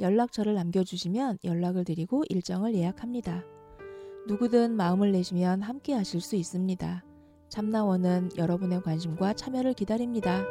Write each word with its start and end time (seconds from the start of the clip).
연락처를 0.00 0.54
남겨주시면 0.54 1.38
연락을 1.44 1.84
드리고 1.84 2.24
일정을 2.28 2.74
예약합니다. 2.74 3.44
누구든 4.28 4.76
마음을 4.76 5.12
내시면 5.12 5.62
함께 5.62 5.94
하실 5.94 6.20
수 6.20 6.36
있습니다. 6.36 7.04
참나원은 7.48 8.30
여러분의 8.36 8.82
관심과 8.82 9.32
참여를 9.34 9.74
기다립니다. 9.74 10.44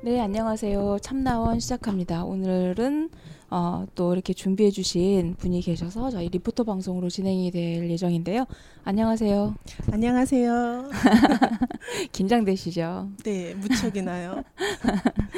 네, 0.00 0.20
안녕하세요. 0.20 0.98
참나원 1.02 1.58
시작합니다. 1.58 2.24
오늘은 2.24 3.10
어, 3.50 3.86
또 3.94 4.12
이렇게 4.12 4.34
준비해 4.34 4.70
주신 4.70 5.34
분이 5.38 5.62
계셔서 5.62 6.10
저희 6.10 6.28
리포터 6.28 6.64
방송으로 6.64 7.08
진행이 7.08 7.50
될 7.50 7.90
예정인데요. 7.90 8.46
안녕하세요. 8.84 9.54
안녕하세요. 9.90 10.90
긴장되시죠? 12.12 13.08
네, 13.24 13.54
무척이나요. 13.54 14.44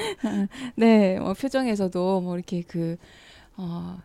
네, 0.74 1.20
뭐 1.20 1.34
표정에서도 1.34 2.20
뭐 2.20 2.34
이렇게 2.34 2.62
그 2.62 2.96
어, 3.56 3.98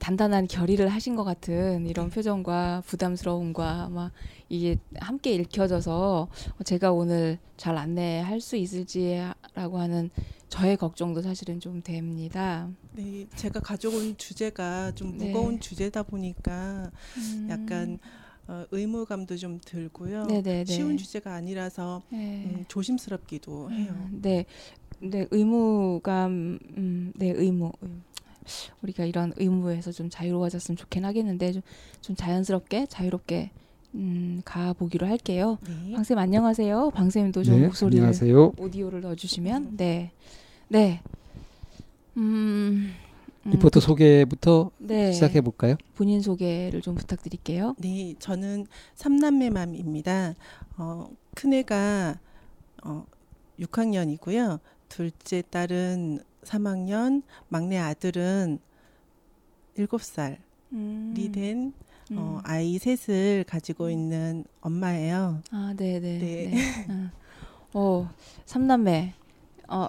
단단한 0.00 0.48
결의를 0.48 0.88
하신 0.88 1.14
것 1.14 1.22
같은 1.22 1.86
이런 1.86 2.10
표정과 2.10 2.82
부담스러움과 2.84 3.90
막 3.90 4.10
이게 4.48 4.76
함께 4.98 5.34
읽혀져서 5.34 6.28
제가 6.64 6.92
오늘 6.92 7.38
잘 7.56 7.78
안내할 7.78 8.40
수 8.40 8.56
있을지라고 8.56 9.78
하는 9.78 10.10
저의 10.48 10.76
걱정도 10.76 11.22
사실은 11.22 11.60
좀 11.60 11.82
됩니다. 11.82 12.70
네, 12.92 13.26
제가 13.36 13.60
가져온 13.60 14.16
주제가 14.16 14.92
좀 14.92 15.16
네. 15.18 15.26
무거운 15.26 15.54
네. 15.54 15.60
주제다 15.60 16.02
보니까 16.04 16.90
음. 17.16 17.46
약간 17.50 17.98
어, 18.48 18.64
의무감도 18.70 19.36
좀 19.36 19.60
들고요. 19.64 20.24
네네네. 20.24 20.64
쉬운 20.64 20.96
주제가 20.96 21.34
아니라서 21.34 22.02
네. 22.10 22.44
음, 22.46 22.64
조심스럽기도 22.68 23.70
해요. 23.72 23.92
음, 24.12 24.20
네, 24.22 24.46
네 25.00 25.26
의무감, 25.30 26.58
음, 26.76 27.12
네 27.16 27.30
의무. 27.30 27.72
우리가 28.82 29.04
이런 29.04 29.32
의무에서 29.36 29.90
좀 29.90 30.08
자유로워졌으면 30.08 30.76
좋긴 30.76 31.04
하겠는데 31.04 31.52
좀, 31.52 31.62
좀 32.00 32.14
자연스럽게 32.14 32.86
자유롭게 32.86 33.50
음, 33.96 34.42
가보기로 34.44 35.06
할게요. 35.06 35.58
네. 35.66 35.92
방쌤 35.94 36.18
안녕하세요. 36.18 36.90
방쌤도 36.90 37.42
좀 37.42 37.56
네, 37.56 37.66
목소리를 37.66 38.04
안녕하세요. 38.04 38.52
오디오를 38.58 39.00
넣어주시면 39.00 39.76
네, 39.78 40.12
네. 40.68 41.00
음, 42.18 42.92
음 43.46 43.50
리포터 43.50 43.80
소개부터 43.80 44.70
네. 44.78 45.12
시작해 45.12 45.40
볼까요? 45.40 45.76
본인 45.94 46.20
소개를 46.20 46.82
좀 46.82 46.94
부탁드릴게요. 46.94 47.74
네, 47.78 48.14
저는 48.18 48.66
삼남매 48.94 49.48
맘입니다. 49.48 50.34
어, 50.76 51.08
큰애가 51.34 52.18
어, 52.84 53.06
6학년이고요. 53.58 54.60
둘째 54.90 55.42
딸은 55.48 56.20
3학년, 56.44 57.22
막내 57.48 57.78
아들은 57.78 58.58
7살이 59.78 60.36
음. 60.72 61.14
된 61.32 61.72
음. 62.12 62.16
어, 62.18 62.40
아이 62.44 62.78
셋을 62.78 63.44
가지고 63.44 63.90
있는 63.90 64.44
엄마예요. 64.60 65.40
아, 65.50 65.74
네네. 65.76 66.00
네. 66.00 66.18
네. 66.18 66.50
네. 66.50 66.94
어, 66.94 67.10
어 67.74 68.10
삼남매. 68.44 69.14
어, 69.68 69.88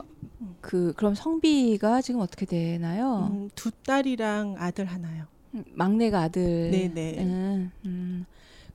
그 0.62 0.94
그럼 0.98 1.14
성비가 1.14 2.02
지금 2.02 2.22
어떻게 2.22 2.46
되나요? 2.46 3.30
음, 3.32 3.50
두 3.54 3.72
딸이랑 3.72 4.56
아들 4.58 4.86
하나요. 4.86 5.26
음, 5.54 5.64
막내가 5.74 6.22
아들. 6.22 6.72
네네. 6.72 7.20
음, 7.20 7.72
음. 7.86 8.26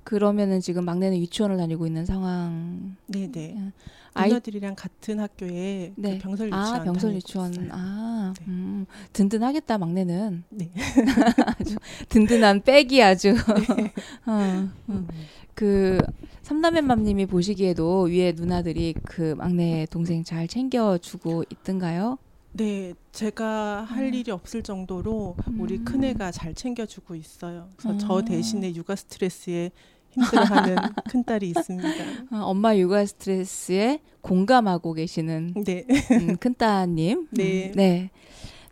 그러면은 0.05 0.61
지금 0.61 0.85
막내는 0.85 1.19
유치원을 1.19 1.57
다니고 1.57 1.87
있는 1.87 2.05
상황. 2.07 2.97
네네. 3.07 3.73
음. 4.15 4.21
아이들이랑 4.21 4.75
같은 4.75 5.21
학교에 5.21 5.93
그 5.95 6.01
네. 6.01 6.19
그 6.19 6.23
병설 6.23 6.47
유치원. 6.49 6.75
아 6.75 6.85
병설 6.85 7.15
유치원. 7.15 7.69
아 7.71 8.35
네. 8.39 8.45
음, 8.49 8.87
든든하겠다 9.13 9.79
막내는. 9.79 10.45
네. 10.51 10.71
아주 11.47 11.77
든든한 12.09 12.63
백이 12.63 13.03
아주. 13.03 13.35
네. 13.35 13.93
어, 14.27 14.69
어. 14.89 15.07
그 15.55 15.99
삼남매맘님이 16.43 17.27
보시기에도 17.27 18.03
위에 18.03 18.33
누나들이 18.33 18.95
그 19.05 19.35
막내 19.37 19.87
동생 19.91 20.25
잘 20.25 20.49
챙겨주고 20.49 21.45
있던가요? 21.51 22.19
네, 22.55 22.93
제가 23.13 23.83
할 23.83 24.05
음. 24.05 24.15
일이 24.15 24.31
없을 24.31 24.63
정도로 24.63 25.37
우리 25.59 25.77
음. 25.79 25.85
큰애가 25.85 26.33
잘 26.33 26.55
챙겨주고 26.55 27.15
있어요. 27.15 27.71
그래서 27.77 27.95
음. 27.95 27.99
저 27.99 28.23
대신에 28.23 28.75
육아 28.75 28.95
스트레스에 28.95 29.71
힘들어하는 30.13 30.77
큰 31.11 31.25
딸이 31.25 31.49
있습니다. 31.49 31.89
어, 32.33 32.37
엄마 32.45 32.77
육아 32.77 33.05
스트레스에 33.05 34.01
공감하고 34.21 34.93
계시는 34.93 35.55
네. 35.65 35.85
음, 36.13 36.37
큰 36.39 36.55
따님. 36.55 37.27
네. 37.31 37.67
음, 37.67 37.73
네. 37.75 38.11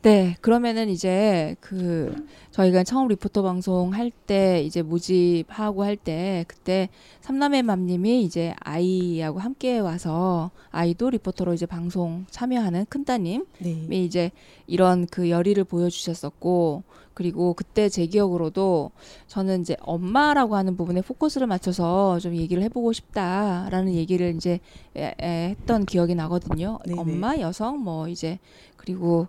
네, 0.02 0.34
그러면은 0.40 0.88
이제 0.88 1.56
그 1.60 2.26
저희가 2.52 2.84
처음 2.84 3.08
리포터 3.08 3.42
방송 3.42 3.92
할 3.92 4.10
때 4.10 4.62
이제 4.62 4.80
모집하고 4.80 5.84
할 5.84 5.96
때 5.96 6.44
그때 6.48 6.88
삼남의 7.20 7.64
맘님이 7.64 8.22
이제 8.22 8.54
아이하고 8.60 9.40
함께 9.40 9.78
와서 9.78 10.52
아이도 10.70 11.10
리포터로 11.10 11.52
이제 11.52 11.66
방송 11.66 12.24
참여하는 12.30 12.86
큰따님이 12.88 13.44
네. 13.60 14.04
이제 14.04 14.30
이런 14.66 15.06
그 15.06 15.28
열의를 15.28 15.64
보여주셨었고 15.64 16.82
그리고 17.12 17.52
그때 17.52 17.90
제 17.90 18.06
기억으로도 18.06 18.92
저는 19.26 19.60
이제 19.60 19.76
엄마라고 19.80 20.56
하는 20.56 20.76
부분에 20.78 21.02
포커스를 21.02 21.46
맞춰서 21.46 22.18
좀 22.20 22.34
얘기를 22.36 22.62
해보고 22.62 22.94
싶다라는 22.94 23.92
얘기를 23.92 24.34
이제 24.34 24.60
에, 24.96 25.12
에, 25.20 25.48
했던 25.50 25.84
기억이 25.84 26.14
나거든요. 26.14 26.78
네네. 26.86 26.98
엄마, 26.98 27.36
여성, 27.36 27.80
뭐 27.80 28.08
이제 28.08 28.38
그리고 28.76 29.26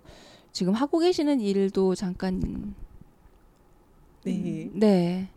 지금 0.52 0.74
하고 0.74 0.98
계시는 0.98 1.40
일도 1.40 1.94
잠깐 1.94 2.74
네. 4.24 4.32
음, 4.32 4.78
네. 4.78 5.28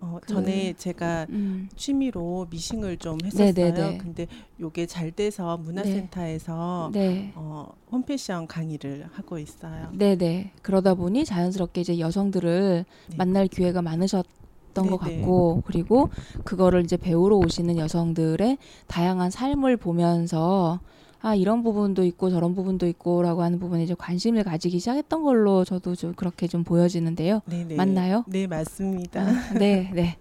어, 0.00 0.18
그, 0.20 0.32
전에 0.32 0.72
제가 0.74 1.26
음. 1.28 1.68
취미로 1.76 2.46
미싱을 2.48 2.98
좀 2.98 3.18
했었어요. 3.24 3.52
네네네. 3.54 3.98
근데 3.98 4.26
요게 4.60 4.86
잘 4.86 5.10
돼서 5.10 5.56
문화센터에서 5.58 6.90
네. 6.92 7.00
네. 7.00 7.32
어, 7.34 7.68
홈패션 7.90 8.46
강의를 8.46 9.08
하고 9.12 9.38
있어요. 9.38 9.90
네네. 9.92 10.52
그러다 10.62 10.94
보니 10.94 11.24
자연스럽게 11.24 11.80
이제 11.80 11.98
여성들을 11.98 12.84
네. 13.08 13.16
만날 13.16 13.48
기회가 13.48 13.82
많으셨던 13.82 14.28
네네. 14.74 14.88
것 14.88 14.96
같고 14.98 15.62
그리고 15.66 16.10
그거를 16.44 16.84
이제 16.84 16.96
배우러 16.96 17.36
오시는 17.36 17.76
여성들의 17.76 18.56
다양한 18.86 19.30
삶을 19.32 19.76
보면서 19.78 20.80
아 21.20 21.34
이런 21.34 21.62
부분도 21.64 22.04
있고 22.04 22.30
저런 22.30 22.54
부분도 22.54 22.86
있고라고 22.86 23.42
하는 23.42 23.58
부분에 23.58 23.82
이제 23.82 23.94
관심을 23.98 24.44
가지기 24.44 24.78
시작했던 24.78 25.22
걸로 25.24 25.64
저도 25.64 25.94
좀 25.96 26.14
그렇게 26.14 26.46
좀 26.46 26.62
보여지는데요. 26.64 27.40
네네. 27.46 27.74
맞나요? 27.74 28.24
네 28.28 28.46
맞습니다. 28.46 29.22
아, 29.22 29.52
네 29.58 29.90
네. 29.92 30.16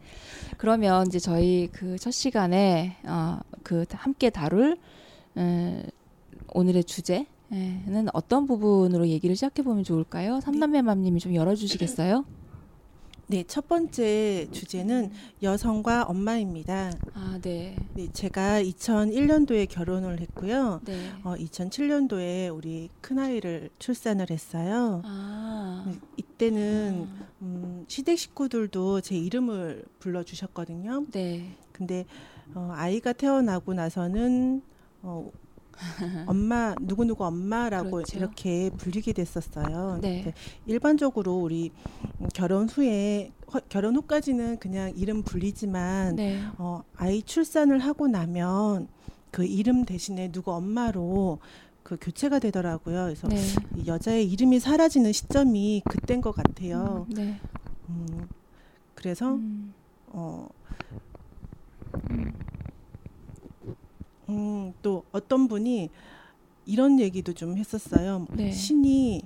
그러면 0.58 1.06
이제 1.08 1.20
저희 1.20 1.68
그 1.72 1.98
첫 2.00 2.12
시간에 2.12 2.96
어그 3.06 3.86
함께 3.92 4.30
다룰 4.32 4.78
음, 5.38 5.84
오늘의 6.54 6.84
주제는 6.86 7.26
어떤 8.14 8.48
부분으로 8.48 9.08
얘기를 9.08 9.36
시작해 9.36 9.62
보면 9.62 9.84
좋을까요? 9.84 10.40
삼남매맘님이 10.42 11.20
좀 11.20 11.36
열어주시겠어요? 11.36 12.26
네, 13.30 13.44
첫 13.46 13.68
번째 13.68 14.48
주제는 14.52 15.12
여성과 15.44 16.04
엄마입니다. 16.04 16.94
아, 17.14 17.38
네. 17.42 17.76
네, 17.94 18.08
제가 18.14 18.62
2001년도에 18.64 19.68
결혼을 19.70 20.22
했고요. 20.22 20.80
네. 20.86 21.12
어, 21.24 21.36
2007년도에 21.36 22.56
우리 22.56 22.90
큰아이를 23.02 23.70
출산을 23.80 24.30
했어요. 24.30 25.02
아. 25.04 25.84
네, 25.86 26.00
이때는 26.16 27.08
아. 27.20 27.28
음, 27.42 27.84
시댁 27.90 28.18
식구들도 28.18 29.02
제 29.02 29.18
이름을 29.18 29.84
불러주셨거든요. 30.00 31.08
네. 31.12 31.54
근데 31.74 32.06
어, 32.56 32.72
아이가 32.74 33.12
태어나고 33.12 33.74
나서는 33.74 34.62
어, 35.02 35.30
엄마 36.28 36.76
누구누구 36.82 37.26
엄마라고 37.26 37.92
그렇죠. 37.92 38.18
이렇게 38.18 38.70
불리게 38.78 39.14
됐었어요. 39.14 40.00
네. 40.02 40.34
일반적으로 40.66 41.36
우리 41.36 41.72
결혼 42.34 42.68
후에 42.68 43.32
허, 43.54 43.60
결혼 43.70 43.96
후까지는 43.96 44.58
그냥 44.58 44.92
이름 44.96 45.24
불리지만 45.24 46.16
네. 46.16 46.42
어, 46.58 46.84
아이 46.96 47.22
출산을 47.22 47.80
하고 47.80 48.08
나면 48.08 48.88
그 49.32 49.46
이름 49.46 49.86
대신에 49.86 50.32
누구 50.32 50.52
엄마로 50.52 51.40
그 51.84 51.98
교체가 52.02 52.40
되더라고요. 52.40 53.04
그래서 53.06 53.28
네. 53.28 53.38
여자의 53.86 54.30
이름이 54.30 54.60
사라지는 54.60 55.14
시점이 55.14 55.84
그때인 55.88 56.22
것 56.22 56.34
같아요. 56.34 57.06
음, 57.10 57.14
네. 57.14 57.40
음, 57.90 58.28
그래서 58.94 59.36
음. 59.36 59.74
어. 60.08 60.50
음, 64.30 64.74
또 64.82 65.04
어떤 65.12 65.48
분이 65.48 65.90
이런 66.66 67.00
얘기도 67.00 67.34
좀 67.34 67.58
했었어요. 67.58 68.28
네. 68.34 68.52
신이 68.52 69.22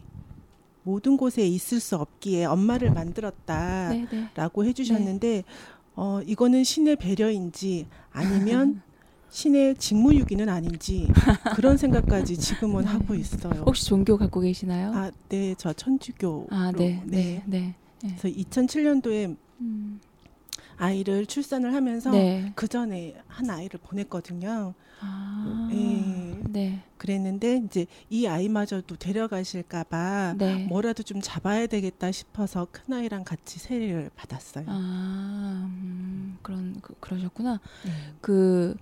모든 0.83 1.17
곳에 1.17 1.45
있을 1.45 1.79
수 1.79 1.95
없기에 1.95 2.45
엄마를 2.45 2.91
만들었다라고 2.91 3.93
네, 3.93 4.07
네. 4.09 4.69
해주셨는데 4.69 5.43
어, 5.95 6.21
이거는 6.25 6.63
신의 6.63 6.95
배려인지 6.95 7.87
아니면 8.11 8.81
신의 9.29 9.75
직무유기는 9.75 10.49
아닌지 10.49 11.07
그런 11.55 11.77
생각까지 11.77 12.37
지금은 12.37 12.83
네. 12.83 12.87
하고 12.89 13.15
있어요. 13.15 13.63
혹시 13.65 13.85
종교 13.85 14.17
갖고 14.17 14.41
계시나요? 14.41 14.91
아, 14.93 15.11
네, 15.29 15.55
저 15.57 15.71
천주교. 15.71 16.47
아, 16.51 16.71
네, 16.75 17.01
네, 17.05 17.43
네. 17.45 17.75
네. 18.01 18.15
그래서 18.17 18.27
2007년도에 18.27 19.37
음. 19.61 20.01
아이를 20.77 21.27
출산을 21.27 21.73
하면서 21.73 22.11
네. 22.11 22.51
그 22.55 22.67
전에 22.67 23.15
한 23.27 23.49
아이를 23.49 23.79
보냈거든요. 23.83 24.73
아, 25.01 25.67
네. 25.71 26.39
네. 26.49 26.83
그랬는데 26.97 27.63
이제 27.65 27.87
이 28.09 28.27
아이마저도 28.27 28.95
데려가실까봐 28.97 30.35
네. 30.37 30.65
뭐라도 30.65 31.03
좀 31.03 31.19
잡아야 31.21 31.65
되겠다 31.67 32.11
싶어서 32.11 32.67
큰 32.71 32.93
아이랑 32.93 33.23
같이 33.23 33.59
세례를 33.59 34.11
받았어요. 34.15 34.65
아, 34.67 35.69
음, 35.71 36.37
그런 36.41 36.79
그, 36.81 36.93
러셨구나 37.09 37.59
네. 37.85 37.91
그 38.21 38.75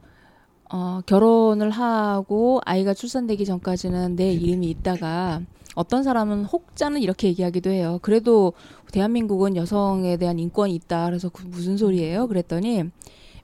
어, 0.72 1.02
결혼을 1.06 1.72
하고 1.72 2.60
아이가 2.66 2.94
출산되기 2.94 3.46
전까지는 3.46 4.16
내 4.16 4.34
이름이 4.34 4.70
있다가 4.70 5.42
어떤 5.76 6.04
사람은 6.04 6.46
혹자는 6.46 7.02
이렇게 7.02 7.30
얘기하기도 7.30 7.70
해요. 7.70 8.00
그래도 8.02 8.54
대한민국은 8.92 9.56
여성에 9.56 10.18
대한 10.18 10.38
인권이 10.40 10.76
있다. 10.76 11.06
그래서 11.06 11.30
그 11.30 11.44
무슨 11.46 11.78
소리예요? 11.78 12.28
그랬더니 12.28 12.84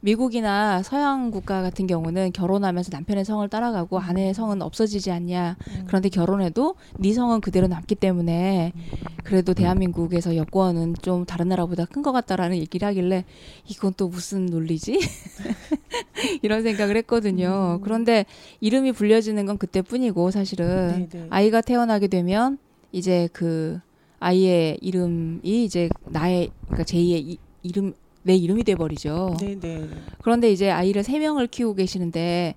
미국이나 0.06 0.84
서양 0.84 1.32
국가 1.32 1.64
같은 1.64 1.88
경우는 1.88 2.32
결혼하면서 2.32 2.92
남편의 2.94 3.26
성을 3.26 3.48
따라가고 3.50 4.00
아내의 4.00 4.36
성은 4.36 4.62
없어지지 4.62 5.10
않냐. 5.12 5.58
음. 5.68 5.84
그런데 5.88 6.10
결혼해도 6.10 6.76
네 7.00 7.12
성은 7.12 7.42
그대로 7.42 7.68
남기 7.68 7.96
때문에 7.96 8.72
그래도 9.24 9.56
대한민국에서 9.56 10.36
여권은 10.36 10.96
좀 11.02 11.26
다른 11.26 11.50
나라보다 11.50 11.86
큰 11.86 12.06
것 12.06 12.12
같다라는 12.12 12.58
얘기를 12.58 12.88
하길래 12.88 13.26
이건 13.68 13.96
또 13.98 14.08
무슨 14.08 14.46
논리지? 14.46 15.00
이런 16.44 16.62
생각을 16.62 16.96
했거든요. 16.98 17.80
음. 17.80 17.82
그런데 17.82 18.26
이름이 18.62 18.92
불려지는 18.92 19.48
건 19.48 19.58
그때뿐이고 19.58 20.30
사실은 20.30 20.88
네네. 20.88 21.10
네. 21.10 21.28
아이가 21.32 21.62
태어나게 21.62 22.08
되면 22.10 22.60
이제 22.92 23.28
그 23.34 23.80
아이의 24.20 24.78
이름이 24.82 25.42
이제 25.66 25.90
나의 26.06 26.52
그러니까 26.68 26.84
제2의 26.84 27.22
이, 27.26 27.38
이름 27.64 27.96
내 28.26 28.36
이름이 28.36 28.64
돼 28.64 28.74
버리죠. 28.74 29.38
네네. 29.40 29.88
그런데 30.24 30.52
이제 30.52 30.72
아이를 30.72 31.04
세 31.04 31.20
명을 31.20 31.46
키우고 31.46 31.76
계시는데 31.76 32.56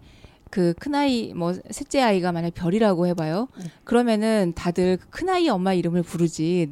그 0.51 0.73
큰아이 0.79 1.35
뭐 1.35 1.53
셋째 1.71 2.01
아이가 2.01 2.33
만약 2.33 2.55
별이라고 2.55 3.07
해봐요. 3.09 3.49
네. 3.59 3.65
그러면은 3.85 4.55
다들 4.57 4.97
그 4.97 5.09
큰아이 5.11 5.47
엄마 5.51 5.75
이름을 5.75 6.03
부르지 6.03 6.71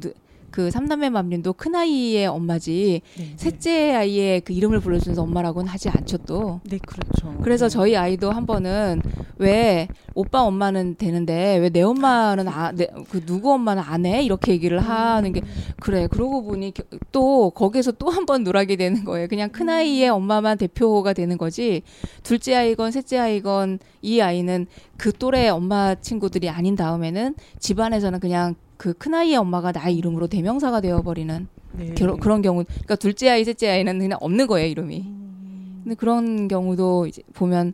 그 0.51 0.71
삼남매 0.71 1.09
맘님도 1.09 1.53
큰 1.53 1.75
아이의 1.75 2.27
엄마지 2.27 3.01
네, 3.17 3.23
네, 3.23 3.33
셋째 3.35 3.93
아이의 3.93 4.41
그 4.41 4.53
이름을 4.53 4.79
불러주면서 4.79 5.21
엄마라고는 5.23 5.67
하지 5.67 5.89
않죠 5.89 6.17
또. 6.19 6.59
네 6.63 6.79
그렇죠. 6.85 7.37
그래서 7.43 7.69
저희 7.69 7.95
아이도 7.95 8.31
한 8.31 8.45
번은 8.45 9.01
왜 9.37 9.87
오빠 10.15 10.41
엄마는 10.43 10.95
되는데 10.97 11.57
왜 11.57 11.69
내 11.69 11.81
엄마는 11.81 12.47
아, 12.47 12.71
내, 12.71 12.87
그 13.11 13.23
누구 13.25 13.51
엄마는 13.53 13.83
안 13.83 14.05
해? 14.05 14.23
이렇게 14.23 14.51
얘기를 14.53 14.79
하는 14.79 15.31
게 15.33 15.41
그래. 15.79 16.07
그러고 16.07 16.41
보니 16.43 16.73
또 17.11 17.51
거기서 17.51 17.91
또 17.93 18.07
한 18.09 18.25
번 18.25 18.43
놀하게 18.43 18.75
되는 18.77 19.03
거예요. 19.03 19.27
그냥 19.27 19.49
큰 19.51 19.69
아이의 19.69 20.09
엄마만 20.09 20.57
대표가 20.57 21.13
되는 21.13 21.37
거지. 21.37 21.83
둘째 22.23 22.55
아이건 22.55 22.91
셋째 22.91 23.17
아이건 23.19 23.79
이 24.01 24.19
아이는 24.21 24.65
그 24.97 25.11
또래 25.13 25.49
엄마 25.49 25.93
친구들이 25.95 26.49
아닌 26.49 26.75
다음에는 26.75 27.35
집안에서는 27.59 28.19
그냥 28.19 28.55
그 28.77 28.93
큰아이의 28.93 29.35
엄마가 29.37 29.71
나의 29.71 29.95
이름으로 29.97 30.27
대명사가 30.27 30.81
되어버리는 30.81 31.47
네. 31.73 31.93
결, 31.95 32.17
그런 32.17 32.41
경우 32.41 32.63
그러니까 32.63 32.95
둘째 32.95 33.29
아이 33.29 33.43
셋째 33.43 33.69
아이는 33.69 33.99
그냥 33.99 34.17
없는 34.21 34.47
거예요 34.47 34.67
이름이 34.67 35.01
음. 35.01 35.81
근데 35.83 35.95
그런 35.95 36.47
경우도 36.47 37.07
이제 37.07 37.23
보면 37.33 37.73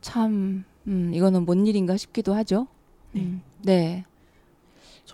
참 0.00 0.64
음, 0.86 1.12
이거는 1.14 1.44
뭔 1.44 1.66
일인가 1.66 1.96
싶기도 1.96 2.34
하죠 2.34 2.66
네, 3.12 3.22
음, 3.22 3.42
네. 3.62 4.04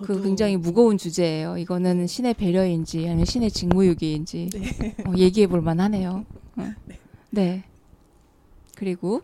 그 0.02 0.22
굉장히 0.22 0.56
무거운 0.56 0.98
주제예요 0.98 1.56
이거는 1.56 2.08
신의 2.08 2.34
배려인지 2.34 3.06
아니면 3.06 3.26
신의 3.26 3.50
직무유기인지 3.50 4.50
네. 4.52 4.96
어, 5.06 5.14
얘기해 5.16 5.46
볼 5.46 5.60
만하네요 5.60 6.24
어. 6.56 6.74
네. 6.84 6.98
네 7.30 7.64
그리고 8.74 9.22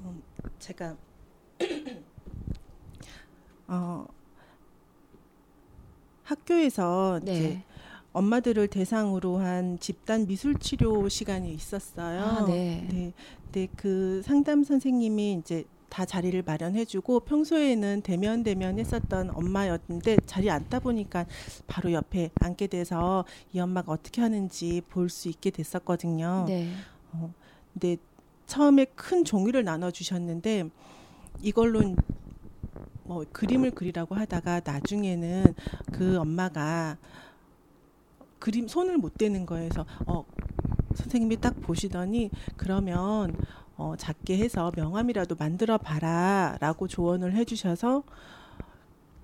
음, 0.00 0.22
제가 0.58 0.96
어 3.68 4.06
학교에서 6.24 7.20
네. 7.22 7.34
이제 7.36 7.62
엄마들을 8.12 8.68
대상으로 8.68 9.38
한 9.38 9.78
집단 9.80 10.26
미술 10.26 10.56
치료 10.56 11.08
시간이 11.08 11.52
있었어요. 11.52 12.20
아, 12.22 12.44
네. 12.46 12.86
네. 12.90 13.12
네. 13.52 13.68
그 13.76 14.22
상담 14.24 14.64
선생님이 14.64 15.34
이제 15.40 15.64
다 15.88 16.04
자리를 16.04 16.42
마련해주고 16.42 17.20
평소에는 17.20 18.00
대면 18.02 18.42
대면 18.42 18.78
했었던 18.80 19.30
엄마였는데 19.30 20.16
자리 20.26 20.50
앉다 20.50 20.80
보니까 20.80 21.24
바로 21.68 21.92
옆에 21.92 22.30
앉게 22.40 22.66
돼서 22.66 23.24
이 23.52 23.60
엄마가 23.60 23.92
어떻게 23.92 24.20
하는지 24.20 24.82
볼 24.88 25.08
수 25.08 25.28
있게 25.28 25.50
됐었거든요. 25.50 26.46
네. 26.48 26.68
어, 27.12 27.32
근데 27.72 27.96
처음에 28.46 28.86
큰 28.96 29.24
종이를 29.24 29.62
나눠주셨는데 29.64 30.64
이걸로 31.42 31.94
뭐 33.04 33.24
그림을 33.32 33.72
그리라고 33.72 34.14
하다가 34.14 34.62
나중에는 34.64 35.54
그 35.92 36.18
엄마가 36.18 36.96
그림 38.38 38.68
손을 38.68 38.98
못 38.98 39.16
대는 39.16 39.46
거에서 39.46 39.86
어 40.06 40.24
선생님이 40.94 41.40
딱 41.40 41.60
보시더니 41.60 42.30
그러면 42.56 43.36
어 43.76 43.94
작게 43.96 44.38
해서 44.38 44.70
명함이라도 44.76 45.36
만들어 45.38 45.78
봐라라고 45.78 46.88
조언을 46.88 47.34
해주셔서 47.34 48.04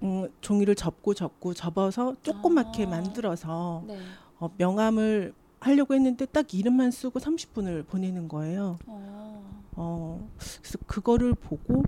음, 0.03 0.29
종이를 0.41 0.75
접고 0.75 1.15
접고 1.15 1.55
접어서 1.55 2.17
조그맣게 2.23 2.87
아. 2.87 2.89
만들어서 2.89 3.85
네. 3.87 3.99
어, 4.39 4.51
명함을 4.57 5.35
하려고 5.61 5.95
했는데 5.95 6.27
딱 6.27 6.53
이름만 6.55 6.91
쓰고 6.91 7.21
30분을 7.21 7.87
보내는 7.87 8.29
거예요. 8.29 8.79
어. 8.87 9.67
어, 9.77 10.29
그래서 10.59 10.79
그거를 10.87 11.35
보고 11.35 11.85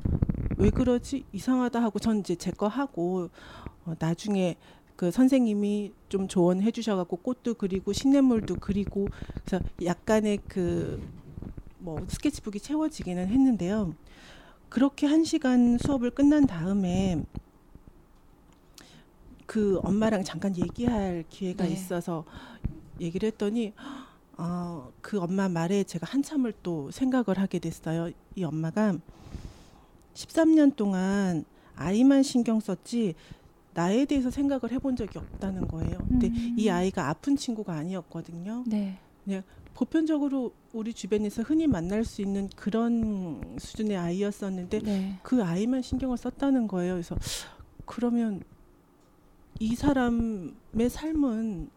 왜 0.56 0.70
그러지 0.70 1.24
이상하다 1.32 1.82
하고 1.82 1.98
전 1.98 2.20
이제 2.20 2.34
제 2.34 2.50
거 2.52 2.68
하고 2.68 3.28
어, 3.84 3.94
나중에 3.98 4.56
그 4.96 5.10
선생님이 5.10 5.92
좀 6.08 6.28
조언해 6.28 6.70
주셔갖고 6.70 7.16
꽃도 7.16 7.54
그리고 7.54 7.92
시냇물도 7.92 8.56
그리고 8.60 9.08
그래서 9.44 9.64
약간의 9.84 10.38
그 10.48 11.00
뭐 11.82 12.00
스케치북이 12.08 12.60
채워지기는 12.60 13.26
했는데요. 13.26 13.94
그렇게 14.68 15.08
한 15.08 15.24
시간 15.24 15.78
수업을 15.78 16.12
끝난 16.12 16.46
다음에 16.46 17.24
그 19.46 19.80
엄마랑 19.82 20.22
잠깐 20.24 20.56
얘기할 20.56 21.24
기회가 21.28 21.64
네. 21.64 21.72
있어서 21.72 22.24
얘기를 23.02 23.26
했더니 23.26 23.72
어, 24.38 24.90
그 25.00 25.20
엄마 25.20 25.48
말에 25.48 25.84
제가 25.84 26.06
한참을 26.08 26.52
또 26.62 26.90
생각을 26.90 27.38
하게 27.38 27.58
됐어요. 27.58 28.10
이 28.34 28.44
엄마가 28.44 28.96
13년 30.14 30.74
동안 30.76 31.44
아이만 31.76 32.22
신경 32.22 32.60
썼지 32.60 33.14
나에 33.74 34.04
대해서 34.04 34.30
생각을 34.30 34.70
해본 34.70 34.96
적이 34.96 35.18
없다는 35.18 35.68
거예요. 35.68 35.98
근데 36.08 36.28
음. 36.28 36.54
이 36.58 36.68
아이가 36.68 37.08
아픈 37.08 37.36
친구가 37.36 37.72
아니었거든요. 37.72 38.64
네. 38.66 38.98
그냥 39.24 39.42
보편적으로 39.74 40.52
우리 40.72 40.92
주변에서 40.92 41.42
흔히 41.42 41.66
만날 41.66 42.04
수 42.04 42.20
있는 42.20 42.48
그런 42.56 43.56
수준의 43.58 43.96
아이였었는데 43.96 44.78
네. 44.80 45.18
그 45.22 45.42
아이만 45.42 45.82
신경을 45.82 46.18
썼다는 46.18 46.68
거예요. 46.68 46.94
그래서 46.94 47.16
그러면 47.86 48.42
이 49.58 49.74
사람의 49.74 50.90
삶은 50.90 51.70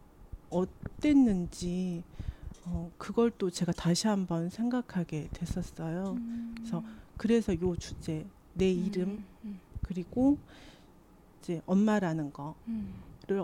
어땠는지 0.50 2.04
어, 2.66 2.92
그걸 2.98 3.32
또 3.38 3.50
제가 3.50 3.72
다시 3.72 4.08
한번 4.08 4.50
생각하게 4.50 5.30
됐었어요. 5.34 6.14
음. 6.18 6.56
그래서 6.58 6.84
그래서 7.18 7.54
요 7.62 7.76
주제 7.76 8.26
내 8.54 8.74
음, 8.74 8.86
이름 8.86 9.10
음, 9.10 9.26
음. 9.44 9.60
그리고 9.84 10.38
이제 11.40 11.62
엄마라는 11.66 12.34
거를 12.34 12.56
음. 12.68 12.94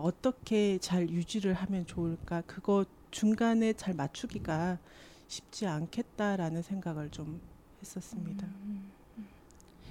어떻게 0.01 0.79
잘 0.79 1.10
유지를 1.10 1.53
하면 1.53 1.86
좋을까 1.86 2.41
그거 2.41 2.86
중간에 3.12 3.74
잘 3.74 3.93
맞추기가 3.93 4.79
쉽지 5.27 5.67
않겠다라는 5.67 6.62
생각을 6.62 7.10
좀 7.12 7.39
했었습니다. 7.81 8.48
음. 8.48 8.91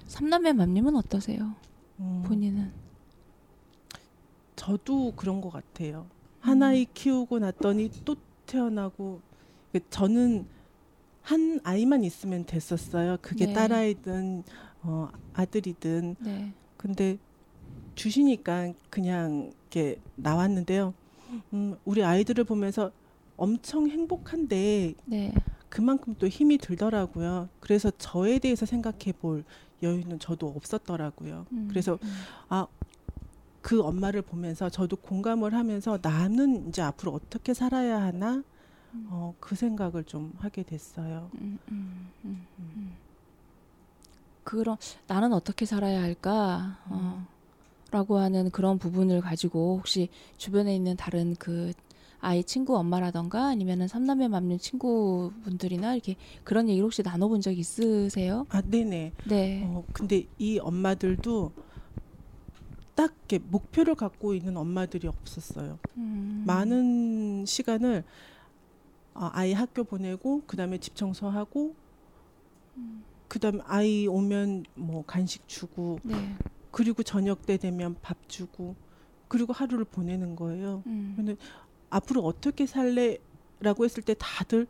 삼남매 0.07 0.55
맘님은 0.55 0.97
어떠세요? 0.97 1.55
음. 2.01 2.23
본인은? 2.27 2.73
저도 4.57 5.13
그런 5.17 5.41
것 5.41 5.51
같아요. 5.51 6.07
한 6.41 6.63
아이 6.63 6.87
키우고 6.93 7.39
났더니 7.39 7.91
또 8.05 8.17
태어나고 8.47 9.21
저는 9.91 10.47
한 11.23 11.61
아이만 11.63 12.03
있으면 12.03 12.45
됐었어요. 12.45 13.19
그게 13.21 13.47
네. 13.47 13.53
딸아이든 13.53 14.43
어, 14.83 15.09
아들이든. 15.35 16.17
네. 16.21 16.53
근데 16.77 17.19
주시니까 17.95 18.73
그냥 18.89 19.53
이렇게 19.63 20.01
나왔는데요. 20.17 20.95
음, 21.53 21.77
우리 21.85 22.03
아이들을 22.03 22.45
보면서 22.45 22.91
엄청 23.37 23.89
행복한데 23.89 24.95
네. 25.05 25.35
그만큼 25.69 26.15
또 26.19 26.27
힘이 26.27 26.59
들더라고요. 26.59 27.49
그래서 27.61 27.91
저에 27.97 28.39
대해서 28.39 28.67
생각해 28.67 29.13
볼 29.21 29.45
여유는 29.83 30.19
저도 30.19 30.49
없었더라고요. 30.49 31.47
음, 31.53 31.69
그래서 31.71 31.99
음. 32.03 32.13
아, 32.49 32.67
그 33.63 33.83
엄마를 33.83 34.23
보면서 34.23 34.69
저도 34.69 34.97
공감을 34.97 35.55
하면서 35.55 35.99
나는 36.01 36.69
이제 36.69 36.83
앞으로 36.83 37.13
어떻게 37.13 37.55
살아야 37.55 38.01
하나 38.01 38.43
음. 38.95 39.07
어, 39.09 39.35
그 39.41 39.55
생각을 39.55 40.05
좀 40.05 40.33
하게 40.39 40.63
됐어요. 40.63 41.31
음, 41.35 41.59
음, 41.71 42.11
그런 44.43 44.77
나는 45.07 45.33
어떻게 45.33 45.65
살아야 45.67 46.03
할까? 46.03 46.79
어, 46.87 47.25
라고 47.91 48.19
하는 48.19 48.51
그런 48.51 48.79
부분을 48.79 49.21
가지고 49.21 49.77
혹시 49.79 50.09
주변에 50.39 50.75
있는 50.75 50.97
다른 50.97 51.37
그 51.39 51.73
아이 52.21 52.45
친구 52.45 52.77
엄마라던가 52.77 53.47
아니면은 53.47 53.89
삼남매 53.89 54.29
맘는 54.29 54.59
친구분들이나 54.59 55.95
이렇게 55.95 56.17
그런 56.45 56.69
얘기를 56.69 56.85
혹시 56.85 57.03
나눠본 57.03 57.41
적 57.41 57.57
있으세요? 57.57 58.47
아, 58.51 58.61
네네. 58.61 59.13
네. 59.25 59.63
어, 59.65 59.85
근데 59.93 60.27
이 60.39 60.59
엄마들도 60.59 61.53
딱 63.01 63.15
이렇게 63.31 63.39
목표를 63.39 63.95
갖고 63.95 64.35
있는 64.35 64.59
엄마들이 64.59 65.09
없었어요. 65.09 65.79
음. 65.97 66.45
많은 66.47 67.47
시간을 67.47 68.05
어, 69.15 69.31
아이 69.33 69.55
학교 69.55 69.85
보내고 69.85 70.43
그다음에 70.47 70.77
집 70.77 70.95
청소하고 70.95 71.75
음. 72.77 73.03
그다음 73.27 73.61
아이 73.65 74.07
오면 74.07 74.67
뭐 74.75 75.03
간식 75.07 75.49
주고 75.49 75.99
네. 76.03 76.37
그리고 76.71 77.03
저녁 77.03 77.47
때 77.47 77.57
되면 77.57 77.97
밥 78.03 78.19
주고 78.29 78.77
그리고 79.29 79.55
하루를 79.55 79.87
보내는 79.87 80.37
거예요. 80.37 80.83
음. 80.85 81.15
근데 81.17 81.37
앞으로 81.89 82.21
어떻게 82.23 82.67
살래 82.67 83.17
라고 83.61 83.87
했을 83.87 84.03
때 84.03 84.15
다들 84.19 84.67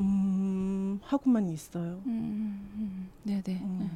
음 0.00 1.00
하고만 1.02 1.50
있어요. 1.50 2.00
음, 2.06 2.06
음, 2.06 2.70
음. 2.76 3.10
네네. 3.24 3.60
음. 3.60 3.78
네. 3.80 3.90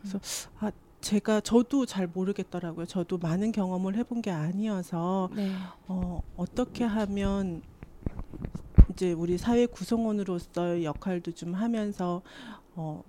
그래서 0.00 0.18
아 0.58 0.72
제가 1.06 1.40
저도 1.40 1.86
잘 1.86 2.08
모르겠더라고요. 2.08 2.84
저도 2.84 3.18
많은 3.18 3.52
경험을 3.52 3.94
해본 3.94 4.22
게 4.22 4.32
아니어서 4.32 5.30
네. 5.36 5.52
어 5.86 6.20
어떻게 6.36 6.82
하면 6.82 7.62
이제 8.90 9.12
우리 9.12 9.38
사회 9.38 9.66
구성원으로서 9.66 10.82
역할도 10.82 11.30
좀 11.30 11.54
하면서 11.54 12.22
어 12.74 13.04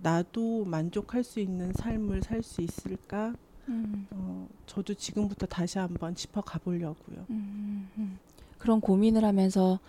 나도 0.00 0.64
만족할 0.64 1.22
수 1.22 1.38
있는 1.38 1.74
삶을 1.74 2.22
살 2.22 2.42
수 2.42 2.62
있을까? 2.62 3.34
음. 3.68 4.06
어, 4.10 4.48
저도 4.64 4.94
지금부터 4.94 5.44
다시 5.44 5.78
한번 5.78 6.14
짚어 6.14 6.40
가보려고요. 6.40 7.26
음, 7.28 7.28
음, 7.28 7.88
음. 7.98 8.18
그런 8.56 8.80
고민을 8.80 9.22
하면서 9.22 9.80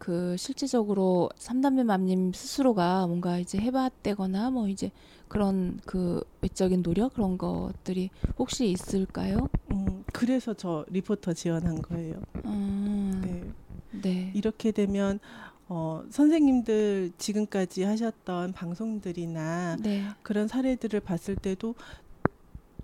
그 0.00 0.34
실질적으로 0.38 1.28
삼담매 1.36 1.82
맘님 1.84 2.32
스스로가 2.32 3.06
뭔가 3.06 3.38
이제 3.38 3.58
해봤대거나 3.58 4.50
뭐 4.50 4.66
이제 4.66 4.90
그런 5.28 5.78
그 5.84 6.22
외적인 6.40 6.82
노력 6.82 7.12
그런 7.12 7.36
것들이 7.36 8.08
혹시 8.38 8.70
있을까요? 8.70 9.50
음, 9.70 10.02
그래서 10.10 10.54
저 10.54 10.86
리포터 10.88 11.34
지원한 11.34 11.82
거예요. 11.82 12.14
음, 12.46 13.20
네. 13.22 14.00
네. 14.00 14.32
이렇게 14.34 14.72
되면 14.72 15.20
어, 15.68 16.02
선생님들 16.08 17.12
지금까지 17.18 17.82
하셨던 17.82 18.54
방송들이나 18.54 19.76
네. 19.80 20.02
그런 20.22 20.48
사례들을 20.48 20.98
봤을 21.00 21.36
때도 21.36 21.74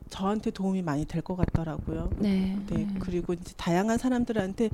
저한테 0.09 0.51
도움이 0.51 0.83
많이 0.83 1.05
될 1.05 1.23
것 1.23 1.35
같더라고요. 1.37 2.11
네. 2.19 2.57
네. 2.69 2.87
그리고 3.01 3.33
이제 3.33 3.53
다양한 3.57 3.99
사람들한테 3.99 4.71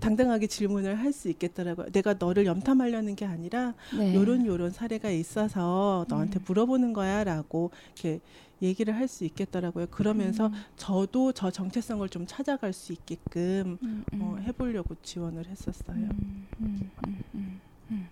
당당하게 0.00 0.46
질문을 0.46 0.98
할 0.98 1.12
수 1.12 1.28
있겠더라고요. 1.28 1.90
내가 1.90 2.14
너를 2.18 2.46
염탐하려는 2.46 3.16
게 3.16 3.24
아니라 3.24 3.74
네. 3.96 4.14
요런 4.14 4.46
요런 4.46 4.70
사례가 4.70 5.10
있어서 5.10 6.04
너한테 6.08 6.38
음. 6.38 6.44
물어보는 6.46 6.92
거야라고 6.92 7.70
이렇게 7.94 8.20
얘기를 8.62 8.94
할 8.94 9.08
수 9.08 9.24
있겠더라고요. 9.24 9.86
그러면서 9.90 10.46
음. 10.48 10.52
저도 10.76 11.32
저 11.32 11.50
정체성을 11.50 12.08
좀 12.08 12.24
찾아갈 12.26 12.72
수 12.72 12.92
있게끔 12.92 13.78
음, 13.82 14.04
음. 14.12 14.20
어, 14.22 14.36
해보려고 14.42 14.94
지원을 15.02 15.46
했었어요. 15.46 15.96
음, 15.96 16.46
음, 16.60 18.08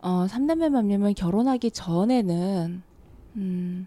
어, 0.00 0.26
삼남매 0.28 0.68
맘님은 0.68 1.14
결혼하기 1.14 1.72
전에는 1.72 2.82
음, 3.36 3.86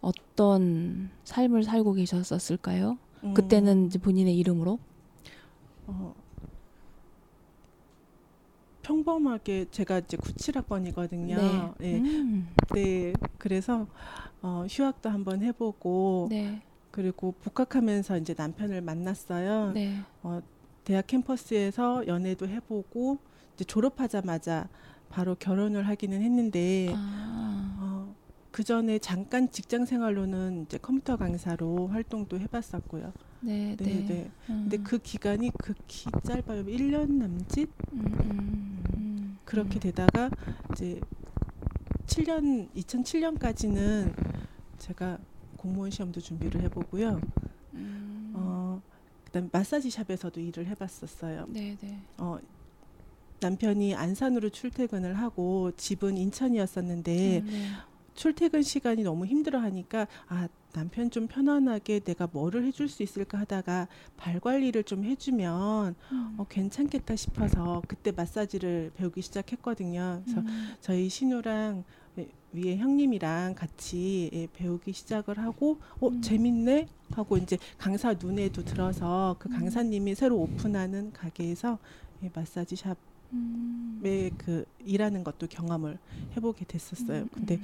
어떤 0.00 1.10
삶을 1.24 1.64
살고 1.64 1.94
계셨었을까요? 1.94 2.98
그때는 3.34 3.86
이제 3.86 3.98
본인의 3.98 4.36
이름으로? 4.38 4.78
어, 5.86 6.14
평범하게 8.82 9.66
제가 9.70 9.98
이제 10.00 10.16
97학번이거든요. 10.16 11.36
네. 11.36 11.72
네. 11.78 11.98
음. 12.00 12.48
네. 12.74 13.12
그래서 13.38 13.86
어, 14.42 14.64
휴학도 14.68 15.08
한번 15.10 15.42
해보고 15.42 16.28
네. 16.30 16.62
그리고 16.90 17.32
복학하면서 17.42 18.18
이제 18.18 18.34
남편을 18.36 18.80
만났어요. 18.80 19.72
네. 19.72 19.96
어, 20.22 20.40
대학 20.84 21.06
캠퍼스에서 21.06 22.06
연애도 22.06 22.48
해보고 22.48 23.18
이제 23.54 23.64
졸업하자마자 23.64 24.68
바로 25.08 25.34
결혼을 25.34 25.86
하기는 25.86 26.20
했는데 26.22 26.92
아. 26.96 27.76
어, 27.80 28.14
그 28.50 28.64
전에 28.64 28.98
잠깐 28.98 29.50
직장 29.50 29.84
생활로는 29.84 30.64
이제 30.66 30.78
컴퓨터 30.78 31.16
강사로 31.16 31.88
활동도 31.88 32.38
해봤었고요. 32.40 33.12
네, 33.40 33.76
네, 33.76 33.84
네. 33.84 34.04
네. 34.06 34.30
음. 34.50 34.68
근데 34.68 34.76
그 34.78 34.98
기간이 34.98 35.50
극히 35.58 36.10
짧아요. 36.24 36.64
1년 36.64 37.12
남짓. 37.12 37.68
음, 37.92 38.04
음, 38.04 38.84
음. 38.96 39.38
그렇게 39.44 39.78
음. 39.78 39.80
되다가 39.80 40.30
이제 40.72 41.00
2007년 42.10 42.68
2007년까지는 42.74 44.12
제가 44.78 45.18
공무원 45.56 45.90
시험도 45.90 46.20
준비를 46.20 46.62
해보고요. 46.62 47.20
음. 47.74 48.32
어, 48.34 48.82
그다음 49.26 49.48
마사지 49.52 49.90
샵에서도 49.90 50.40
일을 50.40 50.66
해봤었어요. 50.66 51.46
네, 51.48 51.76
네. 51.80 52.00
어, 52.18 52.38
남편이 53.40 53.94
안산으로 53.94 54.50
출퇴근을 54.50 55.14
하고 55.14 55.70
집은 55.76 56.16
인천이었었는데 56.18 57.38
음, 57.38 57.46
네. 57.46 57.68
출퇴근 58.20 58.60
시간이 58.60 59.02
너무 59.02 59.24
힘들어하니까 59.24 60.06
아 60.28 60.46
남편 60.74 61.10
좀 61.10 61.26
편안하게 61.26 62.00
내가 62.00 62.28
뭐를 62.30 62.66
해줄 62.66 62.86
수 62.86 63.02
있을까 63.02 63.38
하다가 63.38 63.88
발 64.18 64.38
관리를 64.40 64.84
좀 64.84 65.04
해주면 65.04 65.94
음. 66.12 66.34
어, 66.36 66.44
괜찮겠다 66.46 67.16
싶어서 67.16 67.80
그때 67.88 68.12
마사지를 68.12 68.92
배우기 68.94 69.22
시작했거든요. 69.22 70.20
그래서 70.22 70.42
음. 70.42 70.74
저희 70.82 71.08
신우랑 71.08 71.84
위에 72.52 72.76
형님이랑 72.76 73.54
같이 73.54 74.28
예, 74.34 74.48
배우기 74.52 74.92
시작을 74.92 75.38
하고 75.38 75.78
어 75.98 76.08
음. 76.08 76.20
재밌네 76.20 76.88
하고 77.12 77.38
이제 77.38 77.56
강사 77.78 78.12
눈에도 78.12 78.62
들어서 78.62 79.36
그 79.38 79.48
음. 79.48 79.52
강사님이 79.52 80.14
새로 80.14 80.36
오픈하는 80.36 81.14
가게에서 81.14 81.78
예, 82.22 82.30
마사지 82.34 82.74
음. 82.74 82.94
그 84.36 84.64
일하는 84.84 85.22
것도 85.22 85.46
경험을 85.48 85.98
해보게 86.36 86.64
됐었어요. 86.64 87.22
음, 87.22 87.28
근데 87.32 87.56
음. 87.56 87.62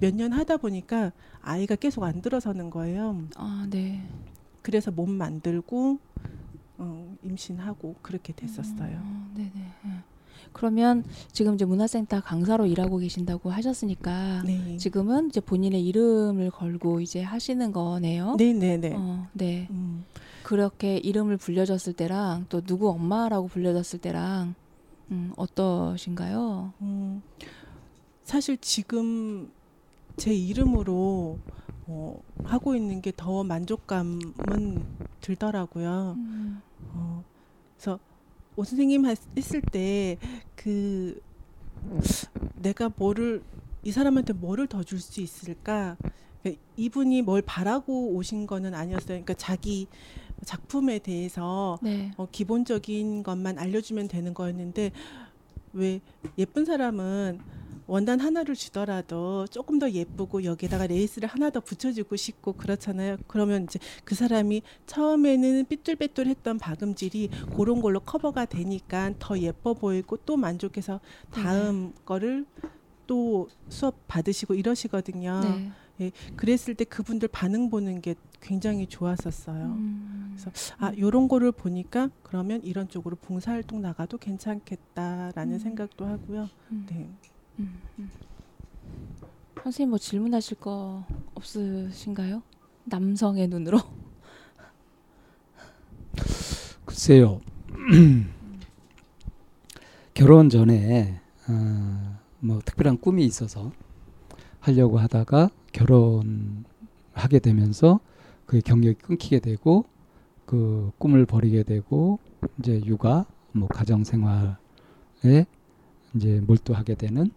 몇년 0.00 0.32
하다 0.32 0.56
보니까 0.58 1.12
아이가 1.40 1.76
계속 1.76 2.04
안 2.04 2.20
들어서는 2.20 2.70
거예요. 2.70 3.22
아, 3.36 3.66
네. 3.70 4.06
그래서 4.62 4.90
몸 4.90 5.10
만들고 5.12 5.98
어, 6.78 7.16
임신하고 7.22 7.96
그렇게 8.02 8.32
됐었어요. 8.32 8.98
어, 9.02 9.30
네네. 9.34 9.52
네. 9.54 9.90
그러면 10.52 11.04
지금 11.32 11.54
이제 11.54 11.64
문화센터 11.64 12.20
강사로 12.20 12.66
일하고 12.66 12.98
계신다고 12.98 13.50
하셨으니까 13.50 14.42
네. 14.44 14.76
지금은 14.76 15.28
이제 15.28 15.40
본인의 15.40 15.84
이름을 15.86 16.50
걸고 16.50 17.00
이제 17.00 17.22
하시는 17.22 17.72
거네요. 17.72 18.36
네네네. 18.36 18.58
네, 18.58 18.88
네. 18.88 18.96
어, 18.96 19.28
네. 19.32 19.68
음. 19.70 20.04
그렇게 20.42 20.96
이름을 20.98 21.38
불려줬을 21.38 21.94
때랑 21.94 22.46
또 22.48 22.60
누구 22.60 22.90
엄마라고 22.90 23.48
불려졌을 23.48 24.00
때랑 24.00 24.54
음, 25.14 25.32
어떠신가요? 25.36 26.72
음, 26.82 27.22
사실 28.24 28.56
지금 28.58 29.50
제 30.16 30.32
이름으로 30.34 31.38
어, 31.86 32.20
하고 32.44 32.74
있는 32.74 33.00
게 33.00 33.12
더 33.16 33.44
만족감은 33.44 34.84
들더라고요. 35.20 36.14
음. 36.16 36.60
어, 36.94 37.22
그래서 37.76 37.98
오 38.56 38.64
선생님 38.64 39.06
했을 39.06 39.60
때 39.62 40.18
그 40.56 41.20
내가 42.56 42.90
뭐를 42.96 43.42
이 43.82 43.92
사람한테 43.92 44.32
뭐를 44.32 44.66
더 44.66 44.82
줄 44.82 44.98
수 45.00 45.20
있을까? 45.20 45.96
그러니까 46.42 46.62
이분이 46.76 47.22
뭘 47.22 47.42
바라고 47.42 48.14
오신 48.14 48.46
거는 48.46 48.74
아니었어요. 48.74 49.06
그러니까 49.08 49.34
자기 49.34 49.86
작품에 50.44 50.98
대해서 50.98 51.78
네. 51.82 52.12
어, 52.16 52.26
기본적인 52.30 53.22
것만 53.22 53.58
알려주면 53.58 54.08
되는 54.08 54.34
거였는데 54.34 54.92
왜 55.72 56.00
예쁜 56.38 56.64
사람은 56.64 57.40
원단 57.86 58.18
하나를 58.20 58.54
주더라도 58.54 59.46
조금 59.48 59.78
더 59.78 59.90
예쁘고 59.90 60.44
여기에다가 60.44 60.86
레이스를 60.86 61.28
하나 61.28 61.50
더 61.50 61.60
붙여주고 61.60 62.16
싶고 62.16 62.54
그렇잖아요. 62.54 63.18
그러면 63.26 63.64
이제 63.64 63.78
그 64.04 64.14
사람이 64.14 64.62
처음에는 64.86 65.66
삐뚤빼뚤했던 65.66 66.58
박음질이 66.58 67.28
그런 67.56 67.82
걸로 67.82 68.00
커버가 68.00 68.46
되니까 68.46 69.12
더 69.18 69.38
예뻐 69.38 69.74
보이고 69.74 70.16
또 70.18 70.36
만족해서 70.36 71.00
다음 71.30 71.92
네. 71.94 72.02
거를 72.06 72.46
또 73.06 73.48
수업 73.68 74.06
받으시고 74.06 74.54
이러시거든요. 74.54 75.40
네. 75.42 75.70
예, 76.00 76.10
그랬을 76.36 76.74
때 76.74 76.84
그분들 76.84 77.28
반응 77.28 77.70
보는 77.70 78.00
게 78.00 78.14
굉장히 78.40 78.86
좋았었어요. 78.86 79.64
음. 79.64 80.34
그래서 80.34 80.50
아 80.78 80.92
요런 80.98 81.28
거를 81.28 81.52
보니까 81.52 82.10
그러면 82.22 82.62
이런 82.62 82.88
쪽으로 82.88 83.16
봉사활동 83.16 83.80
나가도 83.80 84.18
괜찮겠다라는 84.18 85.54
음. 85.54 85.58
생각도 85.58 86.04
하고요. 86.04 86.48
음. 86.72 86.86
네. 86.88 87.08
음, 87.60 87.80
음. 87.98 88.10
선생님 89.62 89.90
뭐 89.90 89.98
질문하실 89.98 90.58
거 90.58 91.06
없으신가요? 91.34 92.42
남성의 92.84 93.48
눈으로. 93.48 93.80
글쎄요. 96.84 97.40
결혼 100.12 100.50
전에 100.50 101.20
어, 101.48 102.18
뭐 102.40 102.60
특별한 102.64 102.98
꿈이 102.98 103.24
있어서 103.24 103.72
하려고 104.60 104.98
하다가 104.98 105.50
결혼하게 105.74 107.40
되면서 107.42 108.00
그 108.46 108.60
경력이 108.60 108.98
끊기게 109.00 109.40
되고 109.40 109.84
그 110.46 110.90
꿈을 110.98 111.26
버리게 111.26 111.64
되고 111.64 112.18
이제 112.58 112.80
육아 112.84 113.26
뭐 113.52 113.68
가정 113.68 114.04
생활에 114.04 114.56
이제 116.14 116.40
몰두하게 116.46 116.94
되는 116.94 117.30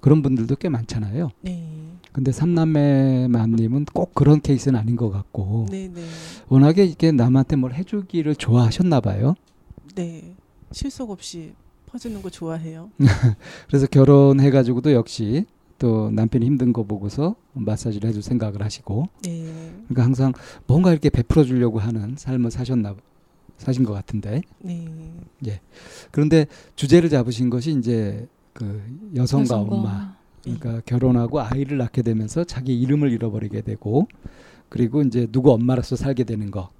그런 0.00 0.22
분들도 0.22 0.56
꽤 0.56 0.68
많잖아요. 0.68 1.30
네. 1.40 1.66
근데 2.12 2.32
삼남매 2.32 3.28
맘님은 3.28 3.86
꼭 3.92 4.14
그런 4.14 4.40
케이스는 4.40 4.78
아닌 4.78 4.96
것 4.96 5.10
같고 5.10 5.66
네, 5.70 5.88
네. 5.88 6.02
워낙에 6.48 6.84
이게 6.84 7.12
남한테 7.12 7.56
뭘 7.56 7.74
해주기를 7.74 8.36
좋아하셨나 8.36 9.00
봐요. 9.00 9.34
네, 9.94 10.34
실속 10.72 11.10
없이 11.10 11.54
퍼주는 11.86 12.20
거 12.22 12.30
좋아해요. 12.30 12.90
그래서 13.68 13.86
결혼해가지고도 13.86 14.92
역시 14.92 15.46
또 15.78 16.10
남편이 16.10 16.44
힘든 16.44 16.72
거 16.72 16.82
보고서 16.82 17.36
마사지를 17.52 18.08
해줄 18.08 18.22
생각을 18.22 18.62
하시고 18.62 19.08
네. 19.22 19.44
그러니까 19.88 20.04
항상 20.04 20.32
뭔가 20.66 20.90
이렇게 20.90 21.08
베풀어 21.08 21.44
주려고 21.44 21.78
하는 21.78 22.14
삶을 22.16 22.50
사셨나 22.50 22.96
사신 23.56 23.84
것 23.84 23.92
같은데 23.92 24.42
네. 24.58 24.86
예 25.46 25.60
그런데 26.10 26.46
주제를 26.76 27.08
잡으신 27.08 27.50
것이 27.50 27.72
이제 27.72 28.28
그 28.52 28.82
여성과, 29.14 29.42
여성과. 29.42 29.74
엄마 29.74 30.16
그러니까 30.42 30.72
네. 30.72 30.80
결혼하고 30.84 31.40
아이를 31.40 31.78
낳게 31.78 32.02
되면서 32.02 32.44
자기 32.44 32.78
이름을 32.80 33.12
잃어버리게 33.12 33.62
되고 33.62 34.08
그리고 34.68 35.02
이제 35.02 35.26
누구 35.30 35.52
엄마로서 35.52 35.96
살게 35.96 36.24
되는 36.24 36.50
거 36.50 36.70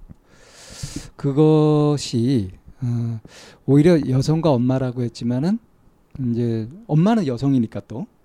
그것이 1.15 2.51
어, 2.81 3.19
오히려 3.65 3.99
여성과 4.07 4.51
엄마라고 4.51 5.03
했지만은 5.03 5.59
이제 6.31 6.67
엄마는 6.87 7.27
여성이니까 7.27 7.81
또 7.87 7.99
네. 7.99 8.18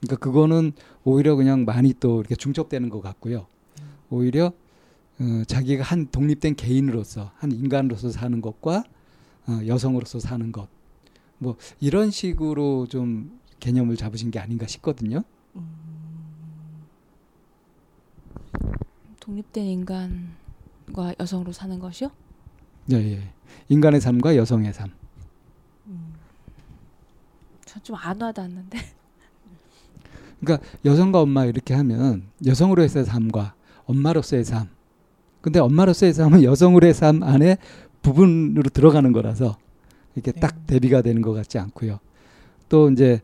그러니까 0.00 0.16
그거는 0.16 0.72
오히려 1.04 1.36
그냥 1.36 1.64
많이 1.64 1.94
또 1.94 2.20
이렇게 2.20 2.34
중첩되는 2.34 2.88
것 2.90 3.00
같고요. 3.00 3.46
오히려 4.10 4.52
어, 5.18 5.42
자기가 5.46 5.82
한 5.82 6.06
독립된 6.06 6.56
개인으로서 6.56 7.32
한 7.36 7.52
인간으로서 7.52 8.10
사는 8.10 8.40
것과 8.40 8.84
어, 9.46 9.60
여성으로서 9.66 10.20
사는 10.20 10.52
것 10.52 10.76
뭐 11.38 11.56
이런 11.80 12.10
식으로 12.10 12.86
좀 12.86 13.38
개념을 13.60 13.96
잡으신 13.96 14.30
게 14.30 14.38
아닌가 14.38 14.66
싶거든요. 14.66 15.22
음, 15.54 15.66
독립된 19.20 19.64
인간과 19.66 21.14
여성으로 21.18 21.52
사는 21.52 21.78
것이요? 21.78 22.10
예, 22.92 22.96
예. 22.96 23.32
인간의 23.68 24.00
삶과 24.00 24.36
여성의 24.36 24.72
삶. 24.72 24.90
음. 25.86 26.14
전좀 27.64 27.96
안 27.96 28.20
와닿는데. 28.20 28.78
그러니까 30.40 30.66
여성과 30.84 31.20
엄마 31.20 31.44
이렇게 31.44 31.74
하면 31.74 32.24
여성으로서의 32.44 33.04
삶과 33.04 33.54
엄마로서의 33.86 34.44
삶. 34.44 34.68
근데 35.40 35.58
엄마로서의 35.60 36.12
삶은 36.12 36.42
여성으로의 36.42 36.92
삶 36.94 37.22
안에 37.22 37.56
부분으로 38.02 38.68
들어가는 38.70 39.12
거라서 39.12 39.56
이렇게 40.14 40.32
네. 40.32 40.40
딱 40.40 40.66
대비가 40.66 41.02
되는 41.02 41.22
것 41.22 41.32
같지 41.32 41.58
않고요. 41.58 41.98
또 42.68 42.90
이제 42.90 43.20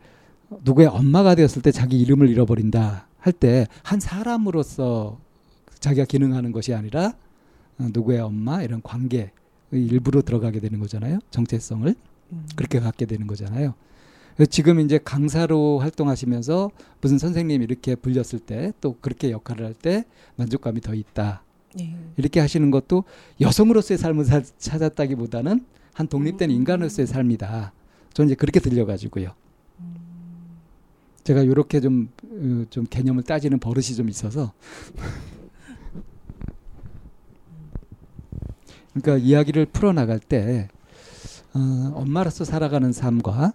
누구의 0.65 0.87
엄마가 0.89 1.35
되었을 1.35 1.63
때 1.63 1.71
자기 1.73 1.99
이름을 2.01 2.29
잃어버린다 2.29 3.07
할 3.19 3.33
때 3.33 3.67
한 3.83 4.01
사람으로서 4.01 5.19
자기가 5.81 6.05
기능하는 6.07 6.53
것이 6.53 6.75
아니라 6.75 7.15
어, 7.79 7.89
누구의 7.93 8.21
엄마 8.21 8.63
이런 8.63 8.83
관계의 8.83 9.31
일부로 9.73 10.23
들어가게 10.23 10.61
되는 10.61 10.79
거잖아요. 10.81 11.19
정체성을 11.31 11.95
음. 12.33 12.47
그렇게 12.57 12.79
갖게 12.81 13.07
되는 13.07 13.27
거잖아요. 13.27 13.75
지금 14.49 14.81
이제 14.81 14.99
강사로 15.03 15.79
활동하시면서 15.81 16.71
무슨 17.01 17.19
선생님 17.19 17.63
이렇게 17.63 17.95
불렸을 17.95 18.39
때 18.41 18.73
또 18.81 18.97
그렇게 19.01 19.31
역할을 19.31 19.67
할 19.67 19.75
때 19.75 20.05
만족감이 20.37 20.81
더 20.81 20.95
있다. 20.95 21.43
네. 21.75 21.97
이렇게 22.17 22.41
하시는 22.41 22.71
것도 22.71 23.05
여성으로서의 23.41 23.99
삶을 23.99 24.25
사, 24.25 24.43
찾았다기보다는 24.59 25.65
한 25.95 26.07
독립된 26.07 26.51
음. 26.51 26.55
인간으로서의 26.55 27.07
삶이다. 27.07 27.73
저는 28.13 28.29
이제 28.29 28.35
그렇게 28.35 28.61
들려가지고요. 28.61 29.33
음. 29.81 29.97
제가 31.25 31.43
이렇게 31.43 31.81
좀, 31.81 32.11
어, 32.25 32.65
좀 32.71 32.85
개념을 32.89 33.23
따지는 33.23 33.59
버릇이 33.59 33.95
좀 33.97 34.09
있어서. 34.09 34.53
그러니까 38.95 39.17
이야기를 39.27 39.67
풀어나갈 39.67 40.19
때, 40.19 40.69
어, 41.55 41.93
엄마로서 41.95 42.45
살아가는 42.45 42.93
삶과 42.93 43.53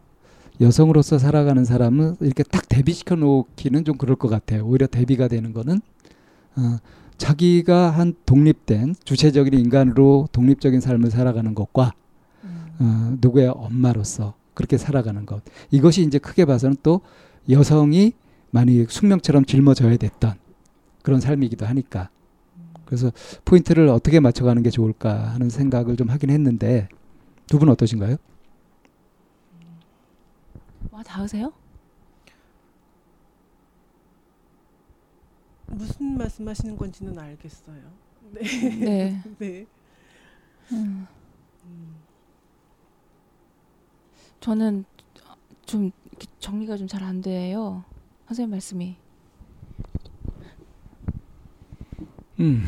여성으로서 0.59 1.17
살아가는 1.19 1.63
사람은 1.65 2.17
이렇게 2.21 2.43
딱 2.43 2.67
대비시켜 2.67 3.15
놓기는 3.15 3.85
좀 3.85 3.97
그럴 3.97 4.15
것 4.15 4.27
같아요. 4.27 4.65
오히려 4.65 4.87
대비가 4.87 5.27
되는 5.27 5.53
거는 5.53 5.81
어, 6.55 6.77
자기가 7.17 7.91
한 7.91 8.13
독립된 8.25 8.95
주체적인 9.03 9.53
인간으로 9.53 10.27
독립적인 10.31 10.81
삶을 10.81 11.11
살아가는 11.11 11.53
것과 11.53 11.93
어, 12.79 13.15
누구의 13.21 13.47
엄마로서 13.49 14.33
그렇게 14.53 14.77
살아가는 14.77 15.25
것 15.25 15.43
이것이 15.69 16.01
이제 16.03 16.17
크게 16.17 16.45
봐서는 16.45 16.77
또 16.81 17.01
여성이 17.49 18.13
많이 18.49 18.85
숙명처럼 18.89 19.45
짊어져야 19.45 19.97
됐던 19.97 20.33
그런 21.03 21.19
삶이기도 21.21 21.65
하니까 21.65 22.09
그래서 22.85 23.11
포인트를 23.45 23.87
어떻게 23.89 24.19
맞춰가는 24.19 24.63
게 24.63 24.69
좋을까 24.71 25.33
하는 25.33 25.49
생각을 25.49 25.95
좀 25.97 26.09
하긴 26.09 26.29
했는데 26.31 26.87
두 27.47 27.59
분 27.59 27.69
어떠신가요? 27.69 28.17
와 30.97 31.03
닿으세요? 31.03 31.53
무슨 35.67 36.17
말씀하시는 36.17 36.75
건지는 36.75 37.19
알겠어요. 37.19 37.83
네. 38.33 38.41
네. 38.41 39.21
네. 39.37 39.65
음. 40.71 41.07
저는 44.39 44.85
좀 45.67 45.91
정리가 46.39 46.77
좀 46.77 46.87
잘 46.87 47.03
안 47.03 47.21
돼요. 47.21 47.83
선생님 48.27 48.49
말씀이. 48.51 48.95
음. 52.39 52.63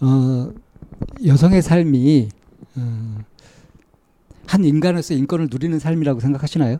어, 0.00 0.52
여성의 1.26 1.60
삶이 1.62 2.28
어, 2.76 3.18
한 4.50 4.64
인간으로서 4.64 5.14
인권을 5.14 5.46
누리는 5.48 5.78
삶이라고 5.78 6.18
생각하시나요? 6.18 6.78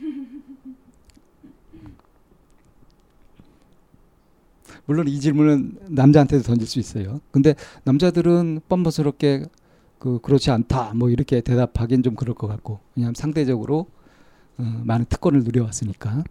물론 4.86 5.06
이 5.06 5.20
질문은 5.20 5.78
남자한테도 5.88 6.42
던질 6.42 6.66
수 6.66 6.80
있어요. 6.80 7.20
근데 7.30 7.54
남자들은 7.84 8.62
뻔뻔스럽게 8.68 9.44
그 10.00 10.18
그렇지 10.20 10.50
않다 10.50 10.94
뭐 10.94 11.10
이렇게 11.10 11.40
대답하기는 11.40 12.02
좀 12.02 12.16
그럴 12.16 12.34
것 12.34 12.48
같고 12.48 12.80
왜냐하면 12.96 13.14
상대적으로 13.14 13.86
어, 14.58 14.82
많은 14.84 15.06
특권을 15.06 15.44
누려왔으니까. 15.44 16.24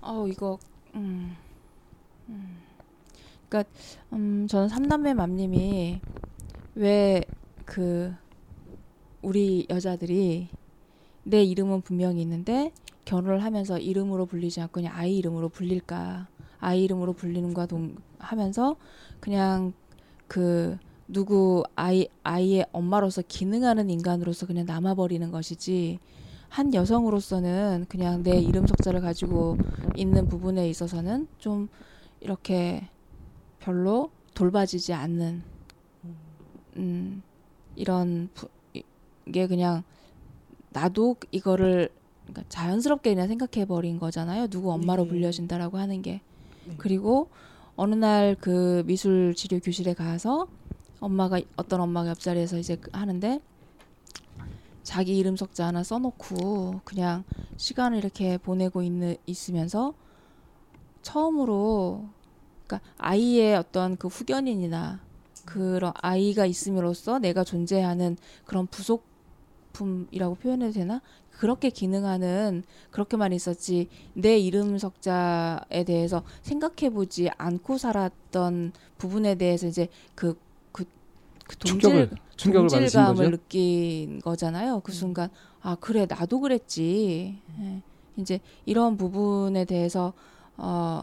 어 0.00 0.26
이거 0.26 0.58
음, 0.94 1.36
음. 2.30 2.65
그러니까 3.48 3.70
음 4.12 4.46
저는 4.48 4.68
삼남매 4.68 5.14
맘님이 5.14 6.00
왜 6.74 7.22
그 7.66 8.14
우리 9.20 9.66
여자들이 9.68 10.48
내 11.24 11.42
이름은 11.42 11.82
분명히 11.82 12.22
있는데 12.22 12.72
결혼을 13.04 13.42
하면서 13.42 13.78
이름으로 13.78 14.24
불리지 14.24 14.60
않고 14.62 14.72
그냥 14.72 14.94
아이 14.96 15.18
이름으로 15.18 15.50
불릴까 15.50 16.28
아이 16.60 16.84
이름으로 16.84 17.12
불리는과 17.12 17.66
동 17.66 17.96
하면서 18.18 18.76
그냥 19.20 19.74
그 20.28 20.78
누구 21.08 21.64
아이 21.74 22.08
아이의 22.22 22.66
엄마로서 22.72 23.22
기능하는 23.26 23.90
인간으로서 23.90 24.46
그냥 24.46 24.64
남아버리는 24.66 25.30
것이지 25.30 25.98
한 26.48 26.72
여성으로서는 26.72 27.86
그냥 27.88 28.22
내 28.22 28.38
이름 28.38 28.66
석자를 28.66 29.00
가지고 29.00 29.58
있는 29.96 30.28
부분에 30.28 30.68
있어서는 30.68 31.28
좀 31.38 31.68
이렇게 32.20 32.88
별로 33.66 34.10
돌봐지지 34.34 34.92
않는 34.92 35.42
음 36.76 37.22
이런 37.74 38.28
부, 38.32 38.48
게 39.32 39.48
그냥 39.48 39.82
나도 40.70 41.16
이거를 41.32 41.90
그러니까 42.22 42.44
자연스럽게 42.48 43.12
그냥 43.14 43.26
생각해 43.26 43.66
버린 43.66 43.98
거잖아요. 43.98 44.46
누구 44.46 44.72
엄마로 44.72 45.02
네. 45.04 45.08
불려진다라고 45.08 45.78
하는 45.78 46.00
게. 46.00 46.20
네. 46.64 46.74
그리고 46.78 47.28
어느 47.74 47.96
날 47.96 48.36
그 48.40 48.84
미술 48.86 49.34
치료 49.34 49.58
교실에 49.58 49.94
가서 49.94 50.46
엄마가 51.00 51.40
어떤 51.56 51.80
엄마가 51.80 52.10
옆자리에서 52.10 52.58
이제 52.58 52.80
하는데 52.92 53.40
자기 54.84 55.18
이름 55.18 55.36
석자 55.36 55.66
하나 55.66 55.82
써놓고 55.82 56.82
그냥 56.84 57.24
시간을 57.56 57.98
이렇게 57.98 58.38
보내고 58.38 58.82
있는 58.82 59.16
있으면서 59.26 59.92
처음으로 61.02 62.15
그러니까 62.66 62.80
아이의 62.98 63.56
어떤 63.56 63.96
그 63.96 64.08
후견인이나 64.08 65.00
그런 65.44 65.92
아이가 65.96 66.44
있음으로써 66.44 67.18
내가 67.18 67.44
존재하는 67.44 68.16
그런 68.44 68.66
부속품이라고 68.66 70.34
표현해도 70.34 70.72
되나 70.72 71.00
그렇게 71.30 71.70
기능하는 71.70 72.64
그렇게만 72.90 73.32
있었지 73.32 73.88
내 74.14 74.38
이름 74.38 74.78
석자에 74.78 75.84
대해서 75.86 76.22
생각해 76.42 76.90
보지 76.92 77.30
않고 77.36 77.78
살았던 77.78 78.72
부분에 78.98 79.36
대해서 79.36 79.66
이제 79.66 79.88
그그 80.14 80.84
동질 81.60 82.10
충격을, 82.36 82.68
동질감을 82.68 83.30
느낀 83.30 84.20
거잖아요. 84.20 84.80
그 84.80 84.92
음. 84.92 84.94
순간 84.94 85.30
아 85.62 85.76
그래 85.78 86.06
나도 86.08 86.40
그랬지. 86.40 87.38
예. 87.60 87.82
이제 88.16 88.40
이런 88.64 88.96
부분에 88.96 89.66
대해서 89.66 90.14
어, 90.56 91.02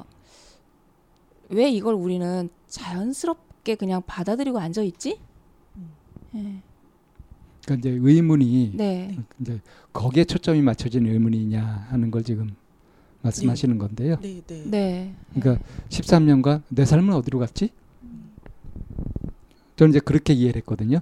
왜 1.54 1.70
이걸 1.70 1.94
우리는 1.94 2.50
자연스럽게 2.68 3.76
그냥 3.76 4.02
받아들이고 4.06 4.60
앉아 4.60 4.82
있지? 4.84 5.20
음. 5.76 5.92
예. 6.36 6.62
그러니까 7.66 7.89
이제 7.89 7.98
의문이 8.02 8.74
네. 8.76 9.18
이제 9.39 9.62
거기에 9.94 10.26
초점이 10.26 10.62
맞춰진 10.62 11.06
의문이냐 11.06 11.88
하는 11.89 12.12
걸 12.12 12.24
지금 12.24 12.56
말씀하시는 13.22 13.78
네. 13.78 13.80
건데요. 13.80 14.16
네, 14.22 14.42
네. 14.46 14.63
네. 14.66 15.16
그러니까 15.34 15.66
13년간 15.89 16.63
내 16.70 16.84
삶은 16.84 17.13
어디로 17.13 17.39
갔지? 17.39 17.70
저는 19.78 19.92
이제 19.92 20.00
그렇게 20.00 20.34
이해를 20.34 20.58
했거든요. 20.58 21.00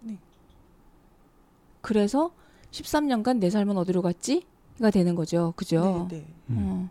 네. 0.00 0.18
그래서 1.80 2.32
13년간 2.72 3.38
내 3.38 3.50
삶은 3.50 3.76
어디로 3.76 4.02
갔지?가 4.02 4.90
되는 4.90 5.14
거죠. 5.14 5.52
그죠? 5.56 6.08
네, 6.10 6.16
네. 6.18 6.26
음. 6.50 6.88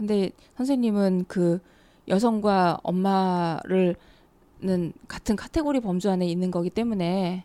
근데 0.00 0.30
선생님은 0.56 1.26
그 1.28 1.60
여성과 2.08 2.80
엄마를 2.82 3.96
는 4.62 4.92
같은 5.08 5.36
카테고리 5.36 5.80
범주 5.80 6.10
안에 6.10 6.26
있는 6.26 6.50
거기 6.50 6.68
때문에 6.70 7.44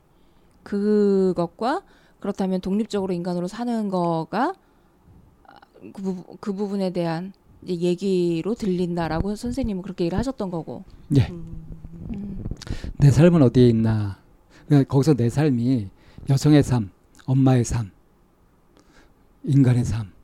그것과 0.64 1.82
그렇다면 2.20 2.62
독립적으로 2.62 3.14
인간으로 3.14 3.48
사는 3.48 3.90
거가 3.90 4.54
그, 5.94 6.02
부, 6.02 6.38
그 6.40 6.54
부분에 6.54 6.92
대한 6.92 7.34
얘기로 7.68 8.56
들린다라고 8.56 9.36
선생님은 9.36 9.82
그렇게 9.82 10.06
얘기를 10.06 10.18
하셨던 10.18 10.50
거고. 10.50 10.84
예. 11.18 11.28
음. 11.30 12.44
내 12.98 13.12
삶은 13.12 13.42
어디에 13.44 13.68
있나. 13.68 14.18
그러니까 14.66 14.90
거기서 14.90 15.14
내 15.14 15.30
삶이 15.30 15.90
여성의 16.30 16.64
삶, 16.64 16.90
엄마의 17.26 17.66
삶, 17.66 17.92
인간의 19.44 19.84
삶. 19.84 20.15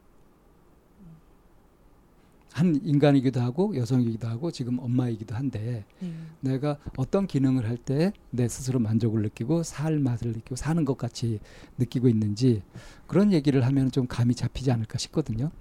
한 2.54 2.80
인간이기도 2.84 3.40
하고 3.40 3.76
여성이기도 3.76 4.28
하고 4.28 4.52
지금 4.52 4.78
엄마이기도 4.80 5.36
한데 5.36 5.86
음. 6.02 6.28
내가 6.42 6.78
어떤 6.98 7.26
기능을 7.28 7.66
할 7.68 7.78
때 7.78 8.12
내 8.30 8.48
스스로 8.48 8.80
만족을 8.80 9.22
느끼고 9.24 9.64
살 9.64 10.00
맛을 10.00 10.30
느끼고 10.34 10.56
사는 10.56 10.84
것 10.86 10.98
같이 10.98 11.40
느끼고 11.78 12.08
있는지 12.10 12.62
그런 13.08 13.32
얘기를 13.34 13.66
하면 13.66 13.92
좀 13.92 14.06
감이 14.08 14.36
잡히지 14.36 14.72
않을까 14.72 14.98
싶거든요. 14.98 15.52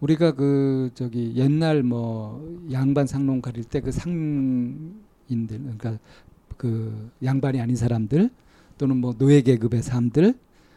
우리가 0.00 0.32
그 0.32 0.90
저기 0.94 1.32
옛날 1.36 1.82
뭐 1.82 2.58
양반 2.70 3.06
상농 3.06 3.40
가릴 3.40 3.64
때 3.64 3.80
그 3.80 3.90
상인들 3.92 4.98
그러니까 5.48 5.98
그 6.56 7.10
양반이 7.24 7.60
아닌 7.60 7.76
사람들 7.76 8.30
또는 8.78 8.98
뭐 8.98 9.14
노예 9.16 9.40
계급의 9.40 9.82
사람들 9.82 10.34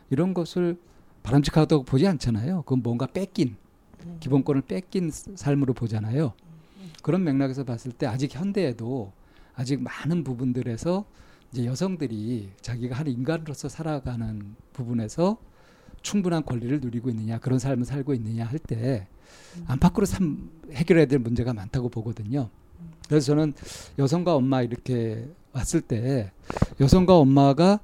이런 0.09 0.33
것을 0.33 0.77
바람직하다고 1.23 1.83
보지 1.83 2.07
않잖아요. 2.07 2.63
그건 2.63 2.81
뭔가 2.81 3.05
뺏긴 3.05 3.55
기본권을 4.19 4.61
뺏긴 4.63 5.11
삶으로 5.11 5.73
보잖아요. 5.73 6.33
그런 7.03 7.23
맥락에서 7.23 7.63
봤을 7.63 7.91
때 7.91 8.05
아직 8.05 8.33
현대에도 8.33 9.11
아직 9.55 9.81
많은 9.81 10.23
부분들에서 10.23 11.05
이제 11.51 11.65
여성들이 11.65 12.49
자기가 12.61 12.95
한 12.95 13.07
인간으로서 13.07 13.69
살아가는 13.69 14.55
부분에서 14.73 15.37
충분한 16.01 16.45
권리를 16.45 16.79
누리고 16.79 17.09
있느냐 17.09 17.39
그런 17.39 17.59
삶을 17.59 17.85
살고 17.85 18.13
있느냐 18.13 18.45
할 18.45 18.59
때 18.59 19.07
안팎으로 19.67 20.05
참 20.05 20.49
해결해야 20.71 21.05
될 21.05 21.19
문제가 21.19 21.53
많다고 21.53 21.89
보거든요. 21.89 22.49
그래서 23.07 23.27
저는 23.27 23.53
여성과 23.97 24.35
엄마 24.35 24.61
이렇게 24.61 25.27
왔을 25.51 25.81
때 25.81 26.31
여성과 26.79 27.17
엄마가 27.17 27.79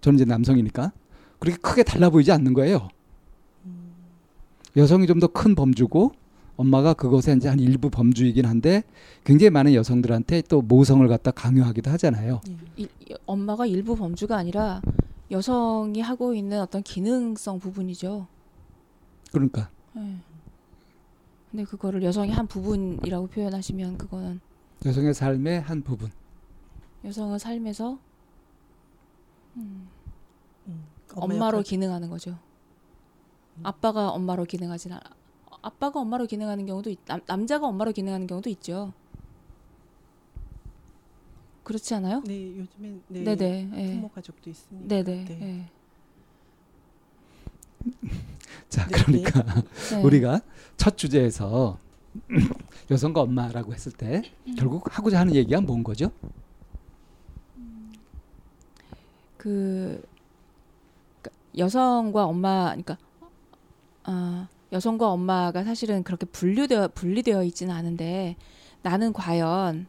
저는 0.00 0.16
이제 0.18 0.24
남성이니까 0.24 0.92
그렇게 1.38 1.58
크게 1.58 1.82
달라 1.82 2.10
보이지 2.10 2.32
않는 2.32 2.54
거예요. 2.54 2.88
여성이 4.76 5.06
좀 5.06 5.20
더 5.20 5.28
큰 5.28 5.54
범주고 5.54 6.12
엄마가 6.56 6.94
그것에 6.94 7.34
이제 7.34 7.48
한 7.48 7.58
일부 7.60 7.90
범주이긴 7.90 8.44
한데 8.46 8.82
굉장히 9.24 9.50
많은 9.50 9.74
여성들한테 9.74 10.42
또 10.48 10.62
모성을 10.62 11.06
갖다 11.08 11.30
강요하기도 11.30 11.90
하잖아요. 11.92 12.40
이, 12.76 12.88
엄마가 13.26 13.66
일부 13.66 13.94
범주가 13.96 14.36
아니라 14.36 14.80
여성이 15.30 16.00
하고 16.00 16.34
있는 16.34 16.60
어떤 16.60 16.82
기능성 16.82 17.58
부분이죠. 17.58 18.26
그러니까. 19.32 19.68
네. 19.94 20.16
근데 21.50 21.64
그거를 21.64 22.02
여성의 22.02 22.32
한 22.32 22.46
부분이라고 22.46 23.26
표현하시면 23.28 23.98
그거는 23.98 24.40
여성의 24.84 25.14
삶의 25.14 25.60
한 25.62 25.82
부분. 25.82 26.10
여성은 27.04 27.38
삶에서 27.38 27.98
음, 29.56 29.88
음, 30.66 30.86
엄마로 31.14 31.62
기능하는 31.62 32.10
거죠. 32.10 32.38
음. 33.58 33.60
아빠가 33.62 34.10
엄마로 34.10 34.44
기능하진 34.44 34.92
않아. 34.92 35.02
아빠가 35.62 36.00
엄마로 36.00 36.26
기능하는 36.26 36.66
경우도 36.66 36.90
있, 36.90 36.98
남, 37.06 37.20
남자가 37.26 37.66
엄마로 37.66 37.92
기능하는 37.92 38.26
경우도 38.26 38.50
있죠. 38.50 38.92
그렇지 41.64 41.94
않아요? 41.94 42.22
네, 42.24 42.56
요즘엔 42.56 43.02
네, 43.08 43.24
네네, 43.24 43.70
예. 43.74 43.94
부모 43.94 44.08
가족도 44.08 44.48
있으니까. 44.48 44.86
네네. 44.86 45.24
네. 45.24 45.34
네. 45.34 45.70
자, 48.68 48.86
네, 48.86 48.92
그러니까 48.92 49.62
네. 49.90 50.02
우리가 50.02 50.42
첫 50.76 50.96
주제에서 50.96 51.78
여성과 52.90 53.22
엄마라고 53.22 53.74
했을 53.74 53.90
때 53.92 54.22
결국 54.56 54.96
하고자 54.96 55.18
하는 55.20 55.34
얘기가 55.34 55.60
뭔 55.60 55.82
거죠? 55.82 56.12
그 59.46 60.02
그러니까 61.22 61.40
여성과 61.56 62.24
엄마, 62.24 62.70
그러니까 62.70 62.98
아, 64.02 64.48
여성과 64.72 65.08
엄마가 65.08 65.62
사실은 65.62 66.02
그렇게 66.02 66.26
분류되어 66.26 66.88
분리되어 66.88 67.44
있지는 67.44 67.72
않은데 67.72 68.34
나는 68.82 69.12
과연 69.12 69.86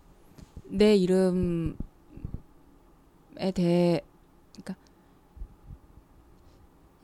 내 0.66 0.96
이름에 0.96 1.74
대해 3.56 4.02
그러니까 4.52 4.76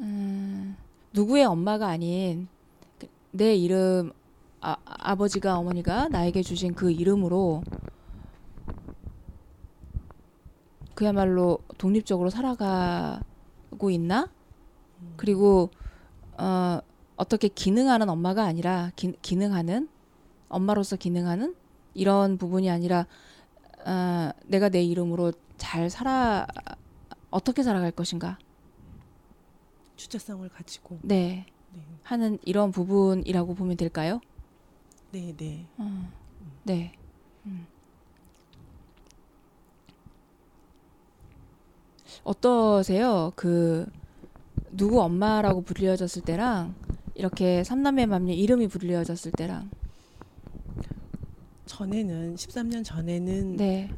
음, 0.01 0.77
누구의 1.11 1.45
엄마가 1.45 1.87
아닌 1.87 2.47
그내 3.31 3.55
이름 3.55 4.11
아, 4.61 4.77
아버지가 4.85 5.57
어머니가 5.57 6.07
나에게 6.09 6.43
주신 6.43 6.75
그 6.75 6.91
이름으로 6.91 7.63
그야말로 10.95 11.59
독립적으로 11.77 12.29
살아가고 12.29 13.89
있나? 13.89 14.29
음. 15.01 15.13
그리고 15.17 15.69
어, 16.37 16.79
어떻게 17.15 17.47
기능하는 17.47 18.09
엄마가 18.09 18.43
아니라 18.43 18.91
기, 18.95 19.13
기능하는 19.21 19.89
엄마로서 20.49 20.95
기능하는 20.95 21.55
이런 21.93 22.37
부분이 22.37 22.69
아니라 22.69 23.07
어, 23.85 24.31
내가 24.45 24.69
내 24.69 24.83
이름으로 24.83 25.33
잘 25.57 25.89
살아 25.89 26.47
어떻게 27.29 27.63
살아갈 27.63 27.91
것인가 27.91 28.37
주체성을 29.95 30.47
가지고 30.49 30.99
네, 31.01 31.45
네. 31.73 31.81
하는 32.03 32.37
이런 32.43 32.71
부분이라고 32.71 33.55
보면 33.55 33.77
될까요? 33.77 34.19
네, 35.11 35.33
네. 35.37 35.67
어, 35.77 36.11
네. 36.63 36.93
음. 37.45 37.67
어떠세요? 42.23 43.31
그 43.35 43.85
누구 44.71 45.01
엄마라고 45.01 45.61
불려졌을 45.61 46.21
때랑 46.23 46.73
이렇게 47.15 47.63
삼남매 47.63 48.05
맘녀 48.05 48.33
이름이 48.33 48.67
불려졌을 48.67 49.31
때랑 49.31 49.69
전에는 51.65 52.35
13년 52.35 52.83
전에는 52.83 53.55
네. 53.57 53.89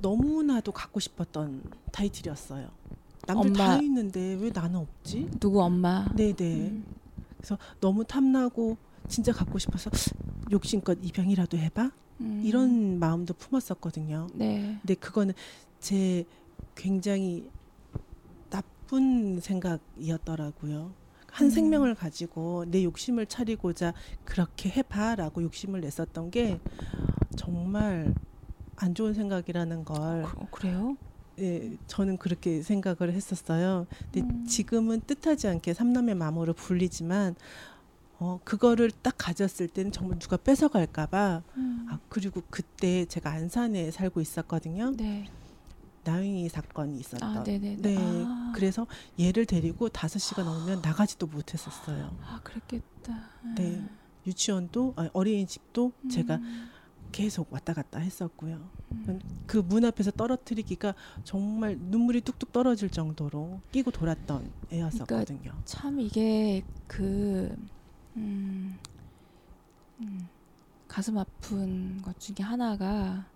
너무나도 0.00 0.72
갖고 0.72 1.00
싶었던 1.00 1.62
타이틀이었어요. 1.92 2.68
남들 3.26 3.50
엄마. 3.60 3.76
다 3.76 3.82
있는데 3.82 4.34
왜 4.40 4.50
나는 4.52 4.76
없지? 4.80 5.30
누구 5.40 5.62
엄마? 5.62 6.06
네네. 6.14 6.34
음. 6.40 6.84
그래서 7.36 7.58
너무 7.80 8.04
탐나고 8.04 8.76
진짜 9.08 9.32
갖고 9.32 9.58
싶어서 9.58 9.90
욕심껏 10.50 10.98
입양이라도 11.02 11.56
해봐 11.58 11.90
음. 12.20 12.42
이런 12.44 12.98
마음도 12.98 13.34
품었었거든요. 13.34 14.28
네. 14.34 14.78
근데 14.80 14.94
그거는 14.94 15.34
제 15.80 16.24
굉장히 16.74 17.50
나쁜 18.94 19.40
생각이었더라고요. 19.40 20.92
한 21.26 21.46
음. 21.46 21.50
생명을 21.50 21.96
가지고 21.96 22.64
내 22.68 22.84
욕심을 22.84 23.26
차리고자 23.26 23.92
그렇게 24.24 24.70
해봐라고 24.70 25.42
욕심을 25.42 25.80
냈었던 25.80 26.30
게 26.30 26.60
정말 27.36 28.14
안 28.76 28.94
좋은 28.94 29.14
생각이라는 29.14 29.84
걸. 29.84 30.22
그, 30.22 30.46
그래요? 30.50 30.96
예, 31.40 31.76
저는 31.88 32.18
그렇게 32.18 32.62
생각을 32.62 33.12
했었어요. 33.12 33.88
근데 34.12 34.20
음. 34.20 34.46
지금은 34.46 35.00
뜻하지 35.00 35.48
않게 35.48 35.74
삼남의 35.74 36.14
마음으로 36.14 36.52
불리지만 36.52 37.34
어 38.20 38.38
그거를 38.44 38.92
딱 39.02 39.16
가졌을 39.18 39.66
때는 39.66 39.90
정말 39.90 40.20
누가 40.20 40.36
뺏어갈까봐. 40.36 41.42
음. 41.56 41.86
아 41.90 41.98
그리고 42.08 42.42
그때 42.48 43.06
제가 43.06 43.30
안산에 43.30 43.90
살고 43.90 44.20
있었거든요. 44.20 44.92
네. 44.96 45.28
나영이 46.04 46.48
사건이 46.48 46.98
있었던. 47.00 47.38
아, 47.38 47.42
네네 47.42 47.76
네. 47.80 47.96
아. 47.98 48.52
그래서 48.54 48.86
얘를 49.18 49.46
데리고 49.46 49.88
다섯 49.88 50.18
시간 50.18 50.44
넘으면 50.44 50.80
나가지도 50.82 51.26
못했었어요. 51.26 52.16
아, 52.22 52.40
그랬겠다. 52.42 53.30
네. 53.56 53.84
유치원도 54.26 54.94
아니, 54.96 55.10
어린이집도 55.12 55.92
음. 56.04 56.08
제가 56.08 56.40
계속 57.12 57.52
왔다 57.52 57.72
갔다 57.72 58.00
했었고요. 58.00 58.68
음. 58.92 59.20
그문 59.46 59.84
앞에서 59.84 60.10
떨어뜨리기가 60.10 60.94
정말 61.22 61.76
눈물이 61.78 62.22
뚝뚝 62.22 62.52
떨어질 62.52 62.90
정도로 62.90 63.60
끼고 63.70 63.90
돌았던 63.92 64.50
애였었거든요. 64.72 65.38
그러니까 65.40 65.62
참 65.64 66.00
이게 66.00 66.64
그 66.88 67.54
음, 68.16 68.78
음, 70.00 70.28
가슴 70.88 71.18
아픈 71.18 72.02
것 72.02 72.18
중에 72.18 72.44
하나가 72.44 73.26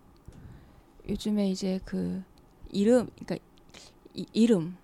요즘에 1.08 1.48
이제 1.50 1.80
그 1.84 2.22
이름 2.70 3.08
그러니까 3.24 3.36
이, 4.14 4.26
이름 4.32 4.76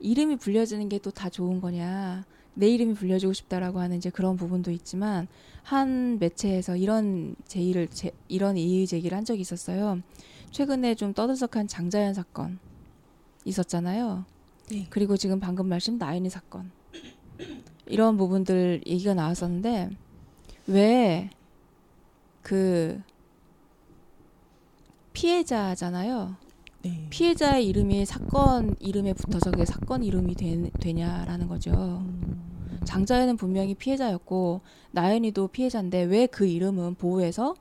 이름이 0.00 0.36
불려지는 0.36 0.88
게 0.88 0.98
또 0.98 1.10
다 1.10 1.28
좋은 1.30 1.60
거냐 1.60 2.24
내 2.54 2.68
이름이 2.68 2.94
불려지고 2.94 3.32
싶다라고 3.32 3.80
하는 3.80 3.96
이제 3.96 4.10
그런 4.10 4.36
부분도 4.36 4.70
있지만 4.70 5.26
한 5.62 6.18
매체에서 6.18 6.76
이런 6.76 7.34
제의를 7.46 7.88
제, 7.88 8.12
이런 8.28 8.56
이의 8.56 8.86
제기를 8.86 9.16
한 9.16 9.24
적이 9.24 9.40
있었어요. 9.40 10.00
최근에 10.50 10.94
좀 10.94 11.14
떠들썩한 11.14 11.66
장자연 11.68 12.14
사건 12.14 12.58
있었잖아요. 13.44 14.24
네. 14.70 14.86
그리고 14.90 15.16
지금 15.16 15.40
방금 15.40 15.68
말씀 15.68 15.98
나연이 15.98 16.30
사건 16.30 16.70
이런 17.86 18.16
부분들 18.16 18.82
얘기가 18.86 19.14
나왔었는데 19.14 19.90
왜 20.68 21.30
그 22.42 23.00
피해자잖아요. 25.12 26.36
네. 26.84 27.06
피해자의 27.10 27.66
이름이 27.66 28.04
사건 28.04 28.76
이름에 28.78 29.12
붙어서 29.14 29.50
그게 29.50 29.64
사건 29.64 30.02
이름이 30.02 30.34
되, 30.34 30.92
냐라는 30.92 31.48
거죠. 31.48 31.72
음. 31.72 32.80
장자연은 32.84 33.36
분명히 33.36 33.74
피해자였고 33.74 34.60
나연이도 34.92 35.48
피해자인데 35.48 36.02
왜 36.02 36.26
그 36.26 36.46
이름은 36.46 36.96
보호해서 36.96 37.54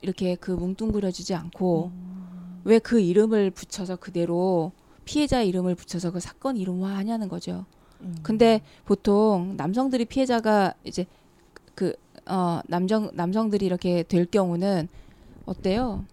이렇게 0.00 0.36
그 0.36 0.52
뭉뚱그려지지 0.52 1.34
않고 1.34 1.90
음. 1.92 2.60
왜그 2.64 3.00
이름을 3.00 3.50
붙여서 3.50 3.96
그대로 3.96 4.70
피해자 5.04 5.42
이름을 5.42 5.74
붙여서 5.74 6.12
그 6.12 6.20
사건 6.20 6.56
이름화 6.56 6.96
하냐는 6.96 7.28
거죠. 7.28 7.66
음. 8.02 8.14
근데 8.22 8.60
보통 8.84 9.54
남성들이 9.56 10.04
피해자가 10.04 10.74
이제 10.84 11.06
그 11.74 11.94
어 12.26 12.60
남성 12.68 13.10
남성들이 13.14 13.66
이렇게 13.66 14.04
될 14.04 14.26
경우는 14.26 14.88
어때요? 15.44 16.04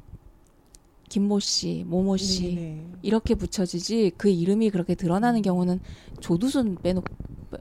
김모 1.10 1.40
씨, 1.40 1.84
모모 1.88 2.18
씨 2.18 2.56
네네. 2.56 2.86
이렇게 3.02 3.36
붙여지지 3.36 4.14
그 4.18 4.30
이름이 4.30 4.70
그렇게 4.70 4.96
드러나는 4.96 5.42
경우는 5.42 5.80
조두순 6.20 6.78
빼놓고 6.82 7.08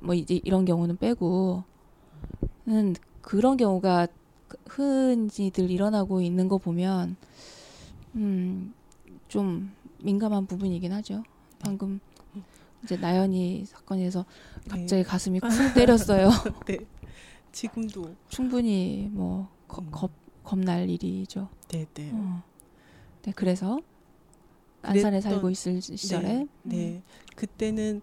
뭐 0.03 0.15
이제 0.15 0.41
이런 0.45 0.65
경우는 0.65 0.99
빼고 0.99 1.65
는 2.67 2.95
그런 3.23 3.57
경우가 3.57 4.09
흔히들 4.67 5.71
일어나고 5.71 6.21
있는 6.21 6.49
거 6.49 6.59
보면 6.59 7.17
음 8.17 8.75
좀 9.29 9.71
민감한 10.03 10.47
부분이긴 10.47 10.93
하죠. 10.95 11.23
방금 11.59 12.01
이제 12.83 12.97
나연이 12.97 13.65
사건에서 13.67 14.25
갑자기 14.69 15.03
네. 15.03 15.03
가슴이 15.03 15.41
쿵 15.41 15.49
때렸어요. 15.75 16.31
네. 16.67 16.79
지금도 17.53 18.15
충분히 18.29 19.09
뭐 19.13 19.49
음. 19.79 19.89
겁, 19.91 20.11
겁날 20.43 20.89
일이죠. 20.89 21.49
네, 21.69 21.87
네. 21.95 22.11
어. 22.13 22.43
네, 23.29 23.33
그래서 23.37 23.79
안산에 24.81 25.21
살고 25.21 25.51
있을 25.51 25.83
시절에 25.83 26.23
네, 26.23 26.49
네. 26.63 26.89
음. 26.97 27.03
그때는 27.37 28.01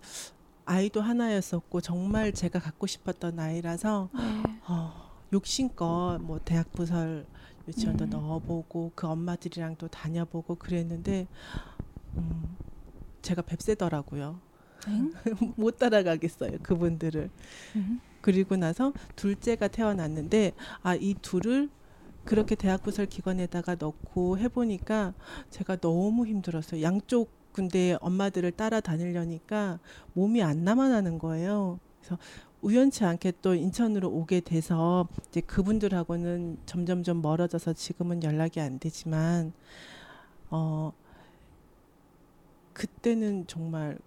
아이도 0.66 1.02
하나였었고 1.02 1.82
정말 1.82 2.32
제가 2.32 2.60
갖고 2.60 2.86
싶었던 2.86 3.40
아이라서 3.40 4.10
네. 4.14 4.22
어, 4.68 5.12
욕심껏 5.34 6.22
뭐 6.22 6.40
대학 6.46 6.72
부설 6.74 7.26
유치원도 7.68 8.06
음. 8.06 8.10
넣어보고 8.12 8.92
그 8.94 9.08
엄마들이랑 9.08 9.78
또 9.78 9.88
다녀보고 9.88 10.56
그랬는데 10.56 11.26
음, 12.18 12.56
제가 13.24 13.42
뱁새더라고요. 13.42 14.40
못 15.58 15.80
따라가겠어요 15.80 16.60
그분들을. 16.62 17.32
음. 17.78 18.00
그리고 18.22 18.56
나서 18.58 18.94
둘째가 19.16 19.70
태어났는데 19.70 20.52
아 20.84 20.96
이 20.96 21.16
둘을 21.20 21.72
그렇게 22.26 22.56
대학 22.56 22.84
부설 22.84 23.06
기관에다가 23.06 23.76
넣고 23.76 24.38
해보니까 24.40 25.14
제가 25.52 25.78
너무 25.78 26.26
힘들었어요. 26.26 26.82
양쪽 26.82 27.30
군데 27.52 27.98
엄마들을 28.02 28.52
따라다니려니까 28.52 29.80
몸이 30.14 30.44
안 30.44 30.66
남아나는 30.66 31.20
거예요. 31.20 31.80
그래서 32.00 32.18
우연치 32.62 33.06
않게 33.06 33.34
또 33.42 33.54
인천으로 33.54 34.10
오게 34.10 34.42
돼서 34.42 35.08
이제 35.30 35.40
그분들하고는 35.40 36.58
점점점 36.66 37.22
멀어져서 37.22 37.74
지금은 37.74 38.24
연락이 38.24 38.60
안 38.60 38.80
되지만 38.80 39.54
어 40.50 40.92
그때는 42.74 43.46
정말 43.48 43.98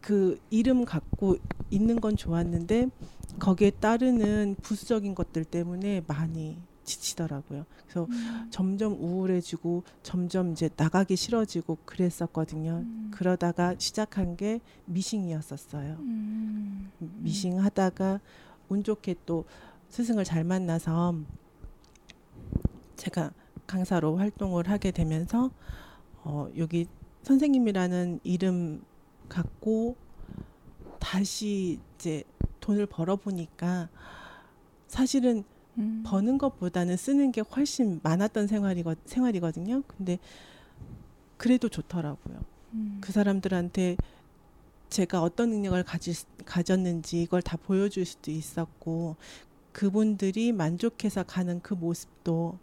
그 0.00 0.38
이름 0.50 0.84
갖고 0.84 1.36
있는 1.70 2.00
건 2.00 2.16
좋았는데 2.16 2.90
거기에 3.38 3.70
따르는 3.70 4.56
부수적인 4.62 5.14
것들 5.14 5.44
때문에 5.44 6.02
많이 6.06 6.58
지치더라고요. 6.86 7.66
그래서 7.82 8.06
음. 8.08 8.48
점점 8.50 8.94
우울해지고 8.94 9.82
점점 10.02 10.52
이제 10.52 10.70
나가기 10.74 11.16
싫어지고 11.16 11.78
그랬었거든요. 11.84 12.84
음. 12.84 13.10
그러다가 13.12 13.74
시작한 13.78 14.36
게 14.36 14.60
미싱이었었어요. 14.86 15.96
음. 15.98 16.90
미싱 17.18 17.60
하다가 17.60 18.20
운 18.68 18.82
좋게 18.82 19.16
또 19.26 19.44
스승을 19.90 20.24
잘 20.24 20.44
만나서 20.44 21.14
제가 22.96 23.32
강사로 23.66 24.16
활동을 24.16 24.68
하게 24.68 24.90
되면서 24.90 25.50
어 26.22 26.48
여기 26.56 26.86
선생님이라는 27.22 28.20
이름 28.22 28.82
갖고 29.28 29.96
다시 30.98 31.78
이제 31.94 32.24
돈을 32.60 32.86
벌어 32.86 33.16
보니까 33.16 33.88
사실은 34.86 35.44
음. 35.78 36.02
버는 36.06 36.38
것보다는 36.38 36.96
쓰는 36.96 37.32
게 37.32 37.40
훨씬 37.40 38.00
많았던 38.02 38.46
생활이거, 38.46 38.96
생활이거든요. 39.04 39.82
근데 39.86 40.18
그래도 41.36 41.68
좋더라고요. 41.68 42.40
음. 42.74 42.98
그 43.00 43.12
사람들한테 43.12 43.96
제가 44.88 45.22
어떤 45.22 45.50
능력을 45.50 45.82
가지, 45.82 46.12
가졌는지 46.44 47.22
이걸 47.22 47.42
다 47.42 47.56
보여줄 47.56 48.04
수도 48.04 48.30
있었고 48.30 49.16
그분들이 49.72 50.52
만족해서 50.52 51.22
가는 51.24 51.60
그 51.60 51.74
모습도 51.74 52.58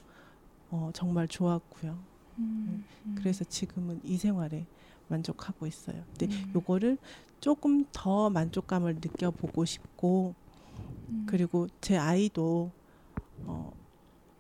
어, 0.72 0.90
정말 0.94 1.28
좋았고요. 1.28 2.00
음, 2.40 2.84
음. 3.06 3.16
그래서 3.16 3.44
지금은 3.44 4.00
이 4.04 4.18
생활에 4.18 4.66
만족하고 5.08 5.68
있어요. 5.68 6.04
근데 6.18 6.34
음. 6.34 6.52
요거를 6.56 6.98
조금 7.40 7.86
더 7.92 8.30
만족감을 8.32 8.96
느껴보고 8.96 9.66
싶고 9.66 10.34
음. 11.10 11.26
그리고 11.28 11.68
제 11.82 11.98
아이도 11.98 12.72
어 13.46 13.72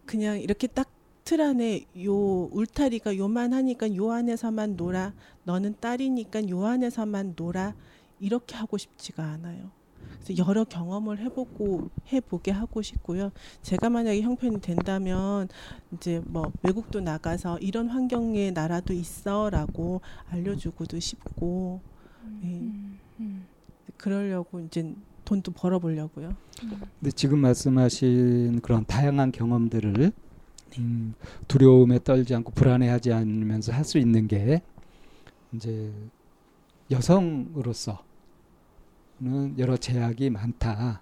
그냥 0.06 0.40
이렇게 0.40 0.68
딱 0.68 0.94
틀 1.24 1.40
안에 1.40 1.86
요 2.04 2.50
울타리가 2.52 3.18
요만하니까 3.18 3.96
요 3.96 4.12
안에서만 4.12 4.76
놀아 4.76 5.14
너는 5.46 5.76
딸이니까 5.80 6.50
요 6.50 6.66
안에서만 6.66 7.34
놀아 7.38 7.76
이렇게 8.20 8.56
하고 8.56 8.78
싶지가 8.78 9.24
않아요. 9.24 9.72
그래서 10.22 10.46
여러 10.46 10.66
경험을 10.66 11.20
해보고 11.20 11.90
해보게 12.12 12.52
하고 12.52 12.82
싶고요. 12.82 13.32
제가 13.62 13.90
만약에 13.90 14.22
형편이 14.22 14.60
된다면 14.60 15.48
이제 15.94 16.22
뭐 16.26 16.52
외국도 16.62 17.00
나가서 17.00 17.60
이런 17.60 17.88
환경의 17.88 18.52
나라도 18.52 18.94
있어라고 18.94 20.02
알려주고도 20.30 21.00
싶고 21.00 21.82
예. 22.44 22.48
음, 22.48 23.00
음. 23.20 23.46
그러려고 23.98 24.60
이제 24.60 24.94
돈도 25.26 25.52
벌어보려고요. 25.54 26.36
근데 27.00 27.12
지금 27.12 27.40
말씀하신 27.40 28.62
그런 28.62 28.86
다양한 28.86 29.32
경험들을 29.32 30.12
음, 30.80 31.14
두려움에 31.48 32.00
떨지 32.04 32.34
않고 32.36 32.52
불안해하지 32.52 33.14
않으면서 33.14 33.72
할 33.74 33.84
수 33.84 33.98
있는 33.98 34.28
게 34.28 34.62
이제 35.54 35.92
여성으로서 36.90 38.04
는 39.20 39.58
여러 39.60 39.78
제약이 39.78 40.32
많다 40.32 41.02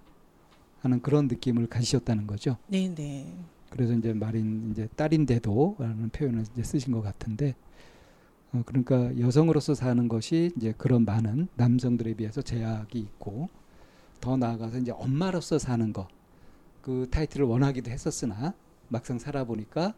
하는 0.82 1.02
그런 1.02 1.28
느낌을 1.28 1.68
가지셨다는 1.68 2.28
거죠. 2.28 2.58
네, 2.68 2.94
네. 2.94 3.34
그래서 3.70 3.94
이제 3.94 4.14
말인 4.14 4.72
이제 4.72 4.88
딸인데도라는 4.96 6.10
표현을 6.10 6.42
이제 6.52 6.62
쓰신 6.62 6.92
것 6.92 7.02
같은데 7.02 7.56
어, 8.52 8.62
그러니까 8.66 9.18
여성으로서 9.18 9.74
사는 9.74 10.08
것이 10.10 10.52
이제 10.58 10.74
그런 10.78 11.06
많은 11.06 11.48
남성들에 11.56 12.16
비해서 12.16 12.42
제약이 12.42 13.00
있고 13.00 13.50
더 14.22 14.38
나아가서 14.38 14.78
이제 14.78 14.92
엄마로서 14.92 15.60
사는 15.60 15.92
것그 15.92 17.08
타이틀을 17.12 17.46
원하기도 17.46 17.92
했었으나 17.92 18.54
막상 18.88 19.20
살아보니까 19.20 19.94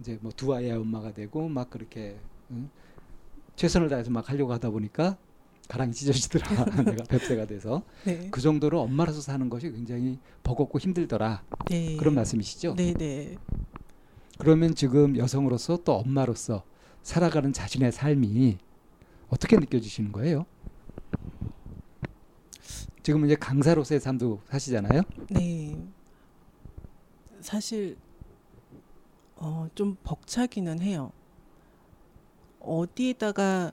이제 0.00 0.18
뭐 0.20 0.32
두 0.36 0.54
아이의 0.54 0.72
엄마가 0.72 1.12
되고 1.12 1.48
막 1.48 1.70
그렇게 1.70 2.18
응? 2.50 2.70
최선을 3.56 3.88
다해서 3.88 4.10
막 4.10 4.28
하려고 4.30 4.52
하다 4.52 4.70
보니까 4.70 5.16
가랑이 5.68 5.92
찢어지더라. 5.92 6.64
내가 6.84 7.04
뱁새가 7.08 7.46
돼서 7.46 7.82
네. 8.04 8.28
그 8.30 8.40
정도로 8.40 8.80
엄마로서 8.80 9.20
사는 9.20 9.48
것이 9.48 9.70
굉장히 9.70 10.18
버겁고 10.42 10.78
힘들더라. 10.78 11.42
네. 11.70 11.96
그런 11.96 12.14
말씀이시죠? 12.14 12.74
네, 12.76 12.92
네. 12.94 13.36
그러면 14.38 14.74
지금 14.74 15.16
여성으로서 15.16 15.78
또 15.84 15.94
엄마로서 15.94 16.64
살아가는 17.02 17.52
자신의 17.52 17.92
삶이 17.92 18.58
어떻게 19.28 19.56
느껴지시는 19.56 20.12
거예요? 20.12 20.46
지금 23.02 23.24
이제 23.24 23.34
강사로서의 23.34 24.00
삶도 24.00 24.40
사시잖아요. 24.48 25.02
네. 25.30 25.76
사실 27.40 27.96
어, 29.36 29.68
좀 29.74 29.96
벅차기는 30.04 30.80
해요. 30.80 31.10
어디에다가 32.60 33.72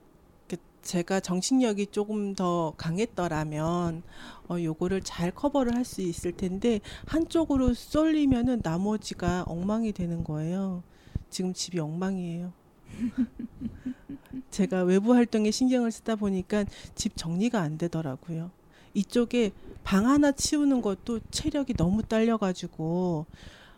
제가 0.82 1.20
정신력이 1.20 1.88
조금 1.88 2.34
더 2.34 2.72
강했더라면 2.78 4.02
어 4.48 4.56
요거를 4.60 5.02
잘 5.02 5.30
커버를 5.30 5.76
할 5.76 5.84
수 5.84 6.00
있을 6.00 6.32
텐데 6.32 6.80
한쪽으로 7.06 7.74
쏠리면은 7.74 8.60
나머지가 8.64 9.44
엉망이 9.46 9.92
되는 9.92 10.24
거예요. 10.24 10.82
지금 11.28 11.52
집이 11.52 11.78
엉망이에요. 11.78 12.52
제가 14.50 14.82
외부 14.84 15.14
활동에 15.14 15.50
신경을 15.50 15.92
쓰다 15.92 16.16
보니까 16.16 16.64
집 16.94 17.16
정리가 17.16 17.60
안 17.60 17.76
되더라고요. 17.76 18.50
이쪽에 18.94 19.52
방 19.84 20.06
하나 20.06 20.32
치우는 20.32 20.82
것도 20.82 21.20
체력이 21.30 21.74
너무 21.74 22.02
딸려가지고 22.02 23.26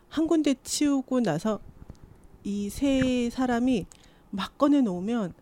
한 0.09 0.27
군데 0.27 0.55
치우고 0.63 1.21
나서 1.21 1.59
이 2.43 2.69
세 2.69 3.29
사람이 3.31 3.85
막 4.31 4.57
꺼내 4.57 4.81
놓으면 4.81 5.33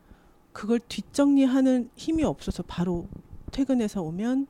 그걸 0.54 0.80
뒷정리하는 0.80 1.90
힘이 1.96 2.24
없어서 2.24 2.64
바로 2.64 3.08
퇴근해서 3.52 4.02
오면 4.02 4.48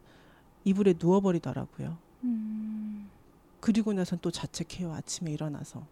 이불에 0.65 0.95
누워버리더라고요. 0.99 1.97
음. 2.23 3.09
그리고 3.59 3.93
나선 3.93 4.19
또 4.21 4.31
자책해요. 4.31 4.91
아침에 4.93 5.31
일어나서. 5.31 5.85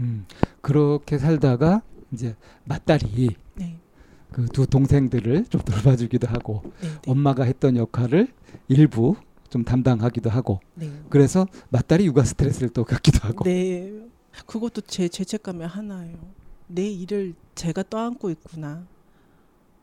음, 0.00 0.26
그렇게 0.60 1.18
살다가 1.18 1.82
이제 2.12 2.34
맏딸이 2.64 3.36
네. 3.54 3.78
그 4.36 4.46
두 4.48 4.66
동생들을 4.66 5.46
좀 5.46 5.60
돌봐주기도 5.64 6.28
하고 6.28 6.62
네, 6.82 6.88
네. 6.88 6.98
엄마가 7.06 7.44
했던 7.44 7.76
역할을 7.76 8.28
일부 8.68 9.16
좀 9.48 9.64
담당하기도 9.64 10.28
하고 10.28 10.60
네. 10.74 10.92
그래서 11.08 11.46
맏딸이 11.70 12.04
육아 12.04 12.22
스트레스를 12.22 12.68
또 12.68 12.84
갖기도 12.84 13.26
하고 13.26 13.44
네 13.44 13.90
그것도 14.44 14.82
제 14.82 15.08
죄책감의 15.08 15.66
하나예요 15.66 16.18
내 16.66 16.86
일을 16.86 17.34
제가 17.54 17.84
떠안고 17.88 18.28
있구나 18.28 18.86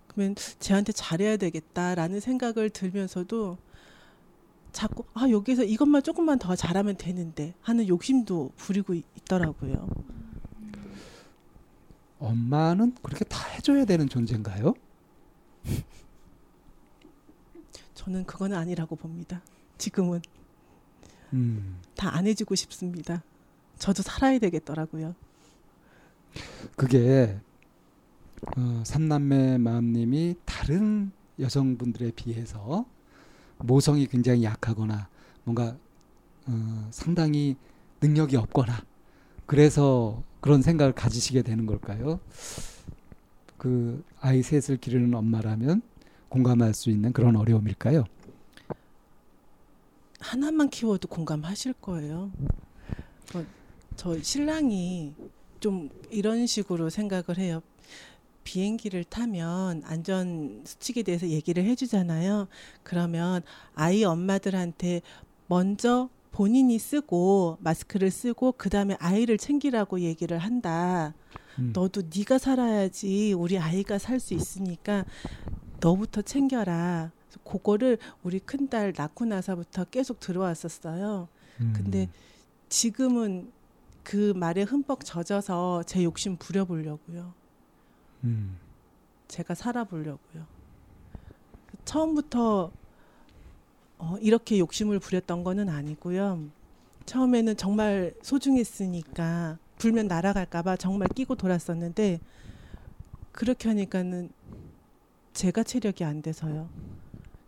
그러면 0.07 0.35
쟤한테 0.59 0.91
잘해야 0.91 1.37
되겠다라는 1.37 2.19
생각을 2.19 2.69
들면서도 2.69 3.57
자꾸 4.71 5.03
아 5.15 5.27
여기서 5.29 5.63
이것만 5.63 6.03
조금만 6.03 6.37
더 6.37 6.55
잘하면 6.55 6.97
되는데 6.97 7.55
하는 7.61 7.87
욕심도 7.87 8.51
부리고 8.57 8.93
있더라고요. 8.93 9.87
엄마는 12.23 12.95
그렇게 13.03 13.25
다 13.25 13.45
해줘야 13.49 13.83
되는 13.86 14.07
존재인가요? 14.07 14.73
저는 17.93 18.25
그거는 18.25 18.57
아니라고 18.57 18.95
봅니다. 18.95 19.41
지금은 19.77 20.21
음. 21.33 21.81
다안 21.95 22.25
해주고 22.27 22.55
싶습니다. 22.55 23.23
저도 23.77 24.03
살아야 24.03 24.39
되겠더라고요. 24.39 25.15
그게 26.75 27.39
어, 28.57 28.83
삼남매 28.86 29.57
마음님이 29.57 30.36
다른 30.45 31.12
여성분들에 31.39 32.12
비해서 32.12 32.86
모성이 33.57 34.07
굉장히 34.07 34.43
약하거나 34.43 35.09
뭔가 35.43 35.77
어, 36.45 36.88
상당히 36.91 37.57
능력이 38.01 38.36
없거나 38.38 38.86
그래서 39.45 40.23
그런 40.43 40.62
생각을 40.62 40.91
가지시게 40.91 41.41
되는 41.41 41.65
걸까요? 41.65 42.19
그 43.58 44.03
아이 44.19 44.43
셋을 44.43 44.75
기르는 44.75 45.13
엄마라면 45.13 45.82
공감할 46.27 46.73
수 46.73 46.89
있는 46.89 47.13
그런 47.13 47.38
어려움일까요? 47.38 48.03
하나만 50.19 50.69
키워도 50.69 51.08
공감하실 51.08 51.75
거예요. 51.75 52.29
어, 53.34 53.45
저 53.95 54.21
신랑이 54.21 55.13
좀 55.62 55.89
이런 56.12 56.45
식으로 56.45 56.89
생각을 56.89 57.38
해요. 57.38 57.62
비행기를 58.43 59.06
타면 59.06 59.84
안전 59.86 60.62
수칙에 60.65 61.03
대해서 61.03 61.25
얘기를 61.25 61.63
해주잖아요. 61.63 62.49
그러면 62.84 63.43
아이 63.75 64.03
엄마들한테 64.03 65.03
먼저 65.47 66.10
본인이 66.33 66.79
쓰고 66.79 67.57
마스크를 67.61 68.09
쓰고 68.11 68.53
그 68.57 68.69
다음에 68.69 68.97
아이를 68.99 69.37
챙기라고 69.37 69.99
얘기를 70.01 70.39
한다. 70.39 71.13
음. 71.59 71.71
너도 71.73 72.01
네가 72.13 72.39
살아야지 72.39 73.33
우리 73.37 73.57
아이가 73.59 73.99
살 73.99 74.19
수 74.19 74.34
있으니까 74.34 75.05
너부터 75.79 76.23
챙겨라. 76.23 77.11
그거를 77.43 77.99
우리 78.23 78.39
큰딸 78.39 78.93
낳고 78.97 79.25
나서부터 79.25 79.86
계속 79.86 80.19
들어왔었어요. 80.19 81.27
음. 81.61 81.73
근데 81.75 82.09
지금은 82.67 83.51
그 84.03 84.34
말에 84.36 84.63
흠뻑 84.63 85.01
젖어서 85.05 85.84
제 85.84 86.03
욕심 86.03 86.36
부려보려고요. 86.38 87.34
음. 88.23 88.57
제가 89.27 89.53
살아보려고요. 89.53 90.45
처음부터 91.86 92.71
어, 94.04 94.18
이렇게 94.20 94.60
욕심을 94.60 94.99
부렸던 94.99 95.45
거는 95.45 95.70
아니고요. 95.70 96.43
처음에는 97.06 97.56
정말 97.56 98.14
소중했으니까 98.22 99.58
불면 99.78 100.08
날아갈까봐 100.08 100.76
정말 100.76 101.08
끼고 101.08 101.36
돌았었는데 101.36 102.20
그렇게 103.32 103.70
하니까는 103.70 104.30
제가 105.32 105.64
체력이 105.64 106.04
안 106.04 106.22
돼서요. 106.22 106.70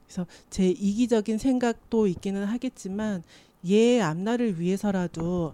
그래서 0.05 0.25
제 0.49 0.69
이기적인 0.69 1.39
생각도 1.39 2.07
있기는 2.07 2.45
하겠지만 2.45 3.21
얘 3.67 3.99
앞날을 3.99 4.57
위해서라도 4.59 5.53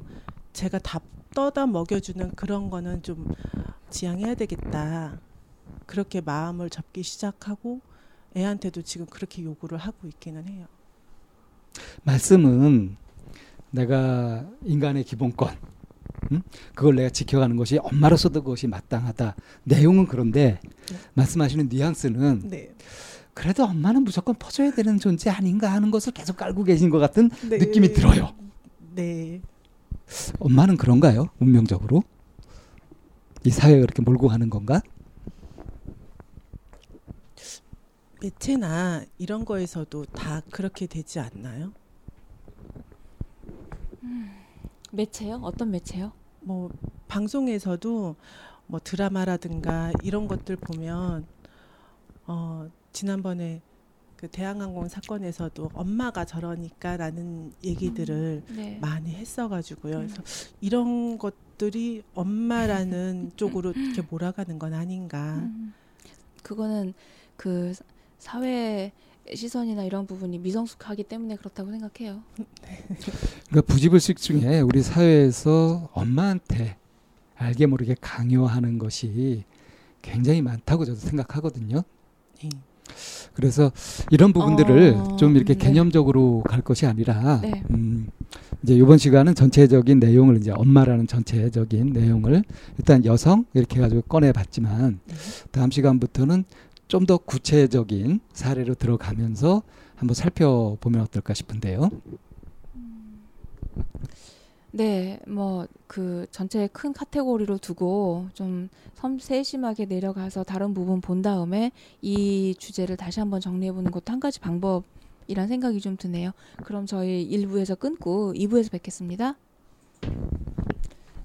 제가 0.54 0.78
다 0.78 1.00
떠다 1.34 1.66
먹여주는 1.66 2.32
그런 2.36 2.70
거는 2.70 3.02
좀 3.02 3.34
지양해야 3.90 4.36
되겠다. 4.36 5.20
그렇게 5.88 6.22
마음을 6.22 6.70
접기 6.70 7.02
시작하고 7.02 7.82
애한테도 8.38 8.84
지금 8.84 9.08
그렇게 9.08 9.44
요구를 9.44 9.80
하고 9.80 10.08
있기는 10.08 10.48
해요. 10.48 10.68
말씀은 12.04 12.98
내가 13.72 14.46
인간의 14.66 15.04
기본권, 15.04 15.56
음? 16.32 16.42
그걸 16.76 16.96
내가 16.96 17.10
지켜가는 17.10 17.56
것이 17.56 17.80
엄마로서도 17.82 18.44
그것이 18.44 18.68
마땅하다. 18.68 19.36
내용은 19.64 20.08
그런데 20.08 20.60
네. 20.64 20.98
말씀하시는 21.14 21.70
뉘앙스는 21.70 22.50
네. 22.50 22.74
그래도 23.34 23.64
엄마는 23.64 24.04
무조건 24.04 24.36
퍼줘야 24.36 24.72
되는 24.72 25.00
존재 25.00 25.30
아닌가 25.30 25.72
하는 25.72 25.90
것을 25.90 26.12
계속 26.12 26.38
깔고 26.38 26.64
계신 26.66 26.90
것 26.90 27.00
같은 27.00 27.30
네. 27.50 27.58
느낌이 27.58 27.94
들어요. 27.94 28.34
네. 28.94 29.42
엄마는 30.40 30.78
그런가요? 30.78 31.30
운명적으로? 31.40 32.04
이 33.44 33.50
사회가 33.50 33.80
그렇게 33.82 34.02
몰고 34.02 34.28
가는 34.28 34.50
건가? 34.50 34.82
매체나 38.22 39.04
이런 39.18 39.46
거에서도 39.46 40.06
다 40.06 40.42
그렇게 40.52 40.86
되지 40.86 41.20
않나요? 41.20 41.74
음, 44.04 44.32
매체요? 44.92 45.40
어떤 45.44 45.72
매체요? 45.72 46.12
뭐 46.42 46.70
방송에서도 47.08 48.16
뭐 48.68 48.80
드라마라든가 48.84 49.92
이런 50.04 50.28
것들 50.28 50.56
보면 50.56 51.26
어 52.28 52.70
지난번에 52.94 53.62
그 54.16 54.28
대한항공 54.28 54.88
사건에서도 54.88 55.72
엄마가 55.74 56.26
저러니까라는 56.26 57.54
얘기들을 57.64 58.44
음, 58.48 58.56
네. 58.56 58.78
많이 58.80 59.16
했어가지고요. 59.16 59.98
음. 59.98 60.08
그래서 60.08 60.22
이런 60.62 61.18
것들이 61.18 62.04
엄마라는 62.14 63.32
쪽으로 63.36 63.72
이렇게 63.72 64.04
몰아가는 64.04 64.60
건 64.60 64.76
아닌가. 64.76 65.38
음. 65.38 65.74
그거는 66.44 66.94
그 67.36 67.74
사회 68.22 68.92
시선이나 69.34 69.84
이런 69.84 70.06
부분이 70.06 70.38
미성숙하기 70.38 71.04
때문에 71.06 71.36
그렇다고 71.38 71.72
생각해요. 71.72 72.22
그러니까 73.50 73.74
부지불식 73.74 74.18
중에 74.18 74.62
우리 74.62 74.84
사회에서 74.84 75.90
엄마한테 75.94 76.78
알게 77.36 77.66
모르게 77.66 77.96
강요하는 78.00 78.78
것이 78.78 79.44
굉장히 80.04 80.44
많다고 80.44 80.86
저도 80.86 81.00
생각하거든요. 81.00 81.82
네. 82.44 82.50
그래서 83.34 83.72
이런 84.12 84.34
부분들을 84.34 84.94
어, 84.94 85.16
좀 85.16 85.36
이렇게 85.36 85.56
네. 85.56 85.66
개념적으로 85.66 86.44
갈 86.46 86.62
것이 86.62 86.86
아니라 86.86 87.42
네. 87.42 87.64
음, 87.72 88.10
이제 88.62 88.76
이번 88.76 89.00
시간은 89.00 89.34
전체적인 89.34 90.00
내용을 90.00 90.38
이제 90.38 90.52
엄마라는 90.52 91.08
전체적인 91.08 91.94
내용을 91.94 92.44
일단 92.78 93.04
여성 93.06 93.46
이렇게 93.54 93.78
해가지고 93.78 94.04
꺼내봤지만 94.04 95.00
네. 95.08 95.16
다음 95.52 95.72
시간부터는 95.72 96.44
좀 96.92 97.06
더 97.06 97.18
구체적인 97.18 98.20
사례로 98.34 98.76
들어가면서 98.76 99.64
한번 99.96 100.14
살펴보면 100.14 101.02
어떨까 101.02 101.34
싶은데요. 101.34 101.90
네, 104.72 105.20
뭐 105.28 105.68
그 105.88 106.26
전체 106.32 106.68
큰 106.68 106.94
카테고리로 106.94 107.58
두고 107.58 108.28
좀 108.34 108.70
섬 109.02 109.18
세심하게 109.18 109.86
내려가서 109.86 110.44
다른 110.44 110.76
부분 110.76 111.02
본 111.02 111.24
다음에 111.24 111.72
이 112.04 112.54
주제를 112.60 112.98
다시 112.98 113.20
한번 113.20 113.42
정리해 113.42 113.72
보는 113.72 113.90
것도 113.90 114.12
한 114.14 114.20
가지 114.20 114.40
방법이란 114.40 115.48
생각이 115.48 115.82
좀 115.82 115.98
드네요. 115.98 116.34
그럼 116.64 116.86
저희 116.86 117.28
1부에서 117.32 117.80
끊고 117.80 118.32
2부에서 118.34 118.70
뵙겠습니다. 118.72 119.38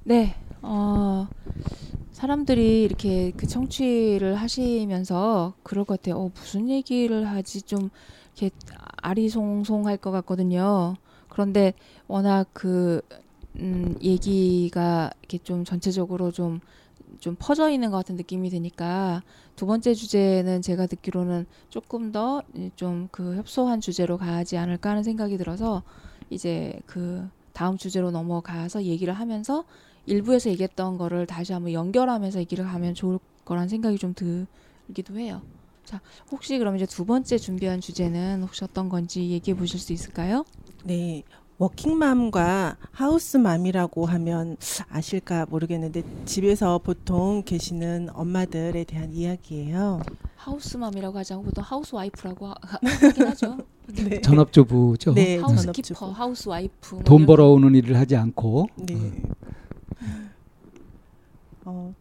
네, 0.04 0.36
어, 0.68 1.28
사람들이 2.12 2.82
이렇게 2.84 3.32
그 3.36 3.46
청취를 3.46 4.36
하시면서 4.36 5.54
그럴 5.62 5.84
것 5.84 6.00
같아요. 6.00 6.18
어, 6.20 6.30
무슨 6.34 6.68
얘기를 6.70 7.28
하지 7.28 7.62
좀 7.62 7.90
이렇게 8.36 8.50
아리송송할 9.02 9.98
것 9.98 10.10
같거든요. 10.12 10.96
그런데 11.28 11.74
워낙 12.08 12.48
그 12.52 13.00
음, 13.58 13.96
얘기가 14.02 15.10
이렇게 15.22 15.38
좀 15.38 15.64
전체적으로 15.64 16.30
좀, 16.32 16.60
좀 17.20 17.36
퍼져 17.38 17.70
있는 17.70 17.90
것 17.90 17.98
같은 17.98 18.16
느낌이 18.16 18.50
드니까 18.50 19.22
두 19.56 19.66
번째 19.66 19.94
주제는 19.94 20.62
제가 20.62 20.86
듣기로는 20.86 21.46
조금 21.70 22.12
더 22.12 22.42
좀 22.76 23.08
그 23.12 23.36
협소한 23.36 23.80
주제로 23.80 24.18
가지 24.18 24.56
않을까 24.58 24.90
하는 24.90 25.02
생각이 25.02 25.38
들어서 25.38 25.82
이제 26.30 26.80
그 26.86 27.28
다음 27.52 27.76
주제로 27.78 28.10
넘어가서 28.10 28.84
얘기를 28.84 29.14
하면서 29.14 29.64
일부에서 30.06 30.50
얘기했던 30.50 30.98
거를 30.98 31.26
다시 31.26 31.52
한번 31.52 31.72
연결하면서 31.72 32.38
얘기를 32.40 32.66
하면 32.66 32.94
좋을 32.94 33.18
거란 33.44 33.68
생각이 33.68 33.98
좀 33.98 34.14
들기도 34.14 35.18
해요. 35.18 35.42
자, 35.84 36.00
혹시 36.30 36.58
그럼 36.58 36.76
이제 36.76 36.86
두 36.86 37.04
번째 37.04 37.38
준비한 37.38 37.80
주제는 37.80 38.42
혹시 38.42 38.64
어떤 38.64 38.88
건지 38.88 39.30
얘기해 39.30 39.56
보실 39.56 39.78
수 39.78 39.92
있을까요? 39.92 40.44
네. 40.84 41.22
워킹맘과 41.58 42.76
하우스맘이라고 42.90 44.04
하면 44.04 44.56
아실까 44.90 45.46
모르겠는데 45.48 46.02
집에서 46.26 46.78
보통 46.78 47.42
계시는 47.44 48.08
엄마들에 48.12 48.84
대한 48.84 49.12
이야기예요. 49.14 50.02
하우스맘이라고 50.36 51.16
하지 51.18 51.32
않고 51.32 51.44
보통 51.46 51.64
하우스와이프라고 51.66 52.46
하 52.48 52.78
긴 53.14 53.26
하죠. 53.26 53.56
네. 53.88 54.20
전업주부죠. 54.20 55.14
네, 55.14 55.38
하우스키퍼, 55.38 56.10
하우스와이프. 56.10 57.04
돈뭐 57.04 57.26
벌어오는 57.26 57.74
일을 57.74 57.96
하지 57.96 58.16
않고. 58.16 58.68
네. 58.76 58.94
음. 58.94 59.22
어, 61.64 61.94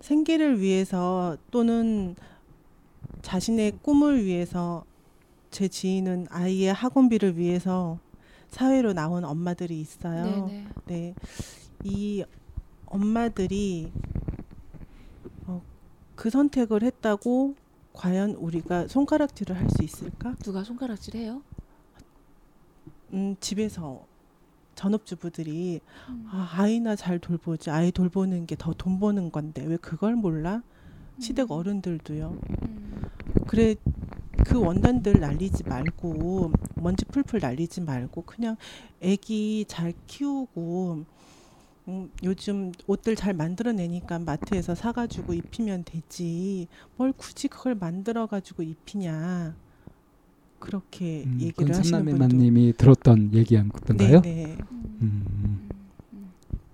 생계를 0.00 0.60
위해서 0.60 1.36
또는 1.50 2.14
자신의 3.22 3.78
꿈을 3.82 4.24
위해서 4.24 4.84
제 5.50 5.68
지인은 5.68 6.26
아이의 6.30 6.72
학원비를 6.74 7.38
위해서 7.38 7.98
사회로 8.48 8.92
나온 8.92 9.24
엄마들이 9.24 9.80
있어요. 9.80 10.46
네네. 10.46 10.66
네. 10.86 11.14
이 11.84 12.24
엄마들이 12.86 13.90
어, 15.46 15.62
그 16.14 16.30
선택을 16.30 16.82
했다고 16.82 17.54
과연 17.92 18.32
우리가 18.32 18.88
손가락질을 18.88 19.56
할 19.56 19.68
수 19.70 19.82
있을까? 19.82 20.34
누가 20.42 20.62
손가락질 20.64 21.16
해요? 21.16 21.42
음, 23.12 23.36
집에서 23.40 24.04
전업주부들이 24.74 25.80
음. 26.08 26.26
아, 26.30 26.48
아이나 26.56 26.96
잘 26.96 27.18
돌보지 27.18 27.70
아이 27.70 27.90
돌보는 27.92 28.46
게 28.46 28.56
더 28.56 28.72
돈 28.74 28.98
버는 29.00 29.32
건데 29.32 29.64
왜 29.64 29.76
그걸 29.76 30.14
몰라? 30.16 30.62
시댁 31.20 31.50
음. 31.50 31.56
어른들도요. 31.56 32.38
음. 32.62 33.02
그래 33.46 33.76
그 34.46 34.58
원단들 34.60 35.20
날리지 35.20 35.64
말고 35.64 36.52
먼지 36.76 37.04
풀풀 37.06 37.40
날리지 37.40 37.80
말고 37.82 38.22
그냥 38.22 38.56
애기 39.00 39.64
잘 39.68 39.94
키우고 40.06 41.04
음, 41.88 42.10
요즘 42.22 42.72
옷들 42.86 43.14
잘 43.14 43.34
만들어내니까 43.34 44.18
마트에서 44.20 44.74
사가지고 44.74 45.34
입히면 45.34 45.84
되지 45.84 46.66
뭘 46.96 47.12
굳이 47.12 47.48
그걸 47.48 47.74
만들어가지고 47.74 48.62
입히냐 48.62 49.54
그렇게 50.64 51.24
음, 51.26 51.38
얘기를 51.42 51.76
하시는 51.76 52.04
분도 52.06 52.26
님이 52.36 52.72
들었던 52.72 53.34
얘기였던가요? 53.34 54.22
네. 54.22 54.56
음. 55.02 55.68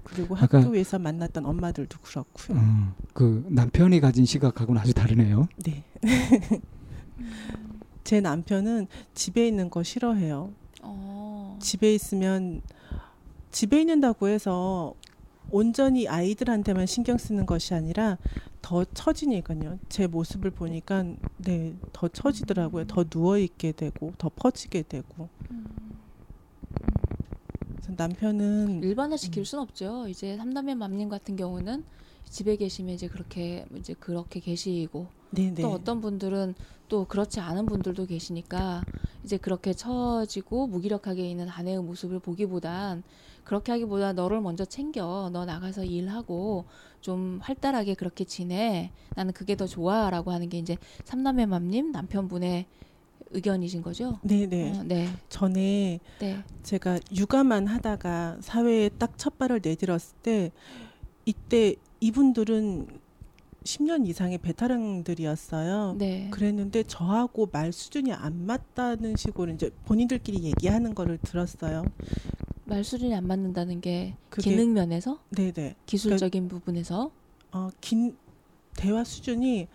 그리고 0.04 0.36
학교에서 0.36 1.00
만났던 1.00 1.44
엄마들도 1.44 1.98
그렇고요. 2.00 2.56
어, 2.56 2.94
그 3.12 3.44
남편이 3.48 3.98
가진 4.00 4.24
시각하고는 4.24 4.80
아주 4.80 4.94
다르네요. 4.94 5.48
네. 5.64 5.82
제 8.04 8.20
남편은 8.20 8.86
집에 9.14 9.46
있는 9.48 9.70
거 9.70 9.82
싫어해요. 9.82 10.52
어. 10.82 11.58
집에 11.60 11.92
있으면 11.92 12.62
집에 13.50 13.80
있는다고 13.80 14.28
해서 14.28 14.94
온전히 15.50 16.06
아이들한테만 16.06 16.86
신경 16.86 17.18
쓰는 17.18 17.44
것이 17.44 17.74
아니라 17.74 18.18
더 18.62 18.84
처지니까요. 18.84 19.78
제 19.88 20.06
모습을 20.06 20.50
보니까 20.50 21.04
네, 21.38 21.74
더 21.92 22.08
처지더라고요. 22.08 22.86
더 22.86 23.04
누워 23.04 23.38
있게 23.38 23.72
되고 23.72 24.12
더 24.18 24.28
퍼지게 24.28 24.82
되고. 24.82 25.28
음. 25.50 25.66
남편은 27.96 28.82
일반화 28.82 29.16
시킬 29.16 29.42
음. 29.42 29.44
순 29.44 29.58
없죠. 29.58 30.08
이제 30.08 30.36
삼남매 30.36 30.74
맘님 30.74 31.08
같은 31.08 31.36
경우는 31.36 31.84
집에 32.24 32.56
계시면 32.56 32.94
이제 32.94 33.08
그렇게 33.08 33.66
이제 33.76 33.94
그렇게 33.94 34.40
계시고 34.40 35.06
네네. 35.30 35.60
또 35.60 35.70
어떤 35.70 36.00
분들은 36.00 36.54
또 36.88 37.04
그렇지 37.04 37.40
않은 37.40 37.66
분들도 37.66 38.06
계시니까 38.06 38.82
이제 39.24 39.36
그렇게 39.36 39.72
처지고 39.72 40.66
무기력하게 40.68 41.28
있는 41.28 41.48
아내의 41.48 41.82
모습을 41.82 42.20
보기보단 42.20 43.02
그렇게 43.50 43.72
하기보다 43.72 44.12
너를 44.12 44.40
먼저 44.40 44.64
챙겨 44.64 45.28
너 45.32 45.44
나가서 45.44 45.82
일하고 45.82 46.66
좀 47.00 47.40
활달하게 47.42 47.94
그렇게 47.94 48.22
지내 48.22 48.92
나는 49.16 49.32
그게 49.32 49.56
더 49.56 49.66
좋아라고 49.66 50.30
하는 50.30 50.48
게 50.48 50.56
이제 50.58 50.76
삼남매 51.04 51.46
맘님 51.46 51.90
남편분의 51.90 52.66
의견이신 53.32 53.82
거죠? 53.82 54.20
네네. 54.22 54.78
어, 54.78 54.82
네. 54.84 55.08
전에 55.28 55.98
네. 56.20 56.44
제가 56.62 57.00
육아만 57.12 57.66
하다가 57.66 58.36
사회에 58.40 58.88
딱 58.90 59.14
첫 59.16 59.36
발을 59.36 59.58
내딛었을 59.64 60.16
때 60.22 60.52
이때 61.24 61.74
이분들은 61.98 62.99
10년 63.64 64.06
이상의 64.06 64.38
베테랑들이었어요. 64.38 65.96
네. 65.98 66.28
그랬는데 66.30 66.82
저하고 66.84 67.48
말 67.52 67.72
수준이 67.72 68.12
안 68.12 68.46
맞다는 68.46 69.16
식으로 69.16 69.52
이제 69.52 69.70
본인들끼리 69.84 70.42
얘기하는 70.44 70.94
거를 70.94 71.18
들었어요. 71.18 71.84
말 72.64 72.84
수준이 72.84 73.14
안 73.14 73.26
맞는다는 73.26 73.80
게 73.80 74.14
기능 74.40 74.72
면에서? 74.72 75.18
네네. 75.30 75.74
기술적인 75.86 76.48
그러니까, 76.48 76.58
부분에서? 76.58 77.10
어, 77.52 77.68
긴 77.80 78.16
대화 78.76 79.04
수준이 79.04 79.66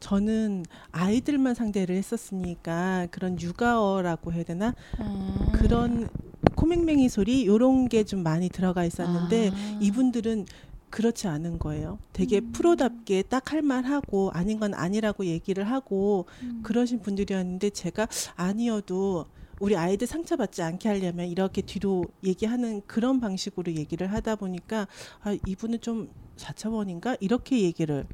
저는 0.00 0.64
아이들만 0.90 1.54
상대를 1.54 1.94
했었으니까 1.96 3.06
그런 3.12 3.40
육아어라고 3.40 4.32
해야 4.32 4.42
되나 4.42 4.74
아. 4.98 5.52
그런 5.54 6.08
코맹맹이 6.56 7.08
소리 7.08 7.46
요런 7.46 7.88
게 7.88 8.02
좀 8.02 8.24
많이 8.24 8.48
들어가 8.48 8.84
있었는데 8.84 9.50
아. 9.54 9.78
이분들은 9.80 10.46
그렇지 10.92 11.26
않은 11.26 11.58
거예요. 11.58 11.98
되게 12.12 12.38
음. 12.38 12.52
프로답게 12.52 13.22
딱 13.22 13.52
할 13.52 13.60
말하고 13.62 14.30
아닌 14.32 14.60
건 14.60 14.72
아니라고 14.72 15.26
얘기를 15.26 15.64
하고 15.64 16.26
음. 16.42 16.60
그러신 16.62 17.00
분들이었는데 17.02 17.70
제가 17.70 18.06
아니어도 18.36 19.26
우리 19.58 19.76
아이들 19.76 20.06
상처받지 20.06 20.62
않게 20.62 20.88
하려면 20.88 21.26
이렇게 21.26 21.60
뒤로 21.62 22.04
얘기하는 22.24 22.82
그런 22.86 23.20
방식으로 23.20 23.72
얘기를 23.74 24.12
하다 24.12 24.36
보니까 24.36 24.86
아 25.22 25.36
이분은 25.46 25.80
좀 25.80 26.08
사차원인가 26.36 27.16
이렇게 27.20 27.60
얘기를 27.62 28.06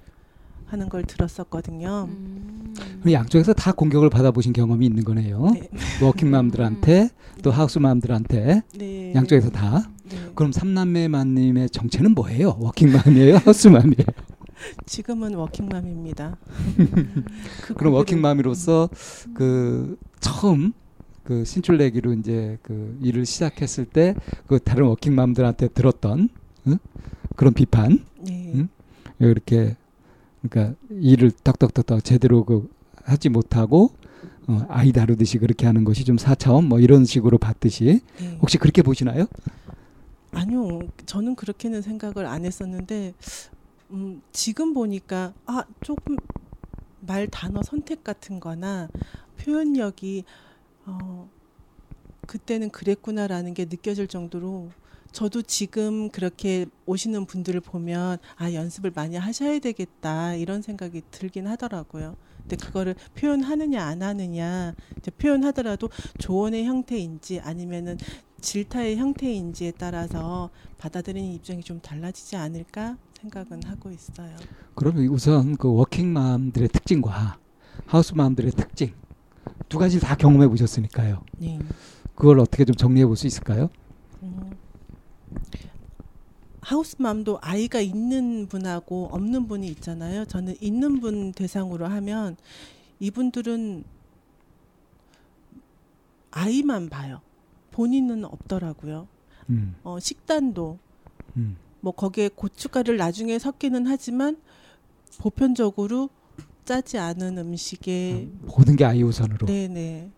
하는 0.66 0.88
걸 0.88 1.04
들었었거든요. 1.04 2.08
음. 2.10 2.74
양쪽에서 3.10 3.54
다 3.54 3.72
공격을 3.72 4.10
받아보신 4.10 4.52
경험이 4.52 4.86
있는 4.86 5.04
거네요. 5.04 5.50
네. 5.54 5.68
워킹맘들한테 6.02 7.02
음. 7.02 7.42
또 7.42 7.50
하우스맘들한테 7.50 8.62
네. 8.76 9.14
양쪽에서 9.14 9.50
다. 9.50 9.90
네. 10.08 10.16
그럼 10.34 10.52
삼남매맘님의 10.52 11.70
정체는 11.70 12.12
뭐예요? 12.14 12.56
워킹맘이에요, 12.60 13.36
하우스맘이에요? 13.44 14.06
지금은 14.86 15.34
워킹맘입니다. 15.34 16.36
그 17.62 17.74
그럼 17.78 17.94
워킹맘으로서 17.94 18.88
그 19.34 19.96
처음 20.20 20.72
그 21.22 21.44
신출내기로 21.44 22.14
이제 22.14 22.58
그 22.62 22.98
일을 23.02 23.26
시작했을 23.26 23.84
때 23.84 24.14
그 24.46 24.58
다른 24.58 24.86
워킹맘들한테 24.86 25.68
들었던 25.68 26.28
응? 26.68 26.78
그런 27.36 27.52
비판, 27.54 28.04
네. 28.26 28.52
응? 28.54 28.68
이렇게 29.20 29.76
그러니까 30.42 30.74
일을 30.90 31.30
덕덕덕덕 31.44 32.02
제대로 32.02 32.44
그 32.44 32.68
하지 33.04 33.28
못하고 33.28 33.90
어, 34.46 34.64
아이 34.68 34.92
다루듯이 34.92 35.38
그렇게 35.38 35.66
하는 35.66 35.84
것이 35.84 36.04
좀 36.04 36.16
사차원 36.16 36.64
뭐 36.64 36.80
이런 36.80 37.04
식으로 37.04 37.36
봤듯이 37.38 38.00
네. 38.18 38.38
혹시 38.40 38.56
그렇게 38.56 38.82
보시나요? 38.82 39.26
아니요, 40.32 40.80
저는 41.06 41.34
그렇게는 41.34 41.82
생각을 41.82 42.26
안 42.26 42.44
했었는데 42.44 43.14
음, 43.90 44.22
지금 44.32 44.74
보니까 44.74 45.32
아 45.46 45.64
조금 45.82 46.16
말 47.00 47.26
단어 47.26 47.62
선택 47.62 48.04
같은 48.04 48.40
거나 48.40 48.88
표현력이 49.38 50.24
어, 50.84 51.28
그때는 52.26 52.70
그랬구나라는 52.70 53.54
게 53.54 53.64
느껴질 53.64 54.08
정도로 54.08 54.70
저도 55.12 55.40
지금 55.42 56.10
그렇게 56.10 56.66
오시는 56.84 57.24
분들을 57.24 57.60
보면 57.60 58.18
아 58.36 58.52
연습을 58.52 58.92
많이 58.94 59.16
하셔야 59.16 59.58
되겠다 59.58 60.34
이런 60.34 60.60
생각이 60.60 61.02
들긴 61.10 61.46
하더라고요. 61.46 62.16
근데 62.40 62.56
그거를 62.56 62.94
표현하느냐 63.14 63.82
안 63.82 64.02
하느냐 64.02 64.74
이제 64.98 65.10
표현하더라도 65.10 65.88
조언의 66.18 66.64
형태인지 66.64 67.40
아니면은 67.40 67.98
질타의 68.40 68.96
형태인지에 68.96 69.72
따라서 69.78 70.50
받아들이는 70.78 71.32
입장이 71.34 71.62
좀 71.62 71.80
달라지지 71.80 72.36
않을까 72.36 72.96
생각은 73.20 73.62
하고 73.64 73.90
있어요. 73.90 74.36
그러면 74.74 75.06
우선 75.08 75.56
그 75.56 75.72
워킹맘들의 75.72 76.68
특징과 76.68 77.38
하우스맘들의 77.86 78.52
특징 78.52 78.92
두 79.68 79.78
가지 79.78 79.98
다 80.00 80.14
경험해 80.16 80.48
보셨으니까요. 80.48 81.22
네. 81.38 81.58
그걸 82.14 82.38
어떻게 82.40 82.64
좀 82.64 82.74
정리해 82.76 83.06
볼 83.06 83.16
수 83.16 83.26
있을까요? 83.26 83.70
음. 84.22 84.50
하우스맘도 86.60 87.38
아이가 87.40 87.80
있는 87.80 88.46
분하고 88.46 89.08
없는 89.12 89.48
분이 89.48 89.66
있잖아요. 89.68 90.24
저는 90.26 90.56
있는 90.60 91.00
분 91.00 91.32
대상으로 91.32 91.86
하면 91.86 92.36
이분들은 93.00 93.84
아이만 96.30 96.88
봐요. 96.88 97.20
본인은 97.78 98.24
없더라고요. 98.24 99.06
음. 99.50 99.76
어, 99.84 100.00
식단도 100.00 100.78
음. 101.36 101.56
뭐 101.80 101.92
거기에 101.92 102.28
고춧가루를 102.28 102.96
나중에 102.96 103.38
섞기는 103.38 103.86
하지만 103.86 104.36
보편적으로 105.18 106.10
짜지 106.64 106.98
않은 106.98 107.38
음식에 107.38 108.26
음, 108.32 108.40
모든 108.42 108.74
게 108.74 108.84
아이 108.84 109.04
우선으로. 109.04 109.46
네네. 109.46 110.10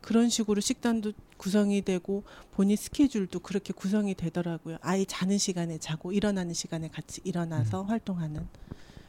그런 0.00 0.30
식으로 0.30 0.62
식단도 0.62 1.12
구성이 1.36 1.82
되고 1.82 2.24
본인 2.52 2.74
스케줄도 2.74 3.40
그렇게 3.40 3.74
구성이 3.74 4.14
되더라고요. 4.14 4.78
아이 4.80 5.04
자는 5.04 5.36
시간에 5.36 5.76
자고 5.76 6.10
일어나는 6.10 6.54
시간에 6.54 6.88
같이 6.88 7.20
일어나서 7.22 7.82
음. 7.82 7.88
활동하는. 7.88 8.48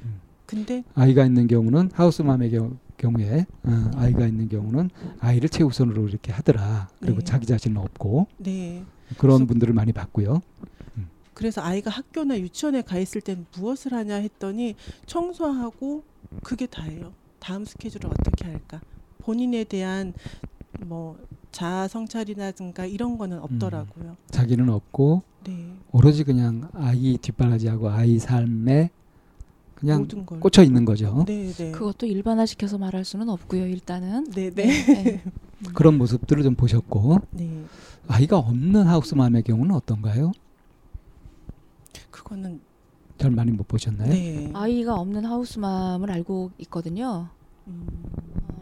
음. 0.04 0.20
근데 0.46 0.84
아이가 0.96 1.26
있는 1.26 1.48
경우는 1.48 1.92
하우스맘의 1.94 2.52
경우, 2.52 2.76
경우에 2.98 3.46
어, 3.64 3.92
아이가 3.96 4.26
있는 4.26 4.50
경우는 4.50 4.90
아이를 5.20 5.50
최우선으로 5.50 6.08
이렇게 6.08 6.32
하더라. 6.32 6.90
그리고 7.00 7.20
네. 7.20 7.26
자기 7.26 7.46
자신은 7.46 7.78
없고. 7.78 8.28
네. 8.38 8.84
그런 9.18 9.46
분들을 9.48 9.74
많이 9.74 9.92
봤고요. 9.94 10.42
음. 10.98 11.08
그래서 11.34 11.62
아이가 11.62 11.92
학교나 11.92 12.40
유치원에 12.40 12.82
가 12.82 12.98
있을 12.98 13.22
땐 13.22 13.46
무엇을 13.58 13.94
하냐 13.94 14.16
했더니 14.16 14.76
청소하고 15.06 16.04
그게 16.44 16.66
다예요. 16.66 17.14
다음 17.40 17.66
스케줄을 17.66 18.10
어떻게 18.10 18.46
할까? 18.46 18.82
본인에 19.20 19.64
대한 19.64 20.14
뭐 20.80 21.18
자아 21.52 21.88
성찰이라든가 21.88 22.86
이런 22.86 23.18
거는 23.18 23.40
없더라고요. 23.40 24.10
음, 24.10 24.16
자기는 24.30 24.70
없고 24.70 25.24
네. 25.46 25.74
오로지 25.92 26.24
그냥 26.24 26.70
아이 26.74 27.18
뒷바라지하고 27.18 27.90
아이 27.90 28.20
삶에 28.20 28.90
그냥 29.76 30.08
꽂혀 30.08 30.64
있는 30.64 30.86
거죠. 30.86 31.26
네, 31.28 31.52
네. 31.52 31.72
그것도 31.72 32.06
일반화시켜서 32.06 32.78
말할 32.78 33.04
수는 33.04 33.30
없고요. 33.30 33.68
일단은. 33.68 34.32
네, 34.32 34.50
네. 34.50 34.66
네. 34.86 35.24
그런 35.76 35.98
모습들을 35.98 36.44
좀 36.44 36.56
보셨고. 36.56 37.20
네. 37.32 37.64
아이가 38.08 38.38
없는 38.38 38.88
하우스맘의 38.88 39.44
경우는 39.44 39.76
어떤가요? 39.76 40.32
그거는 42.10 42.62
잘 43.18 43.32
많이 43.32 43.52
못 43.52 43.68
보셨나요? 43.68 44.10
네. 44.10 44.52
아이가 44.54 44.96
없는 44.96 45.26
하우스맘을 45.26 46.10
알고 46.10 46.52
있거든요. 46.60 47.30
음. 47.68 47.88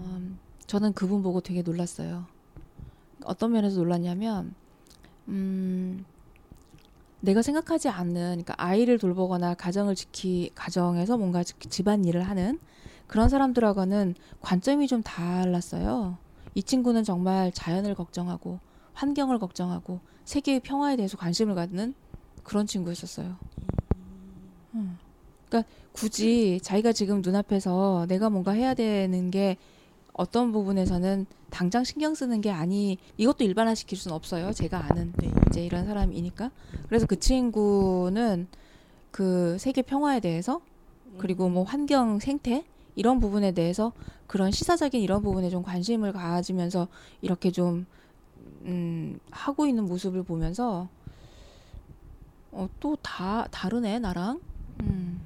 음, 0.05 0.39
저는 0.65 0.93
그분 0.93 1.21
보고 1.21 1.41
되게 1.41 1.61
놀랐어요. 1.61 2.25
어떤 3.25 3.51
면에서 3.51 3.77
놀랐냐면, 3.77 4.53
음, 5.27 6.05
내가 7.23 7.41
생각하지 7.41 7.87
않는, 7.87 8.43
그러니까 8.43 8.53
아이를 8.57 8.97
돌보거나 8.97 9.53
가정을 9.53 9.95
지키, 9.95 10.51
가정에서 10.55 11.17
뭔가 11.17 11.41
집안 11.43 12.03
일을 12.03 12.23
하는 12.23 12.59
그런 13.07 13.29
사람들하고는 13.29 14.15
관점이 14.41 14.87
좀 14.87 15.01
달랐어요. 15.01 16.17
이 16.53 16.61
친구는 16.61 17.05
정말 17.05 17.53
자연을 17.53 17.95
걱정하고, 17.95 18.59
환경을 18.93 19.39
걱정하고, 19.39 20.01
세계의 20.25 20.59
평화에 20.59 20.97
대해서 20.97 21.15
관심을 21.15 21.55
갖는 21.55 21.93
그런 22.43 22.67
친구였었어요. 22.67 23.37
음. 24.75 24.97
그러니까 25.47 25.71
굳이 25.93 26.59
자기가 26.61 26.91
지금 26.91 27.21
눈앞에서 27.21 28.05
내가 28.09 28.29
뭔가 28.29 28.51
해야 28.51 28.73
되는 28.73 29.31
게 29.31 29.55
어떤 30.13 30.51
부분에서는 30.51 31.25
당장 31.49 31.83
신경 31.83 32.13
쓰는 32.15 32.41
게 32.41 32.51
아니 32.51 32.97
이것도 33.17 33.43
일반화 33.43 33.75
시킬 33.75 33.97
수는 33.97 34.15
없어요. 34.15 34.51
제가 34.53 34.85
아는 34.89 35.13
네. 35.17 35.31
이제 35.49 35.65
이런 35.65 35.85
사람이니까. 35.85 36.51
그래서 36.87 37.05
그 37.07 37.19
친구는 37.19 38.47
그 39.11 39.57
세계 39.59 39.81
평화에 39.81 40.19
대해서 40.19 40.61
그리고 41.17 41.49
뭐 41.49 41.63
환경 41.63 42.19
생태 42.19 42.63
이런 42.95 43.19
부분에 43.19 43.51
대해서 43.51 43.91
그런 44.27 44.51
시사적인 44.51 45.01
이런 45.01 45.21
부분에 45.23 45.49
좀 45.49 45.63
관심을 45.63 46.11
가지면서 46.13 46.87
이렇게 47.21 47.51
좀 47.51 47.85
음, 48.65 49.19
하고 49.31 49.65
있는 49.67 49.85
모습을 49.85 50.23
보면서 50.23 50.87
어, 52.51 52.69
또 52.79 52.95
다 53.01 53.47
다르네 53.51 53.99
나랑. 53.99 54.39
음. 54.81 55.21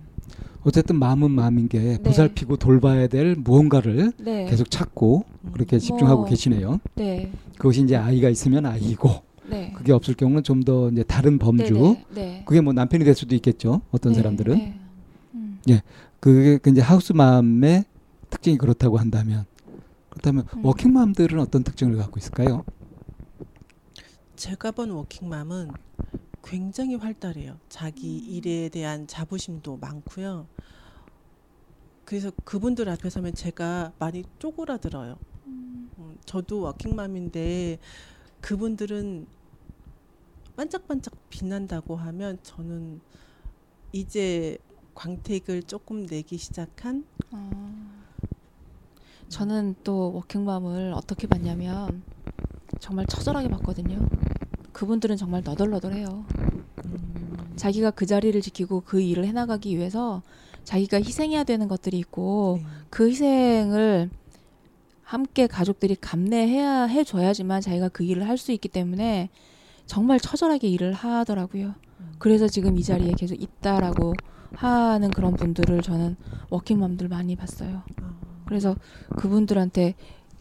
어쨌든 0.67 0.97
마음은 0.97 1.31
마음인 1.31 1.69
게 1.69 1.79
네. 1.79 1.97
보살피고 2.03 2.57
돌봐야 2.57 3.07
될 3.07 3.35
무언가를 3.35 4.11
네. 4.17 4.45
계속 4.49 4.69
찾고 4.69 5.23
그렇게 5.53 5.77
음. 5.77 5.79
집중하고 5.79 6.21
뭐, 6.21 6.29
계시네요. 6.29 6.81
네. 6.95 7.31
그것이 7.57 7.83
이제 7.83 7.95
아이가 7.95 8.27
있으면 8.27 8.65
아이고 8.65 9.09
네. 9.47 9.71
그게 9.73 9.93
없을 9.93 10.13
경우는 10.13 10.43
좀 10.43 10.57
더 10.65 10.89
이제 10.89 11.03
다른 11.03 11.39
범주. 11.39 11.73
네, 11.73 12.05
네, 12.09 12.21
네. 12.21 12.43
그게 12.45 12.59
뭐 12.59 12.73
남편이 12.73 13.05
될 13.05 13.15
수도 13.15 13.33
있겠죠. 13.35 13.79
어떤 13.91 14.13
사람들은. 14.13 14.75
음. 15.35 15.59
예. 15.69 15.81
그게 16.19 16.57
그 16.57 16.69
이제 16.69 16.81
하우스맘의 16.81 17.85
특징이 18.29 18.57
그렇다고 18.57 18.97
한다면 18.97 19.45
그렇다면 20.09 20.43
음. 20.53 20.65
워킹맘들은 20.65 21.39
어떤 21.39 21.63
특징을 21.63 21.95
갖고 21.95 22.19
있을까요? 22.19 22.65
제가 24.35 24.71
본 24.71 24.89
워킹맘은 24.91 25.69
굉장히 26.47 26.95
활달해요. 26.95 27.59
자기 27.67 28.07
음. 28.07 28.33
일에 28.33 28.69
대한 28.69 29.05
자부심도 29.05 29.77
많고요. 29.77 30.47
그래서 32.05 32.31
그분들 32.45 32.87
앞에 32.87 33.09
서면 33.09 33.33
제가 33.33 33.91
많이 33.99 34.23
쪼그라들어요. 34.39 35.17
음. 35.47 35.91
음, 35.97 36.17
저도 36.25 36.61
워킹맘인데 36.61 37.79
그분들은 38.39 39.27
반짝반짝 40.55 41.13
빛난다고 41.29 41.97
하면 41.97 42.39
저는 42.43 43.01
이제 43.91 44.57
광택을 44.95 45.63
조금 45.63 46.05
내기 46.05 46.37
시작한. 46.37 47.05
어. 47.31 48.05
저는 49.27 49.75
또 49.83 50.13
워킹맘을 50.13 50.93
어떻게 50.93 51.27
봤냐면 51.27 52.03
정말 52.79 53.05
처절하게 53.05 53.49
봤거든요. 53.49 54.07
그분들은 54.77 55.17
정말 55.17 55.41
너덜너덜해요. 55.43 56.23
음. 56.85 57.53
자기가 57.55 57.89
그 57.89 58.05
자리를 58.05 58.39
지키고 58.41 58.81
그 58.81 59.01
일을 59.01 59.25
해나가기 59.25 59.75
위해서 59.75 60.21
자기가 60.65 60.97
희생해야 60.97 61.45
되는 61.45 61.67
것들이 61.67 61.97
있고 61.97 62.59
네. 62.61 62.67
그 62.91 63.09
희생을 63.09 64.11
함께 65.01 65.47
가족들이 65.47 65.95
감내해야 65.95 66.83
해줘야지만 66.83 67.61
자기가 67.61 67.89
그 67.89 68.03
일을 68.03 68.27
할 68.29 68.37
수 68.37 68.51
있기 68.51 68.69
때문에 68.69 69.29
정말 69.87 70.19
처절하게 70.19 70.67
일을 70.67 70.93
하더라고요. 70.93 71.73
음. 71.99 72.11
그래서 72.19 72.47
지금 72.47 72.77
이 72.77 72.83
자리에 72.83 73.13
계속 73.17 73.41
있다라고 73.41 74.13
하는 74.53 75.09
그런 75.09 75.33
분들을 75.35 75.81
저는 75.81 76.17
워킹맘들 76.51 77.07
많이 77.07 77.35
봤어요. 77.35 77.81
아. 77.99 78.13
그래서 78.45 78.75
그분들한테 79.17 79.95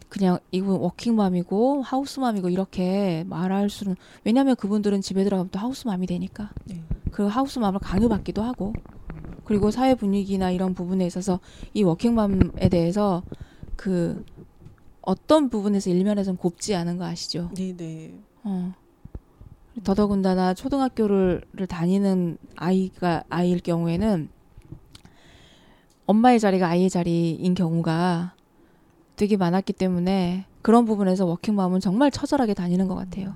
그냥 0.09 0.39
이분 0.51 0.77
워킹맘이고 0.77 1.81
하우스맘이고 1.81 2.49
이렇게 2.49 3.25
말할 3.27 3.69
수는 3.69 3.95
왜냐하면 4.23 4.55
그분들은 4.55 5.01
집에 5.01 5.23
들어가면 5.23 5.49
또 5.51 5.59
하우스맘이 5.59 6.07
되니까 6.07 6.49
네. 6.65 6.81
그 7.11 7.25
하우스맘을 7.25 7.79
강요받기도 7.79 8.41
하고 8.41 8.73
그리고 9.43 9.71
사회 9.71 9.95
분위기나 9.95 10.51
이런 10.51 10.73
부분에 10.73 11.05
있어서 11.05 11.39
이 11.73 11.83
워킹맘에 11.83 12.69
대해서 12.69 13.23
그 13.75 14.23
어떤 15.01 15.49
부분에서 15.49 15.89
일면에서는 15.89 16.37
곱지 16.37 16.75
않은 16.75 16.97
거 16.97 17.05
아시죠? 17.05 17.49
네, 17.55 17.75
네. 17.75 18.13
어. 18.43 18.73
더더군다나 19.83 20.53
초등학교를 20.53 21.43
다니는 21.69 22.37
아이가 22.55 23.23
아이일 23.29 23.59
경우에는 23.59 24.29
엄마의 26.07 26.39
자리가 26.39 26.67
아이의 26.67 26.89
자리인 26.89 27.53
경우가 27.53 28.33
되게 29.17 29.35
많았기 29.35 29.73
때문에 29.73 30.45
그런 30.61 30.85
부분에서 30.85 31.25
워킹맘은 31.25 31.81
정말 31.81 32.11
처절하게 32.11 32.53
다니는 32.53 32.87
것 32.87 32.95
같아요. 32.95 33.35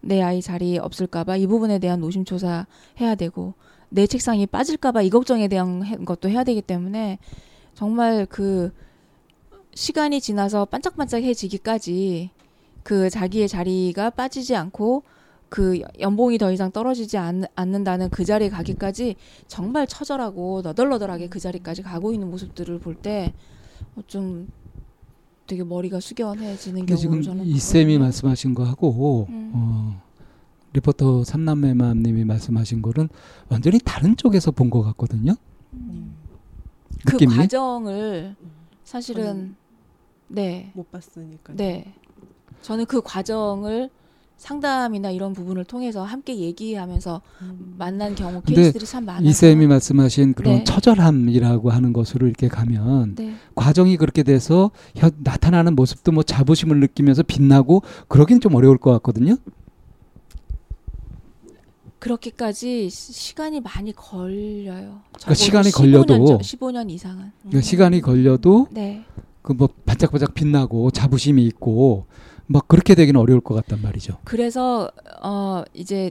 내 0.00 0.20
아이 0.20 0.42
자리 0.42 0.78
없을까봐 0.78 1.36
이 1.36 1.46
부분에 1.46 1.78
대한 1.78 2.00
노심초사 2.00 2.66
해야 3.00 3.14
되고 3.14 3.54
내 3.88 4.06
책상이 4.06 4.46
빠질까봐 4.46 5.02
이 5.02 5.10
걱정에 5.10 5.46
대한 5.48 6.04
것도 6.04 6.28
해야 6.28 6.42
되기 6.42 6.62
때문에 6.62 7.18
정말 7.74 8.26
그 8.26 8.72
시간이 9.74 10.20
지나서 10.20 10.64
반짝반짝해지기까지 10.64 12.30
그 12.82 13.10
자기의 13.10 13.48
자리가 13.48 14.10
빠지지 14.10 14.56
않고 14.56 15.04
그 15.50 15.80
연봉이 16.00 16.38
더 16.38 16.50
이상 16.50 16.72
떨어지지 16.72 17.18
않, 17.18 17.44
않는다는 17.54 18.08
그 18.08 18.24
자리에 18.24 18.48
가기까지 18.48 19.16
정말 19.46 19.86
처절하고 19.86 20.62
너덜너덜하게 20.62 21.28
그 21.28 21.38
자리까지 21.38 21.82
가고 21.82 22.14
있는 22.14 22.30
모습들을 22.30 22.78
볼 22.78 22.94
때좀 22.94 24.48
어, 24.48 24.61
되게 25.52 25.62
머리가 25.64 26.00
숙연해지는 26.00 26.86
경우 26.86 26.98
지금 26.98 27.20
저는 27.20 27.44
이 27.44 27.58
쌤이 27.58 27.98
말씀하신 27.98 28.54
거하고 28.54 29.26
음. 29.28 29.50
어, 29.54 30.02
리포터 30.72 31.24
삼남매맘님이 31.24 32.24
말씀하신 32.24 32.80
거는 32.80 33.10
완전히 33.50 33.78
다른 33.84 34.16
쪽에서 34.16 34.50
본 34.50 34.70
것 34.70 34.80
같거든요. 34.82 35.34
음. 35.74 36.14
그 37.04 37.12
느낌이? 37.16 37.36
과정을 37.36 38.34
사실은 38.84 39.54
네 40.28 40.70
못 40.74 40.90
봤으니까. 40.90 41.52
네, 41.54 41.92
저는 42.62 42.86
그 42.86 43.02
과정을 43.02 43.90
상담이나 44.36 45.10
이런 45.10 45.32
부분을 45.32 45.64
통해서 45.64 46.02
함께 46.02 46.36
얘기하면서 46.36 47.22
음. 47.42 47.74
만난 47.78 48.14
경우 48.14 48.42
케이스들이 48.42 48.84
참 48.84 49.04
많아요. 49.04 49.28
이 49.28 49.32
쌤이 49.32 49.66
말씀하신 49.66 50.34
그런 50.34 50.56
네. 50.56 50.64
처절함이라고 50.64 51.70
하는 51.70 51.92
것으로 51.92 52.26
이렇게 52.26 52.48
가면 52.48 53.14
네. 53.14 53.34
과정이 53.54 53.96
그렇게 53.96 54.22
돼서 54.22 54.70
나타나는 55.18 55.76
모습도 55.76 56.12
뭐 56.12 56.22
자부심을 56.22 56.80
느끼면서 56.80 57.22
빛나고 57.22 57.82
그러긴 58.08 58.40
좀 58.40 58.54
어려울 58.54 58.78
것 58.78 58.90
같거든요. 58.92 59.36
그렇게까지 62.00 62.90
시간이 62.90 63.60
많이 63.60 63.92
걸려요. 63.92 65.02
그러니까 65.12 65.34
시간이 65.34 65.68
15년, 65.68 65.74
걸려도 65.76 66.38
15년 66.38 66.90
이상은. 66.90 67.30
그러니까 67.42 67.58
음. 67.58 67.62
시간이 67.62 68.00
걸려도 68.00 68.66
네. 68.72 69.04
그뭐 69.42 69.68
반짝반짝 69.86 70.34
빛나고 70.34 70.90
자부심이 70.90 71.44
있고 71.46 72.06
막 72.46 72.68
그렇게 72.68 72.94
되기는 72.94 73.18
어려울 73.20 73.40
것 73.40 73.54
같단 73.54 73.80
말이죠. 73.82 74.18
그래서 74.24 74.90
어 75.22 75.62
이제 75.72 76.10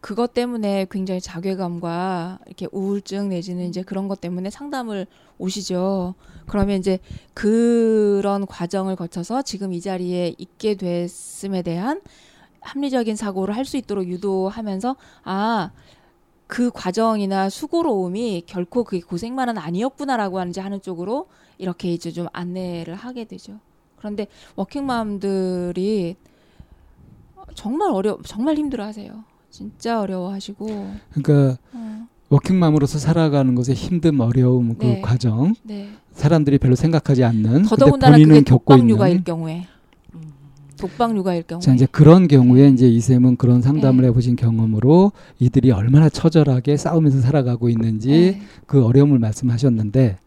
그것 0.00 0.34
때문에 0.34 0.86
굉장히 0.90 1.20
자괴감과 1.20 2.40
이렇게 2.46 2.66
우울증 2.72 3.30
내지는 3.30 3.66
이제 3.68 3.82
그런 3.82 4.06
것 4.08 4.20
때문에 4.20 4.50
상담을 4.50 5.06
오시죠. 5.38 6.14
그러면 6.46 6.78
이제 6.78 6.98
그런 7.32 8.46
과정을 8.46 8.96
거쳐서 8.96 9.42
지금 9.42 9.72
이 9.72 9.80
자리에 9.80 10.34
있게 10.36 10.74
됐음에 10.74 11.62
대한 11.62 12.00
합리적인 12.60 13.16
사고를 13.16 13.56
할 13.56 13.64
수 13.64 13.76
있도록 13.78 14.06
유도하면서 14.06 14.96
아, 15.24 15.70
그 16.46 16.70
과정이나 16.70 17.48
수고로움이 17.48 18.44
결코 18.46 18.84
그 18.84 19.00
고생만은 19.00 19.56
아니었구나라고 19.58 20.38
하는지 20.38 20.60
하는 20.60 20.82
쪽으로 20.82 21.28
이렇게 21.58 21.92
이제 21.92 22.10
좀 22.10 22.26
안내를 22.32 22.94
하게 22.94 23.24
되죠. 23.24 23.58
그런데 24.04 24.26
워킹맘들이 24.56 26.16
정말 27.54 27.90
어려 27.90 28.18
정말 28.26 28.56
힘들어하세요. 28.56 29.24
진짜 29.48 30.00
어려워하시고. 30.02 30.66
그러니까 31.14 31.58
어. 31.72 32.06
워킹맘으로서 32.28 32.98
살아가는 32.98 33.54
것의 33.54 33.74
힘듦, 33.74 34.20
어려움 34.20 34.76
그 34.76 34.84
네. 34.84 35.00
과정, 35.00 35.54
네. 35.62 35.88
사람들이 36.12 36.58
별로 36.58 36.74
생각하지 36.74 37.24
않는 37.24 37.62
더더군다나 37.62 38.12
본인은 38.12 38.44
겪고 38.44 38.74
있는 38.74 38.90
육아일 38.90 39.24
경우에 39.24 39.66
독방 40.76 41.16
육아일 41.16 41.44
경우에. 41.44 41.60
자, 41.60 41.72
이제 41.72 41.86
그런 41.90 42.28
경우에 42.28 42.68
이제 42.68 42.86
이쌤은 42.86 43.36
그런 43.36 43.62
상담을 43.62 44.02
네. 44.02 44.08
해보신 44.08 44.36
경험으로 44.36 45.12
이들이 45.38 45.70
얼마나 45.70 46.10
처절하게 46.10 46.76
싸우면서 46.76 47.20
살아가고 47.20 47.70
있는지 47.70 48.10
네. 48.10 48.42
그 48.66 48.84
어려움을 48.84 49.18
말씀하셨는데 49.18 50.18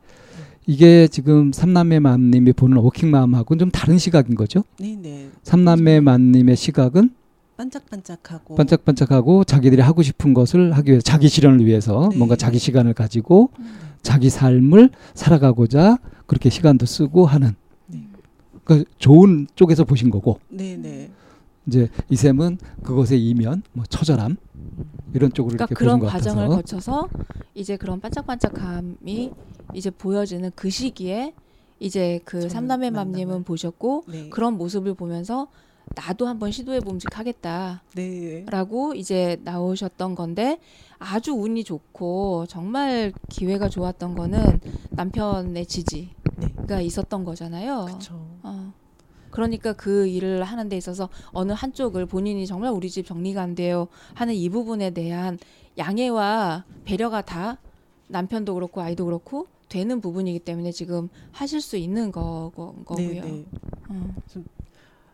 이게 0.67 1.07
지금 1.07 1.53
삼남매 1.53 1.99
맘님이 1.99 2.51
보는 2.51 2.77
워킹맘하고는 2.77 3.57
좀 3.59 3.71
다른 3.71 3.97
시각인 3.97 4.35
거죠? 4.35 4.63
네, 4.79 4.97
네. 5.01 5.29
삼남매 5.43 6.01
맘님의 6.01 6.57
시각은 6.57 7.11
반짝반짝하고 7.55 8.55
반짝반짝하고 8.55 9.45
자기들이 9.45 9.81
하고 9.81 10.03
싶은 10.03 10.33
것을 10.33 10.73
하기 10.73 10.91
위해서 10.91 11.01
자기 11.03 11.29
실현을 11.29 11.65
위해서 11.65 12.09
네. 12.11 12.17
뭔가 12.17 12.35
자기 12.35 12.59
시간을 12.59 12.93
가지고 12.93 13.49
음. 13.59 13.65
자기 14.03 14.29
삶을 14.29 14.89
살아가고자 15.15 15.97
그렇게 16.27 16.49
시간도 16.49 16.85
쓰고 16.85 17.25
하는 17.25 17.55
그 18.65 18.83
좋은 18.97 19.47
쪽에서 19.55 19.85
보신 19.85 20.09
거고. 20.09 20.39
네네. 20.49 21.09
이제 21.67 21.89
이샘은 22.09 22.57
그것의 22.83 23.21
이면, 23.29 23.61
뭐 23.73 23.85
처절함 23.85 24.37
이런 25.13 25.31
쪽으로 25.33 25.55
그러니까 25.57 25.65
이렇게 25.65 25.75
그런 25.75 25.99
과정을 25.99 26.47
거쳐서 26.47 27.09
이제 27.53 27.77
그런 27.77 27.99
반짝반짝함이 27.99 29.31
이제 29.73 29.89
보여지는 29.89 30.51
그 30.55 30.69
시기에 30.69 31.33
이제 31.79 32.21
그 32.23 32.49
삼남의 32.49 32.91
맘님은 32.91 33.43
보셨고 33.43 34.05
네. 34.07 34.29
그런 34.29 34.57
모습을 34.57 34.93
보면서 34.93 35.47
나도 35.95 36.27
한번 36.27 36.51
시도해 36.51 36.79
봄직하겠다라고 36.81 37.79
네. 37.95 38.99
이제 38.99 39.37
나오셨던 39.43 40.15
건데 40.15 40.59
아주 40.99 41.33
운이 41.33 41.63
좋고 41.63 42.45
정말 42.47 43.13
기회가 43.29 43.69
좋았던 43.69 44.15
거는 44.15 44.59
남편의 44.91 45.65
지지가 45.65 46.77
네. 46.77 46.83
있었던 46.83 47.23
거잖아요. 47.23 47.85
그쵸. 47.85 48.15
어. 48.43 48.73
그러니까 49.29 49.73
그 49.73 50.07
일을 50.07 50.43
하는 50.43 50.69
데 50.69 50.77
있어서 50.77 51.09
어느 51.31 51.51
한쪽을 51.51 52.05
본인이 52.05 52.45
정말 52.45 52.71
우리 52.71 52.89
집 52.89 53.05
정리가 53.05 53.41
안 53.41 53.55
돼요 53.55 53.87
하는 54.13 54.33
이 54.33 54.49
부분에 54.49 54.91
대한 54.91 55.37
양해와 55.77 56.65
배려가 56.85 57.21
다 57.21 57.59
남편도 58.07 58.53
그렇고 58.53 58.81
아이도 58.81 59.05
그렇고 59.05 59.47
되는 59.69 59.99
부분이기 60.01 60.39
때문에 60.39 60.71
지금 60.71 61.09
하실 61.31 61.61
수 61.61 61.77
있는 61.77 62.11
거, 62.11 62.51
거, 62.55 62.73
거고요. 62.85 63.21
네, 63.21 63.21
네. 63.21 63.45
어. 63.89 64.13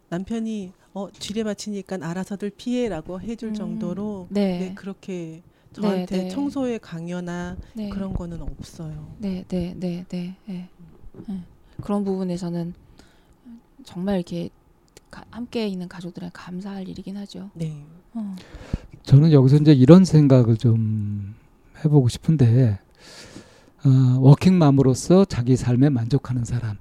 남편이 0.09 0.71
어 0.93 1.09
지뢰밭이니까 1.11 1.97
알아서들 2.01 2.51
피해라고 2.51 3.19
해줄 3.19 3.49
음, 3.49 3.53
정도로 3.55 4.27
네. 4.29 4.59
네, 4.59 4.73
그렇게 4.75 5.41
저한테 5.73 6.17
네, 6.17 6.23
네. 6.23 6.29
청소에 6.29 6.77
강요나 6.77 7.57
네. 7.73 7.89
그런 7.89 8.13
거는 8.13 8.41
없어요. 8.43 9.15
네, 9.17 9.43
네, 9.47 9.73
네, 9.75 10.05
네. 10.09 10.37
네. 10.45 10.69
그런 11.81 12.03
부분에서는 12.03 12.75
정말 13.85 14.15
이렇게 14.15 14.49
가, 15.11 15.23
함께 15.31 15.67
있는 15.67 15.87
가족들에 15.87 16.29
감사할 16.33 16.87
일이긴 16.87 17.17
하죠. 17.17 17.49
네. 17.53 17.85
어. 18.13 18.35
저는 19.03 19.31
여기서 19.31 19.57
이제 19.57 19.73
이런 19.73 20.05
생각을 20.05 20.57
좀 20.57 21.35
해보고 21.83 22.09
싶은데 22.09 22.79
어, 23.85 24.19
워킹맘으로서 24.19 25.25
자기 25.25 25.55
삶에 25.55 25.89
만족하는 25.89 26.45
사람. 26.45 26.77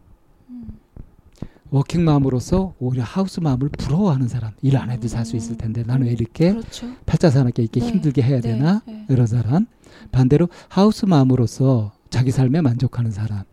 워킹맘으로서 1.70 2.74
오히려 2.78 3.02
하우스맘을 3.02 3.70
부러워하는 3.70 4.28
사람 4.28 4.52
일 4.60 4.76
안 4.76 4.90
해도 4.90 5.08
살수 5.08 5.36
있을 5.36 5.56
텐데 5.56 5.82
나는 5.86 6.06
왜 6.06 6.12
이렇게 6.12 6.50
그렇죠. 6.52 6.86
팔자산하게 7.06 7.62
이렇게 7.62 7.80
네. 7.80 7.88
힘들게 7.88 8.22
해야 8.22 8.40
네. 8.42 8.52
되나 8.52 8.82
네. 8.86 9.06
이런 9.08 9.26
사람 9.26 9.66
반대로 10.10 10.48
하우스맘으로서 10.68 11.92
자기 12.10 12.30
삶에 12.30 12.60
만족하는 12.60 13.10
사람 13.10 13.44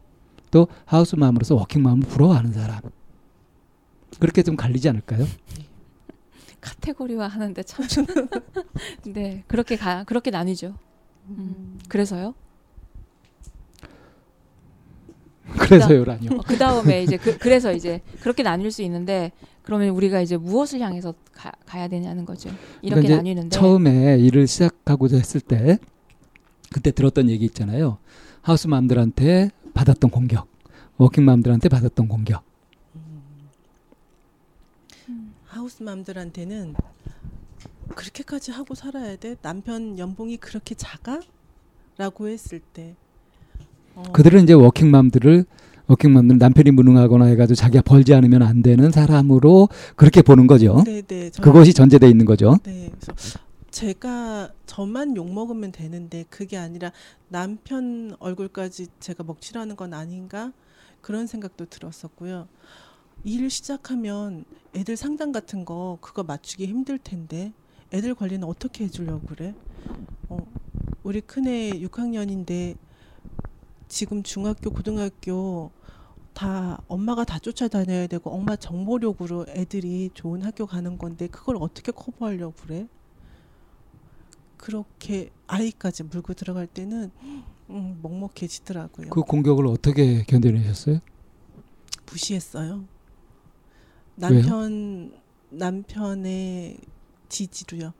또 0.51 0.67
하우스맘으로서 0.85 1.55
워킹맘을 1.55 2.01
부러워하는 2.07 2.51
사람 2.51 2.81
그렇게 4.19 4.43
좀 4.43 4.55
갈리지 4.55 4.89
않을까요? 4.89 5.25
카테고리화 6.61 7.27
하는데 7.27 7.63
참. 7.63 7.85
네, 9.07 9.43
그렇게 9.47 9.77
가, 9.77 10.03
그렇게 10.03 10.29
나뉘죠. 10.29 10.75
음, 11.29 11.79
그래서요? 11.87 12.33
그래서요라뇨. 15.57 16.41
그 16.45 16.57
다음에 16.57 17.03
이제 17.03 17.17
그, 17.17 17.47
래서 17.47 17.73
이제 17.73 18.01
그렇게 18.21 18.43
나뉠 18.43 18.71
수 18.71 18.81
있는데 18.83 19.31
그러면 19.63 19.89
우리가 19.89 20.21
이제 20.21 20.37
무엇을 20.37 20.79
향해서 20.79 21.13
가, 21.33 21.51
야 21.79 21.87
되냐는 21.87 22.25
거죠. 22.25 22.49
이렇게 22.81 23.01
그러니까 23.01 23.15
나뉘는데 23.17 23.49
처음에 23.49 24.17
일을 24.19 24.47
시작하고자 24.47 25.17
했을 25.17 25.41
때 25.41 25.79
그때 26.71 26.91
들었던 26.91 27.29
얘기 27.29 27.45
있잖아요. 27.45 27.97
하우스맘들한테 28.41 29.49
받았던 29.73 30.11
공격, 30.11 30.47
워킹맘들한테 30.97 31.69
받았던 31.69 32.07
공격. 32.07 32.43
음. 35.09 35.33
하우스맘들한테는 35.69 36.73
그렇게까지 37.95 38.51
하고 38.51 38.75
살아야 38.75 39.15
돼? 39.15 39.35
남편 39.41 39.97
연봉이 39.99 40.37
그렇게 40.37 40.75
작아? 40.75 41.19
라고 41.97 42.27
했을 42.27 42.59
때 42.59 42.95
어. 43.95 44.03
그들은 44.13 44.43
이제 44.43 44.53
워킹맘들을 44.53 45.45
워킹맘들 45.87 46.37
남편이 46.37 46.71
무능하거나 46.71 47.25
해가지고 47.25 47.55
자기가 47.55 47.83
벌지 47.83 48.13
않으면 48.13 48.43
안 48.43 48.61
되는 48.61 48.91
사람으로 48.91 49.69
그렇게 49.95 50.21
보는 50.21 50.47
거죠. 50.47 50.83
네, 50.85 51.01
네. 51.01 51.29
그것이 51.41 51.73
전제돼 51.73 52.07
있는 52.07 52.25
거죠. 52.25 52.57
네. 52.63 52.91
그래서 52.99 53.39
제가 53.71 54.51
저만 54.65 55.15
욕 55.17 55.31
먹으면 55.31 55.71
되는데 55.71 56.25
그게 56.29 56.57
아니라 56.57 56.91
남편 57.27 58.15
얼굴까지 58.19 58.87
제가 58.99 59.23
먹칠하는 59.23 59.75
건 59.75 59.93
아닌가 59.93 60.53
그런 61.01 61.27
생각도 61.27 61.65
들었었고요. 61.65 62.47
일 63.23 63.49
시작하면 63.49 64.45
애들 64.75 64.95
상담 64.95 65.31
같은 65.31 65.65
거 65.65 65.97
그거 66.01 66.23
맞추기 66.23 66.65
힘들 66.65 66.97
텐데 66.97 67.53
애들 67.91 68.15
관리는 68.15 68.47
어떻게 68.47 68.85
해주려고 68.85 69.27
그래? 69.27 69.53
어, 70.29 70.37
우리 71.03 71.21
큰애 71.21 71.71
6학년인데 71.71 72.77
지금 73.87 74.21
중학교, 74.23 74.69
고등학교 74.69 75.71
다 76.33 76.81
엄마가 76.87 77.25
다 77.25 77.39
쫓아다녀야 77.39 78.07
되고 78.07 78.29
엄마 78.29 78.55
정보력으로 78.55 79.47
애들이 79.49 80.11
좋은 80.13 80.43
학교 80.43 80.65
가는 80.65 80.97
건데 80.97 81.27
그걸 81.27 81.57
어떻게 81.59 81.91
커버하려고 81.91 82.53
그래? 82.61 82.87
그렇게 84.55 85.31
아이까지 85.47 86.03
물고 86.03 86.33
들어갈 86.33 86.67
때는 86.67 87.11
음, 87.69 87.99
먹먹해지더라고요. 88.01 89.09
그 89.09 89.21
공격을 89.21 89.65
어떻게 89.67 90.23
견뎌내셨어요? 90.23 90.99
무시했어요. 92.11 92.85
남편 94.19 95.11
왜요? 95.11 95.19
남편의 95.49 96.77
지지로요. 97.29 97.93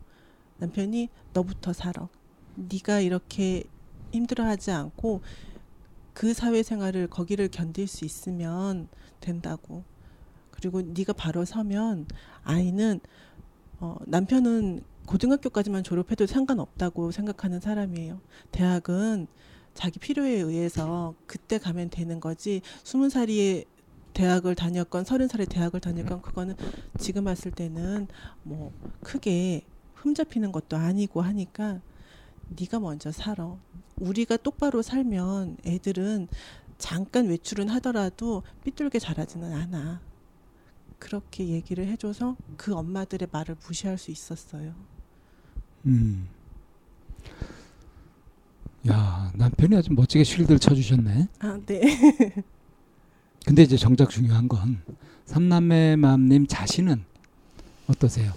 남편이 0.57 1.09
너부터 1.33 1.73
살아. 1.73 2.09
네가 2.55 2.99
이렇게 2.99 3.63
힘들어하지 4.11 4.71
않고 4.71 5.21
그 6.13 6.33
사회생활을 6.33 7.07
거기를 7.07 7.47
견딜 7.47 7.87
수 7.87 8.03
있으면 8.05 8.89
된다고. 9.21 9.83
그리고 10.51 10.81
네가 10.81 11.13
바로 11.13 11.45
서면 11.45 12.05
아이는 12.43 12.99
어, 13.79 13.95
남편은 14.05 14.81
고등학교까지만 15.05 15.83
졸업해도 15.83 16.27
상관없다고 16.27 17.11
생각하는 17.11 17.61
사람이에요. 17.61 18.19
대학은 18.51 19.27
자기 19.73 19.97
필요에 19.97 20.33
의해서 20.33 21.15
그때 21.25 21.57
가면 21.57 21.89
되는 21.89 22.19
거지. 22.19 22.61
스무 22.83 23.09
살이 23.09 23.63
대학을 24.19 24.53
다녔건 24.53 25.05
서른 25.05 25.29
살에 25.29 25.45
대학을 25.45 25.79
다녔건 25.79 26.21
그거는 26.21 26.55
지금 26.97 27.23
봤을 27.23 27.51
때는 27.51 28.09
뭐 28.43 28.73
크게 29.01 29.65
흠잡히는 29.95 30.51
것도 30.51 30.75
아니고 30.75 31.21
하니까 31.21 31.79
네가 32.49 32.81
먼저 32.81 33.13
살아. 33.13 33.55
우리가 33.95 34.35
똑바로 34.35 34.81
살면 34.81 35.59
애들은 35.65 36.27
잠깐 36.77 37.27
외출은 37.27 37.69
하더라도 37.69 38.43
삐뚤게 38.65 38.99
자라지는 38.99 39.53
않아. 39.53 40.01
그렇게 40.97 41.47
얘기를 41.47 41.87
해줘서 41.87 42.35
그 42.57 42.75
엄마들의 42.75 43.29
말을 43.31 43.55
무시할 43.65 43.97
수 43.97 44.11
있었어요. 44.11 44.73
음. 45.85 46.27
야 48.89 49.31
남편이 49.35 49.77
아주 49.77 49.93
멋지게 49.93 50.25
쉴드를 50.25 50.59
쳐주셨네. 50.59 51.27
아 51.39 51.57
네. 51.65 52.43
근데 53.49 53.63
이제 53.63 53.77
정작 53.77 54.11
중요한 54.11 54.47
건 54.47 54.79
삼남매 55.25 55.95
맘님 55.95 56.45
자신은 56.45 57.03
어떠세요? 57.87 58.31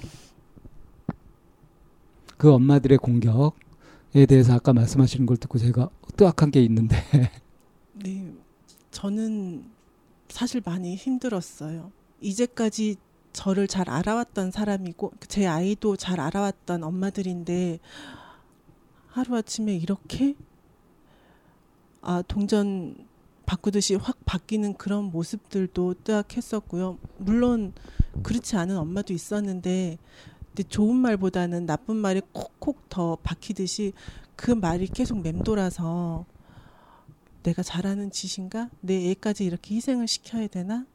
그 2.39 2.51
엄마들의 2.51 2.97
공격 2.97 3.55
에 4.15 4.25
대해서 4.25 4.55
아까 4.55 4.73
말씀하시는 4.73 5.27
걸 5.27 5.37
듣고 5.37 5.59
제가 5.59 5.91
뜨악한 6.17 6.51
게 6.51 6.63
있는데. 6.63 6.97
네, 7.93 8.33
저는 8.91 9.67
사실 10.31 10.63
많이 10.65 10.97
힘들었어요. 10.97 11.93
이제까지 12.23 12.97
저를 13.35 13.69
잘 13.69 13.91
알아왔던 13.91 14.51
사람이고 14.51 15.13
제 15.29 15.47
아이도 15.47 15.97
잘 15.97 16.21
알아왔던 16.21 16.85
엄마들인데 16.85 17.81
하루아침에 19.09 19.77
이렇게 19.77 20.37
아 22.01 22.23
동전 22.27 23.12
바꾸듯이 23.47 23.95
확 23.95 24.25
바뀌는 24.25 24.75
그런 24.75 25.05
모습들도 25.05 25.95
뜨악했었고요. 26.05 26.99
물론 27.19 27.73
그렇지 28.23 28.57
않은 28.57 28.77
엄마도 28.77 29.13
있었는데 29.13 29.99
근데 30.49 30.63
좋은 30.69 30.97
말보다는 30.97 31.67
나쁜 31.67 31.97
말이 31.97 32.21
콕콕 32.33 32.89
더 32.89 33.17
박히듯이 33.23 33.93
그 34.37 34.51
말이 34.51 34.87
계속 34.87 35.21
맴돌아서 35.23 36.27
내가 37.43 37.63
잘하는 37.63 38.11
짓인가? 38.11 38.69
내 38.81 39.11
애까지 39.11 39.45
이렇게 39.45 39.75
희생을 39.75 40.07
시켜야 40.07 40.47
되나? 40.47 40.87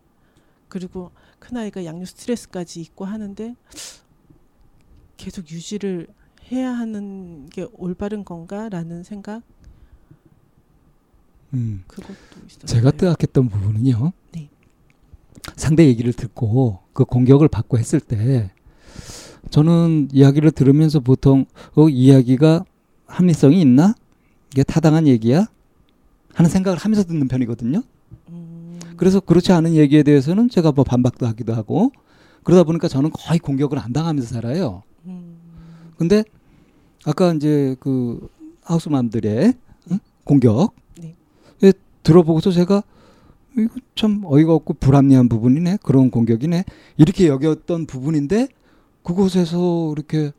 그리고 0.70 1.12
큰아이가 1.39 1.86
양육 1.86 2.08
스트레스까지 2.08 2.82
있고 2.82 3.06
하는데 3.06 3.56
계속 5.18 5.50
유지를 5.50 6.08
해야 6.52 6.72
하는 6.72 7.48
게 7.50 7.68
올바른 7.74 8.24
건가라는 8.24 9.04
생각? 9.04 9.41
음, 11.54 11.84
그것도 11.88 12.14
있었어요. 12.48 12.66
제가 12.66 12.91
뜨악했던 12.91 13.50
부분은요. 13.50 14.12
네. 14.34 14.50
상대 15.56 15.86
얘기를 15.86 16.14
듣고 16.14 16.80
그 16.93 17.06
공격을 17.06 17.48
받고 17.48 17.78
했을 17.78 18.00
때 18.00 18.52
저는 19.50 20.10
이야기를 20.12 20.52
들으면서 20.52 21.00
보통 21.00 21.45
어, 21.76 21.88
이야기가 21.88 22.66
합리성이 23.06 23.62
있나? 23.62 23.95
이게 24.52 24.64
타당한 24.64 25.08
얘기야? 25.08 25.48
하는 26.34 26.50
생각을 26.52 26.78
하면서 26.78 27.04
듣는 27.04 27.28
편이거든요. 27.28 27.82
음. 28.30 28.80
그래서 28.98 29.20
그렇지 29.20 29.52
않은 29.54 29.76
얘기에 29.76 30.04
대해서는 30.04 30.50
제가 30.50 30.72
뭐 30.72 30.84
반박도 30.84 31.26
하기도 31.26 31.54
하고 31.54 31.91
그러다 32.43 32.64
보니까 32.64 32.88
저는 32.88 33.12
거의 33.12 33.39
공격을 33.39 33.80
안 33.80 33.93
당하면서 33.93 34.28
살아요. 34.36 34.84
음. 35.06 35.38
근데 35.98 36.24
아까 37.06 37.34
이제 37.34 37.76
그 37.80 38.30
하우스맘들의 38.64 39.54
응? 39.91 40.00
공격 40.24 40.74
들어보고서 42.08 42.51
제가 42.51 42.84
이거 43.58 43.76
참 43.95 44.22
어이가 44.24 44.53
없고 44.53 44.76
불합리한 44.76 45.28
부분이네 45.30 45.80
그런 45.84 46.10
공격이네 46.10 46.64
이렇게 46.97 47.28
여겼던 47.28 47.86
부분인데 47.86 48.47
그곳에서 49.03 49.91
이렇게 49.93 50.32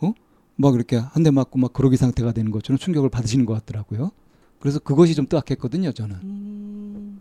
어? 0.00 0.12
막 0.56 0.74
이렇게 0.74 0.96
한 0.96 1.22
대 1.22 1.30
맞고 1.30 1.58
막 1.58 1.72
그러기 1.72 1.96
상태가 1.96 2.32
되는 2.32 2.50
것처럼 2.50 2.78
충격을 2.78 3.08
받으시는 3.08 3.46
것 3.46 3.54
같더라고요. 3.54 4.10
그래서 4.60 4.78
그것이 4.78 5.14
좀 5.14 5.26
뜨악했거든요, 5.26 5.92
저는. 5.92 6.16
음, 6.22 7.20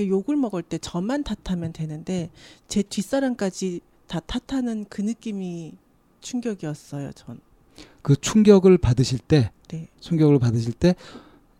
욕을 0.00 0.36
먹을 0.36 0.62
때 0.62 0.78
저만 0.78 1.24
탓하면 1.24 1.72
되는데 1.72 2.30
제 2.68 2.82
뒷사람까지 2.82 3.80
다 4.06 4.20
탓하는 4.20 4.86
그 4.88 5.02
느낌이 5.02 5.74
충격이었어요, 6.20 7.10
전. 7.12 7.40
그 8.02 8.14
충격을 8.14 8.78
받으실 8.78 9.18
때, 9.18 9.50
네. 9.68 9.88
충격을 10.00 10.38
받으실 10.38 10.72
때 10.72 10.94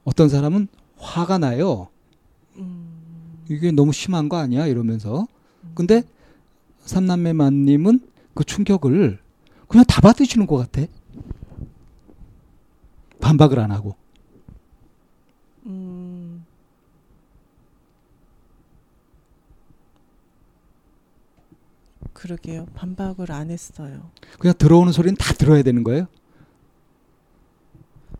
어떤 0.08 0.30
사람은 0.30 0.68
화가 0.96 1.36
나요. 1.36 1.88
음... 2.56 3.44
이게 3.50 3.70
너무 3.70 3.92
심한 3.92 4.30
거 4.30 4.38
아니야? 4.38 4.66
이러면서. 4.66 5.28
근데 5.74 6.02
삼남매 6.80 7.34
만님은 7.34 8.00
그 8.32 8.42
충격을 8.42 9.18
그냥 9.68 9.84
다 9.86 10.00
받으시는 10.00 10.46
것 10.46 10.56
같아. 10.56 10.90
반박을 13.20 13.58
안 13.58 13.70
하고. 13.70 13.96
음. 15.66 16.46
그러게요. 22.14 22.64
반박을 22.74 23.30
안 23.30 23.50
했어요. 23.50 24.10
그냥 24.38 24.54
들어오는 24.56 24.90
소리는 24.90 25.16
다 25.16 25.34
들어야 25.34 25.62
되는 25.62 25.84
거예요? 25.84 26.06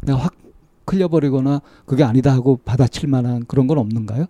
내가 0.03 0.19
확 0.19 0.48
흘려버리거나 0.93 1.61
그게 1.87 2.05
아니다 2.05 2.33
하고 2.33 2.57
받아칠 2.65 3.09
만한 3.09 3.45
그런 3.47 3.67
건 3.67 3.79
없는가요? 3.79 4.27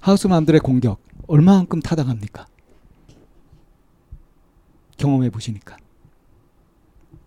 하우스맘들의 0.00 0.60
공격 0.60 1.00
얼마만큼 1.26 1.80
타당합니까? 1.80 2.46
경험해 4.96 5.30
보시니까. 5.30 5.76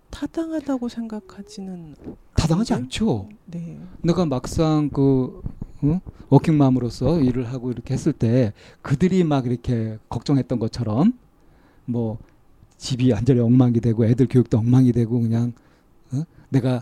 타당하다고 0.10 0.90
생각하지는 0.90 1.96
타당하지 2.36 2.74
않죠. 2.74 3.30
네. 3.46 3.80
내가 4.02 4.26
막상 4.26 4.90
그 4.90 5.42
어? 5.82 6.02
워킹맘으로서 6.30 7.22
일을 7.22 7.52
하고 7.52 7.72
이렇게 7.72 7.94
했을 7.94 8.12
때 8.12 8.54
그들이 8.82 9.24
막 9.24 9.46
이렇게 9.46 9.98
걱정했던 10.10 10.60
것처럼 10.60 11.14
뭐 11.86 12.18
집이 12.80 13.12
완전히 13.12 13.42
엉망이 13.42 13.80
되고 13.82 14.06
애들 14.06 14.28
교육도 14.28 14.58
엉망이 14.58 14.92
되고 14.94 15.20
그냥 15.20 15.54
어? 16.12 16.24
내가 16.48 16.82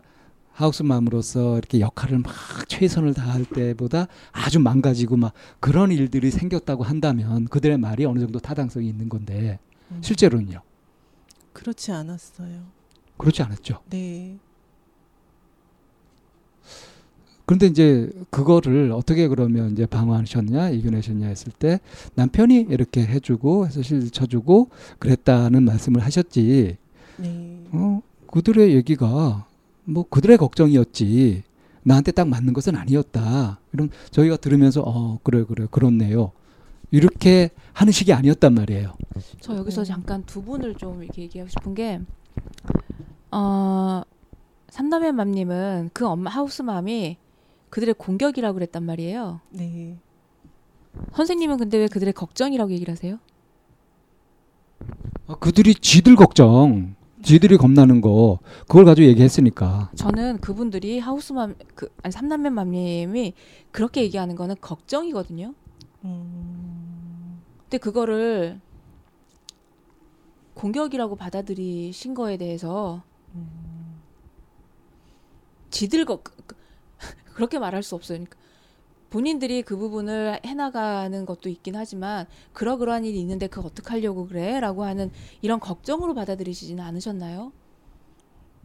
하우스맘으로서 0.54 1.58
이렇게 1.58 1.80
역할을 1.80 2.20
막 2.20 2.34
최선을 2.68 3.14
다할 3.14 3.46
때보다 3.46 4.08
아주 4.32 4.60
망가지고 4.60 5.18
막 5.18 5.34
그런 5.60 5.92
일들이 5.92 6.32
생겼다고 6.32 6.84
한다면 6.84 7.46
그들의 7.46 7.78
말이 7.78 8.06
어느 8.06 8.20
정도 8.20 8.40
타당성이 8.40 8.88
있는 8.88 9.10
건데 9.10 9.60
음. 9.92 10.00
실제로는요. 10.02 10.62
그렇지 11.54 11.92
않았어요. 11.92 12.64
그렇지 13.18 13.42
않았죠. 13.42 13.82
네. 13.90 14.38
그런데 17.48 17.68
이제 17.68 18.12
그거를 18.30 18.92
어떻게 18.92 19.30
그러면 19.30 19.72
이제 19.72 19.86
방어하셨냐 19.86 20.70
이겨내셨냐 20.72 21.28
했을 21.28 21.54
때 21.54 21.80
남편이 22.16 22.68
이렇게 22.70 23.02
해주고 23.06 23.68
해서 23.68 23.82
실 23.82 24.12
쳐주고 24.12 24.70
그랬다는 25.00 25.64
말씀을 25.64 26.04
하셨지. 26.04 26.76
네. 27.16 27.64
어 27.72 28.02
그들의 28.30 28.76
얘기가 28.76 29.48
뭐 29.86 30.06
그들의 30.10 30.38
걱정이었지 30.38 31.44
나한테 31.84 32.12
딱 32.12 32.28
맞는 32.28 32.52
것은 32.52 32.76
아니었다. 32.76 33.62
이런 33.72 33.92
저희가 34.12 34.36
들으면서 34.36 34.84
어 34.86 35.18
그래 35.24 35.46
그래 35.48 35.68
그렇네요. 35.72 36.34
이렇게 36.92 37.52
하는 37.72 37.94
식이 37.94 38.12
아니었단 38.12 38.54
말이에요. 38.56 38.94
저 39.40 39.56
여기서 39.56 39.86
잠깐 39.86 40.22
두 40.26 40.44
분을 40.44 40.76
좀 40.76 41.02
이렇게 41.02 41.22
얘기하고 41.22 41.50
싶은 41.50 41.74
게 41.74 42.02
어, 43.32 44.02
삼남의 44.70 45.14
맘님은 45.14 45.92
그 45.94 46.06
엄마 46.06 46.30
하우스맘이 46.30 47.18
그들의 47.70 47.96
공격이라고 47.96 48.54
그랬단 48.56 48.84
말이에요. 48.84 49.42
네. 49.50 49.98
선생님은 51.14 51.58
근데 51.58 51.78
왜 51.78 51.88
그들의 51.88 52.14
걱정이라고 52.14 52.72
얘기를 52.72 52.92
하세요? 52.92 53.20
아, 55.28 55.36
그들이 55.36 55.76
지들 55.76 56.16
걱정, 56.16 56.96
지들이 57.22 57.58
겁나는 57.58 58.02
거 58.02 58.40
그걸 58.68 58.86
가지고 58.86 59.08
얘기했으니까. 59.10 59.92
저는 59.96 60.40
그분들이 60.40 61.00
하우스맘 61.00 61.56
그 61.76 61.90
아니 62.04 62.12
삼남매 62.12 62.50
맘님이 62.50 63.34
그렇게 63.72 64.02
얘기하는 64.04 64.36
거는 64.36 64.56
걱정이거든요. 64.62 65.54
음. 66.06 67.42
근데 67.64 67.78
그거를 67.78 68.62
공격이라고 70.54 71.16
받아들이신 71.16 72.14
거에 72.14 72.38
대해서 72.38 73.04
음. 73.36 74.02
지들 75.70 76.06
거 76.06 76.22
그, 77.38 77.42
그렇게 77.42 77.60
말할 77.60 77.84
수 77.84 77.94
없어요. 77.94 78.18
그러니까 78.18 78.38
본인들이 79.12 79.62
그 79.62 79.78
부분을 79.78 80.40
해나가는 80.44 81.26
것도 81.26 81.50
있긴 81.50 81.76
하지만 81.76 82.26
그러그러한 82.52 83.06
일이 83.06 83.20
있는데 83.22 83.48
그거 83.48 83.68
어떡하려고 83.68 84.28
그래? 84.28 84.60
라고 84.60 84.84
하는 84.84 85.12
이런 85.42 85.60
걱정으로 85.60 86.14
받아들이시지는 86.16 86.84
않으셨나요? 86.84 87.54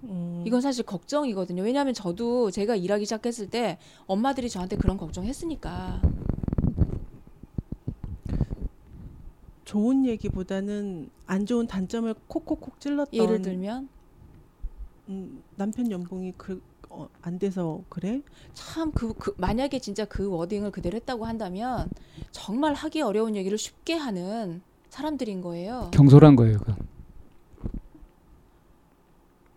음. 0.04 0.42
이건 0.46 0.60
사실 0.62 0.84
걱정이거든요. 0.84 1.62
왜냐하면 1.62 1.94
저도 1.94 2.50
제가 2.50 2.74
일하기 2.74 3.04
시작했을 3.04 3.50
때 3.50 3.78
엄마들이 4.06 4.48
저한테 4.48 4.76
그런 4.76 4.96
걱정했으니까. 4.96 6.00
좋은 9.64 10.04
얘기보다는 10.06 11.08
안 11.26 11.46
좋은 11.46 11.66
단점을 11.66 12.12
콕콕콕 12.26 12.80
찔렀던 12.80 13.14
예를 13.14 13.42
들면 13.42 13.88
음, 15.08 15.42
남편 15.56 15.90
연봉이 15.90 16.34
그, 16.36 16.60
어, 16.94 17.08
안 17.22 17.38
돼서 17.38 17.82
그래? 17.88 18.20
참그 18.52 19.14
그, 19.14 19.34
만약에 19.38 19.78
진짜 19.78 20.04
그 20.04 20.28
워딩을 20.28 20.70
그대로 20.72 20.96
했다고 20.96 21.24
한다면 21.24 21.88
정말 22.32 22.74
하기 22.74 23.00
어려운 23.00 23.34
얘기를 23.34 23.56
쉽게 23.56 23.94
하는 23.94 24.60
사람들인 24.90 25.40
거예요. 25.40 25.90
경솔한 25.94 26.36
거예요, 26.36 26.58
그. 26.58 26.74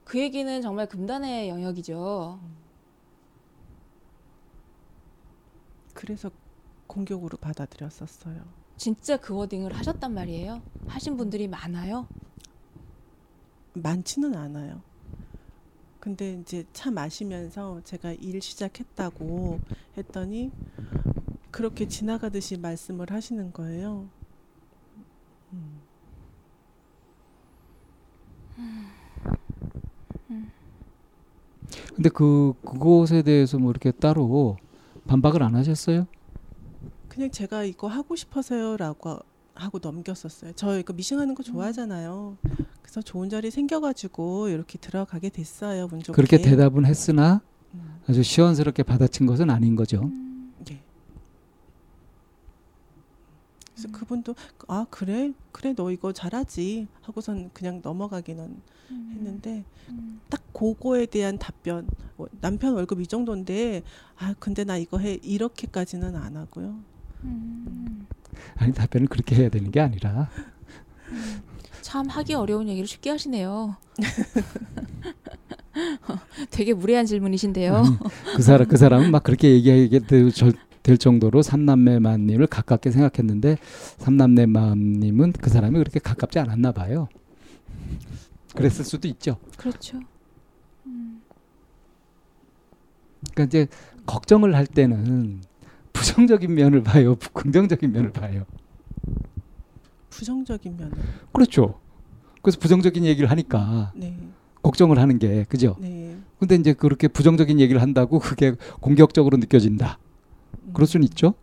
그 0.05 0.19
얘기는 0.19 0.61
정말 0.61 0.87
금단의 0.87 1.49
영역이죠. 1.49 2.39
그래서 5.93 6.31
공격으로 6.87 7.37
받아들였었어요. 7.37 8.41
진짜 8.77 9.17
그 9.17 9.35
워딩을 9.35 9.73
하셨단 9.73 10.13
말이에요? 10.13 10.61
하신 10.87 11.17
분들이 11.17 11.49
많아요? 11.49 12.07
많지는 13.73 14.35
않아요. 14.35 14.81
근데 16.05 16.33
이제 16.33 16.63
차 16.71 16.91
마시면서 16.91 17.81
제가 17.83 18.11
일 18.11 18.39
시작했다고 18.39 19.59
했더니 19.97 20.51
그렇게 21.49 21.87
지나가듯이 21.87 22.57
말씀을 22.57 23.09
하시는 23.09 23.51
거예요. 23.51 24.07
음. 25.51 25.81
근데 31.95 32.09
그 32.09 32.53
그곳에 32.63 33.23
대해서 33.23 33.57
뭐 33.57 33.71
이렇게 33.71 33.89
따로 33.89 34.57
반박을 35.07 35.41
안 35.41 35.55
하셨어요? 35.55 36.05
그냥 37.09 37.31
제가 37.31 37.63
이거 37.63 37.87
하고 37.87 38.15
싶어서요라고 38.15 39.21
하고 39.55 39.79
넘겼었어요. 39.81 40.51
저 40.55 40.77
이거 40.77 40.93
미싱하는 40.93 41.33
거 41.33 41.41
음. 41.41 41.45
좋아하잖아요. 41.45 42.37
그래서 42.81 43.01
좋은 43.01 43.29
자리 43.29 43.49
생겨가지고 43.49 44.49
이렇게 44.49 44.77
들어가게 44.77 45.29
됐어요. 45.29 45.87
운 45.91 46.03
좋게. 46.03 46.13
그렇게 46.13 46.37
대답은 46.37 46.85
했으나 46.85 47.41
음. 47.73 47.99
아주 48.07 48.21
시원스럽게 48.21 48.83
받아친 48.83 49.25
것은 49.25 49.49
아닌 49.49 49.75
거죠. 49.75 50.03
음. 50.03 50.53
네. 50.65 50.81
그래서 53.73 53.87
음. 53.87 53.91
그분도 53.93 54.35
아 54.67 54.85
그래 54.89 55.33
그래 55.51 55.73
너 55.73 55.89
이거 55.91 56.11
잘하지 56.11 56.87
하고선 57.01 57.49
그냥 57.53 57.81
넘어가기는 57.83 58.61
음. 58.91 59.11
했는데 59.15 59.63
음. 59.89 60.21
딱 60.29 60.41
그거에 60.53 61.05
대한 61.05 61.37
답변 61.37 61.87
뭐 62.17 62.27
남편 62.41 62.73
월급 62.73 63.01
이 63.01 63.07
정도인데 63.07 63.83
아 64.17 64.33
근데 64.39 64.63
나 64.63 64.77
이거 64.77 64.97
해 64.99 65.13
이렇게까지는 65.23 66.15
안 66.15 66.37
하고요. 66.37 66.94
음. 67.25 68.07
아니 68.55 68.73
답변을 68.73 69.07
그렇게 69.07 69.35
해야 69.35 69.49
되는 69.49 69.71
게 69.71 69.79
아니라 69.79 70.29
음. 71.09 71.41
참 71.81 72.07
하기 72.07 72.33
어려운 72.33 72.67
얘기를 72.67 72.87
쉽게 72.87 73.11
하시네요. 73.11 73.75
되게 76.49 76.73
무례한 76.73 77.05
질문이신데요. 77.05 77.75
아니, 77.75 77.97
그 78.35 78.41
사람 78.41 78.67
그 78.67 78.77
사람은 78.77 79.11
막 79.11 79.23
그렇게 79.23 79.51
얘기하게 79.51 79.99
될, 79.99 80.31
될 80.83 80.97
정도로 80.97 81.41
삼남매 81.41 81.99
마님을 81.99 82.47
가깝게 82.47 82.91
생각했는데 82.91 83.57
삼남매 83.97 84.47
마님은 84.47 85.33
그 85.33 85.49
사람이 85.49 85.77
그렇게 85.77 85.99
가깝지 85.99 86.39
않았나 86.39 86.71
봐요. 86.71 87.07
그랬을 88.55 88.85
수도 88.85 89.07
있죠. 89.09 89.37
그렇죠. 89.57 89.99
음. 90.85 91.21
그러니까 93.33 93.43
이제 93.43 93.67
걱정을 94.05 94.55
할 94.55 94.65
때는 94.65 95.41
부정적인 96.05 96.53
면을 96.53 96.83
봐요. 96.83 97.15
긍정적인 97.33 97.91
면을 97.91 98.11
봐요. 98.11 98.45
부정적인 100.11 100.77
면. 100.77 100.91
그렇죠. 101.33 101.79
그래서 102.43 102.59
부정적인 102.59 103.03
얘기를 103.05 103.31
하니까 103.31 103.91
네. 103.95 104.15
걱정을 104.61 104.99
하는 104.99 105.17
게 105.17 105.45
그죠. 105.49 105.75
네. 105.79 106.15
근데 106.37 106.55
이제 106.55 106.73
그렇게 106.73 107.07
부정적인 107.07 107.59
얘기를 107.59 107.81
한다고 107.81 108.19
그게 108.19 108.53
공격적으로 108.81 109.37
느껴진다. 109.37 109.97
음. 110.65 110.73
그럴 110.73 110.85
수는 110.85 111.03
있죠. 111.05 111.33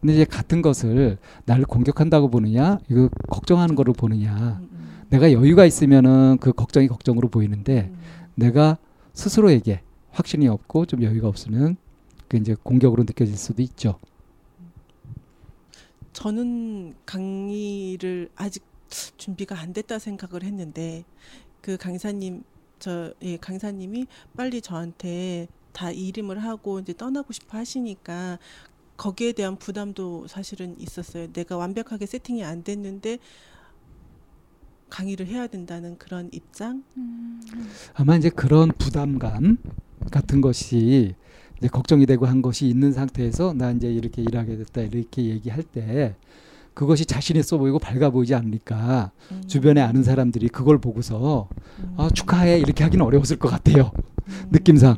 근데 0.00 0.12
이제 0.14 0.24
같은 0.26 0.60
것을 0.60 1.16
나를 1.46 1.64
공격한다고 1.64 2.28
보느냐, 2.28 2.78
이거 2.90 3.08
걱정하는 3.30 3.74
거로 3.74 3.94
보느냐. 3.94 4.58
음, 4.60 4.68
음. 4.72 5.02
내가 5.08 5.32
여유가 5.32 5.64
있으면은 5.64 6.36
그 6.38 6.52
걱정이 6.52 6.86
걱정으로 6.86 7.28
보이는데 7.28 7.90
음. 7.90 7.98
내가 8.34 8.76
스스로에게 9.14 9.80
확신이 10.10 10.48
없고 10.48 10.84
좀 10.84 11.02
여유가 11.02 11.28
없으면 11.28 11.76
그 12.30 12.36
이제 12.36 12.54
공격으로 12.62 13.02
느껴질 13.02 13.36
수도 13.36 13.60
있죠. 13.62 13.98
저는 16.12 16.94
강의를 17.04 18.30
아직 18.36 18.62
준비가 19.16 19.58
안 19.58 19.72
됐다 19.72 19.98
생각을 19.98 20.44
했는데 20.44 21.04
그 21.60 21.76
강사님 21.76 22.44
저 22.78 23.12
예, 23.22 23.36
강사님이 23.36 24.06
빨리 24.36 24.62
저한테 24.62 25.48
다 25.72 25.90
이름을 25.90 26.38
하고 26.38 26.78
이제 26.78 26.94
떠나고 26.96 27.32
싶어 27.32 27.58
하시니까 27.58 28.38
거기에 28.96 29.32
대한 29.32 29.56
부담도 29.56 30.28
사실은 30.28 30.78
있었어요. 30.78 31.32
내가 31.32 31.56
완벽하게 31.56 32.06
세팅이 32.06 32.44
안 32.44 32.62
됐는데 32.62 33.18
강의를 34.88 35.26
해야 35.26 35.48
된다는 35.48 35.98
그런 35.98 36.28
입장. 36.32 36.84
음. 36.96 37.40
아마 37.94 38.16
이제 38.16 38.30
그런 38.30 38.70
부담감 38.78 39.56
같은 40.12 40.40
것이 40.40 41.16
이제 41.60 41.68
걱정이 41.68 42.06
되고 42.06 42.26
한 42.26 42.42
것이 42.42 42.66
있는 42.66 42.92
상태에서 42.92 43.52
나 43.52 43.70
이제 43.70 43.88
이렇게 43.92 44.22
일하게 44.22 44.56
됐다 44.56 44.80
이렇게 44.80 45.24
얘기할 45.24 45.62
때 45.62 46.16
그것이 46.72 47.04
자신이 47.04 47.42
써 47.42 47.58
보이고 47.58 47.78
밝아 47.78 48.10
보이지 48.10 48.34
않으니까 48.34 49.10
음. 49.32 49.42
주변에 49.46 49.82
아는 49.82 50.02
사람들이 50.02 50.48
그걸 50.48 50.78
보고서 50.78 51.48
음. 51.80 51.94
아 51.98 52.08
축하해 52.12 52.58
이렇게 52.58 52.82
하기는 52.84 53.04
어려웠을 53.04 53.36
것 53.38 53.48
같아요 53.48 53.92
음. 53.94 54.48
느낌상 54.50 54.96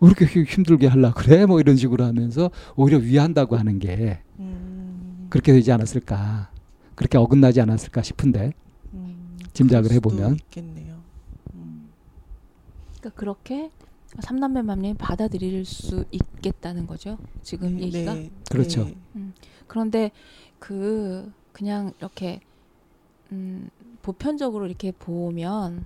왜 0.00 0.08
이렇게 0.08 0.26
힘들게 0.44 0.86
할라 0.86 1.12
그래 1.16 1.46
뭐 1.46 1.58
이런 1.58 1.76
식으로 1.76 2.04
하면서 2.04 2.50
오히려 2.76 2.98
위한다고 2.98 3.56
하는 3.56 3.78
게 3.78 4.20
음. 4.38 5.26
그렇게 5.30 5.52
되지 5.52 5.72
않았을까 5.72 6.50
그렇게 6.94 7.16
어긋나지 7.16 7.60
않았을까 7.60 8.02
싶은데 8.02 8.52
음. 8.92 9.38
짐작을 9.52 9.92
해보면 9.92 10.34
있겠네요. 10.34 10.96
음. 11.54 11.88
그러니까 12.98 13.18
그렇게 13.18 13.70
삼남매 14.20 14.62
맘님 14.62 14.96
받아들일 14.96 15.64
수 15.64 16.04
있겠다는 16.10 16.86
거죠. 16.86 17.18
지금 17.42 17.76
네, 17.76 17.82
얘기가. 17.84 18.14
네, 18.14 18.30
그렇죠. 18.50 18.84
네. 18.84 18.96
음, 19.16 19.34
그런데 19.66 20.10
그 20.58 21.30
그냥 21.52 21.92
이렇게 21.98 22.40
음, 23.32 23.68
보편적으로 24.02 24.66
이렇게 24.66 24.92
보면 24.92 25.84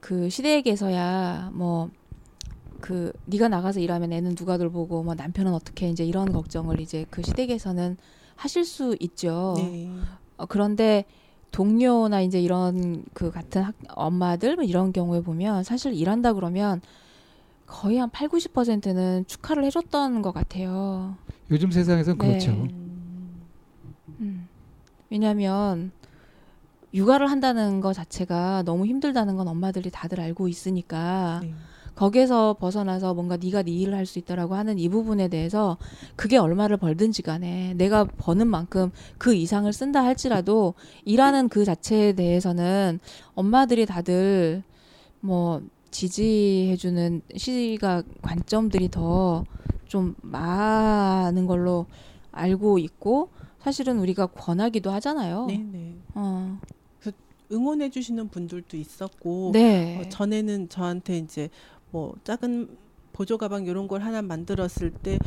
그 0.00 0.30
시댁에서야 0.30 1.50
뭐 1.52 1.90
그 2.82 3.12
네가 3.26 3.48
나가서 3.48 3.80
일하면 3.80 4.12
애는 4.12 4.34
누가 4.34 4.58
돌보고 4.58 5.04
뭐 5.04 5.14
남편은 5.14 5.54
어떻게 5.54 5.88
이제 5.88 6.04
이런 6.04 6.30
걱정을 6.32 6.80
이제 6.80 7.06
그 7.08 7.22
시댁에서는 7.22 7.96
하실 8.34 8.64
수 8.66 8.96
있죠. 9.00 9.54
네. 9.56 9.88
어, 10.36 10.44
그런데 10.46 11.06
동료나 11.52 12.22
이제 12.22 12.40
이런 12.40 13.04
그 13.12 13.30
같은 13.30 13.62
학, 13.62 13.74
엄마들 13.90 14.56
뭐 14.56 14.64
이런 14.64 14.92
경우에 14.92 15.20
보면 15.20 15.62
사실 15.62 15.92
일한다 15.92 16.32
그러면 16.32 16.80
거의 17.66 17.98
한 17.98 18.10
8, 18.10 18.28
90%는 18.28 19.26
축하를 19.26 19.64
해줬던 19.64 20.22
것 20.22 20.32
같아요. 20.32 21.16
요즘 21.50 21.70
세상에선 21.70 22.18
네. 22.18 22.26
그렇죠. 22.26 22.50
음. 24.20 24.48
왜냐하면 25.10 25.92
육아를 26.94 27.30
한다는 27.30 27.80
것 27.80 27.92
자체가 27.92 28.62
너무 28.64 28.86
힘들다는 28.86 29.36
건 29.36 29.48
엄마들이 29.48 29.90
다들 29.90 30.20
알고 30.20 30.48
있으니까 30.48 31.40
네. 31.42 31.54
거기에서 31.94 32.54
벗어나서 32.58 33.14
뭔가 33.14 33.36
네가 33.36 33.62
네 33.62 33.72
일을 33.72 33.94
할 33.94 34.06
수 34.06 34.18
있다라고 34.18 34.54
하는 34.54 34.78
이 34.78 34.88
부분에 34.88 35.28
대해서 35.28 35.76
그게 36.16 36.36
얼마를 36.36 36.76
벌든지 36.76 37.22
간에 37.22 37.74
내가 37.74 38.04
버는 38.04 38.46
만큼 38.48 38.90
그 39.18 39.34
이상을 39.34 39.72
쓴다 39.72 40.04
할지라도 40.04 40.74
일하는 41.04 41.48
그 41.48 41.64
자체에 41.64 42.12
대해서는 42.12 43.00
엄마들이 43.34 43.86
다들 43.86 44.62
뭐 45.20 45.62
지지해주는 45.90 47.22
시각 47.36 48.04
관점들이 48.22 48.90
더 48.90 49.44
좀 49.92 50.14
많은 50.22 51.46
걸로 51.46 51.84
알고 52.30 52.78
있고 52.78 53.28
사실은 53.60 53.98
우리가 53.98 54.24
권하기도 54.24 54.90
하잖아요. 54.90 55.44
네네. 55.44 55.64
네. 55.70 55.94
어. 56.14 56.58
응원해 57.52 57.90
주시는 57.90 58.28
분들도 58.28 58.78
있었고 58.78 59.50
네. 59.52 59.98
어, 59.98 60.08
전에는 60.08 60.70
저한테 60.70 61.18
이제 61.18 61.50
뭐 61.92 62.14
작은 62.24 62.68
보조 63.12 63.38
가방 63.38 63.66
이런 63.66 63.86
걸 63.86 64.02
하나 64.02 64.22
만들었을 64.22 64.90
때 64.90 65.18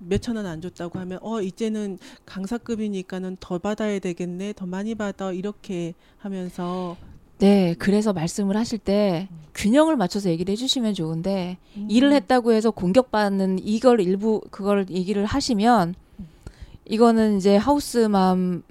몇천 0.00 0.36
원 0.36 0.46
안 0.46 0.60
줬다고 0.60 0.98
하면 0.98 1.18
어 1.22 1.40
이제는 1.40 1.98
강사급이니까는 2.26 3.36
더 3.40 3.58
받아야 3.58 3.98
되겠네 3.98 4.52
더 4.54 4.66
많이 4.66 4.94
받아 4.94 5.32
이렇게 5.32 5.94
하면서 6.18 6.96
네 7.38 7.74
그래서 7.78 8.12
말씀을 8.12 8.56
하실 8.56 8.78
때 8.78 9.28
음. 9.30 9.36
균형을 9.54 9.96
맞춰서 9.96 10.28
얘기를 10.30 10.50
해주시면 10.52 10.94
좋은데 10.94 11.58
음. 11.76 11.86
일을 11.88 12.12
했다고 12.12 12.52
해서 12.52 12.70
공격받는 12.70 13.60
이걸 13.62 14.00
일부 14.00 14.40
그걸 14.50 14.86
얘기를 14.90 15.24
하시면 15.24 15.94
음. 16.18 16.26
이거는 16.86 17.36
이제 17.36 17.56
하우스맘이 17.56 18.62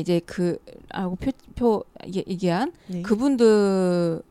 이제 0.00 0.20
그라고 0.24 1.16
표, 1.16 1.30
표 1.54 1.84
얘기한 2.06 2.72
네. 2.86 3.02
그분들의 3.02 4.22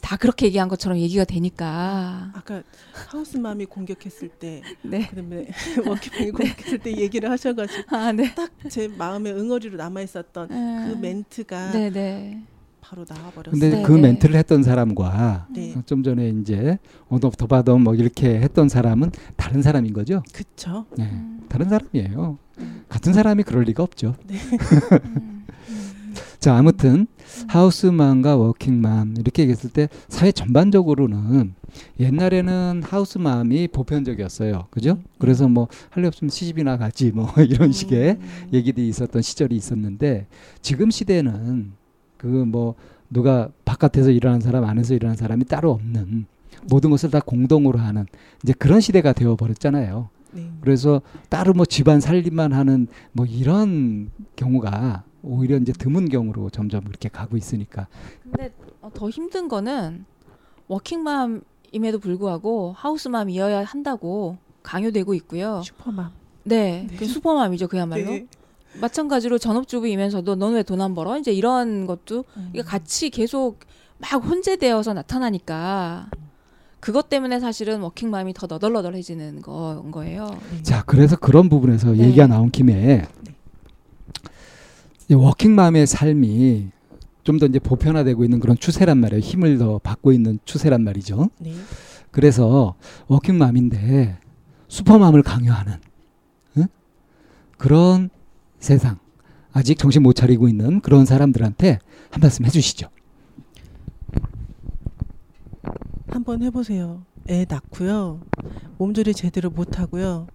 다 0.00 0.16
그렇게 0.16 0.46
얘기한 0.46 0.68
것처럼 0.68 0.98
얘기가 0.98 1.24
되니까. 1.24 2.30
아까 2.34 2.62
하우스맘이 3.08 3.66
공격했을 3.66 4.28
때, 4.28 4.62
네. 4.82 5.06
그다음에 5.08 5.48
워킹맘이 5.86 6.30
공격했을 6.30 6.78
때 6.78 6.96
얘기를 6.96 7.30
하셔가지고 7.30 7.96
아, 7.96 8.12
네. 8.12 8.34
딱제 8.34 8.88
마음에 8.88 9.30
응어리로 9.30 9.76
남아 9.76 10.00
있었던 10.02 10.48
네. 10.48 10.88
그 10.88 10.98
멘트가 10.98 11.72
네, 11.72 11.90
네. 11.90 12.42
바로 12.80 13.04
나와버렸어요. 13.08 13.52
근데 13.52 13.76
네, 13.76 13.82
그 13.82 13.92
네. 13.92 14.02
멘트를 14.02 14.34
했던 14.36 14.62
사람과 14.62 15.46
네. 15.50 15.74
좀 15.86 16.02
전에 16.02 16.28
이제 16.28 16.78
오덥 17.08 17.36
도바덤 17.36 17.82
뭐 17.82 17.94
이렇게 17.94 18.40
했던 18.40 18.68
사람은 18.68 19.12
다른 19.36 19.62
사람인 19.62 19.92
거죠? 19.92 20.22
그렇죠. 20.32 20.86
네, 20.96 21.04
음. 21.04 21.44
다른 21.48 21.68
사람이에요. 21.68 22.38
음. 22.58 22.84
같은 22.88 23.12
사람이 23.12 23.44
그럴 23.44 23.64
리가 23.64 23.82
없죠. 23.82 24.14
네. 24.26 24.36
음. 24.36 25.46
자, 26.38 26.56
아무튼 26.56 27.06
하우스맘과 27.48 28.36
워킹맘 28.36 29.14
이렇게 29.18 29.42
얘기했을 29.42 29.70
때 29.70 29.88
사회 30.08 30.32
전반적으로는 30.32 31.54
옛날에는 32.00 32.82
하우스맘이 32.84 33.68
보편적이었어요. 33.68 34.66
그죠? 34.70 34.92
음. 34.92 35.04
그래서 35.18 35.48
뭐 35.48 35.68
할 35.90 36.02
일 36.02 36.06
없으면 36.08 36.30
시집이나 36.30 36.76
가지 36.76 37.10
뭐 37.12 37.30
이런 37.48 37.68
음. 37.68 37.72
식의 37.72 38.18
얘기들이 38.52 38.88
있었던 38.88 39.22
시절이 39.22 39.54
있었는데 39.56 40.26
지금 40.60 40.90
시대는 40.90 41.72
그 42.18 42.26
뭐 42.26 42.74
누가 43.10 43.48
바깥에서 43.64 44.10
일하는 44.10 44.40
사람 44.40 44.64
안에서 44.64 44.94
일하는 44.94 45.16
사람이 45.16 45.44
따로 45.44 45.70
없는 45.72 46.24
모든 46.70 46.90
것을 46.90 47.10
다 47.10 47.20
공동으로 47.20 47.78
하는 47.78 48.06
이제 48.42 48.52
그런 48.54 48.80
시대가 48.80 49.12
되어 49.12 49.36
버렸잖아요. 49.36 50.08
네. 50.32 50.50
그래서 50.62 51.02
따로 51.28 51.52
뭐 51.52 51.66
집안 51.66 52.00
살림만 52.00 52.52
하는 52.52 52.86
뭐 53.12 53.26
이런 53.26 54.10
경우가 54.36 55.04
오히려 55.22 55.56
이제 55.56 55.72
드문 55.72 56.08
경우로 56.08 56.50
점점 56.50 56.82
그렇게 56.84 57.08
가고 57.08 57.36
있으니까. 57.36 57.86
근데 58.22 58.52
어, 58.80 58.90
더 58.92 59.08
힘든 59.08 59.48
거는 59.48 60.04
워킹맘임에도 60.68 61.98
불구하고 62.00 62.74
하우스맘이어야 62.76 63.64
한다고 63.64 64.36
강요되고 64.62 65.14
있고요. 65.14 65.62
슈퍼맘. 65.64 66.10
네, 66.44 66.86
네. 66.90 66.96
그 66.96 67.06
슈퍼맘이죠 67.06 67.68
그야말로. 67.68 68.04
네. 68.10 68.26
마찬가지로 68.80 69.38
전업주부이면서도 69.38 70.34
넌 70.36 70.54
왜 70.54 70.62
돈 70.62 70.80
안 70.80 70.94
벌어? 70.94 71.18
이제 71.18 71.30
이런 71.32 71.86
것도 71.86 72.24
음. 72.36 72.48
이게 72.52 72.62
같이 72.62 73.10
계속 73.10 73.60
막 73.98 74.14
혼재되어서 74.24 74.94
나타나니까 74.94 76.08
그것 76.80 77.08
때문에 77.08 77.38
사실은 77.38 77.80
워킹맘이 77.80 78.32
더 78.34 78.46
너덜너덜해지는 78.48 79.42
거, 79.42 79.84
거예요. 79.92 80.36
자, 80.62 80.82
그래서 80.84 81.16
그런 81.16 81.48
부분에서 81.48 81.92
네. 81.92 81.98
얘기가 82.06 82.26
나온 82.26 82.50
김에 82.50 83.06
워킹맘의 85.14 85.86
삶이 85.86 86.70
좀 87.24 87.38
더 87.38 87.46
이제 87.46 87.58
보편화되고 87.58 88.24
있는 88.24 88.40
그런 88.40 88.56
추세란 88.56 88.98
말이에요. 88.98 89.20
힘을 89.20 89.58
더 89.58 89.78
받고 89.78 90.12
있는 90.12 90.38
추세란 90.44 90.82
말이죠. 90.82 91.30
네. 91.38 91.52
그래서 92.10 92.74
워킹맘인데 93.08 94.18
슈퍼맘을 94.68 95.22
강요하는 95.22 95.74
응? 96.58 96.66
그런 97.58 98.10
세상 98.58 98.98
아직 99.52 99.78
정신 99.78 100.02
못 100.02 100.14
차리고 100.14 100.48
있는 100.48 100.80
그런 100.80 101.04
사람들한테 101.04 101.78
한 102.10 102.20
말씀 102.20 102.44
해주시죠. 102.44 102.88
한번 106.08 106.42
해보세요. 106.42 107.04
애 107.28 107.46
낳고요. 107.48 108.20
몸조리 108.78 109.14
제대로 109.14 109.48
못하고요. 109.48 110.26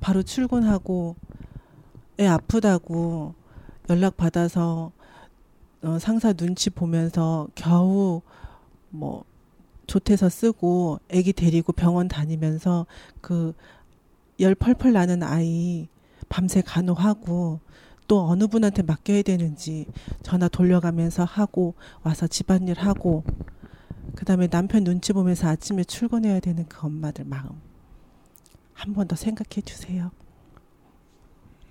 바로 0.00 0.22
출근하고 0.22 1.16
애 2.18 2.26
아프다고 2.26 3.34
연락 3.90 4.16
받아서 4.16 4.92
어, 5.82 5.98
상사 5.98 6.32
눈치 6.32 6.70
보면서 6.70 7.48
겨우 7.54 8.22
뭐 8.90 9.24
조퇴서 9.86 10.28
쓰고 10.28 11.00
아기 11.12 11.32
데리고 11.32 11.72
병원 11.72 12.08
다니면서 12.08 12.86
그 13.20 13.54
열 14.40 14.54
펄펄 14.56 14.92
나는 14.94 15.22
아이 15.22 15.88
밤새 16.28 16.62
간호하고 16.62 17.60
또 18.08 18.26
어느 18.26 18.46
분한테 18.48 18.82
맡겨야 18.82 19.22
되는지 19.22 19.86
전화 20.22 20.48
돌려가면서 20.48 21.22
하고 21.24 21.74
와서 22.02 22.26
집안일 22.26 22.78
하고 22.80 23.22
그다음에 24.16 24.48
남편 24.48 24.82
눈치 24.84 25.12
보면서 25.12 25.48
아침에 25.48 25.84
출근해야 25.84 26.40
되는 26.40 26.66
그 26.68 26.86
엄마들 26.86 27.24
마음 27.26 27.50
한 28.74 28.94
번 28.94 29.06
더 29.06 29.14
생각해 29.14 29.60
주세요. 29.64 30.10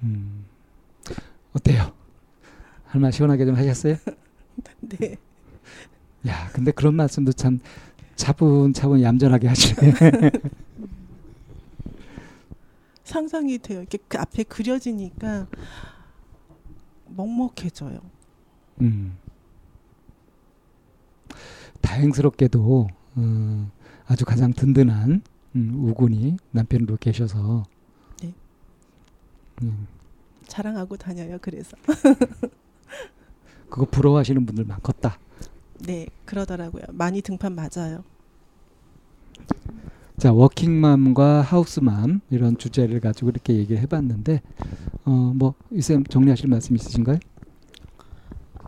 음. 0.04 0.46
어때요? 1.54 1.92
할말 2.92 3.12
시원하게 3.14 3.46
좀 3.46 3.56
하셨어요? 3.56 3.96
네. 4.82 5.16
야, 6.28 6.50
근데 6.52 6.72
그런 6.72 6.94
말씀도 6.96 7.32
참 7.32 7.60
차분차분 8.16 9.02
얌전하게 9.02 9.48
하시네. 9.48 9.94
상상이 13.06 13.58
돼요. 13.60 13.80
이렇게 13.80 13.98
그 14.10 14.18
앞에 14.18 14.44
그려지니까 14.44 15.48
먹먹해져요. 17.08 18.02
음. 18.82 19.18
다행스럽게도 21.80 22.90
음, 23.18 23.72
아주 24.06 24.26
가장 24.26 24.52
든든한 24.52 25.22
음, 25.56 25.74
우군이 25.78 26.36
남편으로 26.52 26.98
계셔서 26.98 27.64
네. 28.22 28.34
음. 29.62 29.88
자랑하고 30.46 30.98
다녀요. 30.98 31.38
그래서 31.42 31.78
그거 33.72 33.86
부러워하시는 33.90 34.46
분들 34.46 34.66
많겠다. 34.66 35.18
네, 35.88 36.06
그러더라고요. 36.26 36.84
많이 36.92 37.22
등판 37.24 37.56
맞아요. 37.56 38.04
자, 40.18 40.32
워킹맘과 40.32 41.42
하우스맘 41.42 42.22
이런 42.30 42.58
주제를 42.58 43.00
가지고 43.00 43.32
이렇게 43.32 43.56
얘기를 43.56 43.82
해봤는데, 43.82 44.42
어, 45.06 45.34
뭐, 45.36 45.56
이쌤 45.72 46.04
정리하실 46.04 46.48
말씀 46.50 46.76
있으신가요? 46.76 47.18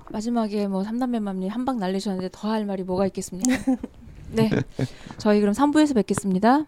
마지막에 0.10 0.68
뭐 0.68 0.84
삼남매 0.84 1.20
맘님 1.20 1.50
한 1.50 1.66
방 1.66 1.80
날리셨는데 1.80 2.30
더 2.32 2.48
할 2.50 2.66
말이 2.66 2.84
뭐가 2.84 3.06
있겠습니까? 3.08 3.52
네, 4.32 4.50
저희 5.18 5.40
그럼 5.40 5.54
3부에서 5.54 5.94
뵙겠습니다. 5.96 6.66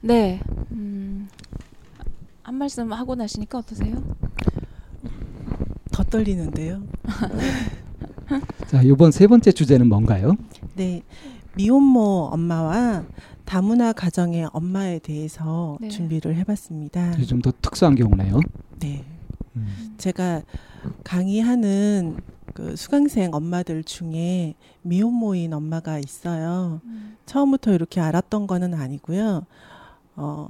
네, 0.00 0.40
음, 0.72 1.28
한 2.42 2.54
말씀 2.56 2.92
하고 2.92 3.14
나시니까 3.16 3.58
어떠세요? 3.58 4.02
더 5.94 6.02
떨리는데요. 6.02 6.82
자, 8.66 8.82
이번 8.82 9.12
세 9.12 9.28
번째 9.28 9.52
주제는 9.52 9.88
뭔가요? 9.88 10.34
네, 10.74 11.04
미혼모 11.54 12.30
엄마와 12.32 13.04
다문화 13.44 13.92
가정의 13.92 14.48
엄마에 14.52 14.98
대해서 14.98 15.78
네. 15.80 15.88
준비를 15.88 16.34
해봤습니다. 16.34 17.16
좀더 17.22 17.52
특수한 17.62 17.94
경우네요. 17.94 18.40
네, 18.80 19.04
음. 19.54 19.94
제가 19.96 20.42
강의하는 21.04 22.16
그 22.54 22.74
수강생 22.74 23.32
엄마들 23.32 23.84
중에 23.84 24.54
미혼모인 24.82 25.52
엄마가 25.52 26.00
있어요. 26.00 26.80
음. 26.86 27.16
처음부터 27.24 27.72
이렇게 27.72 28.00
알았던 28.00 28.48
거는 28.48 28.74
아니고요. 28.74 29.46
어, 30.16 30.48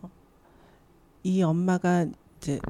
이 1.23 1.43
엄마가 1.43 2.07
이제 2.39 2.61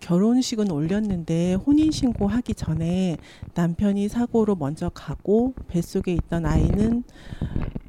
결혼식은 0.00 0.70
올렸는데 0.70 1.54
혼인신고 1.54 2.28
하기 2.28 2.54
전에 2.54 3.16
남편이 3.54 4.08
사고로 4.08 4.56
먼저 4.56 4.88
가고 4.88 5.54
뱃속에 5.68 6.12
있던 6.14 6.46
아이는 6.46 7.04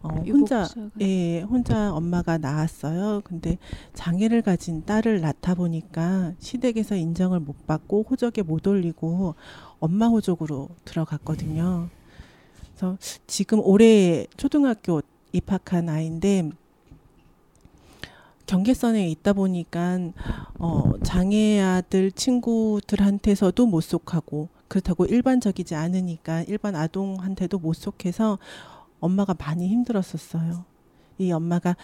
어, 0.02 0.10
혼자 0.28 0.68
예 1.02 1.42
혼자 1.42 1.94
엄마가 1.94 2.38
낳았어요. 2.38 3.22
근데 3.24 3.58
장애를 3.94 4.42
가진 4.42 4.86
딸을 4.86 5.22
낳다 5.22 5.56
보니까 5.56 6.34
시댁에서 6.40 6.96
인정을 6.96 7.40
못 7.42 7.68
받고 7.68 8.06
호적에 8.10 8.42
못 8.42 8.66
올리고 8.66 9.36
엄마 9.80 10.08
호적으로 10.08 10.70
들어갔거든요. 10.86 11.90
그래서 12.76 12.98
지금 13.28 13.60
올해 13.60 14.26
초등학교 14.38 15.02
입학한 15.34 15.90
아이인데 15.90 16.50
경계선에 18.50 19.08
있다 19.12 19.34
보니까 19.34 20.00
어, 20.58 20.94
장애 21.04 21.62
아들 21.62 22.12
친구들한테서도 22.12 23.68
못 23.68 23.82
속하고 23.82 24.50
그렇다고 24.68 25.06
일반적이지 25.06 25.76
않으니까 25.76 26.42
일반 26.48 26.76
아동한테도 26.76 27.60
못 27.60 27.74
속해서 27.74 28.40
엄마가 29.00 29.36
많이 29.38 29.68
힘들었었어요. 29.68 30.66
이 31.20 31.32
엄마가 31.32 31.76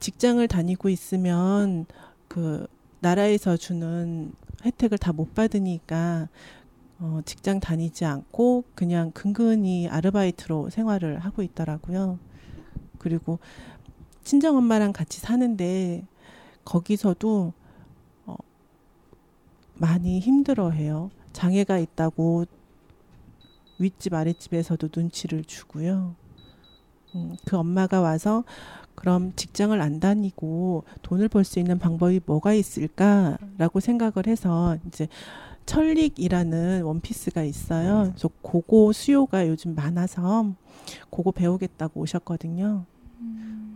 직장을 0.00 0.46
다니고 0.48 0.88
있으면 0.88 1.86
그 2.26 2.66
나라에서 2.98 3.56
주는 3.56 4.32
혜택을 4.64 4.98
다 4.98 5.12
못 5.12 5.32
받으니까 5.32 6.28
어, 6.98 7.20
직장 7.24 7.60
다니지 7.60 8.04
않고 8.04 8.64
그냥 8.74 9.12
근근히 9.12 9.88
아르바이트로 9.88 10.70
생활을 10.70 11.20
하고 11.20 11.42
있더라고요. 11.42 12.18
그리고 12.98 13.38
친정 14.24 14.56
엄마랑 14.56 14.92
같이 14.92 15.20
사는데 15.20 16.06
거기서도 16.64 17.52
어, 18.26 18.36
많이 19.74 20.18
힘들어해요. 20.20 21.10
장애가 21.32 21.78
있다고 21.78 22.46
윗집 23.78 24.14
아랫집에서도 24.14 24.88
눈치를 24.94 25.44
주고요. 25.44 26.14
음, 27.14 27.36
그 27.44 27.56
엄마가 27.56 28.00
와서 28.00 28.44
그럼 28.94 29.32
직장을 29.36 29.78
안 29.80 30.00
다니고 30.00 30.84
돈을 31.02 31.28
벌 31.28 31.44
수 31.44 31.58
있는 31.58 31.78
방법이 31.78 32.20
뭐가 32.24 32.54
있을까라고 32.54 33.80
생각을 33.80 34.26
해서 34.26 34.76
이제 34.86 35.08
철릭이라는 35.66 36.82
원피스가 36.82 37.42
있어요. 37.42 38.10
그래서 38.12 38.30
그거 38.42 38.92
수요가 38.92 39.48
요즘 39.48 39.74
많아서 39.74 40.52
그거 41.10 41.30
배우겠다고 41.30 42.00
오셨거든요. 42.00 42.84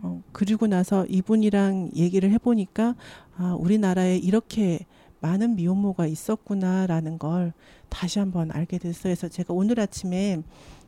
어, 0.01 0.21
그리고 0.31 0.67
나서 0.67 1.05
이분이랑 1.05 1.91
얘기를 1.95 2.31
해보니까 2.31 2.95
아, 3.37 3.55
우리나라에 3.59 4.17
이렇게 4.17 4.85
많은 5.21 5.55
미혼모가 5.55 6.07
있었구나라는 6.07 7.19
걸 7.19 7.53
다시 7.89 8.19
한번 8.19 8.51
알게 8.51 8.77
됐어요. 8.77 9.03
그래서 9.03 9.27
제가 9.27 9.53
오늘 9.53 9.79
아침에 9.79 10.41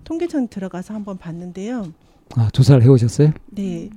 통계청 0.04 0.48
들어가서 0.48 0.94
한번 0.94 1.18
봤는데요. 1.18 1.94
아, 2.36 2.50
조사를 2.52 2.82
해오셨어요? 2.84 3.32
네. 3.48 3.90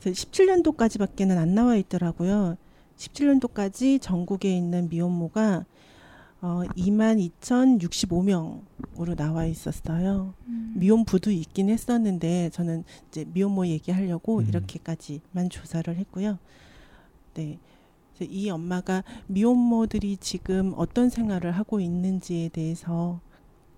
17년도까지밖에는 0.00 1.38
안 1.38 1.54
나와 1.54 1.76
있더라고요. 1.76 2.56
17년도까지 2.96 4.00
전국에 4.00 4.54
있는 4.56 4.88
미혼모가 4.88 5.64
어, 6.42 6.62
22,065명으로 6.76 9.16
나와 9.16 9.46
있었어요. 9.46 10.34
음. 10.48 10.74
미혼부도 10.76 11.30
있긴 11.30 11.70
했었는데 11.70 12.50
저는 12.50 12.84
이제 13.08 13.24
미혼모 13.32 13.66
얘기하려고 13.68 14.40
음. 14.40 14.48
이렇게까지만 14.48 15.48
조사를 15.50 15.96
했고요. 15.96 16.38
네. 17.34 17.58
이 18.20 18.50
엄마가 18.50 19.04
미혼모들이 19.28 20.18
지금 20.18 20.74
어떤 20.76 21.08
생활을 21.08 21.52
하고 21.52 21.80
있는지에 21.80 22.50
대해서 22.50 23.20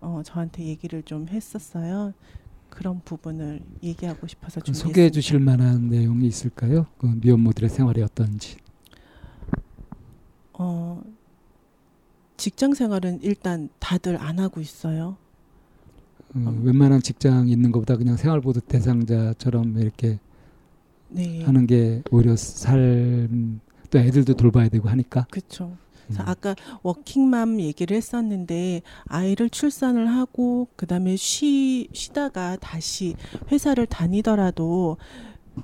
어, 0.01 0.23
저한테 0.25 0.65
얘기를 0.65 1.03
좀 1.03 1.29
했었어요. 1.29 2.13
그런 2.71 3.01
부분을 3.05 3.61
얘기하고 3.83 4.27
싶어서 4.27 4.61
좀 4.61 4.75
소개해 4.75 5.11
주실 5.11 5.39
만한 5.39 5.89
내용이 5.89 6.27
있을까요? 6.27 6.87
그 6.99 7.07
미혼모들의 7.07 7.71
생활이 7.71 8.03
어떤지. 8.03 8.57
어, 10.55 11.01
직장 12.37 12.75
생활은 12.75 13.21
일단 13.23 13.69
다들 13.79 14.17
안 14.17 14.39
하고 14.39 14.61
있어요. 14.61 15.17
음, 16.37 16.47
어. 16.47 16.61
웬만한 16.65 17.01
직장 17.01 17.49
있는 17.49 17.71
것보다 17.73 17.97
그냥 17.97 18.17
생활보드 18.17 18.63
대상자처럼 18.63 19.79
이렇게 19.79 20.19
네. 21.09 21.43
하는 21.45 21.67
게 21.67 22.03
오히려 22.11 22.35
삶 22.37 23.61
또 23.95 24.01
애들도 24.01 24.35
돌봐야 24.35 24.69
되고 24.69 24.89
하니까. 24.89 25.29
그렇죠. 25.31 25.77
음. 26.11 26.17
아까 26.19 26.57
워킹맘 26.83 27.61
얘기를 27.61 27.97
했었는데 27.97 28.83
아이를 29.05 29.49
출산을 29.49 30.09
하고 30.09 30.67
그다음에 30.75 31.15
쉬 31.15 31.89
쉬다가 31.93 32.57
다시 32.57 33.15
회사를 33.53 33.87
다니더라도 33.87 34.97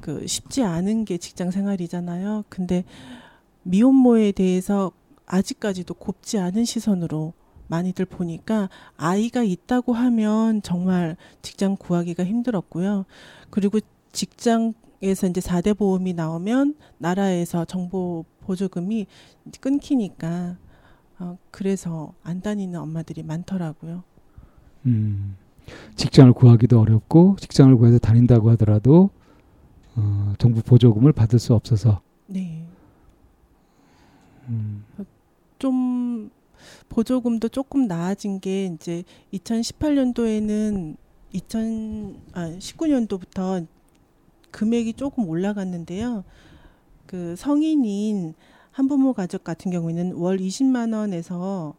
그 0.01 0.25
쉽지 0.29 0.63
않은 0.63 1.07
게 1.07 1.19
직장 1.19 1.51
생활이잖아요. 1.51 2.45
근데 2.49 2.85
미혼모에 3.65 4.31
대해서 4.31 4.93
아직까지도 5.31 5.95
곱지 5.95 6.39
않은 6.39 6.65
시선으로 6.65 7.33
많이들 7.69 8.05
보니까 8.05 8.69
아이가 8.97 9.45
있다고 9.45 9.93
하면 9.93 10.61
정말 10.63 11.17
직장 11.41 11.77
구하기가 11.77 12.25
힘들었고요. 12.25 13.05
그리고 13.49 13.79
직장에서 14.11 15.29
이제 15.29 15.41
4대 15.41 15.77
보험이 15.77 16.13
나오면 16.13 16.75
나라에서 16.99 17.65
정보 17.65 18.25
보조금이 18.41 19.07
끊기니까 19.61 20.57
어, 21.21 21.39
그래서 21.53 22.13
안 22.25 22.41
다니는 22.41 22.81
엄마들이 22.81 23.23
많더라고요. 23.23 24.03
음, 24.87 25.37
직장을 25.95 26.33
구하기도 26.33 26.81
어렵고 26.81 27.37
직장을 27.39 27.77
구해서 27.77 27.99
다닌다고 27.99 28.51
하더라도 28.51 29.11
어, 29.95 30.35
정부 30.39 30.61
보조금을 30.63 31.13
받을 31.13 31.39
수 31.39 31.55
없어서. 31.55 32.01
네. 32.27 32.67
음. 34.49 34.90
좀 35.61 36.31
보조금도 36.89 37.51
조금 37.51 37.87
나아진 37.87 38.41
게 38.41 38.67
이제 38.67 39.05
2018년도에는 39.33 40.97
2000, 41.33 42.21
아, 42.33 42.49
19년도부터 42.59 43.67
금액이 44.51 44.95
조금 44.95 45.29
올라갔는데요. 45.29 46.25
그 47.07 47.37
성인인 47.37 48.35
한부모 48.73 49.13
가족 49.13 49.45
같은 49.45 49.71
경우에는 49.71 50.15
월 50.15 50.39
20만 50.39 50.95
원에서 50.95 51.75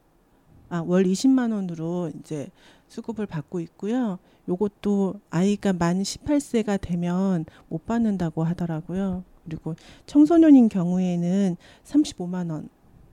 아, 0.69 0.81
월 0.85 1.03
20만 1.03 1.51
원으로 1.51 2.11
이제 2.19 2.49
수급을 2.87 3.25
받고 3.25 3.59
있고요. 3.59 4.19
요것도 4.47 5.15
아이가 5.29 5.73
만 5.73 6.01
18세가 6.01 6.79
되면 6.79 7.45
못 7.67 7.85
받는다고 7.85 8.43
하더라고요. 8.43 9.23
그리고 9.43 9.75
청소년인 10.05 10.69
경우에는 10.69 11.57
35만 11.83 12.51
원 12.51 12.69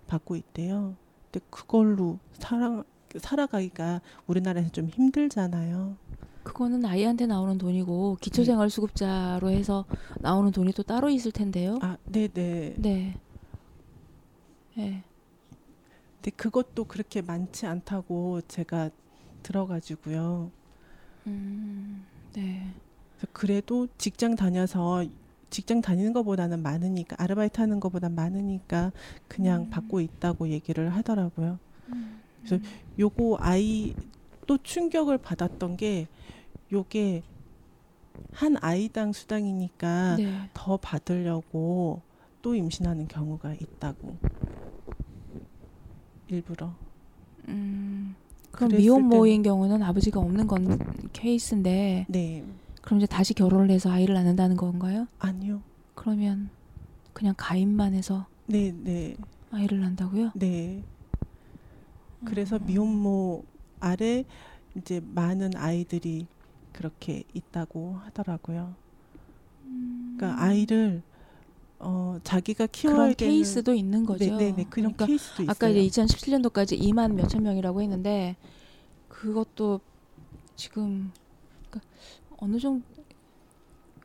받고 0.08 0.34
있대요. 0.34 0.96
근데 1.30 1.46
그걸로 1.50 2.18
살아 2.32 2.82
살아가기가 3.16 4.00
우리나라에서 4.26 4.70
좀 4.70 4.88
힘들잖아요. 4.88 5.96
그거는 6.42 6.84
아이한테 6.84 7.26
나오는 7.26 7.56
돈이고 7.58 8.16
기초생활수급자로 8.20 9.50
해서 9.50 9.84
나오는 10.20 10.50
돈이 10.50 10.72
또 10.72 10.82
따로 10.82 11.10
있을 11.10 11.30
텐데요. 11.30 11.78
아, 11.82 11.96
네, 12.06 12.28
네. 12.28 12.74
네. 12.78 13.16
네. 14.74 15.04
근데 16.16 16.30
그것도 16.30 16.84
그렇게 16.84 17.22
많지 17.22 17.66
않다고 17.66 18.40
제가 18.48 18.90
들어가지고요. 19.42 20.50
음, 21.26 22.06
네. 22.32 22.72
그래도 23.32 23.86
직장 23.98 24.34
다녀서 24.34 25.04
직장 25.50 25.80
다니는 25.80 26.12
것보다는 26.12 26.62
많으니까 26.62 27.16
아르바이트 27.18 27.60
하는 27.60 27.80
것보다 27.80 28.08
많으니까 28.08 28.92
그냥 29.28 29.62
음. 29.62 29.70
받고 29.70 30.00
있다고 30.00 30.48
얘기를 30.48 30.90
하더라고요. 30.90 31.58
음. 31.88 32.20
그래서 32.44 32.62
요거 32.98 33.38
아이 33.40 33.94
또 34.46 34.58
충격을 34.58 35.18
받았던 35.18 35.76
게 35.76 36.06
요게 36.72 37.22
한 38.32 38.56
아이당 38.60 39.12
수당이니까 39.12 40.16
네. 40.16 40.50
더 40.54 40.76
받으려고 40.76 42.02
또 42.42 42.54
임신하는 42.54 43.08
경우가 43.08 43.54
있다고 43.54 44.16
일부러. 46.28 46.74
음. 47.48 48.14
그럼 48.50 48.70
미혼모인 48.76 49.42
경우는 49.42 49.82
아버지가 49.82 50.20
없는 50.20 50.46
건 50.46 50.78
케이스인데. 51.12 52.06
네. 52.08 52.44
그럼 52.88 53.00
이제 53.00 53.06
다시 53.06 53.34
결혼을 53.34 53.70
해서 53.70 53.90
아이를 53.90 54.14
낳는다는 54.14 54.56
건가요? 54.56 55.08
아니요. 55.18 55.60
그러면 55.94 56.48
그냥 57.12 57.34
가입만 57.36 57.92
해서. 57.92 58.24
네, 58.46 58.72
네. 58.72 59.14
아이를 59.50 59.78
낳는다고요? 59.80 60.30
네. 60.34 60.82
그래서 62.24 62.56
음. 62.56 62.64
미혼모 62.64 63.44
아래 63.78 64.24
이제 64.74 65.02
많은 65.04 65.54
아이들이 65.54 66.28
그렇게 66.72 67.24
있다고 67.34 67.96
하더라고요. 68.04 68.74
음. 69.66 70.14
그러니까 70.16 70.42
아이를 70.42 71.02
어 71.80 72.18
자기가 72.24 72.68
키워야 72.68 72.96
그런 72.96 73.14
케이스도 73.14 73.74
있는 73.74 74.06
거죠. 74.06 74.24
네, 74.24 74.30
네, 74.30 74.56
네. 74.56 74.64
그런 74.64 74.94
그러니까 74.94 75.04
케이스도 75.04 75.42
있어요. 75.42 75.50
아까 75.50 75.68
이제 75.68 76.02
2017년도까지 76.02 76.80
2만 76.80 77.12
몇천 77.12 77.42
명이라고 77.42 77.82
했는데 77.82 78.36
그것도 79.10 79.80
지금 80.56 81.12
그러니까 81.68 81.80
어느 82.38 82.58
정도 82.58 82.84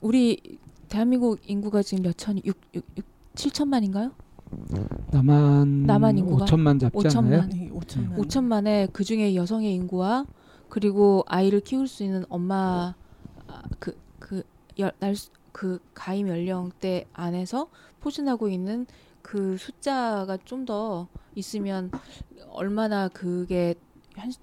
우리 0.02 0.58
대한민국 0.90 1.40
인구가 1.50 1.82
지금 1.82 2.04
몇 2.04 2.18
천, 2.18 2.38
6, 2.44 2.56
6, 2.74 2.84
6 2.98 3.06
7천만인가요? 3.36 4.12
남한 5.12 5.84
남한 5.84 6.18
인구가 6.20 6.46
5천만 6.46 6.80
잡지 6.80 6.98
5천만, 6.98 7.18
않아요? 7.34 7.50
네, 7.50 7.70
5천만. 7.72 8.18
5천만에 8.18 8.94
그 8.94 9.04
중에 9.04 9.34
여성의 9.34 9.74
인구와 9.74 10.26
그리고 10.70 11.24
아이를 11.28 11.62
키울 11.62 11.88
수 11.88 12.04
있는 12.04 12.24
엄마 12.30 12.94
그그 13.80 14.44
날그 15.00 15.80
가임 15.96 16.28
연령대 16.28 17.06
안에서 17.14 17.70
포진하고 18.02 18.50
있는 18.50 18.86
그 19.22 19.58
숫자가 19.58 20.38
좀 20.46 20.66
더 20.66 21.08
있으면 21.36 21.90
얼마나 22.52 23.08
그게 23.08 23.74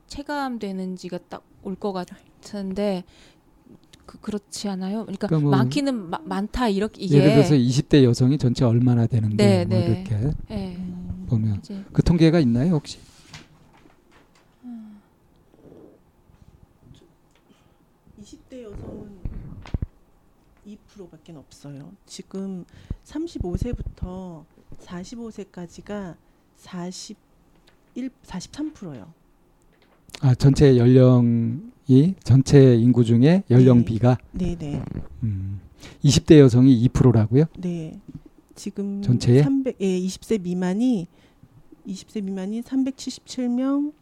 체감되는지가 0.09 1.19
딱 1.29 1.43
올 1.63 1.77
것 1.77 1.93
같은데 1.93 3.05
그, 4.11 4.19
그렇지 4.19 4.69
않아요? 4.69 5.05
그러니까, 5.05 5.29
그러니까 5.29 5.49
뭐 5.49 5.57
많기는 5.57 6.11
마, 6.11 6.19
많다 6.25 6.69
이렇게 6.69 7.01
이게 7.01 7.19
예를 7.19 7.33
들어서 7.35 7.55
20대 7.55 8.03
여성이 8.03 8.39
전체 8.39 8.65
얼마나 8.65 9.07
되는데 9.07 9.37
네, 9.37 9.65
뭐 9.65 9.79
네. 9.79 9.87
이렇게 9.87 10.33
네. 10.49 11.25
보면 11.29 11.59
이제. 11.59 11.85
그 11.93 12.03
통계가 12.03 12.41
있나요 12.41 12.75
혹시? 12.75 12.99
20대 18.21 18.65
여성은 18.65 19.21
2%밖에 20.67 21.33
없어요. 21.33 21.93
지금 22.05 22.65
35세부터 23.05 24.45
45세까지가 24.81 26.17
41, 26.57 28.11
43%요. 28.25 29.15
아 30.21 30.35
전체 30.35 30.77
연령이 30.77 32.15
전체 32.23 32.75
인구 32.77 33.05
중에 33.05 33.43
연령비가 33.51 34.19
네, 34.33 34.55
네. 34.59 34.83
음, 35.23 35.61
20대 36.05 36.39
여성이 36.39 36.87
2%라고요? 36.89 37.45
네. 37.59 37.99
지금 38.55 39.01
전체에 39.01 39.43
300, 39.43 39.77
예, 39.81 39.87
20세 40.01 40.43
미만이 40.43 41.07
20세 41.89 42.23
미만이 42.23 42.61
377명, 42.61 43.93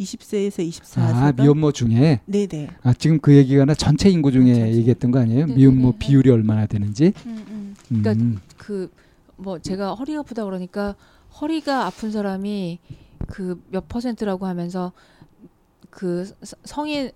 20세에서 0.00 0.66
24세. 0.66 0.98
아, 1.00 1.32
미혼모 1.36 1.72
중에? 1.72 2.20
네네. 2.24 2.68
아, 2.82 2.94
지금 2.94 3.18
그 3.20 3.36
얘기가 3.36 3.66
나 3.66 3.74
전체 3.74 4.08
인구 4.08 4.32
중에 4.32 4.54
전체. 4.54 4.72
얘기했던 4.76 5.10
거 5.10 5.18
아니에요? 5.18 5.44
네네. 5.46 5.56
미혼모 5.58 5.92
비율이 5.98 6.30
얼마나 6.30 6.64
되는지? 6.66 7.12
음, 7.26 7.44
음. 7.50 7.74
그러니까 7.88 8.12
음. 8.12 8.38
그, 8.56 8.90
뭐, 9.36 9.58
제가 9.58 9.94
허리가 9.94 10.20
아프다 10.20 10.44
그러니까 10.46 10.96
허리가 11.38 11.84
아픈 11.84 12.10
사람이 12.10 12.78
그 13.26 13.60
몇 13.70 13.88
퍼센트라고 13.88 14.46
하면서 14.46 14.92
그 15.98 16.30
성인 16.64 17.10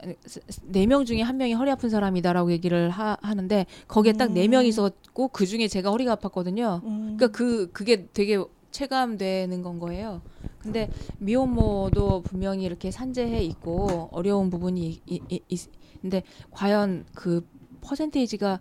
네 0.64 0.86
명 0.86 1.04
중에 1.04 1.20
한 1.22 1.36
명이 1.36 1.52
허리 1.52 1.70
아픈 1.70 1.88
사람이다라고 1.88 2.50
얘기를 2.50 2.90
하, 2.90 3.16
하는데 3.22 3.64
거기에 3.86 4.14
딱 4.14 4.32
네 4.32 4.48
명이 4.48 4.66
음. 4.66 4.68
있었고 4.70 5.28
그 5.28 5.46
중에 5.46 5.68
제가 5.68 5.90
허리가 5.90 6.16
아팠거든요. 6.16 6.82
음. 6.82 7.16
그러니까 7.16 7.28
그 7.28 7.70
그게 7.70 8.08
되게 8.12 8.42
체감되는 8.72 9.62
건 9.62 9.78
거예요. 9.78 10.20
근데 10.58 10.90
미혼모도 11.18 12.22
분명히 12.22 12.64
이렇게 12.64 12.90
산재해 12.90 13.44
있고 13.44 14.08
어려운 14.10 14.50
부분이 14.50 15.00
이, 15.06 15.20
이, 15.28 15.40
이, 15.48 15.58
근데 16.00 16.24
과연 16.50 17.04
그 17.14 17.46
퍼센테이지가 17.82 18.58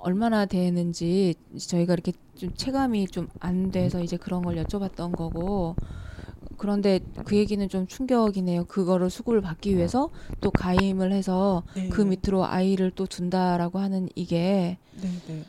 얼마나 0.00 0.46
되는지 0.46 1.34
저희가 1.58 1.92
이렇게 1.92 2.12
좀 2.36 2.54
체감이 2.54 3.06
좀 3.08 3.28
안 3.40 3.70
돼서 3.70 4.00
이제 4.02 4.16
그런 4.16 4.40
걸 4.42 4.56
여쭤봤던 4.64 5.14
거고 5.14 5.76
그런데 6.56 7.00
그 7.24 7.36
얘기는 7.36 7.66
좀 7.68 7.86
충격이네요. 7.86 8.64
그거를 8.64 9.10
수급을 9.10 9.40
받기 9.40 9.76
위해서 9.76 10.10
또 10.40 10.50
가임을 10.50 11.12
해서 11.12 11.62
네. 11.74 11.88
그 11.88 12.02
밑으로 12.02 12.44
아이를 12.44 12.90
또 12.92 13.06
둔다라고 13.06 13.78
하는 13.78 14.08
이게 14.14 14.78
네, 14.92 15.20
네. 15.26 15.44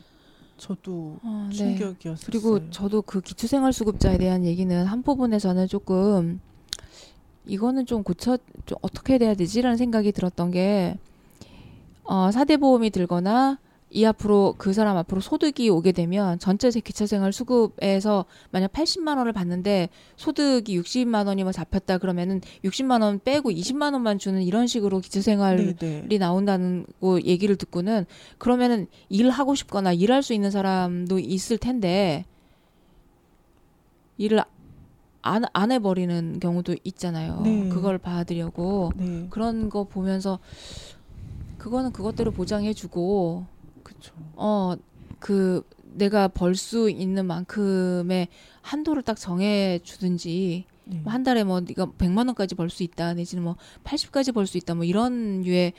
저도 0.56 1.18
어, 1.22 1.48
네. 1.50 1.56
충격이었어요. 1.76 2.26
그리고 2.26 2.70
저도 2.70 3.02
그 3.02 3.20
기초생활수급자에 3.20 4.18
대한 4.18 4.44
얘기는 4.44 4.84
한 4.84 5.02
부분에서는 5.02 5.68
조금 5.68 6.40
이거는 7.46 7.86
좀 7.86 8.02
고쳐 8.02 8.38
좀 8.66 8.78
어떻게 8.82 9.18
돼야 9.18 9.34
되지라는 9.34 9.76
생각이 9.76 10.12
들었던 10.12 10.50
게 10.50 10.98
어, 12.04 12.30
사대 12.30 12.56
보험이 12.56 12.90
들거나 12.90 13.58
이 13.94 14.04
앞으로 14.04 14.56
그 14.58 14.72
사람 14.72 14.96
앞으로 14.96 15.20
소득이 15.20 15.70
오게 15.70 15.92
되면 15.92 16.40
전체 16.40 16.68
기초생활 16.68 17.32
수급에서 17.32 18.24
만약 18.50 18.72
80만 18.72 19.18
원을 19.18 19.32
받는데 19.32 19.88
소득이 20.16 20.80
60만 20.80 21.28
원이면 21.28 21.52
잡혔다 21.52 21.98
그러면은 21.98 22.40
60만 22.64 23.02
원 23.02 23.20
빼고 23.22 23.50
20만 23.50 23.92
원만 23.92 24.18
주는 24.18 24.42
이런 24.42 24.66
식으로 24.66 24.98
기초생활이 24.98 25.76
네네. 25.76 26.06
네. 26.08 26.18
나온다는 26.18 26.86
거 27.00 27.20
얘기를 27.20 27.54
듣고는 27.54 28.04
그러면은 28.38 28.88
일하고 29.10 29.54
싶거나 29.54 29.92
일할 29.92 30.24
수 30.24 30.34
있는 30.34 30.50
사람도 30.50 31.20
있을 31.20 31.56
텐데 31.56 32.24
일을 34.18 34.42
안, 35.22 35.44
안 35.52 35.70
해버리는 35.70 36.40
경우도 36.40 36.74
있잖아요. 36.82 37.42
네. 37.44 37.68
그걸 37.68 37.98
봐드려고 37.98 38.92
네. 38.96 39.28
그런 39.30 39.70
거 39.70 39.84
보면서 39.84 40.40
그거는 41.58 41.92
그것대로 41.92 42.32
보장해주고 42.32 43.53
그렇죠. 44.12 44.14
어, 44.36 44.76
그 45.18 45.62
내가 45.94 46.28
벌 46.28 46.54
수 46.56 46.90
있는 46.90 47.26
만큼의 47.26 48.28
한도를 48.62 49.02
딱 49.02 49.16
정해 49.16 49.78
주든지 49.82 50.64
네. 50.86 50.98
뭐한 50.98 51.22
달에 51.22 51.44
뭐 51.44 51.60
네가 51.60 51.86
100만 51.98 52.26
원까지 52.26 52.54
벌 52.56 52.68
수 52.68 52.82
있다 52.82 53.14
내지는 53.14 53.44
뭐 53.44 53.56
80까지 53.84 54.34
벌 54.34 54.46
수 54.46 54.58
있다 54.58 54.74
뭐 54.74 54.84
이런 54.84 55.42
류의 55.42 55.72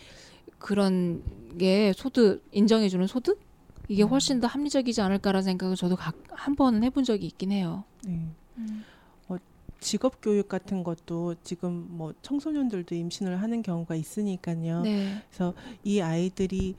그런 0.57 1.21
게 1.59 1.93
소득 1.95 2.43
인정해 2.51 2.89
주는 2.89 3.05
소득 3.07 3.39
이게 3.87 4.03
음. 4.03 4.09
훨씬 4.09 4.39
더 4.39 4.47
합리적이지 4.47 5.01
않을까라는 5.01 5.43
생각을 5.43 5.75
저도 5.75 5.95
각, 5.95 6.15
한 6.31 6.55
번은 6.55 6.83
해본 6.83 7.03
적이 7.03 7.27
있긴 7.27 7.51
해요. 7.51 7.83
네. 8.03 8.27
음. 8.57 8.83
어, 9.27 9.35
직업 9.79 10.21
교육 10.21 10.47
같은 10.49 10.83
것도 10.83 11.35
지금 11.43 11.85
뭐 11.89 12.13
청소년들도 12.23 12.95
임신을 12.95 13.41
하는 13.43 13.61
경우가 13.61 13.93
있으니까요. 13.95 14.81
네. 14.81 15.21
그래서 15.29 15.53
이 15.83 16.01
아이들이 16.01 16.75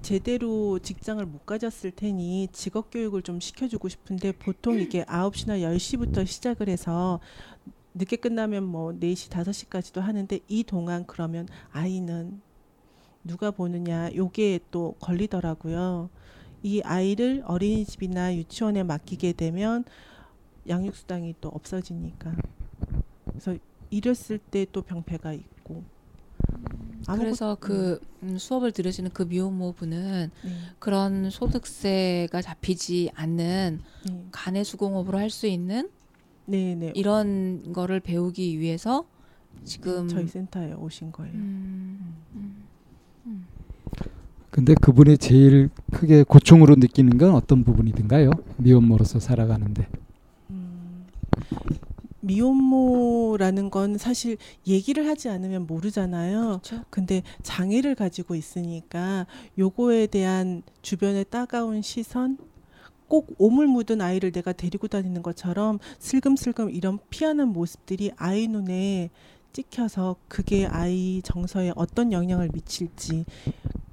제대로 0.00 0.78
직장을 0.78 1.24
못 1.26 1.44
가졌을 1.46 1.90
테니 1.90 2.48
직업 2.52 2.90
교육을 2.90 3.22
좀 3.22 3.40
시켜주고 3.40 3.88
싶은데 3.88 4.32
보통 4.32 4.80
이게 4.80 5.04
9시나 5.06 5.60
10시부터 5.60 6.26
시작을 6.26 6.68
해서 6.68 7.20
늦게 7.94 8.16
끝나면 8.16 8.64
뭐 8.64 8.92
4시, 8.92 9.28
5시까지도 9.30 10.00
하는데 10.00 10.38
이 10.48 10.64
동안 10.64 11.06
그러면 11.06 11.46
아이는 11.72 12.40
누가 13.22 13.50
보느냐 13.50 14.10
요게 14.14 14.60
또 14.70 14.96
걸리더라고요. 14.98 16.08
이 16.62 16.80
아이를 16.82 17.42
어린이집이나 17.46 18.34
유치원에 18.36 18.82
맡기게 18.82 19.34
되면 19.34 19.84
양육수당이 20.68 21.36
또 21.40 21.48
없어지니까. 21.48 22.34
그래서 23.26 23.56
이랬을 23.90 24.38
때 24.38 24.66
또 24.72 24.82
병폐가 24.82 25.32
있고. 25.34 25.84
그래서 27.16 27.56
그 27.60 28.00
음, 28.22 28.38
수업을 28.38 28.72
들으시는 28.72 29.10
그 29.12 29.24
미혼모부는 29.24 30.30
네. 30.44 30.50
그런 30.78 31.30
소득세가 31.30 32.40
잡히지 32.42 33.10
않는 33.14 33.80
네. 34.06 34.24
간의 34.30 34.64
수공업으로 34.64 35.18
할 35.18 35.30
수 35.30 35.46
있는 35.46 35.90
네네. 36.46 36.74
네. 36.76 36.92
이런 36.94 37.72
거를 37.72 38.00
배우기 38.00 38.58
위해서 38.60 39.06
지금 39.64 40.08
저희 40.08 40.26
센터에 40.26 40.72
오신 40.72 41.12
거예요. 41.12 41.34
음, 41.34 42.24
음, 42.34 42.68
음. 43.26 43.46
근데 44.50 44.74
그분이 44.74 45.18
제일 45.18 45.70
크게 45.92 46.24
고충으로 46.24 46.74
느끼는 46.76 47.16
건 47.18 47.34
어떤 47.34 47.64
부분이든가요? 47.64 48.30
미혼모로서 48.58 49.18
살아가는데. 49.18 49.88
음, 52.22 52.26
미혼모라는 52.26 53.70
건 53.70 53.98
사실 53.98 54.36
얘기를 54.66 55.06
하지 55.08 55.28
않으면 55.28 55.66
모르잖아요. 55.66 56.60
그렇죠? 56.62 56.84
근데 56.90 57.22
장애를 57.42 57.94
가지고 57.94 58.34
있으니까 58.34 59.26
요거에 59.58 60.06
대한 60.06 60.62
주변의 60.82 61.26
따가운 61.30 61.82
시선, 61.82 62.38
꼭 63.08 63.34
오물 63.38 63.66
묻은 63.66 64.00
아이를 64.00 64.32
내가 64.32 64.52
데리고 64.52 64.88
다니는 64.88 65.22
것처럼 65.22 65.78
슬금슬금 65.98 66.70
이런 66.70 66.98
피하는 67.10 67.48
모습들이 67.48 68.10
아이 68.16 68.48
눈에 68.48 69.10
찍혀서 69.52 70.16
그게 70.28 70.66
아이 70.66 71.20
정서에 71.22 71.72
어떤 71.76 72.10
영향을 72.10 72.48
미칠지 72.54 73.26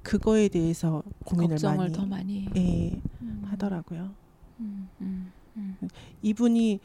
그거에 0.02 0.48
대해서 0.48 1.02
고민을 1.26 1.58
많이, 1.62 1.92
더 1.92 2.06
많이 2.06 2.48
예, 2.56 2.98
음. 3.20 3.42
하더라고요. 3.44 4.08
음, 4.60 4.88
음, 5.02 5.32
음. 5.56 5.76
이분이 6.22 6.80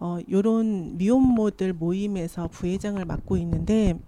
어 0.00 0.18
요런 0.30 0.96
미혼모들 0.98 1.72
모임에서 1.72 2.48
부회장을 2.48 3.02
맡고 3.04 3.36
있는데 3.38 3.98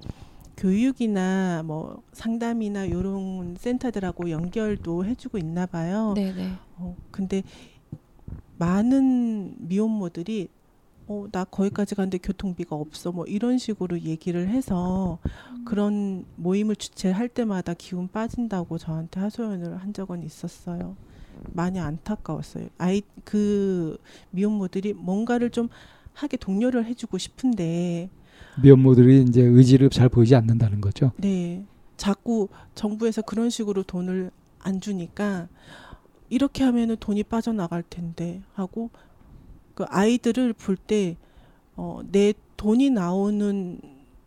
교육이나 0.57 1.63
뭐 1.65 2.03
상담이나 2.13 2.91
요런 2.91 3.57
센터들하고 3.59 4.31
연결도 4.31 5.05
해주고 5.05 5.39
있나 5.39 5.67
봐요. 5.67 6.15
네네. 6.15 6.53
어, 6.79 6.97
근데 7.11 7.43
많은 8.59 9.55
미혼모들이 9.59 10.49
어, 11.09 11.27
나 11.31 11.45
거기까지 11.45 11.95
갔는데 11.95 12.19
교통비가 12.19 12.75
없어. 12.75 13.13
뭐 13.13 13.25
이런 13.27 13.59
식으로 13.59 14.01
얘기를 14.01 14.49
해서 14.49 15.19
음. 15.51 15.65
그런 15.65 16.25
모임을 16.37 16.75
주최할 16.75 17.29
때마다 17.29 17.75
기운 17.75 18.09
빠진다고 18.09 18.79
저한테 18.79 19.21
하소연을 19.21 19.77
한 19.77 19.93
적은 19.93 20.23
있었어요. 20.25 20.97
많이 21.53 21.79
안타까웠어요. 21.81 22.69
아이, 22.79 23.03
그 23.25 23.99
미혼모들이 24.31 24.95
뭔가를 24.95 25.51
좀 25.51 25.69
하게 26.13 26.37
독려를 26.37 26.85
해주고 26.87 27.19
싶은데 27.19 28.09
미혼모들이 28.63 29.23
이제 29.23 29.43
의지를 29.43 29.91
잘 29.91 30.09
보이지 30.09 30.35
않는다는 30.35 30.81
거죠. 30.81 31.13
네. 31.19 31.65
자꾸 31.97 32.49
정부에서 32.75 33.23
그런 33.23 33.51
식으로 33.51 33.83
돈을 33.83 34.31
안 34.61 34.81
주니까 34.81 35.49
이렇게 36.29 36.65
하면은 36.65 36.97
돈이 36.99 37.23
빠져나갈 37.25 37.83
텐데 37.83 38.43
하고 38.55 38.91
그 39.75 39.85
아이들을 39.89 40.53
볼 40.55 40.77
때 40.77 41.17
어, 41.77 42.01
내 42.11 42.33
돈이 42.57 42.91
나오는 42.91 43.81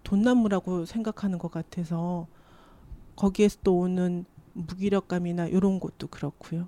돈나무라고 0.04 0.86
생각하는 0.86 1.40
것 1.40 1.52
같아서 1.52 2.28
거기에서 3.16 3.58
또 3.64 3.80
오는 3.80 4.26
무기력감이나 4.54 5.48
이런 5.48 5.80
것도 5.80 6.08
그렇고요. 6.08 6.68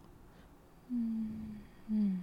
음, 0.92 1.58
음. 1.90 2.22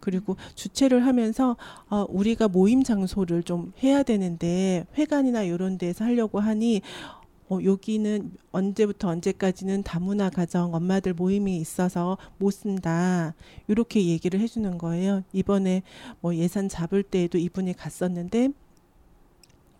그리고 0.00 0.36
주최를 0.54 1.06
하면서 1.06 1.56
어, 1.88 2.06
우리가 2.08 2.48
모임 2.48 2.82
장소를 2.82 3.42
좀 3.42 3.72
해야 3.82 4.02
되는데 4.02 4.86
회관이나 4.96 5.42
이런 5.42 5.78
데서 5.78 6.04
하려고 6.04 6.40
하니 6.40 6.80
어, 7.50 7.58
여기는 7.64 8.30
언제부터 8.52 9.08
언제까지는 9.08 9.82
다문화 9.82 10.30
가정 10.30 10.72
엄마들 10.72 11.14
모임이 11.14 11.56
있어서 11.58 12.16
못 12.38 12.52
쓴다. 12.52 13.34
이렇게 13.66 14.06
얘기를 14.06 14.38
해주는 14.38 14.78
거예요. 14.78 15.24
이번에 15.32 15.82
뭐 16.20 16.34
예산 16.36 16.68
잡을 16.68 17.02
때에도 17.02 17.38
이분이 17.38 17.74
갔었는데 17.74 18.50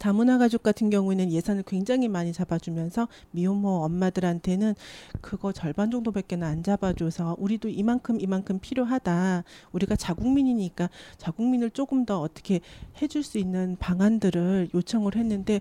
다문화 0.01 0.39
가족 0.39 0.63
같은 0.63 0.89
경우에는 0.89 1.31
예산을 1.31 1.63
굉장히 1.65 2.09
많이 2.09 2.33
잡아주면서 2.33 3.07
미혼모 3.33 3.85
엄마들한테는 3.85 4.75
그거 5.21 5.53
절반 5.53 5.91
정도밖에 5.91 6.37
안 6.41 6.63
잡아줘서 6.63 7.37
우리도 7.39 7.69
이만큼 7.69 8.19
이만큼 8.19 8.59
필요하다. 8.61 9.45
우리가 9.73 9.97
자국민이니까 9.97 10.89
자국민을 11.19 11.71
조금 11.71 12.07
더 12.07 12.21
어떻게 12.21 12.61
해줄 13.03 13.23
수 13.23 13.37
있는 13.37 13.77
방안들을 13.79 14.71
요청을 14.75 15.17
했는데 15.17 15.61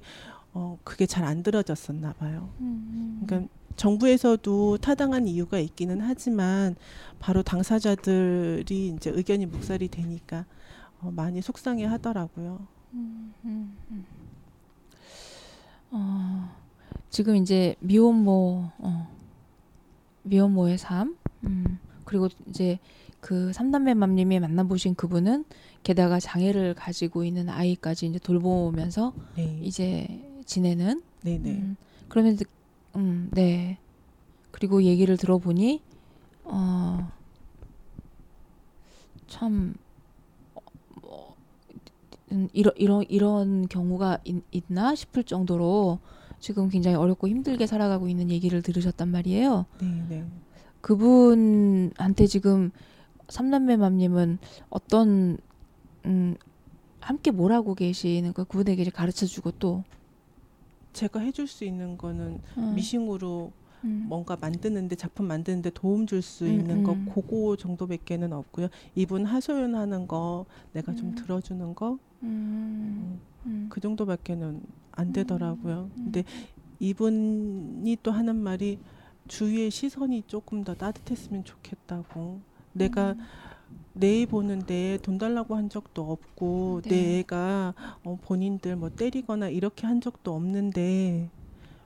어 0.53 0.78
그게 0.86 1.06
잘 1.06 1.26
안 1.26 1.44
들어졌었나 1.44 2.14
봐요. 2.14 2.49
음, 2.61 3.20
음. 3.22 3.26
그러니까 3.26 3.53
정부에서도 3.76 4.78
타당한 4.78 5.28
이유가 5.28 5.60
있기는 5.60 5.99
하지만 6.02 6.76
바로 7.20 7.44
당사자들이 7.44 8.88
이제 8.95 9.10
의견이 9.10 9.45
묵살이 9.48 9.90
되니까 9.90 10.45
어 11.02 11.11
많이 11.11 11.41
속상해 11.41 11.84
하더라고요. 11.86 12.66
음, 12.94 13.34
음, 13.45 13.78
음. 13.91 14.06
어, 15.91 16.49
지금 17.10 17.36
이제 17.36 17.76
미혼모, 17.80 18.72
어, 18.78 19.07
미혼모의 20.24 20.78
삶, 20.78 21.18
음, 21.44 21.80
그리고 22.06 22.28
이제 22.48 22.80
그 23.20 23.52
삼남매 23.53 23.94
맘님이 23.95 24.40
만나보신 24.40 24.95
그분은 24.95 25.45
게다가 25.84 26.20
장애를 26.20 26.74
가지고 26.74 27.24
있는 27.24 27.49
아이까지 27.49 28.07
이제 28.07 28.20
돌보면서 28.20 29.14
네. 29.36 29.60
이제 29.61 30.07
지내는. 30.45 31.02
네네. 31.22 31.40
네. 31.40 31.52
음, 31.52 31.76
그러면 32.07 32.38
음, 32.95 33.30
네. 33.34 33.78
그리고 34.52 34.84
얘기를 34.84 35.18
들어보니 35.18 35.84
어, 36.44 37.11
참 39.28 39.53
음, 39.53 39.74
이런 42.53 42.73
이런 42.77 43.03
이런 43.10 43.68
경우가 43.68 44.19
있, 44.23 44.43
있나 44.51 44.95
싶을 44.95 45.23
정도로 45.23 45.99
지금 46.39 46.69
굉장히 46.69 46.95
어렵고 46.95 47.27
힘들게 47.27 47.65
살아가고 47.68 48.07
있는 48.07 48.30
얘기를 48.30 48.61
들으셨단 48.61 49.10
말이에요. 49.10 49.65
네, 49.81 50.06
네. 50.10 50.26
그분한테 50.81 52.27
지금 52.27 52.72
삼남매 53.27 53.77
맘님은 53.77 54.39
어떤 54.69 55.38
음 56.06 56.35
함께 57.01 57.31
뭘 57.31 57.51
하고 57.51 57.76
계시는 57.76 58.34
거 58.34 58.43
그분에게 58.43 58.89
가르쳐 58.89 59.26
주고 59.26 59.51
또 59.51 59.84
제가 60.93 61.19
해줄 61.19 61.47
수 61.47 61.65
있는 61.65 61.97
거는 61.97 62.39
음. 62.57 62.76
미싱으로 62.76 63.51
음. 63.84 64.06
뭔가 64.07 64.38
만드는데 64.39 64.95
작품 64.95 65.27
만드는데 65.27 65.72
도움 65.72 66.06
줄수 66.06 66.45
음, 66.45 66.49
있는 66.49 66.84
거 66.84 66.93
음. 66.93 67.10
그거 67.14 67.56
정도밖에는 67.56 68.34
없고요. 68.34 68.68
이분 68.95 69.26
하소연하는 69.26 70.07
거 70.07 70.45
내가 70.73 70.93
좀 70.95 71.10
음. 71.10 71.15
들어주는 71.15 71.76
거 71.76 71.97
음. 72.23 73.19
그 73.69 73.80
정도밖에는 73.80 74.61
안 74.91 75.14
되더라고요. 75.14 75.89
근데 75.95 76.23
이분이 76.80 77.97
또 78.03 78.11
하는 78.11 78.35
말이 78.35 78.80
주위의 79.27 79.72
시선이 79.72 80.23
조금 80.27 80.64
더 80.64 80.73
따뜻했으면 80.76 81.43
좋겠다고. 81.43 82.41
내가 82.73 83.15
내애 83.93 84.26
보는데 84.26 84.97
돈 85.01 85.18
달라고 85.18 85.56
한 85.56 85.69
적도 85.69 86.11
없고 86.11 86.81
네. 86.84 86.89
내 86.89 87.19
애가 87.19 87.73
어, 88.03 88.18
본인들 88.22 88.76
뭐 88.76 88.89
때리거나 88.89 89.49
이렇게 89.49 89.88
한 89.88 89.99
적도 90.01 90.34
없는데 90.34 91.30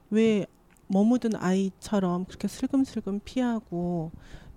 왜 0.10 0.46
머무든 0.88 1.36
아이처럼 1.36 2.26
그렇게 2.26 2.48
슬금슬금 2.48 3.22
피하고 3.24 4.12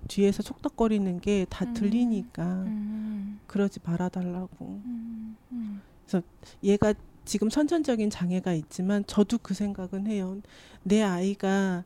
뒤에서 0.09 0.43
촉덕거리는 0.43 1.21
게 1.21 1.47
다 1.49 1.73
들리니까 1.73 2.45
음. 2.45 3.41
그러지 3.47 3.81
말아달라고. 3.85 4.67
음. 4.85 5.37
음. 5.53 5.81
그래서 6.05 6.25
얘가 6.63 6.95
지금 7.25 7.51
선천적인 7.51 8.11
장애가 8.11 8.53
있지만 8.53 9.05
저도 9.07 9.39
그 9.39 9.53
생각은 9.55 10.07
해요. 10.07 10.41
내 10.85 11.03
아이가 11.03 11.85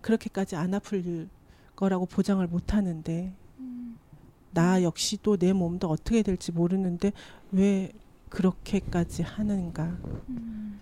그렇게까지 0.00 0.56
안 0.56 0.74
아플 0.74 1.28
거라고 1.76 2.06
보장을 2.06 2.44
못 2.48 2.74
하는데 2.74 3.32
음. 3.58 3.96
나 4.52 4.82
역시도 4.82 5.36
내 5.36 5.52
몸도 5.52 5.88
어떻게 5.88 6.22
될지 6.22 6.50
모르는데 6.52 7.12
왜 7.52 7.92
그렇게까지 8.28 9.22
하는가에 9.22 9.92
음. 10.28 10.80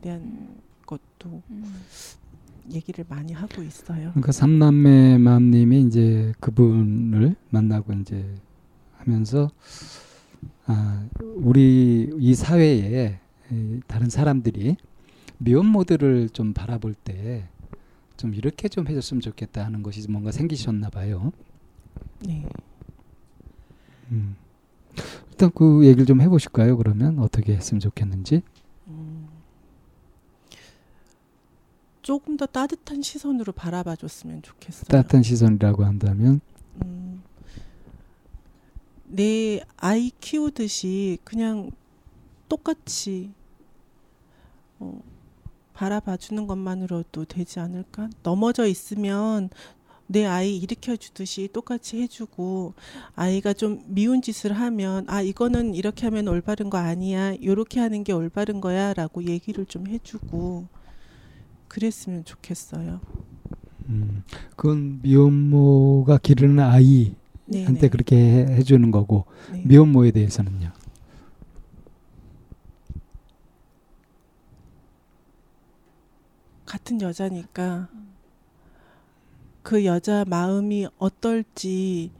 대한 0.00 0.56
것도 0.86 1.42
음. 1.50 1.82
얘기를 2.72 3.04
많이 3.08 3.32
하고 3.32 3.62
있어요. 3.62 4.10
그러니까 4.10 4.32
삼남매 4.32 5.18
맘님이 5.18 5.82
이제 5.82 6.32
그분을 6.40 7.36
만나고 7.50 7.92
이제 7.94 8.24
하면서 8.96 9.50
아, 10.66 11.06
우리 11.36 12.10
이 12.18 12.34
사회에 12.34 13.20
다른 13.86 14.08
사람들이 14.08 14.76
미혼모들을 15.38 16.30
좀 16.30 16.54
바라볼 16.54 16.94
때 16.94 17.48
좀 18.16 18.34
이렇게 18.34 18.68
좀 18.68 18.86
해줬으면 18.86 19.20
좋겠다 19.20 19.64
하는 19.64 19.82
것이 19.82 20.08
뭔가 20.10 20.30
생기셨나 20.30 20.90
봐요. 20.90 21.32
네. 22.20 22.46
음. 24.10 24.36
일단 25.30 25.50
그 25.54 25.84
얘기를 25.84 26.06
좀 26.06 26.20
해보실까요? 26.20 26.76
그러면 26.76 27.18
어떻게 27.18 27.54
했으면 27.54 27.80
좋겠는지. 27.80 28.42
음. 28.86 29.28
조금 32.04 32.36
더 32.36 32.44
따뜻한 32.44 33.00
시선으로 33.00 33.52
바라봐 33.54 33.96
줬으면 33.96 34.42
좋겠어요. 34.42 34.84
따뜻한 34.88 35.22
시선이라고 35.22 35.84
한다면. 35.84 36.42
음. 36.84 37.22
내 39.06 39.62
아이 39.78 40.10
키우듯이 40.20 41.16
그냥 41.24 41.70
똑같이 42.46 43.32
어, 44.78 45.00
바라봐 45.72 46.18
주는 46.18 46.46
것만으로도 46.46 47.24
되지 47.24 47.58
않을까? 47.60 48.10
넘어져 48.22 48.66
있으면 48.66 49.48
내 50.06 50.26
아이 50.26 50.58
일으켜 50.58 50.96
주듯이 50.96 51.48
똑같이 51.54 52.02
해주고 52.02 52.74
아이가 53.16 53.54
좀 53.54 53.82
미운 53.86 54.20
짓을 54.20 54.52
하면 54.52 55.08
아 55.08 55.22
이거는 55.22 55.74
이렇게 55.74 56.04
하면 56.04 56.28
올바른 56.28 56.68
거 56.68 56.76
아니야 56.76 57.34
요렇게 57.42 57.80
하는 57.80 58.04
게 58.04 58.12
올바른 58.12 58.60
거야라고 58.60 59.24
얘기를 59.24 59.64
좀 59.64 59.86
해주고 59.86 60.83
그랬으면 61.74 62.24
좋겠어요. 62.24 63.00
음, 63.88 64.22
그건 64.54 65.00
미혼모가 65.02 66.18
기르는 66.18 66.62
아이한테 66.62 67.14
네네. 67.48 67.88
그렇게 67.88 68.16
해, 68.16 68.62
주는 68.62 68.92
거고 68.92 69.24
네. 69.50 69.64
미혼모에 69.66 70.12
대해서는요. 70.12 70.70
같은 76.64 77.00
여자니까 77.00 77.88
그 79.64 79.84
여자 79.84 80.24
마음이 80.28 80.86
어떨지 80.98 82.12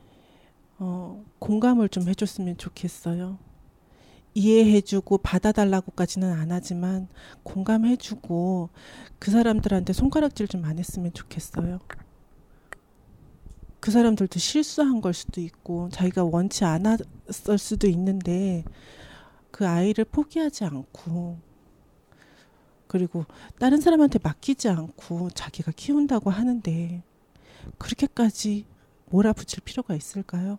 어, 0.80 1.24
공감을 1.38 1.90
좀 1.90 2.08
해줬으면 2.08 2.56
좋겠어요. 2.56 3.38
이해해주고 4.34 5.18
받아달라고까지는 5.18 6.32
안 6.32 6.52
하지만 6.52 7.08
공감해주고 7.44 8.70
그 9.18 9.30
사람들한테 9.30 9.92
손가락질 9.92 10.48
좀 10.48 10.64
안 10.64 10.78
했으면 10.78 11.12
좋겠어요. 11.12 11.80
그 13.80 13.90
사람들도 13.90 14.38
실수한 14.38 15.00
걸 15.00 15.12
수도 15.12 15.40
있고 15.42 15.90
자기가 15.90 16.24
원치 16.24 16.64
않았을 16.64 17.58
수도 17.58 17.86
있는데 17.88 18.64
그 19.50 19.66
아이를 19.68 20.04
포기하지 20.06 20.64
않고 20.64 21.38
그리고 22.86 23.26
다른 23.58 23.80
사람한테 23.80 24.20
맡기지 24.22 24.68
않고 24.68 25.30
자기가 25.30 25.72
키운다고 25.72 26.30
하는데 26.30 27.02
그렇게까지 27.78 28.66
몰아붙일 29.10 29.62
필요가 29.64 29.94
있을까요? 29.94 30.58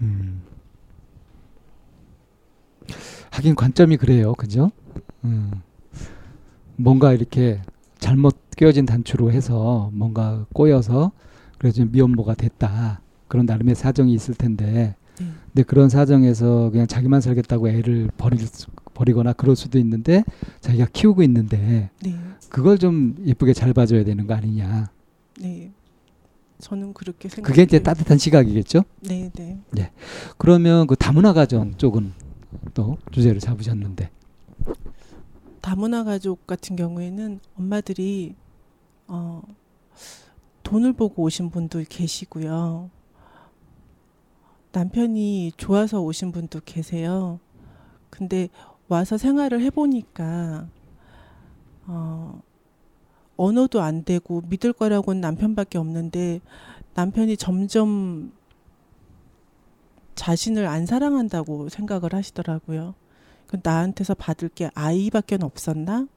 음. 0.00 0.42
하긴 3.30 3.54
관점이 3.54 3.96
그래요, 3.96 4.34
그죠? 4.34 4.70
음. 5.24 5.50
뭔가 6.76 7.12
이렇게 7.12 7.60
잘못 7.98 8.36
끼어진 8.56 8.86
단추로 8.86 9.32
해서 9.32 9.90
뭔가 9.92 10.46
꼬여서 10.52 11.12
그래서 11.58 11.84
미혼모가 11.84 12.34
됐다. 12.34 13.00
그런 13.28 13.46
나름의 13.46 13.74
사정이 13.74 14.12
있을 14.12 14.34
텐데, 14.34 14.94
네. 15.18 15.26
근데 15.46 15.62
그런 15.62 15.88
사정에서 15.88 16.70
그냥 16.70 16.86
자기만 16.86 17.20
살겠다고 17.20 17.68
애를 17.68 18.10
버릴 18.16 18.46
버리거나 18.92 19.32
그럴 19.32 19.56
수도 19.56 19.78
있는데 19.78 20.24
자기가 20.60 20.86
키우고 20.92 21.22
있는데 21.24 21.90
네. 22.02 22.14
그걸 22.48 22.78
좀 22.78 23.16
예쁘게 23.24 23.52
잘 23.52 23.72
봐줘야 23.72 24.04
되는 24.04 24.26
거 24.26 24.34
아니냐. 24.34 24.90
네. 25.40 25.72
저는 26.60 26.94
그렇게 26.94 27.28
생각. 27.28 27.48
그게 27.48 27.62
이제 27.62 27.80
따뜻한 27.80 28.18
시각이겠죠. 28.18 28.84
네, 29.00 29.30
네. 29.34 29.58
네. 29.72 29.90
그러면 30.38 30.86
그 30.86 30.94
다문화 30.96 31.32
가정 31.32 31.76
쪽은 31.76 32.12
또 32.72 32.98
주제를 33.10 33.40
잡으셨는데. 33.40 34.10
다문화 35.60 36.04
가족 36.04 36.46
같은 36.46 36.76
경우에는 36.76 37.40
엄마들이 37.58 38.34
어, 39.06 39.42
돈을 40.62 40.92
보고 40.92 41.22
오신 41.22 41.50
분도 41.50 41.82
계시고요. 41.88 42.90
남편이 44.72 45.52
좋아서 45.56 46.00
오신 46.00 46.32
분도 46.32 46.60
계세요. 46.64 47.38
근데 48.10 48.48
와서 48.88 49.16
생활을 49.16 49.62
해보니까 49.62 50.68
어, 51.86 52.42
언어도 53.36 53.80
안 53.80 54.04
되고 54.04 54.42
믿을 54.48 54.72
거라고는 54.72 55.20
남편밖에 55.20 55.78
없는데 55.78 56.40
남편이 56.94 57.36
점점 57.36 58.32
자신을 60.14 60.66
안 60.66 60.86
사랑한다고 60.86 61.68
생각을 61.68 62.14
하시더라고요. 62.14 62.94
그 63.46 63.58
나한테서 63.62 64.14
받을 64.14 64.48
게 64.48 64.70
아이밖에 64.74 65.38
없었나? 65.40 66.08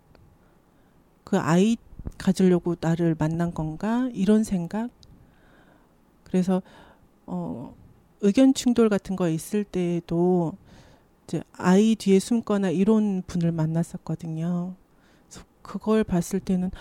그 1.24 1.38
아이 1.38 1.78
가지려고 2.18 2.76
나를 2.80 3.16
만난 3.18 3.54
건가? 3.54 4.10
이런 4.14 4.44
생각? 4.44 4.90
그래서 6.24 6.62
어 7.26 7.76
의견 8.22 8.54
충돌 8.54 8.90
같은 8.90 9.16
거 9.16 9.30
있을 9.30 9.64
때에도 9.64 10.54
이제 11.26 11.44
아이 11.54 11.96
뒤에 11.96 12.20
숨거나 12.20 12.70
이런 12.70 13.22
분을 13.28 13.52
만났었거든요. 13.52 14.76
그걸 15.62 16.04
봤을 16.04 16.40
때는 16.40 16.72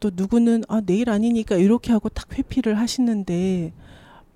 또 0.00 0.10
누구는 0.12 0.64
아 0.68 0.80
내일 0.80 1.10
아니니까 1.10 1.56
이렇게 1.56 1.92
하고 1.92 2.08
탁 2.08 2.36
회피를 2.36 2.78
하시는데 2.78 3.72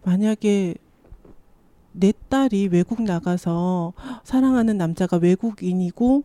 만약에 0.05 0.75
내 1.93 2.13
딸이 2.29 2.69
외국 2.69 3.03
나가서 3.03 3.93
사랑하는 4.25 4.79
남자가 4.79 5.17
외국인이고 5.19 6.25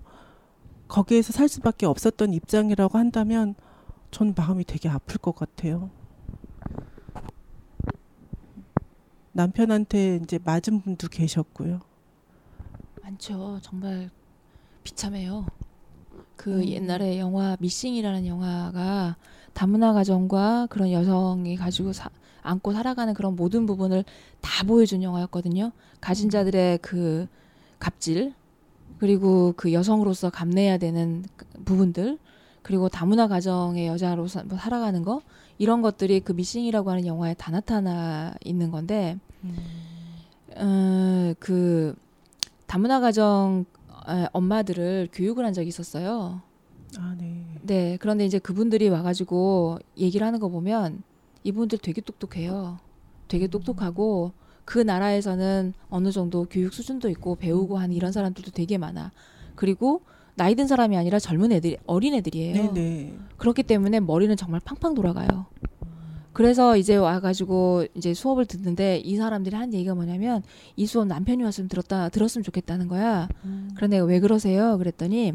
거기에서 0.88 1.34
살 1.34 1.48
수밖에 1.48 1.86
없었던 1.86 2.34
입장이라고 2.34 2.98
한다면 2.98 3.56
전 4.12 4.34
마음이 4.38 4.64
되게 4.64 4.88
아플 4.88 5.18
것 5.18 5.36
같아요. 5.36 5.90
남편한테 9.34 10.22
이제 10.24 10.40
맞은 10.42 10.82
분도 10.82 11.10
계셨고요. 11.10 11.82
많죠. 13.02 13.60
정말 13.62 14.10
비참해요. 14.84 15.46
그 16.36 16.62
음. 16.62 16.66
옛날에 16.66 17.20
영화 17.20 17.58
미싱이라는 17.60 18.26
영화가 18.28 19.16
다문화 19.54 19.94
가정과 19.94 20.68
그런 20.70 20.92
여성이 20.92 21.56
가지고 21.56 21.94
사, 21.94 22.10
안고 22.42 22.74
살아가는 22.74 23.14
그런 23.14 23.36
모든 23.36 23.66
부분을 23.66 24.04
다 24.42 24.64
보여준 24.66 25.02
영화였거든요. 25.02 25.72
가진 26.02 26.30
자들의 26.30 26.80
그 26.80 27.28
갑질 27.80 28.34
그리고 29.00 29.54
그 29.58 29.74
여성으로서 29.74 30.30
감내해야 30.30 30.78
되는 30.78 31.24
부분들 31.66 32.18
그리고 32.62 32.90
다문화 32.90 33.28
가정의 33.28 33.88
여자로서 33.88 34.44
뭐 34.46 34.58
살아가는 34.58 35.04
거 35.04 35.22
이런 35.58 35.82
것들이 35.82 36.20
그 36.20 36.32
미싱이라고 36.32 36.90
하는 36.90 37.06
영화에 37.06 37.34
다 37.36 37.52
나타나 37.52 38.34
있는 38.44 38.72
건데 38.72 39.18
음. 39.44 39.56
어, 40.58 41.34
그 41.40 41.96
다문화 42.68 43.00
가정 43.00 43.66
엄마들을 44.32 45.10
교육을 45.12 45.46
한 45.46 45.54
적이 45.54 45.70
있었어요. 45.70 46.42
아, 46.98 47.16
네. 47.18 47.46
네. 47.62 47.98
그런데 48.00 48.26
이제 48.26 48.40
그분들이 48.40 48.90
와가지고 48.90 49.80
얘기를 49.98 50.26
하는 50.26 50.40
거 50.40 50.50
보면 50.50 51.04
이분들 51.44 51.80
되게 51.80 52.02
똑똑해요. 52.02 52.80
되게 53.28 53.48
음. 53.48 53.50
똑똑하고 53.50 54.34
그 54.66 54.80
나라에서는 54.80 55.74
어느 55.90 56.12
정도 56.12 56.46
교육 56.50 56.74
수준도 56.74 57.10
있고 57.10 57.36
배우고 57.36 57.78
하는 57.78 57.96
이런 57.96 58.12
사람들도 58.12 58.52
되게 58.52 58.78
많아. 58.78 59.12
그리고 59.56 60.02
나이 60.36 60.56
든 60.56 60.68
사람이 60.68 60.98
아니라 60.98 61.20
젊은 61.20 61.52
애들, 61.52 61.78
어린 61.86 62.14
애들이에요. 62.16 62.74
네네. 62.74 63.18
그렇기 63.38 63.64
때문에 63.64 64.00
머리는 64.02 64.36
정말 64.36 64.60
팡팡 64.64 64.94
돌아가요. 64.94 65.46
그래서 66.36 66.76
이제 66.76 66.98
와가지고 66.98 67.86
이제 67.96 68.14
수업을 68.14 68.46
듣는데 68.46 68.98
이 68.98 69.16
사람들이 69.16 69.56
하는 69.56 69.74
얘기가 69.74 69.96
뭐냐면 69.96 70.44
이 70.76 70.86
수업 70.86 71.08
남편이 71.08 71.42
왔으면 71.42 71.70
들었다 71.70 72.10
들었으면 72.10 72.44
좋겠다는 72.44 72.90
거야. 72.90 73.30
음. 73.46 73.72
그런데 73.74 74.00
왜 74.00 74.20
그러세요? 74.20 74.78
그랬더니 74.78 75.32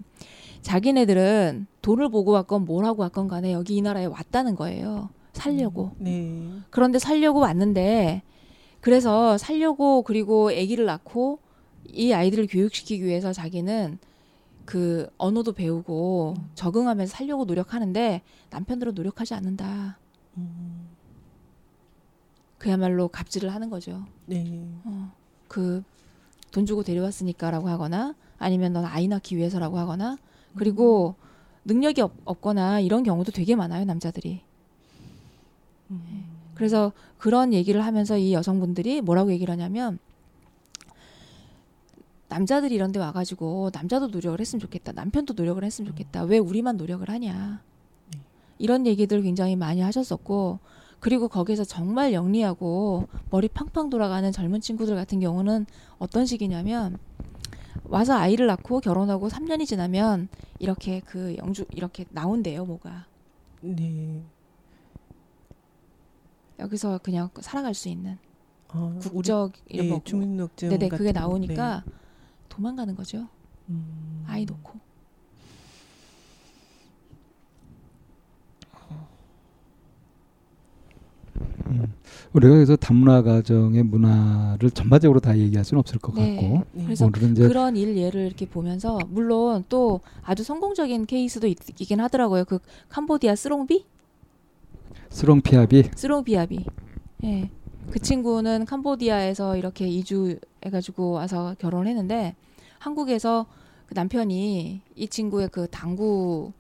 자기네들은 0.61 1.69
돈을 1.81 2.11
보고 2.11 2.33
왔건 2.33 2.67
뭘 2.67 2.85
하고 2.85 3.01
왔건 3.01 3.29
간에 3.29 3.51
여기 3.55 3.77
이 3.77 3.81
나라에 3.81 4.05
왔다는 4.05 4.57
거예요. 4.57 5.09
살려고. 5.33 5.93
음. 6.01 6.05
네. 6.05 6.67
그런데 6.69 6.99
살려고 6.99 7.39
왔는데 7.39 8.21
그래서 8.83 9.39
살려고 9.39 10.03
그리고 10.03 10.51
아기를 10.51 10.85
낳고 10.85 11.39
이 11.89 12.13
아이들을 12.13 12.47
교육시키기 12.47 13.03
위해서 13.07 13.33
자기는 13.33 13.99
그 14.67 15.09
언어도 15.17 15.55
배우고 15.55 16.35
음. 16.37 16.51
적응하면서 16.55 17.11
살려고 17.11 17.47
노력하는데 17.47 18.21
남편들은 18.51 18.93
노력하지 18.93 19.33
않는다. 19.33 19.99
음. 20.37 20.70
그야말로 22.61 23.09
갑질을 23.09 23.53
하는 23.53 23.71
거죠. 23.71 24.05
네. 24.27 24.69
어, 24.85 25.11
그돈 25.49 26.67
주고 26.67 26.83
데려왔으니까라고 26.85 27.71
하거나 27.71 28.15
아니면 28.39 28.75
넌 28.75 28.85
아이 28.85 29.09
낳기 29.09 29.37
위해서라고 29.37 29.79
하거나 29.79 30.19
그리고 30.55 31.17
음. 31.19 31.25
능력이 31.65 32.03
없, 32.03 32.13
없거나 32.27 32.81
이런 32.81 33.03
경우도 33.03 33.33
되게 33.33 33.57
많아요 33.57 33.87
남자들이. 33.87 34.43
음. 35.91 36.05
네. 36.07 36.25
그래서 36.55 36.93
그런 37.17 37.55
얘기를 37.55 37.83
하면서 37.83 38.19
이 38.19 38.35
여성분들이 38.35 39.01
뭐라고 39.01 39.33
얘기를 39.33 39.51
하냐면 39.51 39.99
남자들이 42.29 42.75
이런 42.75 42.93
데 42.93 43.01
와가지고 43.01 43.71
남자도 43.73 44.09
노력을 44.09 44.39
했으면 44.39 44.61
좋겠다. 44.61 44.93
남편도 44.93 45.33
노력을 45.33 45.65
했으면 45.65 45.91
좋겠다. 45.91 46.25
왜 46.25 46.37
우리만 46.37 46.77
노력을 46.77 47.09
하냐. 47.09 47.63
네. 48.13 48.21
이런 48.59 48.87
얘기들 48.87 49.23
굉장히 49.23 49.57
많이 49.57 49.81
하셨었고 49.81 50.59
그리고 51.01 51.29
거기서 51.29 51.65
정말 51.65 52.13
영리하고 52.13 53.09
머리 53.31 53.49
팡팡 53.49 53.91
돌아가는 53.91 54.31
젊은 54.31 54.61
친구들 54.61 54.95
같은 54.95 55.19
경우는 55.19 55.67
어떤 55.99 56.27
식이냐면 56.27 56.99
와서 57.85 58.15
아이를 58.15 58.47
낳고 58.47 58.81
결혼하고 58.81 59.29
3년이 59.29 59.67
지나면 59.67 60.29
이렇게 60.59 61.01
그 61.01 61.37
영주 61.39 61.65
이렇게 61.73 62.05
나온대요, 62.11 62.67
뭐가. 62.67 63.07
네. 63.63 64.23
여기서 66.59 66.99
그냥 66.99 67.31
살아갈 67.41 67.73
수 67.73 67.89
있는 67.89 68.19
어, 68.69 68.99
국적 69.01 69.53
이런 69.67 69.87
예, 69.87 69.91
거 69.91 70.01
주민등록증 70.05 70.69
네네 70.69 70.89
그게 70.91 71.13
나오니까 71.13 71.83
네. 71.87 71.93
도망가는 72.51 72.95
거죠. 72.95 73.27
음. 73.71 74.25
아이 74.29 74.45
놓고. 74.45 74.90
음. 81.71 81.93
우리가 82.33 82.55
그래서 82.55 82.77
다문화 82.77 83.23
가정의 83.23 83.83
문화를 83.83 84.71
전반적으로 84.71 85.21
다 85.21 85.37
얘기할 85.37 85.65
수는 85.65 85.81
없을 85.81 85.99
것 85.99 86.15
네. 86.15 86.37
같고 86.37 86.63
네. 86.73 86.85
그래서 86.85 87.11
그런 87.11 87.77
일 87.77 87.97
예를 87.97 88.27
이렇게 88.27 88.47
보면서 88.47 88.99
물론 89.09 89.65
또 89.69 90.01
아주 90.23 90.43
성공적인 90.43 91.07
케이스도 91.07 91.47
있, 91.47 91.59
긴 91.77 92.01
하더라고요. 92.01 92.45
그 92.45 92.59
캄보디아 92.89 93.37
스롱비? 93.37 93.85
스롱피아비? 95.11 95.91
스롱피아비. 95.95 96.65
예. 97.25 97.27
네. 97.27 97.51
그 97.91 97.99
친구는 97.99 98.67
캄보디아에서 98.67 99.57
이렇게 99.57 99.89
이주 99.89 100.39
해가지고 100.65 101.13
와서 101.13 101.57
결혼을 101.59 101.89
했는데 101.89 102.37
한국에서 102.79 103.47
그 103.87 103.95
남편이 103.95 104.81
이 104.95 105.09
친구의 105.09 105.49
그 105.51 105.67
당구 105.69 106.53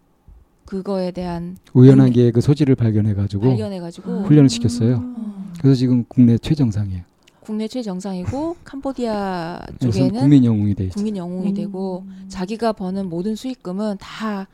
그거에 0.71 1.11
대한 1.11 1.57
우연하게 1.75 2.31
그 2.31 2.41
소지를 2.41 2.75
발견해 2.75 3.15
가지고 3.15 3.49
발견해 3.49 3.81
가지고 3.81 4.23
훈련을 4.23 4.49
시켰어요. 4.49 4.99
음. 4.99 5.53
그래서 5.61 5.75
지금 5.77 6.05
국내 6.09 6.39
최정상이에요. 6.39 7.03
국내 7.41 7.67
최정상이고 7.67 8.57
캄보디아 8.65 9.61
쪽에는 9.81 10.21
국민 10.21 10.45
영웅이 10.45 10.75
돼 10.75 10.89
국민 10.89 11.17
영웅이 11.17 11.49
음. 11.49 11.55
되고 11.55 12.05
자기가 12.29 12.73
버는 12.73 13.09
모든 13.09 13.35
수익금은 13.35 13.99
다 14.01 14.47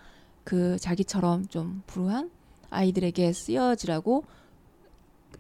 그 0.47 0.79
자기처럼 0.79 1.49
좀 1.49 1.83
불우한 1.89 2.31
아이들에게 2.71 3.33
쓰여지라고 3.33 4.23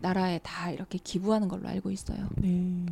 나라에 0.00 0.40
다 0.42 0.72
이렇게 0.72 0.98
기부하는 0.98 1.46
걸로 1.46 1.68
알고 1.68 1.92
있어요. 1.92 2.28
네. 2.34 2.84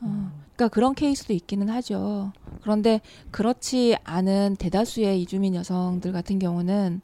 어, 0.00 0.30
그러니까 0.54 0.68
그런 0.68 0.94
케이스도 0.94 1.32
있기는 1.32 1.68
하죠. 1.68 2.32
그런데 2.60 3.00
그렇지 3.30 3.96
않은 4.04 4.56
대다수의 4.58 5.22
이주민 5.22 5.54
여성들 5.54 6.12
같은 6.12 6.38
경우는 6.38 7.00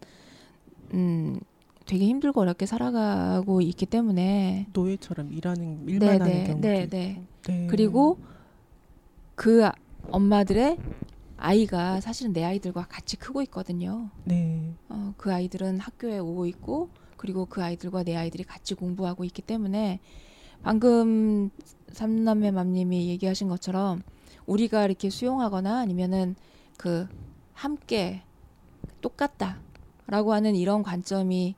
음 0.93 1.41
되게 1.87 2.07
힘들고 2.07 2.41
어렵게 2.41 2.67
살아가고 2.67 3.61
있기 3.61 3.87
때문에 3.87 4.67
노예처럼 4.73 5.33
일하는 5.33 5.89
일만 5.89 6.19
네네, 6.19 6.19
하는 6.19 6.45
경우도 6.45 6.61
네네. 6.61 6.87
네. 6.89 7.27
네. 7.47 7.67
그리고 7.69 8.19
그 9.35 9.69
엄마들의 10.11 10.79
아이가 11.37 12.01
사실은 12.01 12.33
내 12.33 12.45
아이들과 12.45 12.87
같이 12.89 13.17
크고 13.17 13.43
있거든요. 13.43 14.11
네. 14.25 14.75
어, 14.89 15.13
그 15.17 15.33
아이들은 15.33 15.79
학교에 15.79 16.19
오고 16.19 16.47
있고 16.47 16.91
그리고 17.17 17.47
그 17.47 17.63
아이들과 17.63 18.03
내 18.03 18.17
아이들이 18.17 18.45
같이 18.45 18.75
공부하고 18.75 19.25
있기 19.25 19.43
때문에 19.43 20.01
방금 20.63 21.51
삼남매 21.95 22.51
맘님이 22.51 23.09
얘기하신 23.09 23.49
것처럼 23.49 24.03
우리가 24.47 24.85
이렇게 24.85 25.11
수용하거나 25.11 25.79
아니면은 25.79 26.35
그 26.77 27.07
함께 27.55 28.23
똑같다라고 29.01 30.33
하는 30.33 30.55
이런 30.57 30.83
관점이 30.83 31.55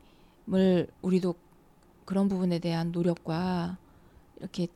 을 0.52 0.86
우리도 1.02 1.34
그런 2.04 2.28
부분에 2.28 2.60
대한 2.60 2.92
노력과 2.92 3.78
이렇게 4.38 4.68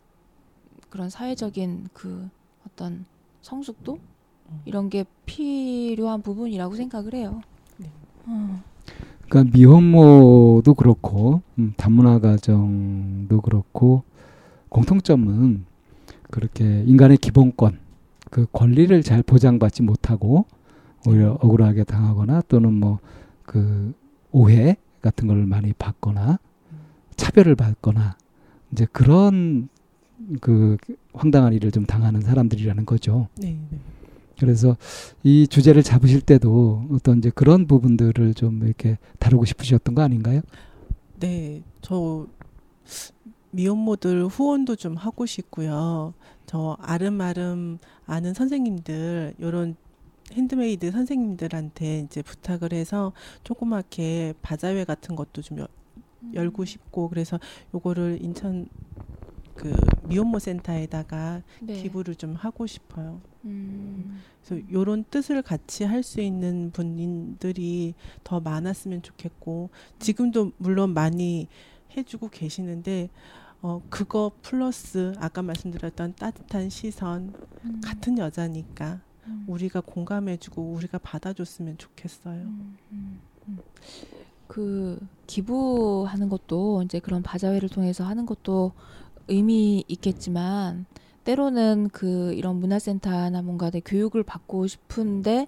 그런 0.89 1.09
사회적인 1.09 1.91
그 1.93 2.28
어떤 2.66 3.05
성숙도 3.41 4.01
음. 4.49 4.61
이런 4.65 4.91
게 4.91 5.05
필요한 5.27 6.23
부분이라고 6.23 6.74
생각을 6.74 7.15
해요. 7.15 7.41
네. 7.77 7.89
어. 8.27 8.61
그러니까 9.28 9.57
미혼모도 9.57 10.74
그렇고 10.74 11.41
음, 11.57 11.73
다문화 11.77 12.19
가정도 12.19 13.41
그렇고 13.41 14.03
공통점은 14.70 15.66
그렇게 16.30 16.84
인간의 16.86 17.18
기본권, 17.18 17.78
그 18.30 18.47
권리를 18.52 19.02
잘 19.02 19.22
보장받지 19.22 19.82
못하고 19.82 20.47
오히려 21.06 21.32
억울하게 21.40 21.84
당하거나 21.84 22.42
또는 22.48 22.72
뭐 22.72 22.98
그 23.51 23.92
오해 24.30 24.76
같은 25.02 25.26
걸 25.26 25.44
많이 25.44 25.72
받거나 25.72 26.38
차별을 27.16 27.56
받거나 27.56 28.16
이제 28.70 28.86
그런 28.92 29.68
그 30.40 30.76
황당한 31.12 31.52
일을 31.55 31.72
좀 31.72 31.84
당하는 31.84 32.20
사람들이라는 32.20 32.86
거죠. 32.86 33.26
네, 33.38 33.59
네. 33.68 33.78
그래서 34.38 34.76
이 35.24 35.48
주제를 35.48 35.82
잡으실 35.82 36.20
때도 36.20 36.86
어떤 36.92 37.18
이제 37.18 37.32
그런 37.34 37.66
부분들을 37.66 38.34
좀 38.34 38.62
이렇게 38.64 38.98
다루고 39.18 39.47
싶으셨던 39.47 39.97
거 39.97 40.02
아닌가요? 40.02 40.42
네, 41.18 41.64
저 41.80 42.28
미혼모들 43.52 44.27
후원도 44.27 44.77
좀 44.77 44.97
하고 44.97 45.27
싶고요. 45.27 46.14
저 46.47 46.77
아름아름 46.81 47.78
아는 48.06 48.35
선생님들 48.35 49.35
요런 49.40 49.77
핸드메이드 50.32 50.90
선생님들한테 50.93 52.01
이제 52.01 52.22
부탁을 52.22 52.72
해서 52.72 53.12
조그맣게 53.43 54.35
바자회 54.43 54.85
같은 54.85 55.16
것도 55.16 55.43
좀 55.43 55.59
여, 55.59 55.68
열고 56.35 56.64
싶고 56.64 57.09
그래서 57.09 57.39
요거를 57.74 58.18
인천 58.22 58.68
그 59.56 59.74
미혼모 60.05 60.39
센터에다가 60.39 61.43
네. 61.60 61.82
기부를 61.82 62.14
좀 62.14 62.35
하고 62.35 62.66
싶어요. 62.66 63.20
음. 63.44 64.20
그래서 64.44 64.64
요런 64.72 65.05
뜻을 65.10 65.43
같이 65.43 65.85
할 65.85 66.02
수 66.02 66.20
있는 66.20 66.70
분들이 66.72 67.94
더 68.24 68.40
많았으면 68.40 69.02
좋겠고 69.02 69.70
지금도 69.98 70.52
물론 70.56 70.94
많이 70.94 71.48
해주고 71.97 72.28
계시는데 72.28 73.10
어 73.62 73.82
그거 73.91 74.32
플러스 74.43 75.12
아까 75.19 75.43
말씀드렸던 75.43 76.15
따뜻한 76.16 76.70
시선 76.70 77.35
음. 77.65 77.81
같은 77.85 78.16
여자니까 78.19 79.01
음. 79.27 79.45
우리가 79.47 79.81
공감해주고 79.81 80.62
우리가 80.62 80.99
받아줬으면 80.99 81.77
좋겠어요. 81.77 82.41
음, 82.41 82.78
음, 82.93 83.20
음. 83.49 83.59
그 84.47 84.99
기부하는 85.27 86.28
것도 86.28 86.82
이제 86.82 86.99
그런 86.99 87.23
바자회를 87.23 87.69
통해서 87.69 88.05
하는 88.05 88.27
것도 88.27 88.73
의미 89.28 89.85
있겠지만 89.87 90.87
때로는 91.24 91.91
그 91.93 92.32
이런 92.35 92.57
문화센터나 92.57 93.43
뭔가 93.43 93.70
내 93.70 93.81
교육을 93.81 94.23
받고 94.23 94.66
싶은데 94.66 95.47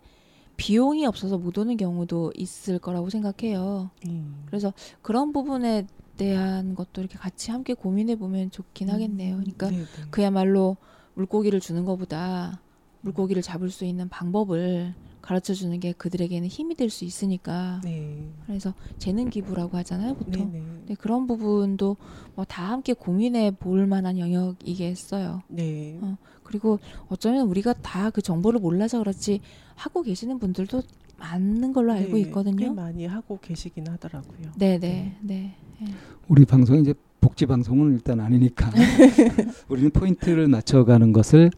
비용이 0.57 1.07
없어서 1.07 1.39
못 1.39 1.59
오는 1.59 1.77
경우도 1.77 2.33
있을 2.37 2.79
거라고 2.79 3.11
생각해요. 3.11 3.91
음. 4.07 4.45
그래서 4.47 4.73
그런 5.01 5.33
부분에 5.33 5.87
대한 6.27 6.75
것도 6.75 7.01
이렇게 7.01 7.19
같이 7.19 7.51
함께 7.51 7.75
고민해 7.75 8.17
보면 8.17 8.51
좋긴 8.51 8.89
음. 8.89 8.95
하겠네요. 8.95 9.37
그러니까 9.37 9.71
네, 9.71 9.79
네. 9.79 9.85
그야말로 10.11 10.77
물고기를 11.15 11.61
주는 11.61 11.85
것보다 11.85 12.61
물고기를 13.03 13.43
잡을 13.43 13.71
수 13.71 13.85
있는 13.85 14.09
방법을 14.09 14.95
가르쳐 15.21 15.55
주는 15.55 15.79
게 15.79 15.93
그들에게는 15.93 16.49
힘이 16.49 16.75
될 16.75 16.91
수 16.91 17.05
있으니까. 17.05 17.81
네. 17.85 18.29
그래서 18.47 18.75
재능 18.99 19.31
기부라고 19.31 19.77
하잖아요, 19.79 20.15
보통. 20.15 20.51
네, 20.53 20.59
네. 20.59 20.65
네 20.87 20.95
그런 20.97 21.27
부분도 21.29 21.97
뭐 22.35 22.45
다 22.45 22.71
함께 22.71 22.93
고민해 22.93 23.53
볼 23.53 23.87
만한 23.87 24.19
영역이겠어요. 24.19 25.43
네. 25.49 25.99
어, 26.03 26.17
그리고 26.43 26.79
어쩌면 27.09 27.47
우리가 27.47 27.73
다 27.75 28.11
그 28.11 28.21
정보를 28.21 28.59
몰라서 28.61 28.99
그렇지 28.99 29.41
하고 29.77 30.03
계시는 30.03 30.39
분들도 30.39 30.83
많은 31.23 31.73
걸로 31.73 31.93
알고 31.93 32.15
네, 32.15 32.21
있거든요. 32.23 32.57
꽤 32.57 32.69
많이 32.71 33.07
하고 33.07 33.39
계시긴 33.41 33.87
하더라고요. 33.89 34.51
네, 34.57 34.79
네, 34.79 35.17
네. 35.21 35.55
네. 35.81 35.87
우리 36.29 36.45
방송이 36.45 36.81
이제 36.83 36.95
복지 37.21 37.47
방송은 37.47 37.95
일단 37.95 38.19
아니니까 38.21 38.71
우리는 39.69 39.91
포인트를 39.91 40.49
맞춰가는 40.49 41.13
것을 41.13 41.51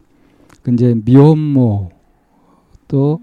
그 0.63 0.73
이제 0.73 0.95
미혼모 1.05 1.91
또 2.89 3.21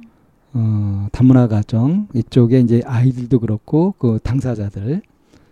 어, 0.54 1.08
다문화 1.12 1.48
가정 1.48 2.08
이쪽에 2.14 2.60
이제 2.60 2.82
아이들도 2.86 3.40
그렇고 3.40 3.94
그 4.00 4.20
당사자들 4.24 5.02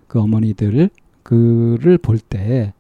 그 0.08 0.20
어머니들 0.20 0.90
그를 1.24 1.98
볼 2.00 2.18
때 2.20 2.74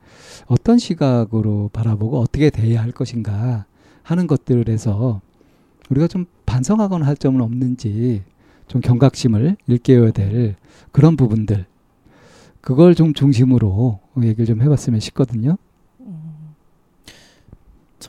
어떤 0.47 0.79
시각으로 0.79 1.69
바라보고 1.71 2.19
어떻게 2.19 2.49
대해야 2.49 2.81
할 2.81 2.91
것인가 2.91 3.65
하는 4.01 4.25
것들에서 4.25 5.21
우리가 5.89 6.07
좀 6.07 6.25
반성하거나 6.49 7.05
할 7.05 7.15
점은 7.15 7.41
없는지 7.41 8.23
좀 8.67 8.81
경각심을 8.81 9.55
일깨워야 9.67 10.11
될 10.11 10.55
그런 10.91 11.15
부분들 11.15 11.67
그걸 12.59 12.95
좀 12.95 13.13
중심으로 13.13 13.99
얘기를 14.23 14.45
좀 14.45 14.61
해봤으면 14.61 14.99
싶거든요. 14.99 15.57
음, 15.99 16.55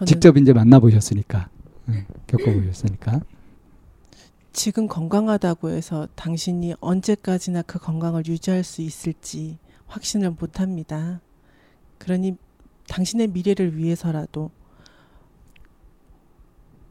직접 0.06 0.38
이제 0.38 0.52
만나보셨으니까 0.52 1.50
네, 1.86 2.06
겪어보셨으니까. 2.26 3.20
지금 4.52 4.88
건강하다고 4.88 5.70
해서 5.70 6.08
당신이 6.16 6.74
언제까지나 6.80 7.62
그 7.62 7.78
건강을 7.78 8.26
유지할 8.26 8.64
수 8.64 8.82
있을지 8.82 9.58
확신을 9.86 10.30
못 10.30 10.60
합니다. 10.60 11.20
그러니 11.98 12.36
당신의 12.88 13.28
미래를 13.28 13.76
위해서라도 13.76 14.50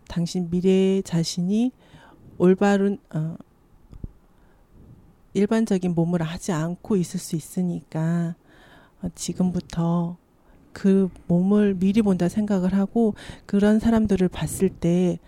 당신 0.10 0.50
미래 0.50 1.02
자신이 1.02 1.72
올바른 2.38 2.98
어, 3.14 3.38
일반적인 5.34 5.96
몸을 5.96 6.22
하지 6.22 6.52
않고 6.52 6.98
있을 6.98 7.18
수 7.22 7.38
있으니까 7.38 8.36
어, 9.02 9.08
지금부터 9.16 10.18
그 10.74 11.10
몸을 11.28 11.76
미리 11.76 12.02
본다 12.02 12.28
생각을 12.28 12.74
하고 12.74 13.14
그런 13.46 13.80
사람들을 13.80 14.28
봤을 14.28 14.68
때 14.68 15.20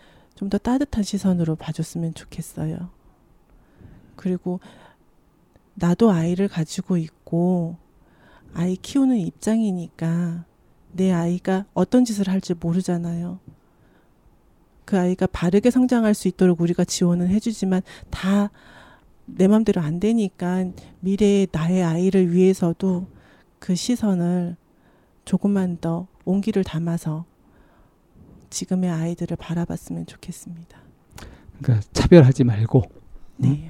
좀 0.41 0.49
더 0.49 0.57
따뜻한 0.57 1.03
시선으로 1.03 1.55
봐줬으면 1.55 2.15
좋겠어요. 2.15 2.89
그리고 4.15 4.59
나도 5.75 6.09
아이를 6.09 6.47
가지고 6.47 6.97
있고 6.97 7.77
아이 8.55 8.75
키우는 8.75 9.17
입장이니까 9.17 10.45
내 10.93 11.11
아이가 11.11 11.65
어떤 11.75 12.05
짓을 12.05 12.27
할지 12.27 12.55
모르잖아요. 12.55 13.39
그 14.91 14.99
아이가 14.99 15.26
바르게 15.27 15.72
성장할 15.72 16.13
수 16.13 16.27
있도록 16.27 16.61
우리가 16.61 16.84
지원을 16.84 17.30
해주지만 17.30 17.81
다 18.09 18.49
내 19.35 19.47
맘대로 19.47 19.81
안 19.81 19.99
되니까 19.99 20.65
미래의 20.99 21.47
나의 21.51 21.84
아이를 21.84 22.34
위해서도 22.34 23.07
그 23.59 23.76
시선을 23.76 24.55
조금만 25.26 25.77
더 25.80 26.07
온기를 26.26 26.63
담아서 26.63 27.26
지금의 28.49 28.89
아이들을 28.89 29.38
바라봤으면 29.38 30.05
좋겠습니다. 30.05 30.77
그러니까 31.61 31.88
차별하지 31.93 32.43
말고 32.43 32.84
네. 33.38 33.69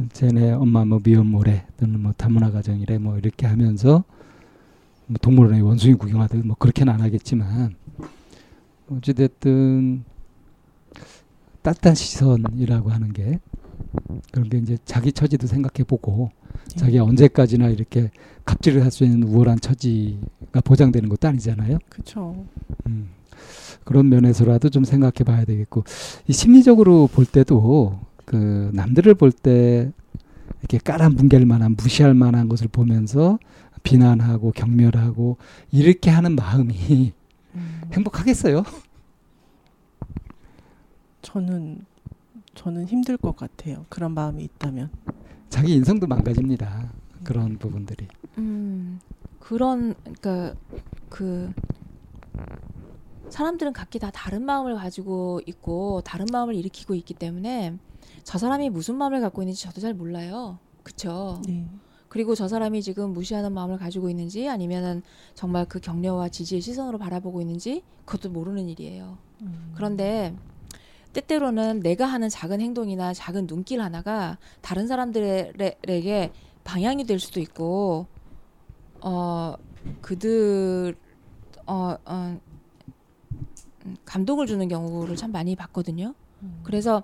응? 0.00 0.08
쟤네 0.12 0.52
엄마 0.52 0.84
뭐 0.84 1.00
미혼모래 1.02 1.66
또는 1.76 2.00
뭐 2.00 2.12
다문화 2.16 2.50
가정이래 2.50 2.98
뭐 2.98 3.18
이렇게 3.18 3.46
하면서 3.46 4.04
뭐 5.06 5.16
동물원에 5.20 5.60
원숭이 5.60 5.94
구경하듯 5.94 6.46
뭐 6.46 6.56
그렇게는 6.56 6.92
안 6.92 7.00
하겠지만 7.00 7.74
어찌됐든 8.90 10.04
따뜻한 11.62 11.94
시선이라고 11.94 12.90
하는 12.90 13.12
게 13.12 13.38
그런 14.30 14.48
게 14.48 14.58
이제 14.58 14.78
자기 14.84 15.12
처지도 15.12 15.46
생각해 15.46 15.84
보고 15.86 16.30
네. 16.70 16.76
자기 16.76 16.98
언제까지나 16.98 17.68
이렇게 17.68 18.10
갑질을 18.44 18.82
할 18.82 18.90
수 18.90 19.04
있는 19.04 19.22
우월한 19.24 19.60
처지가 19.60 20.60
보장되는 20.64 21.08
것도 21.08 21.28
아니잖아요. 21.28 21.78
그렇죠. 21.88 22.44
음, 22.86 23.08
그런 23.84 24.08
면에서라도 24.08 24.68
좀 24.68 24.84
생각해 24.84 25.24
봐야 25.24 25.44
되겠고 25.44 25.84
이 26.26 26.32
심리적으로 26.32 27.08
볼 27.08 27.24
때도 27.26 28.00
그 28.24 28.70
남들을 28.74 29.14
볼 29.14 29.32
때 29.32 29.90
이렇게 30.60 30.78
까란 30.78 31.14
뭉갤 31.14 31.44
만한 31.46 31.74
무시할 31.76 32.14
만한 32.14 32.48
것을 32.48 32.68
보면서 32.68 33.38
비난하고 33.82 34.52
경멸하고 34.52 35.36
이렇게 35.72 36.10
하는 36.10 36.36
마음이 36.36 37.12
음. 37.54 37.80
행복하겠어요? 37.92 38.64
저는 41.22 41.84
저는 42.54 42.86
힘들 42.86 43.16
것 43.16 43.36
같아요. 43.36 43.86
그런 43.88 44.12
마음이 44.12 44.42
있다면. 44.44 44.90
자기 45.48 45.74
인성도 45.74 46.06
망가집니다. 46.06 46.92
그런 47.24 47.58
부분들이. 47.58 48.08
음, 48.38 49.00
그런 49.38 49.94
그러니까 50.02 50.54
그 51.08 51.52
사람들은 53.28 53.72
각기 53.72 53.98
다 53.98 54.10
다른 54.10 54.44
마음을 54.44 54.74
가지고 54.74 55.40
있고 55.46 56.02
다른 56.02 56.26
마음을 56.30 56.54
일으키고 56.54 56.94
있기 56.94 57.14
때문에 57.14 57.76
저 58.24 58.38
사람이 58.38 58.70
무슨 58.70 58.96
마음을 58.96 59.20
갖고 59.20 59.42
있는지 59.42 59.62
저도 59.62 59.80
잘 59.80 59.94
몰라요. 59.94 60.58
그렇죠? 60.82 61.40
네. 61.46 61.66
그리고 62.08 62.34
저 62.34 62.46
사람이 62.46 62.82
지금 62.82 63.12
무시하는 63.14 63.52
마음을 63.52 63.78
가지고 63.78 64.10
있는지 64.10 64.48
아니면은 64.48 65.02
정말 65.34 65.64
그 65.64 65.80
격려와 65.80 66.28
지지의 66.28 66.60
시선으로 66.60 66.98
바라보고 66.98 67.40
있는지 67.40 67.82
그것도 68.04 68.30
모르는 68.30 68.68
일이에요. 68.68 69.16
음. 69.40 69.72
그런데 69.74 70.34
때때로는 71.12 71.80
내가 71.80 72.06
하는 72.06 72.28
작은 72.28 72.60
행동이나 72.60 73.12
작은 73.12 73.46
눈길 73.46 73.80
하나가 73.80 74.38
다른 74.60 74.86
사람들에게 74.86 76.32
방향이 76.64 77.04
될 77.04 77.18
수도 77.18 77.40
있고 77.40 78.06
어 79.00 79.54
그들 80.00 80.96
어, 81.66 81.96
어 82.04 82.40
감동을 84.04 84.46
주는 84.46 84.68
경우를 84.68 85.16
참 85.16 85.32
많이 85.32 85.56
봤거든요. 85.56 86.14
음. 86.42 86.60
그래서 86.62 87.02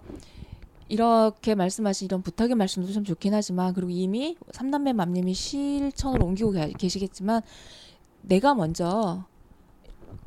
이렇게 0.89 1.55
말씀하신 1.55 2.07
이런 2.07 2.23
부탁의 2.23 2.55
말씀도 2.55 2.93
참 2.93 3.05
좋긴 3.05 3.35
하지만 3.35 3.75
그리고 3.75 3.91
이미 3.91 4.37
삼남매 4.53 4.95
맘님이 4.95 5.35
실천으로 5.35 6.25
옮기고 6.25 6.53
계시겠지만 6.79 7.43
내가 8.23 8.55
먼저 8.55 9.25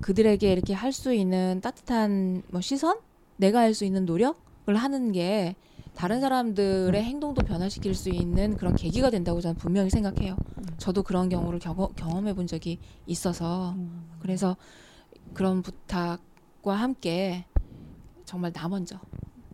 그들에게 0.01 0.51
이렇게 0.51 0.73
할 0.73 0.91
수 0.91 1.13
있는 1.13 1.61
따뜻한 1.61 2.43
뭐 2.49 2.61
시선 2.61 2.97
내가 3.41 3.59
할 3.61 3.73
수 3.73 3.85
있는 3.85 4.05
노력을 4.05 4.73
하는 4.75 5.11
게 5.11 5.55
다른 5.95 6.21
사람들의 6.21 7.01
음. 7.01 7.05
행동도 7.05 7.41
변화시킬 7.43 7.95
수 7.95 8.09
있는 8.09 8.55
그런 8.55 8.75
계기가 8.75 9.09
된다고 9.09 9.41
저는 9.41 9.55
분명히 9.57 9.89
생각해요. 9.89 10.37
음. 10.59 10.63
저도 10.77 11.01
그런 11.03 11.27
경우를 11.27 11.59
경험, 11.59 12.27
해 12.27 12.33
본 12.33 12.45
적이 12.47 12.79
있어서 13.07 13.71
음. 13.71 14.09
그래서 14.19 14.55
그런 15.33 15.61
부탁과 15.63 16.75
함께 16.75 17.45
정말 18.25 18.53
나 18.53 18.69
먼저 18.69 18.99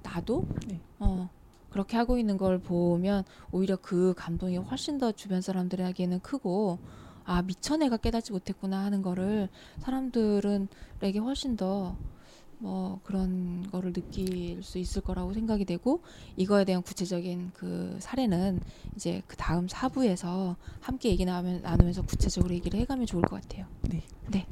나도 0.03 0.45
네. 0.67 0.79
어 0.99 1.29
그렇게 1.69 1.95
하고 1.97 2.17
있는 2.17 2.37
걸 2.37 2.59
보면 2.59 3.23
오히려 3.51 3.77
그 3.77 4.13
감동이 4.17 4.57
훨씬 4.57 4.97
더 4.97 5.11
주변 5.13 5.41
사람들에게는 5.41 6.19
크고 6.19 6.79
아 7.23 7.41
미처 7.41 7.77
내가 7.77 7.97
깨닫지 7.97 8.31
못했구나 8.33 8.83
하는 8.83 9.01
거를 9.01 9.49
사람들은에게 9.79 11.19
훨씬 11.19 11.55
더 11.55 11.95
뭐 12.59 12.99
그런 13.03 13.69
거를 13.69 13.93
느낄 13.93 14.63
수 14.63 14.79
있을 14.79 15.01
거라고 15.01 15.33
생각이 15.33 15.65
되고 15.65 16.01
이거에 16.35 16.65
대한 16.65 16.81
구체적인 16.81 17.51
그 17.53 17.97
사례는 17.99 18.59
이제 18.95 19.21
그 19.27 19.35
다음 19.37 19.67
사부에서 19.67 20.57
함께 20.79 21.09
얘기 21.09 21.25
나누면, 21.25 21.61
나누면서 21.61 22.03
구체적으로 22.03 22.53
얘기를 22.53 22.79
해가면 22.79 23.05
좋을 23.05 23.21
것 23.23 23.41
같아요. 23.41 23.67
네. 23.83 24.03
네. 24.31 24.45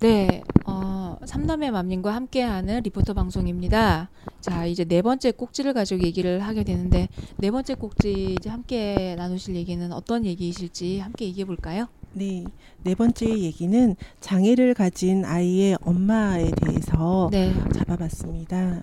네, 0.00 0.42
어, 0.66 1.16
삼남의 1.24 1.70
맘님과 1.70 2.14
함께하는 2.14 2.82
리포터 2.82 3.14
방송입니다. 3.14 4.10
자, 4.40 4.66
이제 4.66 4.84
네 4.84 5.00
번째 5.00 5.30
꼭지를 5.30 5.72
가지고 5.72 6.02
얘기를 6.04 6.40
하게 6.40 6.62
되는데 6.62 7.08
네 7.38 7.50
번째 7.50 7.74
꼭지 7.74 8.34
이제 8.38 8.50
함께 8.50 9.14
나누실 9.16 9.54
얘기는 9.54 9.90
어떤 9.92 10.26
얘기이실지 10.26 10.98
함께 10.98 11.24
얘기해 11.26 11.46
볼까요? 11.46 11.88
네, 12.14 12.44
네 12.82 12.94
번째 12.94 13.28
얘기는 13.28 13.96
장애를 14.20 14.74
가진 14.74 15.24
아이의 15.24 15.76
엄마에 15.82 16.50
대해서 16.52 17.28
네. 17.32 17.52
잡아봤습니다. 17.72 18.82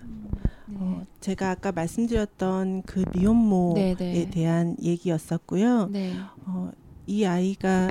네. 0.66 0.76
어, 0.78 1.06
제가 1.20 1.50
아까 1.50 1.72
말씀드렸던 1.72 2.82
그 2.82 3.04
미혼모에 3.14 3.94
네, 3.94 3.94
네. 3.98 4.30
대한 4.30 4.76
얘기였었고요. 4.82 5.86
네. 5.86 6.12
어, 6.46 6.70
이 7.06 7.24
아이가 7.24 7.90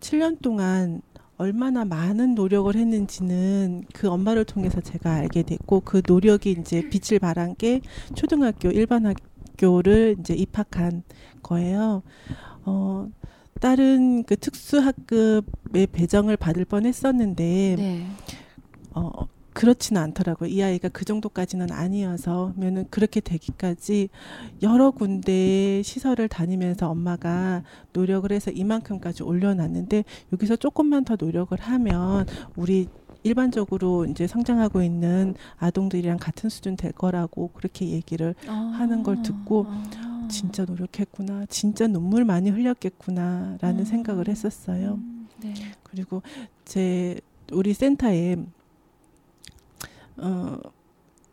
7년 0.00 0.40
동안 0.40 1.02
얼마나 1.36 1.84
많은 1.84 2.34
노력을 2.34 2.74
했는지는 2.74 3.84
그 3.92 4.08
엄마를 4.08 4.44
통해서 4.44 4.80
제가 4.80 5.12
알게 5.12 5.42
됐고 5.42 5.80
그 5.80 6.00
노력이 6.06 6.52
이제 6.52 6.88
빛을 6.88 7.18
발한 7.18 7.56
게 7.56 7.80
초등학교 8.14 8.70
일반 8.70 9.04
학교를 9.04 10.16
이제 10.20 10.34
입학한 10.34 11.02
거예요. 11.42 12.02
어, 12.64 13.08
다른 13.60 14.22
그 14.24 14.36
특수학급의 14.36 15.86
배정을 15.92 16.36
받을 16.36 16.64
뻔했었는데 16.64 17.76
네. 17.78 18.06
어 18.92 19.10
그렇지는 19.56 20.02
않더라고요. 20.02 20.50
이 20.50 20.62
아이가 20.62 20.90
그 20.90 21.06
정도까지는 21.06 21.72
아니어서 21.72 22.52
면은 22.56 22.86
그렇게 22.90 23.20
되기까지 23.20 24.10
여러 24.62 24.90
군데 24.90 25.80
시설을 25.82 26.28
다니면서 26.28 26.90
엄마가 26.90 27.62
노력을 27.94 28.30
해서 28.30 28.50
이만큼까지 28.50 29.22
올려놨는데 29.22 30.04
여기서 30.34 30.56
조금만 30.56 31.04
더 31.04 31.16
노력을 31.18 31.58
하면 31.58 32.26
우리 32.54 32.88
일반적으로 33.22 34.04
이제 34.04 34.26
성장하고 34.26 34.82
있는 34.82 35.34
아동들이랑 35.56 36.18
같은 36.18 36.50
수준 36.50 36.76
될 36.76 36.92
거라고 36.92 37.48
그렇게 37.54 37.88
얘기를 37.88 38.34
아, 38.46 38.52
하는 38.52 39.02
걸 39.02 39.22
듣고 39.22 39.66
아. 39.68 39.82
아. 40.26 40.28
진짜 40.28 40.64
노력했구나, 40.64 41.46
진짜 41.46 41.86
눈물 41.86 42.24
많이 42.24 42.50
흘렸겠구나라는 42.50 43.80
음. 43.80 43.84
생각을 43.84 44.28
했었어요. 44.28 44.94
음. 44.94 45.28
네. 45.40 45.54
그리고 45.82 46.22
제 46.64 47.20
우리 47.52 47.74
센터에 47.74 48.36
어 50.18 50.58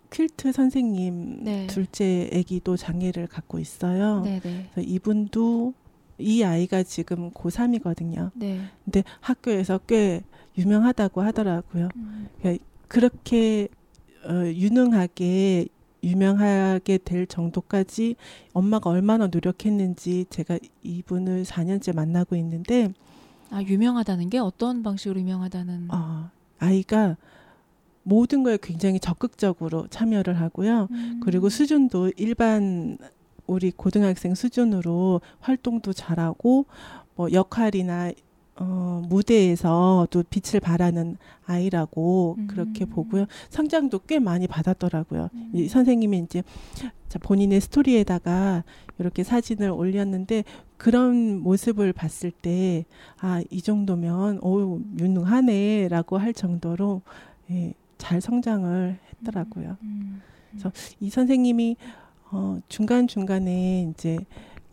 퀼트 0.09 0.51
선생님 0.51 1.43
네. 1.43 1.67
둘째 1.67 2.29
아기도 2.33 2.77
장애를 2.77 3.27
갖고 3.27 3.59
있어요. 3.59 4.21
네네. 4.21 4.39
네. 4.41 4.69
그래서 4.71 4.87
이분도 4.87 5.73
이 6.19 6.43
아이가 6.43 6.83
지금 6.83 7.31
고3이거든요. 7.31 8.31
네. 8.35 8.59
근데 8.85 9.03
학교에서 9.21 9.79
꽤 9.87 10.21
유명하다고 10.57 11.21
하더라고요. 11.21 11.89
음. 11.95 12.27
그러니까 12.39 12.63
그렇게 12.87 13.67
어, 14.25 14.45
유능하게 14.45 15.67
유명하게 16.03 16.99
될 16.99 17.25
정도까지 17.25 18.15
엄마가 18.53 18.89
얼마나 18.89 19.27
노력했는지 19.27 20.25
제가 20.29 20.59
이분을 20.83 21.43
4년째 21.43 21.95
만나고 21.95 22.35
있는데 22.35 22.93
아 23.49 23.61
유명하다는 23.61 24.29
게 24.29 24.39
어떤 24.39 24.83
방식으로 24.83 25.19
유명하다는 25.19 25.87
아 25.89 26.31
아이가 26.59 27.17
모든 28.03 28.43
거에 28.43 28.57
굉장히 28.61 28.99
적극적으로 28.99 29.87
참여를 29.87 30.39
하고요. 30.39 30.87
음. 30.91 31.21
그리고 31.23 31.49
수준도 31.49 32.11
일반 32.17 32.97
우리 33.47 33.71
고등학생 33.71 34.35
수준으로 34.35 35.21
활동도 35.39 35.93
잘하고 35.93 36.65
뭐 37.15 37.31
역할이나 37.31 38.11
어, 38.55 39.01
무대에서 39.07 40.07
또 40.11 40.23
빛을 40.29 40.59
발하는 40.59 41.17
아이라고 41.45 42.35
음. 42.37 42.47
그렇게 42.47 42.85
보고요. 42.85 43.25
성장도 43.49 43.99
꽤 44.07 44.19
많이 44.19 44.47
받았더라고요. 44.47 45.29
음. 45.33 45.51
이 45.53 45.67
선생님이 45.67 46.19
이제 46.19 46.43
자, 47.09 47.19
본인의 47.19 47.61
스토리에다가 47.61 48.63
이렇게 48.99 49.23
사진을 49.23 49.69
올렸는데 49.69 50.43
그런 50.77 51.39
모습을 51.39 51.93
봤을 51.93 52.31
때, 52.31 52.85
아, 53.19 53.41
이 53.49 53.61
정도면, 53.61 54.39
오, 54.41 54.81
유능하네, 54.99 55.87
라고 55.89 56.17
할 56.17 56.33
정도로, 56.33 57.01
예, 57.51 57.73
잘 57.97 58.19
성장을 58.19 58.99
했더라고요. 59.11 59.77
음. 59.81 59.87
음. 59.87 60.21
그래서 60.49 60.71
이 60.99 61.09
선생님이, 61.09 61.77
어, 62.31 62.59
중간중간에 62.67 63.91
이제 63.91 64.17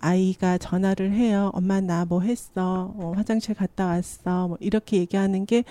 아이가 0.01 0.59
전화를 0.59 1.13
해요. 1.13 1.51
엄마 1.55 1.81
나 1.81 2.05
뭐 2.05 2.21
했어? 2.23 2.93
어, 2.97 3.13
화장실 3.17 3.55
갔다 3.55 3.87
왔어? 3.87 4.49
뭐 4.49 4.57
이렇게 4.61 4.97
얘기하는 4.99 5.47
게 5.47 5.65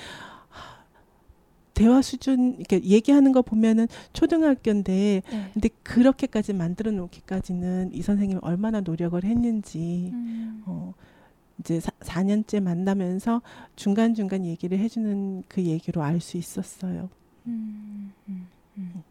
대화 1.73 2.01
수준 2.01 2.55
이렇게 2.55 2.83
얘기하는 2.83 3.31
거 3.31 3.41
보면은 3.41 3.87
초등학교인데 4.11 5.21
네. 5.31 5.49
근데 5.53 5.69
그렇게까지 5.83 6.51
만들어 6.53 6.91
놓기까지는 6.91 7.91
이 7.93 8.01
선생님이 8.01 8.39
얼마나 8.43 8.81
노력을 8.81 9.21
했는지 9.23 10.09
음. 10.13 10.61
어 10.65 10.93
이제 11.59 11.79
사, 11.79 11.91
4년째 12.01 12.59
만나면서 12.61 13.41
중간중간 13.77 14.45
얘기를 14.45 14.77
해 14.77 14.89
주는 14.89 15.43
그 15.47 15.63
얘기로 15.63 16.03
알 16.03 16.19
수 16.19 16.35
있었어요. 16.37 17.09
음, 17.47 18.11
음, 18.27 18.47
음. 18.77 19.03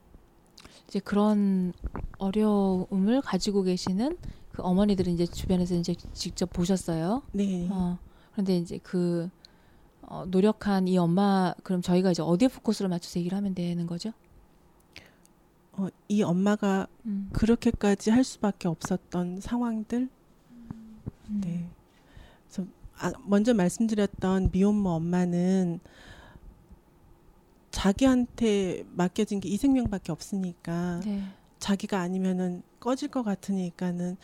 이제 0.88 1.00
그런 1.00 1.72
어려움을 2.18 3.22
가지고 3.22 3.62
계시는 3.62 4.16
그 4.58 4.62
어머니들은 4.64 5.12
이제 5.12 5.24
주변에서 5.24 5.76
이제 5.76 5.94
직접 6.12 6.52
보셨어요. 6.52 7.22
네. 7.30 7.68
어, 7.70 7.96
그런데 8.32 8.56
이제 8.56 8.78
그 8.82 9.30
어, 10.02 10.24
노력한 10.26 10.88
이 10.88 10.98
엄마 10.98 11.54
그럼 11.62 11.80
저희가 11.80 12.10
이제 12.10 12.22
어디에 12.22 12.48
포커스를 12.48 12.88
맞춰서 12.88 13.20
얘기를 13.20 13.38
하면 13.38 13.54
되는 13.54 13.86
거죠? 13.86 14.10
어, 15.74 15.86
이 16.08 16.24
엄마가 16.24 16.88
음. 17.06 17.30
그렇게까지 17.32 18.10
할 18.10 18.24
수밖에 18.24 18.66
없었던 18.66 19.40
상황들. 19.40 20.08
음. 20.50 21.40
네. 21.40 21.70
그래서 22.48 22.68
아, 22.98 23.12
먼저 23.26 23.54
말씀드렸던 23.54 24.50
미혼모 24.50 24.90
엄마는 24.90 25.78
자기한테 27.70 28.82
맡겨진 28.90 29.38
게 29.38 29.48
이 29.48 29.56
생명밖에 29.56 30.10
없으니까 30.10 30.98
네. 31.04 31.22
자기가 31.60 32.00
아니면은 32.00 32.62
꺼질 32.80 33.08
것 33.08 33.22
같으니까는 33.22 34.16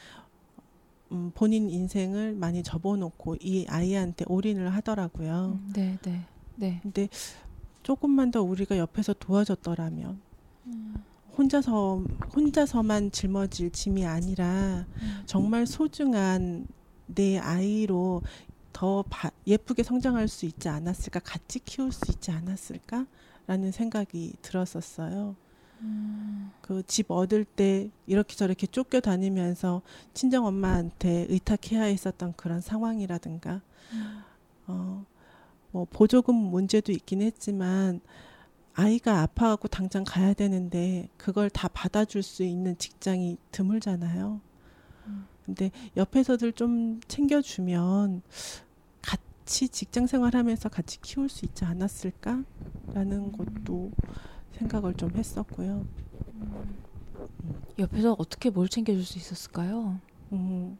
음, 1.14 1.30
본인 1.34 1.70
인생을 1.70 2.34
많이 2.34 2.62
접어놓고 2.62 3.36
이 3.40 3.66
아이한테 3.68 4.24
올인을 4.28 4.74
하더라고요. 4.74 5.58
음, 5.60 5.72
네, 5.72 5.98
네, 6.02 6.26
네. 6.56 6.80
근데 6.82 7.08
조금만 7.82 8.30
더 8.30 8.42
우리가 8.42 8.78
옆에서 8.78 9.14
도와줬더라면 9.14 10.20
음. 10.66 10.94
혼자서 11.36 12.04
혼자서만 12.34 13.12
짊어질 13.12 13.70
짐이 13.70 14.04
아니라 14.06 14.86
음. 15.00 15.22
정말 15.26 15.66
소중한 15.66 16.66
내 17.06 17.38
아이로 17.38 18.22
더 18.72 19.04
바, 19.08 19.30
예쁘게 19.46 19.82
성장할 19.84 20.26
수 20.28 20.46
있지 20.46 20.68
않았을까, 20.68 21.20
같이 21.20 21.60
키울 21.60 21.92
수 21.92 22.10
있지 22.10 22.32
않았을까라는 22.32 23.70
생각이 23.72 24.34
들었었어요. 24.42 25.36
그집 26.60 27.10
얻을 27.10 27.44
때 27.44 27.90
이렇게 28.06 28.34
저렇게 28.34 28.66
쫓겨 28.66 29.00
다니면서 29.00 29.82
친정 30.14 30.46
엄마한테 30.46 31.26
의탁해야 31.28 31.82
했었던 31.82 32.32
그런 32.36 32.60
상황이라든가 32.62 33.60
음. 33.92 35.04
어뭐 35.72 35.86
보조금 35.90 36.34
문제도 36.34 36.90
있긴 36.90 37.20
했지만 37.20 38.00
아이가 38.72 39.20
아파하고 39.20 39.68
당장 39.68 40.04
가야 40.04 40.32
되는데 40.32 41.08
그걸 41.16 41.50
다 41.50 41.68
받아줄 41.68 42.22
수 42.22 42.42
있는 42.42 42.76
직장이 42.78 43.36
드물잖아요. 43.52 44.40
음. 45.06 45.26
근데 45.44 45.70
옆에서들 45.96 46.54
좀 46.54 47.00
챙겨주면 47.06 48.22
같이 49.02 49.68
직장 49.68 50.06
생활하면서 50.06 50.70
같이 50.70 51.00
키울 51.02 51.28
수 51.28 51.44
있지 51.44 51.66
않았을까라는 51.66 53.32
것도 53.32 53.92
생각을 54.58 54.94
좀 54.94 55.10
했었고요. 55.10 55.86
음. 56.34 56.76
옆에서 57.78 58.14
어떻게 58.18 58.50
뭘 58.50 58.68
챙겨줄 58.68 59.04
수 59.04 59.18
있었을까요? 59.18 60.00
음. 60.32 60.78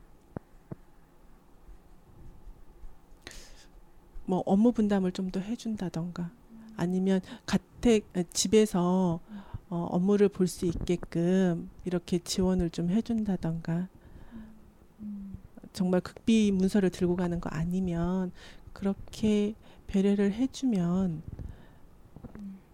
뭐 4.27 4.43
업무 4.47 4.73
분담을 4.73 5.13
좀 5.13 5.31
더 5.31 5.41
해준다던가 5.41 6.31
아니면 6.77 7.21
가택 7.47 8.07
집에서 8.33 9.21
어, 9.69 9.89
업무를 9.91 10.29
볼 10.29 10.47
수 10.47 10.67
있게끔 10.67 11.69
이렇게 11.85 12.19
지원을 12.19 12.71
좀 12.71 12.91
해준다던가 12.91 13.89
정말 15.73 16.01
극비 16.01 16.53
문서를 16.53 16.91
들고 16.91 17.17
가는 17.17 17.41
거 17.41 17.51
아니면 17.51 18.31
그렇게 18.73 19.55
배려를 19.89 20.33
해주면 20.33 21.23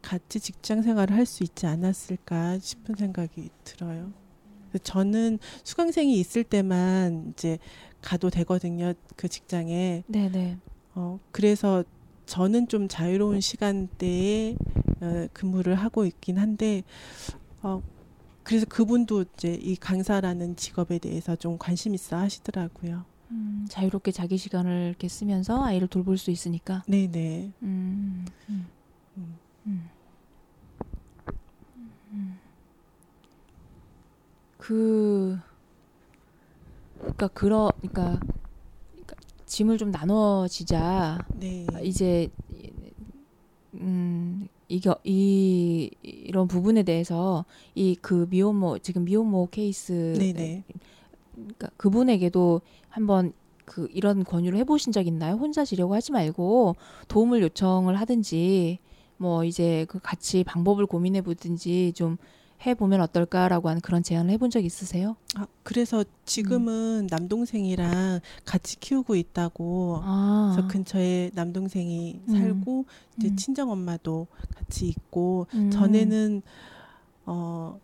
같이 0.03 0.41
직장 0.41 0.83
생활을 0.83 1.15
할 1.17 1.27
수 1.27 1.43
있지 1.45 1.67
않았을까 1.67 2.59
싶은 2.59 2.95
생각이 2.97 3.51
들어요. 3.65 4.13
저는 4.83 5.39
수강생이 5.65 6.19
있을 6.19 6.45
때만 6.45 7.33
이제 7.33 7.59
가도 8.03 8.31
되거든요. 8.31 8.93
그 9.17 9.29
직장에. 9.29 10.05
네네. 10.07 10.59
어, 10.95 11.19
그래서 11.33 11.85
저는 12.27 12.69
좀 12.69 12.89
자유로운 12.89 13.41
시간대에 13.41 14.57
어, 15.01 15.27
근무를 15.33 15.75
하고 15.75 16.05
있긴 16.05 16.39
한데, 16.39 16.83
어, 17.63 17.83
그래서 18.43 18.67
그분도 18.67 19.25
이제 19.37 19.55
이 19.55 19.77
강사라는 19.77 20.57
직업에 20.57 20.99
대해서 20.99 21.35
좀 21.37 21.59
관심 21.59 21.95
있어 21.95 22.17
하시더라고요. 22.17 23.05
음, 23.33 23.67
자유롭게 23.69 24.13
자기 24.13 24.37
시간을 24.37 24.89
이렇게 24.89 25.09
쓰면서 25.09 25.65
아이를 25.65 25.89
돌볼 25.89 26.19
수 26.19 26.31
있으니까. 26.31 26.83
네네. 26.87 27.53
음, 27.63 28.25
음. 28.49 28.67
음. 29.67 29.90
그 34.71 35.37
그러니까 37.01 37.27
그러 37.29 37.73
그러니까, 37.81 38.21
그러니까 38.93 39.17
짐을 39.45 39.79
좀 39.79 39.91
나눠지자 39.91 41.19
네. 41.35 41.67
이제 41.83 42.29
음 43.75 44.47
이게 44.69 44.95
이 45.03 45.91
이런 46.03 46.47
부분에 46.47 46.85
대해서 46.85 47.45
이 47.75 47.97
그 48.01 48.29
미혼모 48.31 48.79
지금 48.79 49.05
미혼모 49.05 49.49
케이스 49.51 50.15
네네. 50.17 50.63
그러니까 51.35 51.71
그분에게도 51.77 52.61
한번 52.89 53.33
그 53.65 53.89
이런 53.91 54.23
권유를 54.23 54.57
해보신 54.61 54.93
적 54.93 55.05
있나요? 55.09 55.35
혼자 55.35 55.65
지려고 55.65 55.95
하지 55.97 56.13
말고 56.13 56.77
도움을 57.09 57.43
요청을 57.43 57.97
하든지 57.97 58.79
뭐 59.17 59.43
이제 59.45 59.85
그 59.89 59.99
같이 59.99 60.45
방법을 60.45 60.87
고민해 60.87 61.23
보든지 61.23 61.93
좀 61.97 62.19
해보면 62.67 63.01
어떨까라고 63.01 63.69
하는 63.69 63.81
그런 63.81 64.03
제안을 64.03 64.33
해본 64.33 64.51
적 64.51 64.65
있으세요? 64.65 65.17
아, 65.35 65.47
그래서 65.63 66.05
지금은 66.27 67.05
음. 67.05 67.07
남동생이랑 67.11 68.21
같이 68.45 68.79
키우고 68.79 69.17
있다고. 69.17 70.01
아. 70.03 70.53
그래서 70.55 70.69
근처에 70.69 71.31
남동생이 71.35 72.21
음. 72.29 72.33
살고 72.33 72.85
이제 73.17 73.29
음. 73.29 73.37
친정 73.37 73.71
엄마도 73.71 74.27
같이 74.55 74.87
있고 74.89 75.47
음. 75.55 75.71
전에는 75.71 76.43
어 77.27 77.79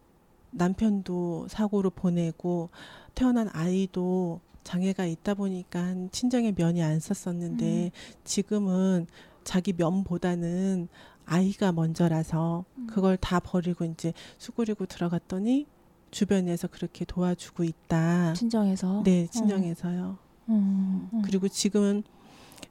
남편도 0.50 1.46
사고로 1.48 1.90
보내고 1.90 2.70
태어난 3.14 3.48
아이도 3.52 4.40
장애가 4.64 5.06
있다 5.06 5.34
보니까 5.34 5.94
친정의 6.10 6.52
면이 6.56 6.82
안 6.82 6.98
썼었는데 6.98 7.84
음. 7.84 7.90
지금은 8.24 9.06
자기 9.44 9.72
면보다는 9.72 10.88
아이가 11.26 11.72
먼저라서 11.72 12.64
음. 12.78 12.86
그걸 12.86 13.16
다 13.16 13.40
버리고 13.40 13.84
이제 13.84 14.12
수그리고 14.38 14.86
들어갔더니 14.86 15.66
주변에서 16.10 16.68
그렇게 16.68 17.04
도와주고 17.04 17.64
있다. 17.64 18.32
친정에서? 18.34 19.02
네, 19.04 19.24
어. 19.24 19.30
친정에서요. 19.30 20.18
음, 20.48 21.08
음. 21.12 21.22
그리고 21.22 21.48
지금은 21.48 22.04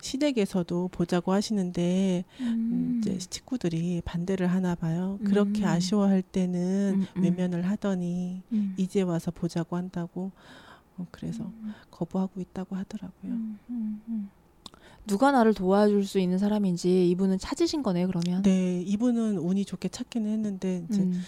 시댁에서도 0.02 0.88
보자고 0.90 1.34
하시는데 1.34 2.24
음. 2.40 3.00
이제 3.00 3.18
친구들이 3.18 4.02
반대를 4.06 4.48
하나 4.48 4.76
봐요. 4.76 5.20
그렇게 5.26 5.64
음. 5.64 5.68
아쉬워할 5.68 6.22
때는 6.22 7.02
음, 7.02 7.08
음. 7.18 7.24
외면을 7.24 7.68
하더니 7.68 8.42
이제 8.78 9.02
와서 9.02 9.32
보자고 9.32 9.76
한다고 9.76 10.32
어, 10.98 11.06
그래서 11.12 11.52
거부하고 11.92 12.40
있다고 12.40 12.76
하더라고요. 12.76 13.34
누가 15.08 15.32
나를 15.32 15.54
도와줄 15.54 16.06
수 16.06 16.20
있는 16.20 16.38
사람인지 16.38 17.10
이분은 17.12 17.40
찾으신 17.40 17.84
거네요, 17.84 18.08
그러면? 18.08 18.42
네, 18.42 18.82
이분은 18.82 19.38
운이 19.38 19.66
좋게 19.66 19.90
찾기는 19.90 20.32
했는데 20.32 20.84
이제 20.90 21.02
음. 21.02 21.22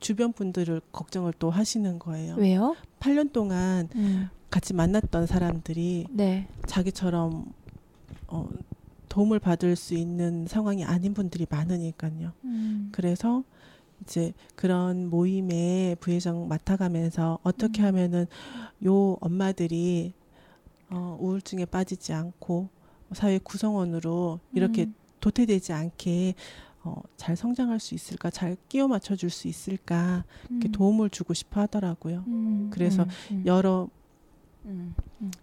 주변 0.00 0.32
분들을 0.32 0.80
걱정을 0.92 1.32
또 1.38 1.50
하시는 1.50 1.98
거예요. 1.98 2.34
왜요? 2.36 2.76
8년 3.00 3.32
동안 3.32 3.88
음. 3.96 4.28
같이 4.50 4.74
만났던 4.74 5.26
사람들이 5.26 6.06
네. 6.10 6.48
자기처럼 6.66 7.52
어, 8.28 8.48
도움을 9.08 9.38
받을 9.38 9.74
수 9.76 9.94
있는 9.94 10.46
상황이 10.46 10.84
아닌 10.84 11.14
분들이 11.14 11.46
많으니까요. 11.48 12.32
음. 12.44 12.88
그래서 12.92 13.42
이제 14.02 14.32
그런 14.54 15.08
모임에 15.10 15.96
부회장 15.98 16.46
맡아가면서 16.46 17.38
어떻게 17.42 17.82
음. 17.82 17.86
하면은 17.86 18.26
요 18.84 19.16
엄마들이 19.20 20.12
어, 20.90 21.18
우울증에 21.20 21.64
빠지지 21.64 22.12
않고 22.12 22.68
사회 23.12 23.38
구성원으로 23.38 24.40
이렇게 24.52 24.84
음. 24.84 24.94
도태되지 25.20 25.72
않게 25.72 26.34
어, 26.84 27.02
잘 27.16 27.36
성장할 27.36 27.80
수 27.80 27.94
있을까, 27.94 28.30
잘 28.30 28.56
끼워 28.68 28.86
맞춰 28.88 29.16
줄 29.16 29.30
수 29.30 29.48
있을까, 29.48 30.24
이렇게 30.48 30.68
음. 30.68 30.72
도움을 30.72 31.10
주고 31.10 31.34
싶어 31.34 31.60
하더라고요. 31.62 32.24
음. 32.28 32.70
그래서 32.72 33.02
음, 33.02 33.08
음. 33.32 33.42
여러 33.46 33.88
음, 34.64 34.94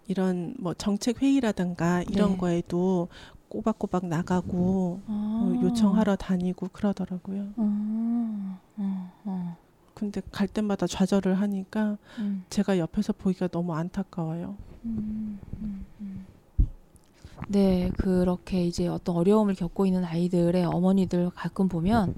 이런 0.06 0.54
뭐 0.58 0.72
정책 0.74 1.20
회의라든가 1.22 2.02
이런 2.02 2.32
네. 2.32 2.36
거에도 2.38 3.08
꼬박꼬박 3.48 4.06
나가고 4.06 5.00
아. 5.06 5.40
어, 5.42 5.62
요청하러 5.62 6.16
다니고 6.16 6.68
그러더라고요. 6.72 7.52
아. 7.56 8.58
어, 8.76 9.12
어. 9.24 9.56
근데 9.94 10.20
갈 10.30 10.46
때마다 10.46 10.86
좌절을 10.86 11.34
하니까 11.40 11.96
제가 12.50 12.78
옆에서 12.78 13.12
보기가 13.14 13.48
너무 13.48 13.74
안타까워요. 13.74 14.56
네, 17.48 17.90
그렇게 17.96 18.64
이제 18.66 18.88
어떤 18.88 19.16
어려움을 19.16 19.54
겪고 19.54 19.86
있는 19.86 20.04
아이들의 20.04 20.64
어머니들 20.64 21.30
가끔 21.30 21.68
보면 21.68 22.14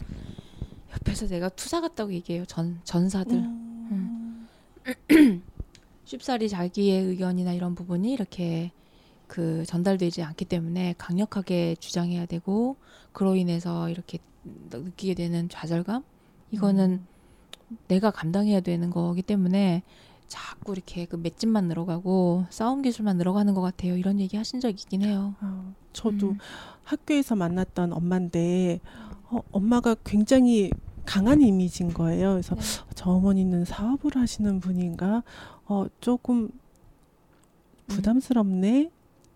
옆에서 0.93 1.27
내가 1.27 1.49
투사 1.51 1.81
같다고 1.81 2.13
얘기해요. 2.15 2.47
전 2.47 2.81
전사들. 2.85 3.37
음. 3.37 4.49
음. 5.11 5.45
쉽사리 6.05 6.49
자기의 6.49 7.03
의견이나 7.05 7.53
이런 7.53 7.75
부분이 7.75 8.11
이렇게 8.11 8.73
그 9.27 9.65
전달되지 9.67 10.23
않기 10.23 10.47
때문에 10.47 10.95
강력하게 10.97 11.77
주장해야 11.79 12.25
되고 12.25 12.77
그로 13.13 13.37
인해서 13.37 13.91
이렇게 13.91 14.19
느끼게 14.71 15.13
되는 15.13 15.51
좌절감 15.51 16.03
이거는 16.51 17.03
음. 17.71 17.79
내가 17.89 18.11
감당해야 18.11 18.61
되는 18.61 18.89
거기 18.89 19.21
때문에 19.21 19.83
자꾸 20.29 20.73
이렇게 20.73 21.07
그 21.07 21.17
맷집만 21.17 21.69
늘어가고 21.69 22.47
싸움 22.51 22.83
기술만 22.83 23.17
늘어가는 23.17 23.55
것 23.55 23.61
같아요. 23.61 23.97
이런 23.97 24.21
얘기 24.21 24.37
하신 24.37 24.61
적 24.61 24.69
있긴 24.69 25.03
해요. 25.03 25.35
어, 25.41 25.75
저도 25.93 26.31
음. 26.31 26.39
학교에서 26.85 27.35
만났던 27.35 27.93
엄마인데 27.93 28.81
어, 29.31 29.41
엄마가 29.51 29.97
굉장히 30.05 30.71
강한 31.05 31.41
이미지인 31.41 31.95
거예요. 31.95 32.33
그래서 32.33 32.55
네. 32.55 32.61
저 32.95 33.11
어머니는 33.11 33.65
사업을 33.65 34.17
하시는 34.17 34.61
분인가? 34.61 35.23
어, 35.65 35.87
조금 36.01 36.45
음. 36.45 36.51
부담스럽네. 37.87 38.91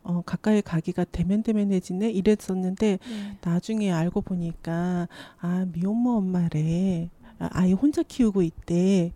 어, 0.04 0.20
가까이 0.26 0.60
가기가 0.62 1.04
대면대면해지네 1.04 2.10
이랬었는데 2.10 2.98
네. 2.98 3.38
나중에 3.40 3.92
알고 3.92 4.22
보니까 4.22 5.06
아 5.40 5.64
미혼모 5.72 6.16
엄마래 6.16 7.08
아, 7.38 7.48
아이 7.52 7.72
혼자 7.72 8.02
키우고 8.02 8.42
있대 8.42 9.12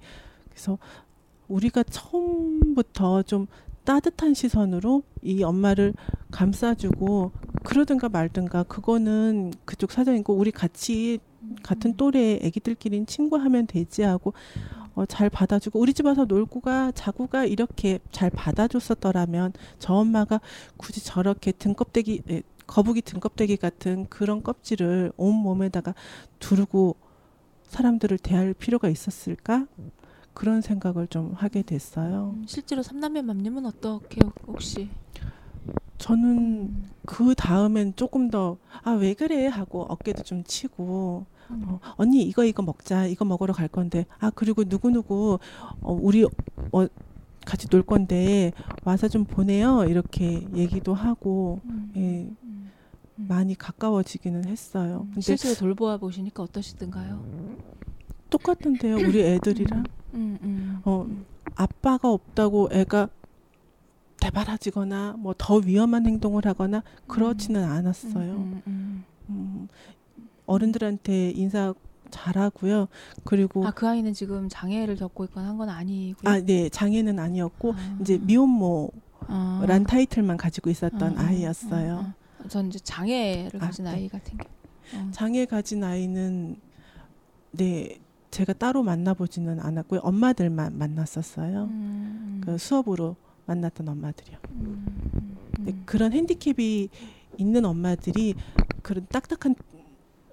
그래서 0.48 0.78
우리가 1.48 1.82
처음부터 1.84 3.22
좀 3.22 3.46
따뜻한 3.84 4.34
시선으로 4.34 5.02
이 5.22 5.42
엄마를 5.42 5.94
감싸주고 6.30 7.30
그러든가 7.62 8.08
말든가 8.08 8.64
그거는 8.64 9.52
그쪽 9.64 9.92
사정이고 9.92 10.34
우리 10.34 10.50
같이 10.50 11.20
같은 11.62 11.96
또래 11.96 12.40
애기들끼리는 12.42 13.06
친구하면 13.06 13.66
되지 13.66 14.02
하고 14.02 14.34
어, 14.94 15.04
잘 15.06 15.30
받아주고 15.30 15.78
우리 15.78 15.92
집 15.92 16.06
와서 16.06 16.24
놀고 16.24 16.60
가 16.60 16.90
자고 16.92 17.26
가 17.26 17.44
이렇게 17.44 18.00
잘 18.10 18.30
받아줬었더라면 18.30 19.52
저 19.78 19.94
엄마가 19.94 20.40
굳이 20.76 21.04
저렇게 21.04 21.52
등껍데기 21.52 22.22
에, 22.28 22.42
거북이 22.66 23.02
등껍데기 23.02 23.56
같은 23.56 24.06
그런 24.08 24.42
껍질을 24.42 25.12
온 25.16 25.34
몸에다가 25.34 25.94
두르고 26.40 26.96
사람들을 27.68 28.18
대할 28.18 28.54
필요가 28.54 28.88
있었을까? 28.88 29.66
그런 30.36 30.60
생각을 30.60 31.06
좀 31.06 31.32
하게 31.34 31.62
됐어요. 31.62 32.34
음, 32.36 32.44
실제로 32.46 32.82
삼남매 32.82 33.22
맘님은 33.22 33.64
어떻게 33.64 34.20
혹시? 34.46 34.90
저는 35.96 36.84
그 37.06 37.34
다음엔 37.34 37.94
조금 37.96 38.28
더 38.30 38.58
아 38.84 38.92
왜 38.92 39.14
그래 39.14 39.46
하고 39.46 39.84
어깨도 39.88 40.22
좀 40.24 40.44
치고 40.44 41.24
음. 41.50 41.64
어, 41.68 41.80
언니 41.96 42.22
이거 42.22 42.44
이거 42.44 42.62
먹자 42.62 43.06
이거 43.06 43.24
먹으러 43.24 43.54
갈 43.54 43.66
건데 43.66 44.04
아 44.18 44.30
그리고 44.30 44.62
누구 44.64 44.90
누구 44.90 45.38
어, 45.80 45.92
우리 45.94 46.24
어, 46.24 46.86
같이 47.46 47.66
놀 47.68 47.82
건데 47.82 48.52
와서 48.84 49.08
좀 49.08 49.24
보내요 49.24 49.84
이렇게 49.86 50.46
얘기도 50.54 50.92
하고 50.92 51.60
음. 51.64 51.92
예, 51.96 52.00
음. 52.44 52.70
많이 53.16 53.54
가까워지기는 53.56 54.44
했어요. 54.44 55.06
근데 55.06 55.22
실제로 55.22 55.54
돌보아 55.54 55.96
보시니까 55.96 56.42
어떠시던가요? 56.42 57.24
똑같은데요 58.28 58.96
우리 58.96 59.22
애들이랑 59.22 59.84
음, 60.16 60.38
음. 60.42 60.80
어, 60.84 61.06
아빠가 61.54 62.10
없다고 62.10 62.70
애가 62.72 63.08
대바라지거나 64.20 65.14
뭐 65.18 65.34
더 65.36 65.56
위험한 65.56 66.06
행동을 66.06 66.46
하거나 66.46 66.82
그러지는 67.06 67.62
음. 67.64 67.70
않았어요. 67.70 68.32
음, 68.32 68.62
음, 68.66 69.04
음, 69.28 69.68
어른들한테 70.46 71.30
인사 71.32 71.74
잘하고요. 72.10 72.88
그리고 73.24 73.66
아 73.66 73.72
그 73.72 73.86
아이는 73.86 74.14
지금 74.14 74.48
장애를 74.48 74.96
겪고 74.96 75.24
있거나 75.24 75.48
한 75.48 75.58
건 75.58 75.68
아니고요. 75.68 76.30
아, 76.32 76.40
네, 76.40 76.68
장애는 76.68 77.18
아니었고 77.18 77.72
아. 77.74 77.98
이제 78.00 78.18
미혼모란 78.18 78.90
아. 79.28 79.84
타이틀만 79.86 80.36
가지고 80.36 80.70
있었던 80.70 81.18
아, 81.18 81.32
이였어요 81.32 81.96
아, 81.98 82.14
아. 82.44 82.48
전 82.48 82.68
이제 82.68 82.78
장애를 82.78 83.58
가진 83.60 83.86
아, 83.86 83.92
네. 83.92 84.04
이 84.04 84.08
같은 84.08 84.38
게. 84.38 84.48
어. 84.94 85.08
장애 85.10 85.44
가진 85.46 85.82
아이는 85.82 86.56
네 87.50 87.98
제가 88.36 88.52
따로 88.52 88.82
만나보지는 88.82 89.60
않았고요. 89.60 90.00
엄마들만 90.00 90.76
만났었어요. 90.76 91.64
음. 91.70 92.42
그 92.44 92.58
수업으로 92.58 93.16
만났던 93.46 93.88
엄마들이요. 93.88 94.36
음. 94.50 95.48
음. 95.60 95.82
그런 95.86 96.12
핸디캡이 96.12 96.90
있는 97.38 97.64
엄마들이 97.64 98.34
그런 98.82 99.06
딱딱한 99.08 99.54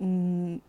음, 0.02 0.60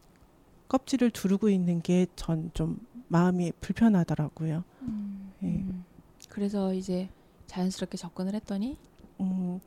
껍질을 0.68 1.10
두르고 1.10 1.48
있는 1.48 1.82
게 1.82 2.06
전 2.14 2.52
좀 2.54 2.78
마음이 3.08 3.50
불편하더라고요. 3.60 4.62
음. 4.82 5.32
예. 5.42 5.64
그래서 6.28 6.72
이제 6.72 7.08
자연스럽게 7.48 7.96
접근을 7.98 8.34
했더니 8.34 8.78
음, 9.20 9.58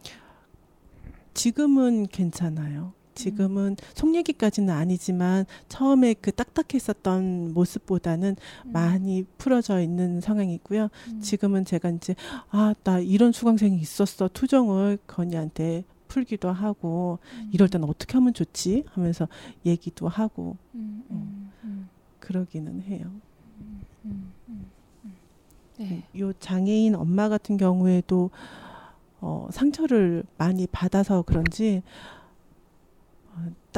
지금은 1.33 2.07
괜찮아요. 2.07 2.93
지금은 3.17 3.75
속 3.93 4.15
얘기까지는 4.15 4.73
아니지만 4.73 5.45
처음에 5.67 6.13
그 6.15 6.31
딱딱했었던 6.31 7.53
모습보다는 7.53 8.35
음. 8.65 8.71
많이 8.71 9.23
풀어져 9.37 9.81
있는 9.81 10.21
상황이고요. 10.21 10.89
음. 11.09 11.19
지금은 11.21 11.65
제가 11.65 11.89
이제 11.89 12.15
아 12.49 12.73
나 12.83 12.99
이런 12.99 13.31
수강생이 13.31 13.77
있었어 13.79 14.29
투정을 14.31 14.99
건이한테 15.07 15.83
풀기도 16.07 16.49
하고 16.51 17.19
음. 17.33 17.49
이럴 17.51 17.67
때는 17.67 17.87
어떻게 17.89 18.13
하면 18.13 18.33
좋지 18.33 18.85
하면서 18.87 19.27
얘기도 19.65 20.07
하고 20.07 20.55
음, 20.75 21.03
음, 21.11 21.51
음. 21.63 21.89
그러기는 22.19 22.81
해요. 22.83 23.11
네. 25.77 26.03
요 26.17 26.33
장애인 26.33 26.95
엄마 26.95 27.29
같은 27.29 27.57
경우에도 27.57 28.31
어, 29.19 29.47
상처를 29.51 30.23
많이 30.37 30.65
받아서 30.67 31.23
그런지 31.23 31.83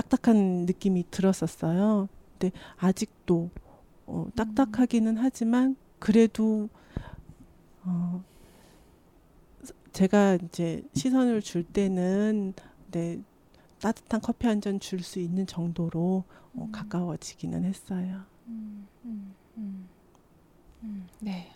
딱딱한 0.01 0.65
느낌이 0.65 1.05
들었었어요. 1.11 2.07
근데 2.37 2.55
아직도 2.77 3.49
어, 4.05 4.27
딱딱하기는 4.35 5.17
하지만 5.17 5.75
그래도 5.99 6.69
어, 7.83 8.23
제가 9.91 10.35
이제 10.35 10.83
시선을 10.93 11.41
줄 11.41 11.63
때는 11.63 12.53
네, 12.91 13.21
따뜻한 13.81 14.21
커피 14.21 14.47
한 14.47 14.61
잔 14.61 14.79
줄 14.79 15.01
수 15.03 15.19
있는 15.19 15.45
정도로 15.45 16.23
어, 16.55 16.63
음. 16.63 16.71
가까워지기는 16.71 17.63
했어요. 17.65 18.21
음, 18.47 18.87
음, 19.05 19.35
음. 19.57 19.89
음 20.83 21.07
네. 21.19 21.51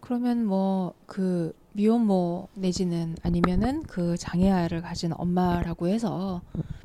그러면 0.00 0.44
뭐 0.46 0.94
그 1.06 1.54
미혼모 1.76 2.48
내지는 2.54 3.16
아니면은 3.22 3.82
그 3.82 4.16
장애아를 4.16 4.80
가진 4.80 5.12
엄마라고 5.12 5.88
해서 5.88 6.40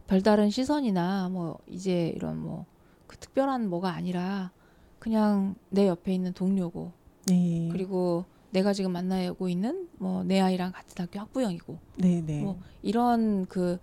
별다른 0.08 0.50
시선이나 0.50 1.30
뭐 1.30 1.58
이제 1.68 2.12
이런 2.16 2.40
뭐 2.40 2.66
그 3.10 3.18
특별한 3.18 3.70
뭐가 3.72 3.90
아니라 3.92 4.52
그냥 5.00 5.56
내 5.72 5.88
옆에 5.88 6.14
있는 6.14 6.32
동료고 6.32 6.92
네. 7.26 7.70
그리고 7.72 8.26
내가 8.52 8.72
지금 8.72 8.92
만나고 8.92 9.50
있는 9.50 9.88
뭐 9.98 10.24
내 10.24 10.40
아이랑 10.40 10.72
같은 10.72 11.04
학교 11.04 11.20
학부형이고 11.20 11.80
네네. 11.98 12.22
네. 12.22 12.44
뭐 12.44 12.60
이런 12.84 13.48
그 13.48 13.80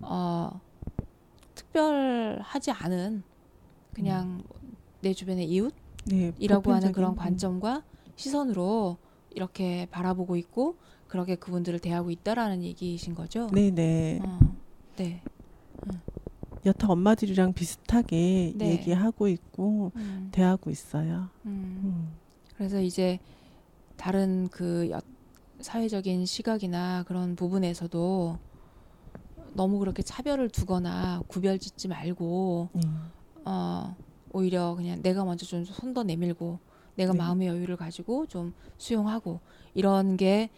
어, 0.00 0.58
특별하지 1.54 2.70
않은 2.70 3.22
그냥 3.92 4.42
음. 4.64 4.72
내 5.02 5.12
주변의 5.12 5.46
이웃 5.50 5.74
이라고 6.38 6.70
네, 6.70 6.72
하는 6.72 6.92
그런 6.92 7.10
음. 7.10 7.16
관점과 7.16 7.84
시선으로 8.16 8.96
이렇게 9.34 9.86
바라보고 9.90 10.36
있고 10.36 10.76
그렇게 11.08 11.34
그분들을 11.36 11.78
대하고 11.78 12.10
있다라는 12.10 12.62
얘기이신 12.62 13.14
거죠? 13.14 13.48
네네. 13.48 13.70
네. 13.72 14.20
어, 14.24 14.38
네. 14.96 15.22
음. 15.86 16.00
여타 16.64 16.88
엄마들이랑 16.88 17.52
비슷하게 17.54 18.52
네. 18.56 18.70
얘기하고 18.72 19.28
있고 19.28 19.92
음. 19.96 20.28
대하고 20.32 20.70
있어요. 20.70 21.28
음. 21.44 21.80
음. 21.84 22.12
그래서 22.56 22.80
이제 22.80 23.18
다른 23.96 24.48
그 24.48 24.88
여, 24.90 25.00
사회적인 25.60 26.24
시각이나 26.24 27.04
그런 27.06 27.34
부분에서도 27.36 28.38
너무 29.54 29.78
그렇게 29.78 30.02
차별을 30.02 30.48
두거나 30.48 31.22
구별짓지 31.28 31.88
말고 31.88 32.70
음. 32.76 33.10
어 33.44 33.96
오히려 34.32 34.74
그냥 34.76 35.02
내가 35.02 35.24
먼저 35.24 35.44
좀 35.44 35.64
손 35.64 35.92
더 35.94 36.02
내밀고 36.04 36.58
내가 36.94 37.12
네. 37.12 37.18
마음의 37.18 37.48
여유를 37.48 37.76
가지고 37.76 38.26
좀 38.26 38.54
수용하고 38.78 39.40
이런 39.74 40.16
게나 40.16 40.48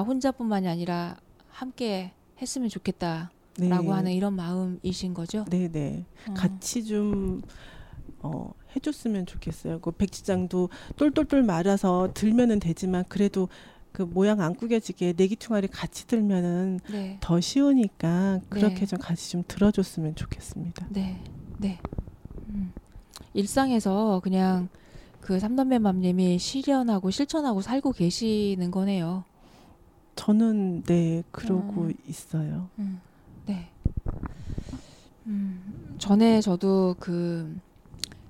어, 0.00 0.02
혼자뿐만이 0.02 0.68
아니라 0.68 1.16
함께 1.48 2.12
했으면 2.40 2.68
좋겠다라고 2.68 3.30
네. 3.58 3.88
하는 3.88 4.12
이런 4.12 4.34
마음이신 4.34 5.14
거죠. 5.14 5.44
네네. 5.46 5.68
네. 5.68 6.06
어. 6.28 6.34
같이 6.34 6.84
좀 6.84 7.42
어, 8.20 8.52
해줬으면 8.74 9.26
좋겠어요. 9.26 9.80
그 9.80 9.90
백지장도 9.90 10.70
똘똘똘 10.96 11.42
말아서 11.42 12.10
들면은 12.14 12.60
되지만 12.60 13.04
그래도 13.08 13.48
그 13.92 14.02
모양 14.02 14.40
안 14.40 14.54
구겨지게 14.54 15.14
내기퉁아리 15.16 15.68
같이 15.68 16.06
들면은 16.06 16.80
네. 16.90 17.18
더 17.20 17.40
쉬우니까 17.40 18.40
그렇게 18.48 18.80
네. 18.80 18.86
좀 18.86 18.98
같이 18.98 19.30
좀 19.30 19.44
들어줬으면 19.46 20.14
좋겠습니다. 20.14 20.86
네, 20.90 21.22
네. 21.58 21.78
음. 22.48 22.72
일상에서 23.34 24.20
그냥 24.24 24.68
그 25.22 25.38
삼남매 25.38 25.78
맘님이 25.78 26.38
실현하고 26.38 27.10
실천하고 27.10 27.62
살고 27.62 27.92
계시는 27.92 28.72
거네요. 28.72 29.24
저는 30.16 30.82
네 30.82 31.22
그러고 31.30 31.82
음. 31.82 31.94
있어요. 32.06 32.68
음. 32.78 33.00
네. 33.46 33.70
음, 35.26 35.96
전에 35.98 36.40
저도 36.40 36.96
그 36.98 37.56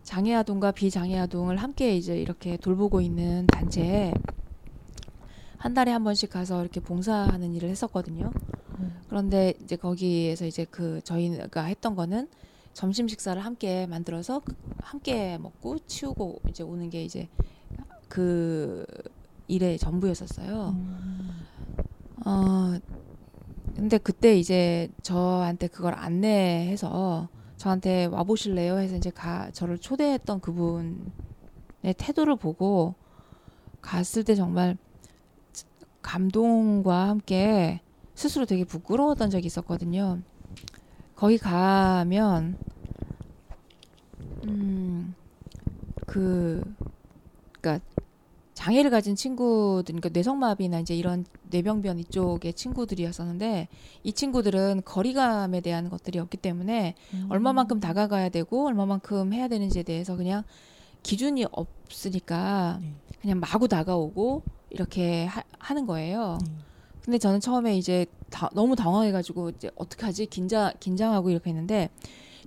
장애 0.03 0.35
아동과 0.35 0.73
비장애 0.73 1.19
아동을 1.19 1.57
함께 1.57 1.97
이제 1.97 2.21
이렇게 2.21 2.59
돌보고 2.59 3.01
있는 3.01 3.47
단체에 3.47 4.13
한 5.57 5.73
달에 5.73 5.93
한 5.93 6.05
번씩 6.05 6.29
가서 6.29 6.61
이렇게 6.61 6.81
봉사하는 6.81 7.55
일을 7.55 7.71
했었거든요. 7.71 8.31
음. 8.79 9.01
그런데 9.09 9.55
이제 9.63 9.77
거기에서 9.77 10.45
이제 10.45 10.67
그 10.71 11.01
저희가 11.05 11.63
했던 11.63 11.95
거는 11.95 12.29
점심 12.73 13.09
식사를 13.09 13.43
함께 13.45 13.87
만들어서 13.87 14.41
그 14.41 14.55
함께 14.79 15.39
먹고 15.39 15.79
치우고 15.81 16.41
이제 16.49 16.63
오는 16.63 16.91
게 16.91 17.05
이제 17.05 17.29
그 18.09 18.85
일의 19.49 19.79
전부였었어요. 19.79 20.71
음. 20.71 21.47
어 22.25 22.79
근데 23.75 23.99
그때 23.99 24.37
이제 24.37 24.89
저한테 25.03 25.67
그걸 25.67 25.95
안내해서 25.95 27.29
저한테 27.57 28.07
와 28.07 28.23
보실래요? 28.23 28.79
해서 28.79 28.97
이제 28.97 29.11
가 29.11 29.51
저를 29.53 29.79
초대했던 29.79 30.41
그분의 30.41 31.95
태도를 31.97 32.37
보고 32.37 32.95
갔을 33.81 34.25
때 34.25 34.35
정말 34.35 34.77
감동과 36.03 37.09
함께 37.09 37.81
스스로 38.15 38.45
되게 38.47 38.65
부끄러웠던 38.65 39.31
적이 39.31 39.47
있었거든요. 39.47 40.21
거기 41.23 41.39
가면 41.39 42.59
음그 44.45 45.15
그니까 47.61 47.79
장애를 48.55 48.91
가진 48.91 49.15
친구들, 49.15 49.95
그러니까 49.95 50.09
뇌성마비나 50.09 50.81
이제 50.81 50.97
이런 50.97 51.25
뇌병변 51.49 52.01
이쪽의 52.01 52.55
친구들이었었는데 52.55 53.69
이 54.03 54.13
친구들은 54.13 54.83
거리감에 54.85 55.61
대한 55.61 55.91
것들이 55.91 56.19
없기 56.19 56.39
때문에 56.39 56.97
음. 57.15 57.29
얼마만큼 57.31 57.79
다가가야 57.79 58.31
되고 58.31 58.67
얼마만큼 58.67 59.33
해야 59.33 59.47
되는지에 59.47 59.85
대해서 59.85 60.17
그냥 60.17 60.43
기준이 61.05 61.47
없으니까 61.53 62.81
네. 62.83 62.95
그냥 63.21 63.39
마구 63.39 63.69
다가오고 63.69 64.43
이렇게 64.71 65.27
하, 65.27 65.75
는 65.75 65.87
거예요. 65.87 66.39
네. 66.45 66.53
근데 67.05 67.19
저는 67.19 67.41
처음에 67.41 67.77
이제 67.77 68.07
다, 68.31 68.49
너무 68.55 68.77
당황해가지고 68.77 69.51
이제 69.51 69.71
어떻게 69.75 70.07
하지 70.07 70.27
긴장 70.27 70.73
긴장하고 70.79 71.31
이렇게 71.31 71.51
했는데 71.51 71.91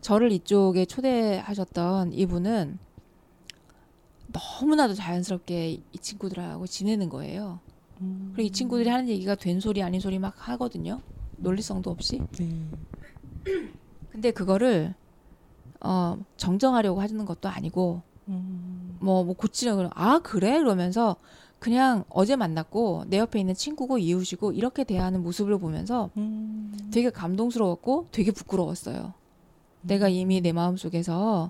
저를 0.01 0.31
이쪽에 0.31 0.85
초대하셨던 0.85 2.13
이분은 2.13 2.79
너무나도 4.27 4.93
자연스럽게 4.93 5.71
이 5.71 5.97
친구들하고 5.99 6.67
지내는 6.67 7.09
거예요. 7.09 7.59
음. 8.01 8.31
그리고 8.33 8.47
이 8.47 8.51
친구들이 8.51 8.89
하는 8.89 9.07
얘기가 9.09 9.35
된 9.35 9.59
소리 9.59 9.81
아닌 9.81 9.99
소리 9.99 10.19
막 10.19 10.33
하거든요. 10.49 11.01
논리성도 11.37 11.89
없이. 11.91 12.21
네. 12.37 12.49
근데 14.11 14.31
그거를 14.31 14.93
어 15.81 16.17
정정하려고 16.37 17.01
하는 17.01 17.25
것도 17.25 17.49
아니고 17.49 18.01
음. 18.27 18.97
뭐, 18.99 19.23
뭐 19.23 19.35
고치려고 19.35 19.89
아 19.93 20.19
그래 20.19 20.57
이러면서 20.57 21.17
그냥 21.65 22.03
어제 22.09 22.35
만났고 22.35 23.05
내 23.07 23.17
옆에 23.17 23.39
있는 23.39 23.55
친구고 23.55 23.97
이웃이고 23.97 24.51
이렇게 24.51 24.83
대하는 24.83 25.23
모습을 25.23 25.57
보면서 25.57 26.11
음. 26.15 26.71
되게 26.93 27.09
감동스러웠고 27.09 28.09
되게 28.11 28.29
부끄러웠어요. 28.29 29.13
내가 29.81 30.07
이미 30.07 30.41
내 30.41 30.51
마음 30.51 30.77
속에서 30.77 31.49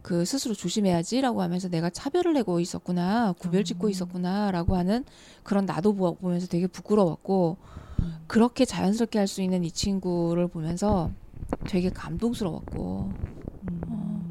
그 0.00 0.24
스스로 0.24 0.54
조심해야지라고 0.54 1.42
하면서 1.42 1.68
내가 1.68 1.90
차별을 1.90 2.34
하고 2.34 2.60
있었구나 2.60 3.34
구별 3.38 3.62
짓고 3.62 3.88
음. 3.88 3.90
있었구나라고 3.90 4.74
하는 4.74 5.04
그런 5.42 5.66
나도 5.66 5.92
보면서 5.92 6.46
되게 6.46 6.66
부끄러웠고 6.66 7.58
음. 7.98 8.14
그렇게 8.26 8.64
자연스럽게 8.64 9.18
할 9.18 9.28
수 9.28 9.42
있는 9.42 9.64
이 9.64 9.70
친구를 9.70 10.48
보면서 10.48 11.10
되게 11.68 11.90
감동스러웠고 11.90 13.10
음. 13.68 13.80
어. 13.88 14.22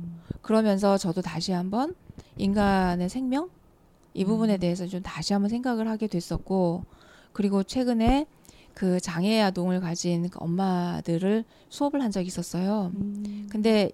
그러면서 0.41 0.98
저도 0.98 1.22
다시 1.22 1.52
한번 1.52 1.94
인간의 2.38 3.07
생명 3.10 3.52
이 4.16 4.24
부분에 4.24 4.58
대해서 4.58 4.88
좀 4.88 5.02
다시 5.04 5.34
한번 5.34 5.50
생각을 5.50 5.88
하게 5.88 6.08
됐었고 6.08 6.86
그리고 7.34 7.64
최근에 7.64 8.26
그 8.74 9.00
장애 9.00 9.42
아동을 9.42 9.82
가진 9.82 10.30
그 10.30 10.40
엄마들을 10.42 11.44
수업을 11.70 12.02
한 12.02 12.12
적이 12.12 12.28
있었어요. 12.28 12.92
음. 12.96 13.48
근데 13.52 13.92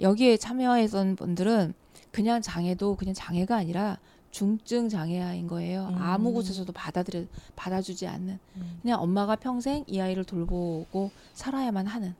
여기에 0.00 0.38
참여했던 0.38 1.16
분들은 1.16 1.74
그냥 2.10 2.40
장애도 2.40 2.96
그냥 2.96 3.14
장애가 3.14 3.54
아니라 3.54 3.98
중증 4.30 4.88
장애아인 4.88 5.46
거예요. 5.46 5.88
음. 5.90 5.96
아무 5.98 6.32
곳에서도 6.32 6.72
받아들여 6.72 7.24
받아주지 7.54 8.06
않는 8.06 8.38
음. 8.56 8.78
그냥 8.80 9.02
엄마가 9.02 9.36
평생 9.36 9.84
이 9.86 10.00
아이를 10.00 10.24
돌보고 10.24 11.10
살아야만 11.34 11.86
하는 11.86 12.14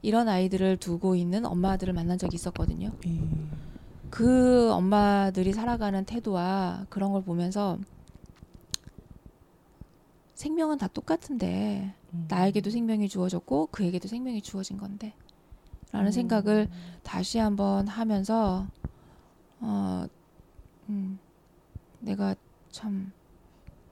이런 0.00 0.28
아이들을 0.28 0.76
두고 0.76 1.16
있는 1.16 1.44
엄마들을 1.44 1.92
만난 1.92 2.18
적이 2.18 2.36
있었거든요. 2.36 2.92
음. 3.06 3.71
그 4.12 4.70
엄마들이 4.70 5.54
살아가는 5.54 6.04
태도와 6.04 6.84
그런 6.90 7.12
걸 7.12 7.24
보면서 7.24 7.78
생명은 10.34 10.76
다 10.76 10.86
똑같은데 10.86 11.94
음. 12.12 12.26
나에게도 12.28 12.68
생명이 12.68 13.08
주어졌고 13.08 13.68
그에게도 13.68 14.08
생명이 14.08 14.42
주어진 14.42 14.76
건데 14.76 15.14
라는 15.92 16.08
음. 16.08 16.12
생각을 16.12 16.68
다시 17.02 17.38
한번 17.38 17.88
하면서 17.88 18.66
어, 19.60 20.04
음, 20.90 21.18
내가 22.00 22.34
참 22.70 23.12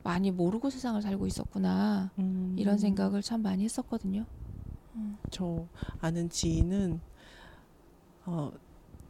많이 0.02 0.30
모르고 0.30 0.68
세상을 0.68 1.00
살고 1.00 1.28
있었구나 1.28 2.10
음. 2.18 2.54
이런 2.58 2.76
생각을 2.76 3.22
참 3.22 3.40
많이 3.40 3.64
했었거든요. 3.64 4.26
음. 4.96 5.16
저 5.30 5.66
아는 6.02 6.28
지인은 6.28 7.00
어, 8.26 8.52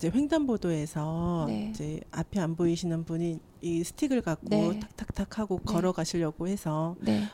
이제 0.01 0.11
횡단보도에서 0.15 1.45
네. 1.47 1.69
이제 1.69 2.01
앞에 2.11 2.41
안 2.41 2.57
보이시는 2.57 3.05
분이 3.05 3.39
이 3.61 3.85
스틱을 3.85 4.23
갖고 4.23 4.49
네. 4.49 4.81
탁탁탁 4.81 5.39
하고 5.39 5.59
네. 5.59 5.65
걸어가시려고 5.67 6.49
해서 6.49 6.97
네. 7.01 7.25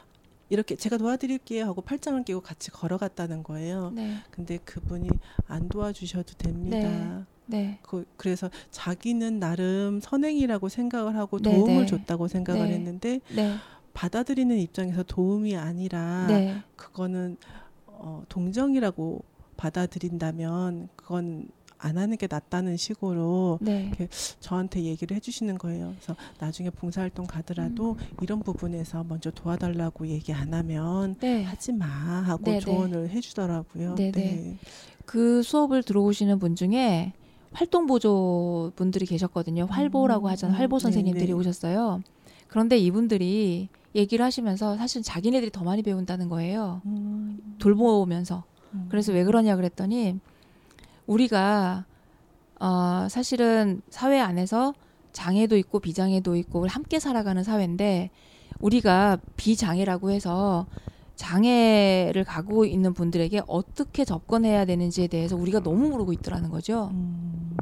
이렇게 0.48 0.74
제가 0.74 0.98
도와드릴게요 0.98 1.64
하고 1.64 1.80
팔짱을 1.80 2.24
끼고 2.24 2.40
같이 2.40 2.72
걸어갔다는 2.72 3.44
거예요. 3.44 3.92
네. 3.94 4.16
근데 4.32 4.58
그분이 4.58 5.08
안 5.46 5.68
도와주셔도 5.68 6.34
됩니다. 6.34 6.76
네. 6.76 7.24
네. 7.46 7.78
그, 7.82 8.04
그래서 8.16 8.50
자기는 8.72 9.38
나름 9.38 10.00
선행이라고 10.02 10.68
생각을 10.68 11.14
하고 11.14 11.38
네, 11.38 11.54
도움을 11.54 11.82
네. 11.82 11.86
줬다고 11.86 12.26
생각을 12.26 12.66
네. 12.66 12.74
했는데 12.74 13.20
네. 13.32 13.54
받아들이는 13.94 14.58
입장에서 14.58 15.04
도움이 15.04 15.56
아니라 15.56 16.26
네. 16.26 16.64
그거는 16.74 17.36
어, 17.86 18.24
동정이라고 18.28 19.22
받아들인다면 19.56 20.88
그건 20.96 21.48
안 21.78 21.98
하는 21.98 22.16
게 22.16 22.26
낫다는 22.30 22.76
식으로 22.76 23.58
네. 23.60 23.86
이렇게 23.86 24.08
저한테 24.40 24.82
얘기를 24.82 25.16
해주시는 25.16 25.58
거예요. 25.58 25.94
그래서 25.96 26.16
나중에 26.38 26.70
봉사활동 26.70 27.26
가더라도 27.26 27.92
음. 27.92 28.16
이런 28.22 28.40
부분에서 28.40 29.04
먼저 29.04 29.30
도와달라고 29.30 30.06
얘기 30.08 30.32
안 30.32 30.54
하면 30.54 31.16
네. 31.20 31.42
하지 31.42 31.72
마 31.72 31.86
하고 31.86 32.44
네, 32.44 32.52
네. 32.52 32.60
조언을 32.60 33.10
해주더라고요. 33.10 33.94
네, 33.94 34.10
네. 34.12 34.56
그 35.04 35.42
수업을 35.42 35.82
들어오시는 35.82 36.38
분 36.38 36.56
중에 36.56 37.12
활동 37.52 37.86
보조 37.86 38.72
분들이 38.76 39.06
계셨거든요. 39.06 39.66
활보라고 39.66 40.26
음. 40.26 40.30
하잖아요. 40.30 40.58
활보 40.58 40.78
선생님들이 40.78 41.32
오셨어요. 41.32 42.02
그런데 42.48 42.78
이분들이 42.78 43.68
얘기를 43.94 44.24
하시면서 44.24 44.76
사실 44.76 45.02
자기네들이 45.02 45.50
더 45.50 45.64
많이 45.64 45.82
배운다는 45.82 46.28
거예요. 46.28 46.82
음. 46.86 47.56
돌보면서. 47.58 48.44
음. 48.74 48.86
그래서 48.90 49.12
왜 49.12 49.24
그러냐 49.24 49.56
그랬더니 49.56 50.18
우리가 51.06 51.84
어 52.58 53.06
사실은 53.10 53.82
사회 53.90 54.20
안에서 54.20 54.74
장애도 55.12 55.56
있고 55.58 55.80
비장애도 55.80 56.36
있고 56.36 56.66
함께 56.66 56.98
살아가는 56.98 57.42
사회인데 57.42 58.10
우리가 58.60 59.18
비장애라고 59.36 60.10
해서 60.10 60.66
장애를 61.14 62.24
가고 62.24 62.64
있는 62.64 62.92
분들에게 62.92 63.42
어떻게 63.46 64.04
접근해야 64.04 64.64
되는지에 64.66 65.06
대해서 65.06 65.36
우리가 65.36 65.60
너무 65.60 65.88
모르고 65.88 66.12
있더라는 66.12 66.50
거죠. 66.50 66.90
음. 66.92 67.56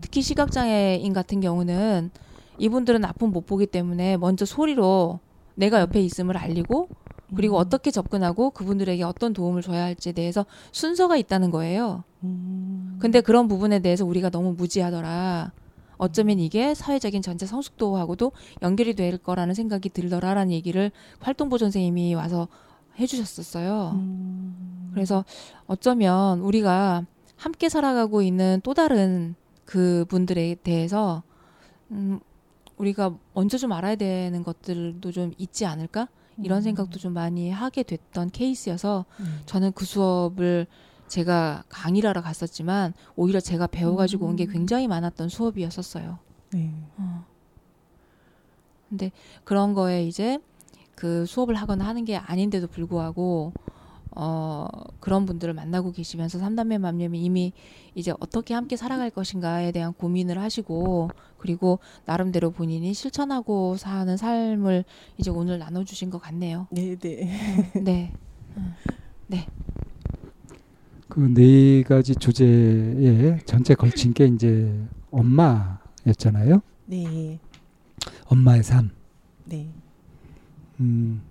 특히 0.00 0.22
시각장애인 0.22 1.12
같은 1.12 1.40
경우는 1.40 2.10
이분들은 2.58 3.04
아픔 3.04 3.30
못 3.30 3.46
보기 3.46 3.66
때문에 3.66 4.16
먼저 4.16 4.44
소리로 4.44 5.20
내가 5.54 5.80
옆에 5.80 6.00
있음을 6.00 6.36
알리고 6.36 6.88
그리고 7.36 7.56
음. 7.56 7.60
어떻게 7.60 7.90
접근하고 7.90 8.50
그분들에게 8.50 9.02
어떤 9.02 9.32
도움을 9.32 9.62
줘야 9.62 9.84
할지에 9.84 10.12
대해서 10.12 10.46
순서가 10.72 11.16
있다는 11.16 11.50
거예요. 11.50 12.04
음. 12.24 12.96
근데 13.00 13.20
그런 13.20 13.48
부분에 13.48 13.80
대해서 13.80 14.04
우리가 14.04 14.30
너무 14.30 14.54
무지하더라. 14.54 15.52
어쩌면 15.96 16.38
이게 16.38 16.74
사회적인 16.74 17.20
전체 17.20 17.46
성숙도하고도 17.46 18.32
연결이 18.62 18.94
될 18.94 19.18
거라는 19.18 19.54
생각이 19.54 19.90
들더라라는 19.90 20.50
얘기를 20.52 20.90
활동보 21.20 21.58
선생님이 21.58 22.14
와서 22.14 22.48
해주셨었어요. 22.98 23.92
음. 23.94 24.90
그래서 24.94 25.24
어쩌면 25.66 26.40
우리가 26.40 27.04
함께 27.36 27.68
살아가고 27.68 28.22
있는 28.22 28.60
또 28.64 28.74
다른 28.74 29.34
그 29.64 30.04
분들에 30.08 30.56
대해서 30.62 31.22
음, 31.90 32.20
우리가 32.76 33.14
먼저 33.34 33.58
좀 33.58 33.72
알아야 33.72 33.96
되는 33.96 34.42
것들도 34.42 35.12
좀 35.12 35.32
있지 35.38 35.66
않을까? 35.66 36.08
이런 36.42 36.58
음. 36.58 36.62
생각도 36.62 36.98
좀 36.98 37.12
많이 37.12 37.50
하게 37.50 37.82
됐던 37.82 38.30
케이스여서 38.30 39.04
음. 39.20 39.40
저는 39.46 39.72
그 39.72 39.84
수업을 39.84 40.66
제가 41.08 41.64
강의를 41.68 42.08
하러 42.10 42.22
갔었지만 42.22 42.94
오히려 43.16 43.40
제가 43.40 43.66
배워가지고 43.66 44.26
온 44.26 44.36
게 44.36 44.46
굉장히 44.46 44.86
많았던 44.88 45.28
수업이었었어요. 45.28 46.18
네. 46.52 46.72
어. 46.98 47.24
근데 48.88 49.10
그런 49.44 49.74
거에 49.74 50.04
이제 50.06 50.38
그 50.94 51.24
수업을 51.26 51.54
하거나 51.54 51.86
하는 51.86 52.04
게 52.04 52.16
아닌데도 52.16 52.66
불구하고 52.68 53.52
어 54.16 54.66
그런 54.98 55.24
분들을 55.26 55.54
만나고 55.54 55.92
계시면서 55.92 56.38
삼단매 56.38 56.78
맘념이 56.78 57.20
이미 57.22 57.52
이제 57.94 58.12
어떻게 58.18 58.54
함께 58.54 58.76
살아갈 58.76 59.10
것인가에 59.10 59.70
대한 59.72 59.92
고민을 59.92 60.38
하시고 60.40 61.10
그리고 61.40 61.78
나름대로 62.04 62.50
본인이 62.50 62.92
실천하고 62.92 63.76
사는 63.76 64.16
삶을 64.16 64.84
이제 65.16 65.30
오늘 65.30 65.58
나눠주신 65.58 66.10
것 66.10 66.18
같네요. 66.18 66.66
네, 66.70 66.96
네, 66.96 67.30
음, 67.74 67.84
네, 67.84 68.12
음, 68.56 68.74
네. 69.26 69.46
그 71.08 71.20
네 71.20 71.82
가지 71.82 72.14
주제에 72.14 73.38
전체 73.44 73.74
걸친 73.74 74.12
게 74.12 74.26
이제 74.26 74.72
엄마였잖아요. 75.10 76.60
네. 76.86 77.40
엄마의 78.26 78.62
삶. 78.62 78.90
네. 79.44 79.68
음, 80.78 81.22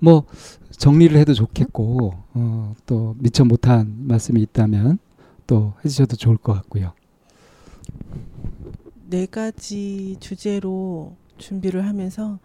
뭐 0.00 0.24
정리를 0.70 1.16
해도 1.18 1.34
좋겠고 1.34 2.14
어, 2.34 2.74
또 2.86 3.16
미처 3.18 3.44
못한 3.44 4.06
말씀이 4.06 4.40
있다면 4.40 4.98
또 5.46 5.74
해주셔도 5.84 6.16
좋을 6.16 6.36
것 6.38 6.54
같고요. 6.54 6.92
네 9.10 9.24
가지 9.24 10.18
주제로 10.20 11.16
준비를 11.38 11.86
하면서 11.86 12.38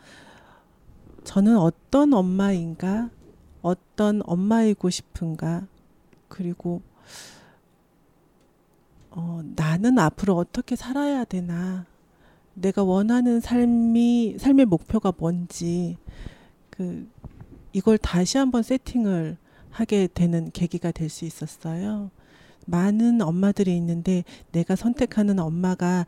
저는 1.25 1.57
어떤 1.57 2.13
엄마인가, 2.13 3.09
어떤 3.61 4.21
엄마이고 4.23 4.89
싶은가, 4.89 5.67
그리고 6.29 6.81
어, 9.11 9.41
나는 9.57 9.99
앞으로 9.99 10.37
어떻게 10.37 10.77
살아야 10.77 11.25
되나, 11.25 11.85
내가 12.53 12.83
원하는 12.83 13.41
삶이 13.41 14.37
삶의 14.39 14.65
목표가 14.65 15.11
뭔지 15.17 15.97
그 16.69 17.09
이걸 17.73 17.97
다시 17.97 18.37
한번 18.37 18.63
세팅을 18.63 19.35
하게 19.69 20.07
되는 20.13 20.49
계기가 20.51 20.91
될 20.91 21.09
수 21.09 21.25
있었어요. 21.25 22.09
많은 22.65 23.21
엄마들이 23.21 23.75
있는데 23.75 24.23
내가 24.53 24.77
선택하는 24.77 25.39
엄마가 25.39 26.05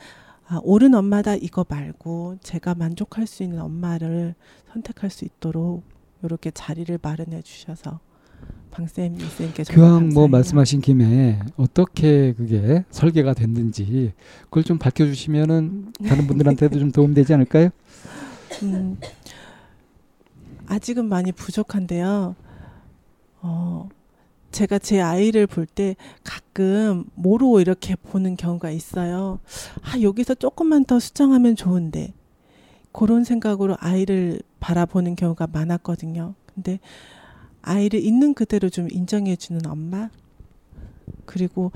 아, 0.47 0.59
옳은 0.63 0.93
엄마다 0.93 1.35
이거 1.35 1.65
말고 1.67 2.37
제가 2.41 2.75
만족할 2.75 3.25
수 3.25 3.43
있는 3.43 3.61
엄마를 3.61 4.35
선택할 4.71 5.09
수 5.09 5.25
있도록 5.25 5.83
이렇게 6.23 6.51
자리를 6.51 6.97
마련해 7.01 7.41
주셔서 7.41 7.99
방쌤 8.71 9.19
이쌤께 9.19 9.63
교황 9.63 10.09
뭐 10.09 10.27
말씀하신 10.27 10.81
김에 10.81 11.39
어떻게 11.55 12.33
그게 12.33 12.83
설계가 12.89 13.33
됐는지 13.33 14.13
그걸 14.43 14.63
좀 14.63 14.77
밝혀주시면은 14.77 15.93
다른 16.07 16.27
분들한테도 16.27 16.79
좀 16.79 16.91
도움되지 16.91 17.33
않을까요? 17.33 17.69
음, 18.63 18.99
아직은 20.67 21.05
많이 21.05 21.31
부족한데요. 21.31 22.35
어, 23.41 23.89
제가 24.55 24.79
제 24.79 25.01
아이를 25.01 25.47
볼 25.47 25.65
때 25.65 25.97
가끔 26.23 27.03
모로 27.15 27.59
이렇게 27.59 27.95
보는 27.95 28.37
경우가 28.37 28.71
있어요. 28.71 29.39
아, 29.81 29.99
여기서 29.99 30.35
조금만 30.35 30.85
더 30.85 30.97
수정하면 30.97 31.57
좋은데. 31.57 32.13
그런 32.93 33.25
생각으로 33.25 33.75
아이를 33.79 34.39
바라보는 34.61 35.17
경우가 35.17 35.47
많았거든요. 35.51 36.35
근데 36.53 36.79
아이를 37.63 37.99
있는 37.99 38.33
그대로 38.33 38.69
좀 38.69 38.87
인정해주는 38.89 39.67
엄마. 39.67 40.09
그리고 41.25 41.73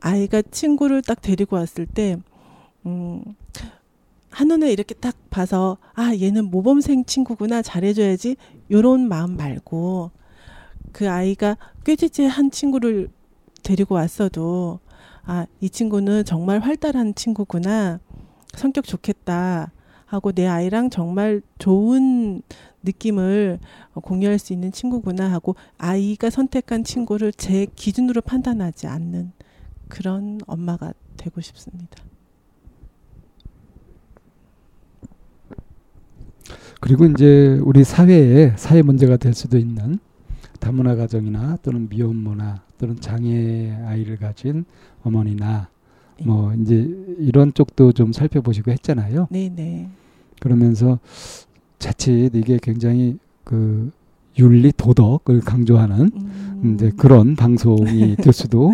아이가 0.00 0.42
친구를 0.42 1.00
딱 1.00 1.22
데리고 1.22 1.56
왔을 1.56 1.86
때, 1.86 2.18
음, 2.84 3.24
한눈에 4.28 4.70
이렇게 4.70 4.94
딱 4.94 5.16
봐서 5.30 5.78
아 5.94 6.12
얘는 6.14 6.50
모범생 6.50 7.06
친구구나 7.06 7.62
잘해줘야지 7.62 8.36
요런 8.70 9.08
마음 9.08 9.36
말고 9.38 10.10
그 10.92 11.08
아이가 11.10 11.56
꾀지지한 11.84 12.50
친구를 12.50 13.08
데리고 13.62 13.94
왔어도 13.96 14.80
아 15.26 15.46
이 15.60 15.70
친구는 15.70 16.24
정말 16.24 16.60
활달한 16.60 17.14
친구구나 17.14 17.98
성격 18.54 18.84
좋겠다 18.84 19.72
하고 20.04 20.32
내 20.32 20.46
아이랑 20.46 20.90
정말 20.90 21.40
좋은 21.58 22.42
느낌을 22.82 23.58
공유할 23.94 24.38
수 24.38 24.52
있는 24.52 24.70
친구구나 24.70 25.32
하고 25.32 25.56
아이가 25.78 26.28
선택한 26.28 26.84
친구를 26.84 27.32
제 27.32 27.66
기준으로 27.74 28.20
판단하지 28.20 28.86
않는 28.86 29.32
그런 29.88 30.38
엄마가 30.46 30.92
되고 31.16 31.40
싶습니다. 31.40 32.02
그리고 36.80 37.06
이제 37.06 37.58
우리 37.64 37.82
사회에 37.82 38.52
사회 38.56 38.82
문제가 38.82 39.16
될 39.16 39.32
수도 39.32 39.56
있는 39.56 39.98
다문화 40.64 40.94
가정이나 40.94 41.58
또는 41.62 41.88
미혼모나 41.90 42.62
또는 42.78 42.98
장애 42.98 43.76
아이를 43.86 44.16
가진 44.16 44.64
어머니나 45.02 45.68
네. 46.18 46.24
뭐 46.24 46.54
이제 46.54 46.88
이런 47.18 47.52
쪽도 47.52 47.92
좀 47.92 48.14
살펴보시고 48.14 48.70
했잖아요. 48.70 49.28
네, 49.30 49.52
네. 49.54 49.90
그러면서 50.40 50.98
자칫 51.78 52.30
이게 52.34 52.58
굉장히 52.62 53.18
그 53.44 53.90
윤리 54.38 54.72
도덕을 54.72 55.42
강조하는 55.42 56.10
음. 56.14 56.74
이제 56.74 56.90
그런 56.96 57.36
방송이 57.36 58.16
될 58.16 58.32
수도 58.32 58.72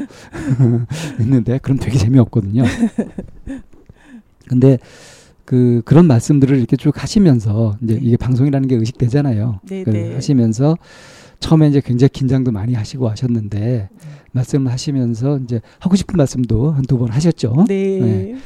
있는데 1.19 1.59
그럼 1.59 1.77
되게 1.77 1.99
재미없거든요. 1.99 2.63
근데 4.47 4.79
그 5.45 5.83
그런 5.85 6.07
말씀들을 6.07 6.57
이렇게 6.57 6.77
쭉 6.77 7.03
하시면서 7.03 7.77
이제 7.83 7.95
네. 7.95 8.01
이게 8.01 8.17
방송이라는 8.17 8.69
게 8.69 8.77
의식되잖아요. 8.77 9.59
네, 9.65 9.83
그 9.83 9.91
네. 9.91 10.15
하시면서 10.15 10.77
처음에 11.41 11.69
이제 11.69 11.81
굉장히 11.81 12.11
긴장도 12.11 12.53
많이 12.53 12.75
하시고 12.75 13.09
하셨는데 13.09 13.59
네. 13.59 13.89
말씀을 14.33 14.71
하시면서 14.71 15.39
이제 15.39 15.61
하고 15.81 15.97
싶은 15.97 16.17
말씀도 16.17 16.71
한 16.73 16.85
두 16.85 16.99
번 16.99 17.11
하셨죠. 17.11 17.65
네. 17.69 17.99
네. 17.99 18.37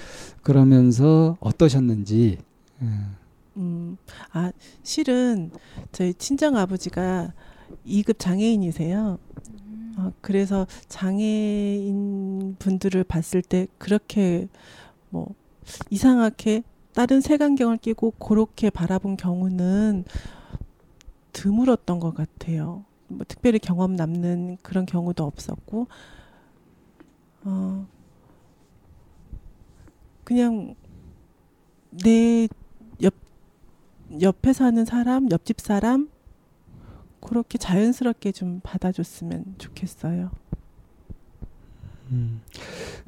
그러면서 0.42 1.36
어떠셨는지. 1.40 2.38
음. 2.82 3.16
음, 3.56 3.96
아 4.32 4.50
실은 4.82 5.50
저희 5.92 6.12
친정 6.14 6.56
아버지가 6.56 7.32
2급 7.86 8.18
장애인이세요. 8.18 9.18
어, 9.96 10.12
그래서 10.20 10.66
장애인 10.88 12.56
분들을 12.58 13.04
봤을 13.04 13.42
때 13.42 13.66
그렇게 13.78 14.48
뭐 15.10 15.28
이상하게 15.90 16.62
다른 16.94 17.20
색안경을 17.20 17.78
끼고 17.78 18.12
그렇게 18.12 18.70
바라본 18.70 19.16
경우는 19.16 20.04
드물었던 21.34 22.00
것 22.00 22.14
같아요. 22.14 22.84
뭐 23.08 23.26
특별히 23.28 23.58
경험 23.58 23.94
남는 23.94 24.56
그런 24.62 24.86
경우도 24.86 25.22
없었고, 25.24 25.88
어, 27.44 27.86
그냥 30.24 30.74
내 31.90 32.48
옆, 33.02 33.12
옆에 34.22 34.54
사는 34.54 34.82
사람, 34.86 35.30
옆집 35.30 35.60
사람, 35.60 36.08
그렇게 37.20 37.58
자연스럽게 37.58 38.32
좀 38.32 38.60
받아줬으면 38.62 39.56
좋겠어요. 39.58 40.30
음, 42.10 42.40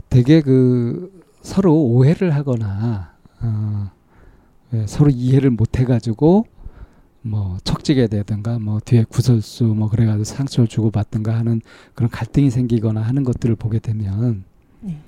되게 0.09 0.41
그 0.41 1.23
서로 1.43 1.75
오해를 1.75 2.35
하거나 2.35 3.15
어, 3.41 3.91
예, 4.73 4.87
서로 4.87 5.11
이해를 5.11 5.51
못 5.51 5.79
해가지고 5.79 6.47
뭐 7.27 7.59
척지게 7.65 8.07
되든가 8.07 8.59
뭐 8.59 8.81
뒤에 8.85 9.05
구설수 9.09 9.65
뭐 9.65 9.89
그래가지고 9.89 10.25
상처를 10.25 10.69
주고 10.69 10.91
받든가 10.91 11.37
하는 11.37 11.61
그런 11.95 12.09
갈등이 12.11 12.51
생기거나 12.51 13.01
하는 13.01 13.25
것들을 13.25 13.57
보게 13.57 13.79
되면 13.79 14.45
네. 14.81 14.99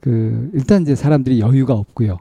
그 0.00 0.50
일단 0.52 0.82
이제 0.82 0.94
사람들이 0.94 1.40
여유가 1.40 1.74
없고요 1.74 2.18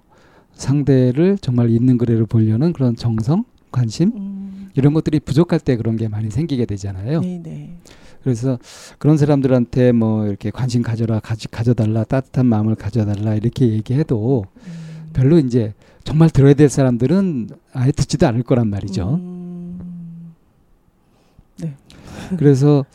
상대를 0.53 1.38
정말 1.39 1.69
있는 1.69 1.97
그대로 1.97 2.26
보려는 2.26 2.73
그런 2.73 2.95
정성 2.95 3.45
관심 3.71 4.11
음. 4.15 4.69
이런 4.76 4.93
것들이 4.93 5.19
부족할 5.19 5.59
때 5.59 5.76
그런 5.77 5.95
게 5.95 6.07
많이 6.07 6.30
생기게 6.30 6.65
되잖아요. 6.65 7.21
네네. 7.21 7.41
네. 7.43 7.77
그래서 8.23 8.59
그런 8.97 9.17
사람들한테 9.17 9.93
뭐 9.93 10.27
이렇게 10.27 10.51
관심 10.51 10.81
가져라 10.81 11.19
가지 11.19 11.47
가져달라 11.47 12.03
따뜻한 12.03 12.45
마음을 12.45 12.76
가져달라 12.76 13.35
이렇게 13.35 13.69
얘기해도 13.69 14.45
음. 14.67 15.09
별로 15.13 15.39
이제 15.39 15.73
정말 16.03 16.30
들어야 16.30 16.53
될 16.53 16.69
사람들은 16.69 17.49
아예 17.73 17.91
듣지도 17.91 18.27
않을 18.27 18.43
거란 18.43 18.67
말이죠. 18.67 19.19
음. 19.21 19.39
네. 22.31 22.35
그래서 22.38 22.85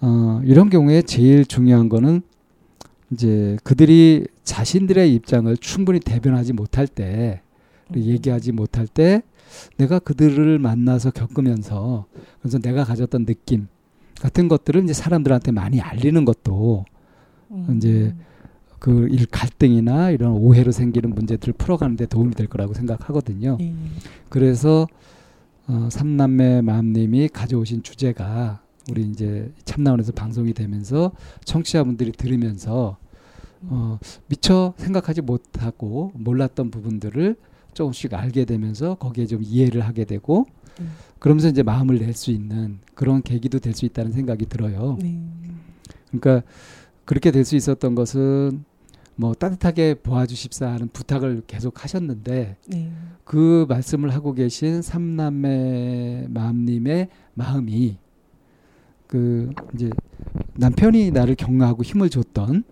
어, 0.00 0.40
이런 0.44 0.70
경우에 0.70 1.02
제일 1.02 1.44
중요한 1.44 1.88
거는 1.88 2.22
이제 3.12 3.56
그들이 3.64 4.26
자신들의 4.44 5.12
입장을 5.14 5.54
충분히 5.58 6.00
대변하지 6.00 6.52
못할 6.52 6.86
때, 6.86 7.42
음. 7.94 8.02
얘기하지 8.02 8.52
못할 8.52 8.86
때, 8.86 9.22
내가 9.76 9.98
그들을 9.98 10.58
만나서 10.58 11.10
겪으면서 11.10 12.06
그래서 12.40 12.58
내가 12.60 12.84
가졌던 12.84 13.26
느낌 13.26 13.66
같은 14.20 14.46
것들을 14.46 14.84
이제 14.84 14.92
사람들한테 14.92 15.50
많이 15.50 15.80
알리는 15.80 16.24
것도 16.24 16.84
음. 17.50 17.74
이제 17.76 18.14
그 18.78 19.08
일 19.10 19.26
갈등이나 19.26 20.10
이런 20.10 20.32
오해로 20.32 20.72
생기는 20.72 21.10
문제들을 21.10 21.54
풀어가는 21.54 21.96
데 21.96 22.06
도움이 22.06 22.34
될 22.34 22.46
거라고 22.46 22.74
생각하거든요. 22.74 23.58
음. 23.60 23.90
그래서 24.28 24.86
어, 25.70 25.88
삼남매 25.88 26.62
마음님이 26.62 27.28
가져오신 27.28 27.84
주제가 27.84 28.60
우리 28.90 29.02
이제 29.02 29.52
참나원에서 29.64 30.10
방송이 30.10 30.52
되면서 30.52 31.12
청취자분들이 31.44 32.10
들으면서 32.10 32.96
어, 33.62 34.00
미처 34.26 34.74
생각하지 34.78 35.20
못하고 35.20 36.10
몰랐던 36.14 36.72
부분들을 36.72 37.36
조금씩 37.72 38.14
알게 38.14 38.46
되면서 38.46 38.96
거기에 38.96 39.26
좀 39.26 39.42
이해를 39.44 39.82
하게 39.82 40.04
되고 40.06 40.46
음. 40.80 40.90
그러면서 41.20 41.48
이제 41.48 41.62
마음을 41.62 41.98
낼 42.00 42.14
수 42.14 42.32
있는 42.32 42.80
그런 42.94 43.22
계기도 43.22 43.60
될 43.60 43.72
수 43.72 43.84
있다는 43.84 44.10
생각이 44.10 44.46
들어요. 44.46 44.98
네. 45.00 45.22
그러니까 46.10 46.42
그렇게 47.04 47.30
될 47.30 47.44
수 47.44 47.54
있었던 47.54 47.94
것은 47.94 48.64
뭐 49.20 49.34
따뜻하게 49.34 49.96
보아주십사 49.96 50.66
하는 50.66 50.88
부탁을 50.88 51.42
계속 51.46 51.84
하셨는데 51.84 52.56
네. 52.68 52.92
그 53.24 53.66
말씀을 53.68 54.14
하고 54.14 54.32
계신 54.32 54.80
삼남매 54.80 56.28
마음님의 56.30 57.08
마음이 57.34 57.98
그 59.06 59.50
이제 59.74 59.90
남편이 60.54 61.10
나를 61.10 61.34
격려하고 61.34 61.82
힘을 61.82 62.08
줬던 62.08 62.64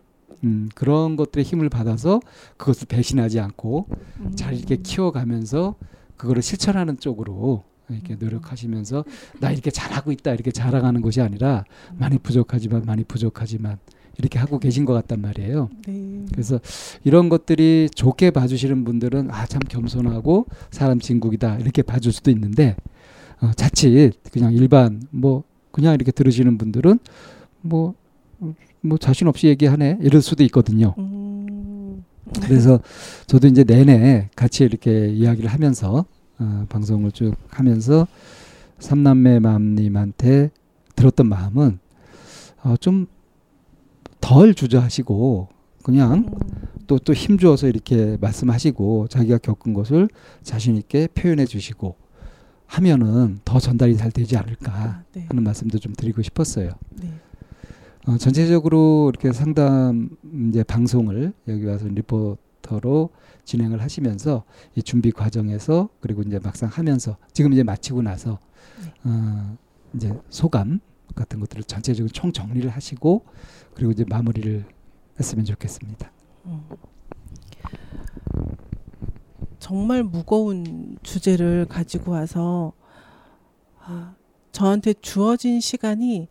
음, 0.45 0.69
그런 0.75 1.16
것들의 1.16 1.45
힘을 1.45 1.69
받아서 1.69 2.19
그것을 2.57 2.87
배신하지 2.89 3.41
않고 3.41 3.87
음. 4.20 4.33
잘 4.35 4.55
이렇게 4.55 4.77
키워가면서 4.77 5.75
그거를 6.16 6.41
실천하는 6.41 6.99
쪽으로 6.99 7.65
이렇게 7.91 8.15
음. 8.15 8.19
노력하시면서 8.20 9.05
나 9.41 9.51
이렇게 9.51 9.70
잘하고 9.70 10.12
있다 10.12 10.33
이렇게 10.33 10.51
자랑하는 10.51 11.03
것이 11.03 11.20
아니라 11.20 11.65
많이 11.93 12.16
부족하지만 12.16 12.87
많이 12.87 13.05
부족하지만 13.05 13.79
이렇게 14.19 14.39
하고 14.39 14.59
계신 14.59 14.85
것 14.85 14.93
같단 14.95 15.20
말이에요. 15.20 15.70
네. 15.86 16.24
그래서 16.32 16.61
이런 17.05 17.28
것들이 17.28 17.89
좋게 17.95 18.31
봐주시는 18.32 18.85
분들은 18.85 19.31
아 19.31 19.47
참 19.47 19.61
겸손하고 19.66 20.47
사람 20.70 21.01
진국이다 21.01 21.57
이렇게 21.59 21.81
봐줄 21.82 22.12
수도 22.12 22.31
있는데 22.31 22.77
어, 23.40 23.51
자칫 23.57 24.12
그냥 24.31 24.53
일반 24.53 25.03
뭐 25.11 25.45
그냥 25.70 25.95
이렇게 25.95 26.11
들으시는 26.12 26.59
분들은 26.59 26.99
뭐뭐 27.62 28.99
자신 29.01 29.27
없이 29.28 29.47
얘기하네 29.47 29.99
이럴 30.03 30.20
수도 30.20 30.43
있거든요. 30.45 30.95
음. 30.99 32.05
그래서 32.43 32.81
저도 33.27 33.47
이제 33.47 33.65
내내 33.65 34.28
같이 34.36 34.65
이렇게 34.65 35.09
이야기를 35.09 35.49
하면서 35.49 36.05
어, 36.39 36.66
방송을 36.69 37.12
쭉 37.12 37.35
하면서 37.49 38.07
삼남매 38.81 39.39
마음님한테 39.39 40.51
들었던 40.95 41.27
마음은 41.27 41.78
어, 42.65 42.74
좀 42.78 43.07
덜 44.20 44.55
주저하시고 44.55 45.49
그냥 45.82 46.27
또 46.89 46.99
또 46.99 47.12
힘주어서 47.12 47.69
이렇게 47.69 48.16
말씀하시고 48.20 49.09
자기가 49.09 49.39
겪은 49.39 49.74
것을 49.74 50.09
자신 50.43 50.77
있게 50.77 51.07
표현해 51.09 51.45
주시고 51.45 51.97
하면은 52.66 53.40
더 53.45 53.59
전달이 53.61 53.97
잘 53.97 54.11
되지 54.11 54.36
않을까 54.36 54.73
아, 54.73 55.03
네. 55.12 55.27
하는 55.28 55.43
말씀도 55.45 55.78
좀 55.78 55.95
드리고 55.95 56.23
싶었어요. 56.23 56.73
네. 57.01 57.12
어, 58.07 58.16
전체적으로 58.16 59.11
이렇게 59.12 59.32
상담 59.32 60.11
이제 60.49 60.62
방송을 60.62 61.32
여기 61.49 61.65
와서 61.66 61.86
리포터로 61.89 63.11
진행을 63.45 63.82
하시면서 63.82 64.45
이 64.74 64.82
준비 64.82 65.12
과정에서 65.12 65.90
그리고 66.01 66.23
이제 66.23 66.39
막상 66.43 66.69
하면서 66.70 67.16
지금 67.32 67.53
이제 67.53 67.62
마치고 67.62 68.03
나서 68.03 68.39
네. 68.82 68.93
어, 69.05 69.57
이제 69.95 70.12
소감 70.31 70.81
같은 71.15 71.41
것들을 71.41 71.65
전체적으로 71.65 72.11
총 72.13 72.33
정리를 72.33 72.69
하시고 72.71 73.25
그리고 73.75 73.93
이제 73.93 74.05
마무리를 74.09 74.65
했으면 75.19 75.45
좋겠습니다. 75.45 76.11
음. 76.47 76.63
정말 79.59 80.03
무거운 80.03 80.97
주제를 81.03 81.67
가지고 81.69 82.13
와서 82.13 82.73
아, 83.81 84.15
저한테 84.53 84.95
주어진 84.95 85.61
시간이 85.61 86.29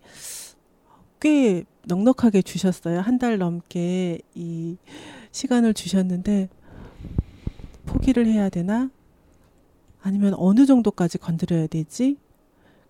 꽤 1.20 1.64
넉넉하게 1.86 2.42
주셨어요. 2.42 3.00
한 3.00 3.18
달 3.18 3.38
넘게 3.38 4.20
이 4.36 4.78
시간을 5.32 5.74
주셨는데 5.74 6.50
포기를 7.86 8.28
해야 8.28 8.50
되나? 8.50 8.90
아니면 10.02 10.34
어느 10.38 10.66
정도까지 10.66 11.18
건드려야 11.18 11.68
되지? 11.68 12.18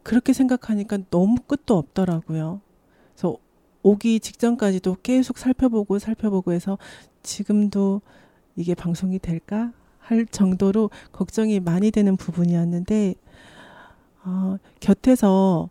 그렇게 0.07 0.31
생각하니까 0.31 0.99
너무 1.09 1.35
끝도 1.45 1.77
없더라고요. 1.77 2.61
그래서 3.11 3.35
오기 3.83 4.21
직전까지도 4.21 4.95
계속 5.03 5.37
살펴보고 5.37 5.99
살펴보고 5.99 6.53
해서 6.53 6.77
지금도 7.23 8.01
이게 8.55 8.73
방송이 8.73 9.19
될까 9.19 9.73
할 9.99 10.25
정도로 10.25 10.91
걱정이 11.11 11.59
많이 11.59 11.91
되는 11.91 12.15
부분이었는데 12.15 13.15
어, 14.23 14.55
곁에서 14.79 15.69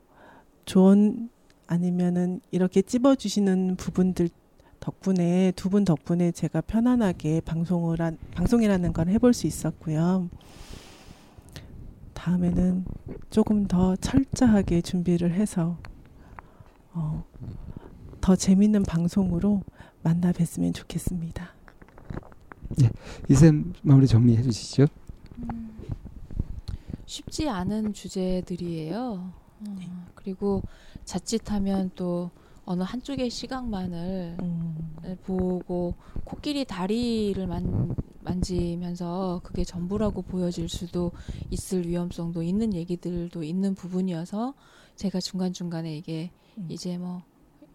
좋은 0.66 1.30
아니면은 1.66 2.42
이렇게 2.50 2.82
찝어주시는 2.82 3.76
부분들 3.76 4.28
덕분에 4.80 5.54
두 5.56 5.70
분 5.70 5.86
덕분에 5.86 6.32
제가 6.32 6.60
편안하게 6.60 7.40
방송을 7.40 8.02
한 8.02 8.18
방송이라는 8.34 8.92
걸 8.92 9.08
해볼 9.08 9.32
수 9.32 9.46
있었고요. 9.46 10.28
다음에는 12.16 12.84
조금 13.30 13.66
더 13.66 13.94
철저하게 13.94 14.80
준비를 14.80 15.32
해서 15.32 15.78
어, 16.92 17.24
더 18.20 18.34
재밌는 18.34 18.82
방송으로 18.82 19.62
만나 20.02 20.32
뵀으면 20.32 20.74
좋겠습니다. 20.74 21.54
네, 22.78 22.90
이샘 23.28 23.74
마무리 23.82 24.06
정리해 24.06 24.42
주시죠. 24.42 24.86
음, 25.38 25.76
쉽지 27.04 27.48
않은 27.48 27.92
주제들이에요. 27.92 29.32
어, 29.60 29.76
네. 29.78 29.88
그리고 30.14 30.62
자칫하면 31.04 31.90
또 31.94 32.30
어느 32.66 32.82
한쪽의 32.82 33.30
시각만을 33.30 34.36
음. 34.42 34.90
보고 35.22 35.94
코끼리 36.24 36.64
다리를 36.64 37.46
만, 37.46 37.94
만지면서 38.20 39.40
그게 39.44 39.64
전부라고 39.64 40.22
보여질 40.22 40.68
수도 40.68 41.12
있을 41.50 41.86
위험성도 41.86 42.42
있는 42.42 42.74
얘기들도 42.74 43.44
있는 43.44 43.76
부분이어서 43.76 44.54
제가 44.96 45.20
중간중간에 45.20 45.96
이게 45.96 46.32
음. 46.58 46.66
이제 46.68 46.98
뭐 46.98 47.22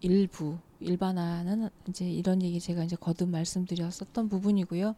일부 0.00 0.58
일반화는 0.80 1.70
이제 1.88 2.08
이런 2.10 2.42
얘기 2.42 2.60
제가 2.60 2.84
이제 2.84 2.94
거듭 2.94 3.30
말씀드렸었던 3.30 4.28
부분이고요. 4.28 4.94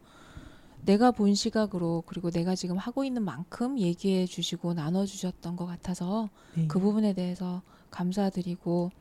내가 0.83 1.11
본 1.11 1.33
시각으로 1.33 2.03
그리고 2.05 2.31
내가 2.31 2.53
지금 2.53 2.77
하고 2.77 3.05
있는 3.05 3.23
만큼 3.23 3.79
얘기해 3.79 4.25
주시고 4.25 4.73
나눠 4.73 5.05
주셨던 5.05 5.55
것 5.55 5.65
같아서 5.65 6.29
네. 6.55 6.67
그 6.67 6.79
부분에 6.79 7.13
대해서 7.13 7.61
감사드리고 7.91 8.91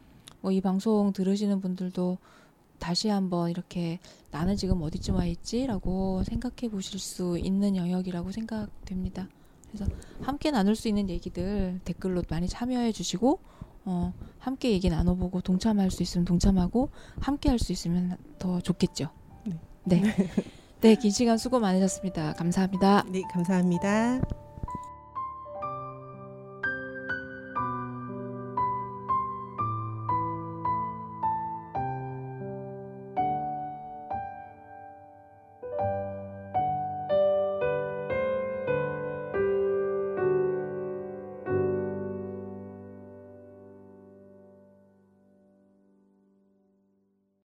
뭐 0.45 0.53
이 0.53 0.61
방송 0.61 1.13
들으시는 1.15 1.63
분들도 1.63 2.19
다시 2.79 3.09
한번 3.09 3.51
이렇게 3.51 3.99
나는 4.31 4.57
지금 4.57 4.83
어디쯤 4.83 5.15
와 5.15 5.25
있지라고 5.25 6.23
생각해 6.25 6.71
보실 6.71 6.99
수 6.99 7.39
있는 7.39 7.77
영역이라고 7.77 8.31
생각됩니다. 8.31 9.27
그래서 9.73 9.91
함께 10.21 10.51
나눌 10.51 10.77
수 10.77 10.89
있는 10.89 11.09
얘기들 11.09 11.81
댓글로 11.85 12.23
많이 12.29 12.47
참여해 12.47 12.93
주시고 12.93 13.39
어, 13.87 14.13
함께 14.39 14.73
얘기 14.73 14.91
나눠보고 14.91 15.41
동참할 15.41 15.91
수 15.91 16.03
있으면 16.03 16.27
동참하고 16.27 16.91
함께 17.21 17.49
할 17.49 17.59
수 17.59 17.73
있으면 17.73 18.19
더 18.39 18.61
좋겠죠. 18.61 19.09
네. 19.47 19.59
네. 19.85 20.03
네, 20.83 20.95
긴 20.97 21.11
시간 21.11 21.39
수고 21.39 21.59
많으셨습니다. 21.59 22.35
감사합니다. 22.35 23.05
네, 23.09 23.23
감사합니다. 23.33 24.44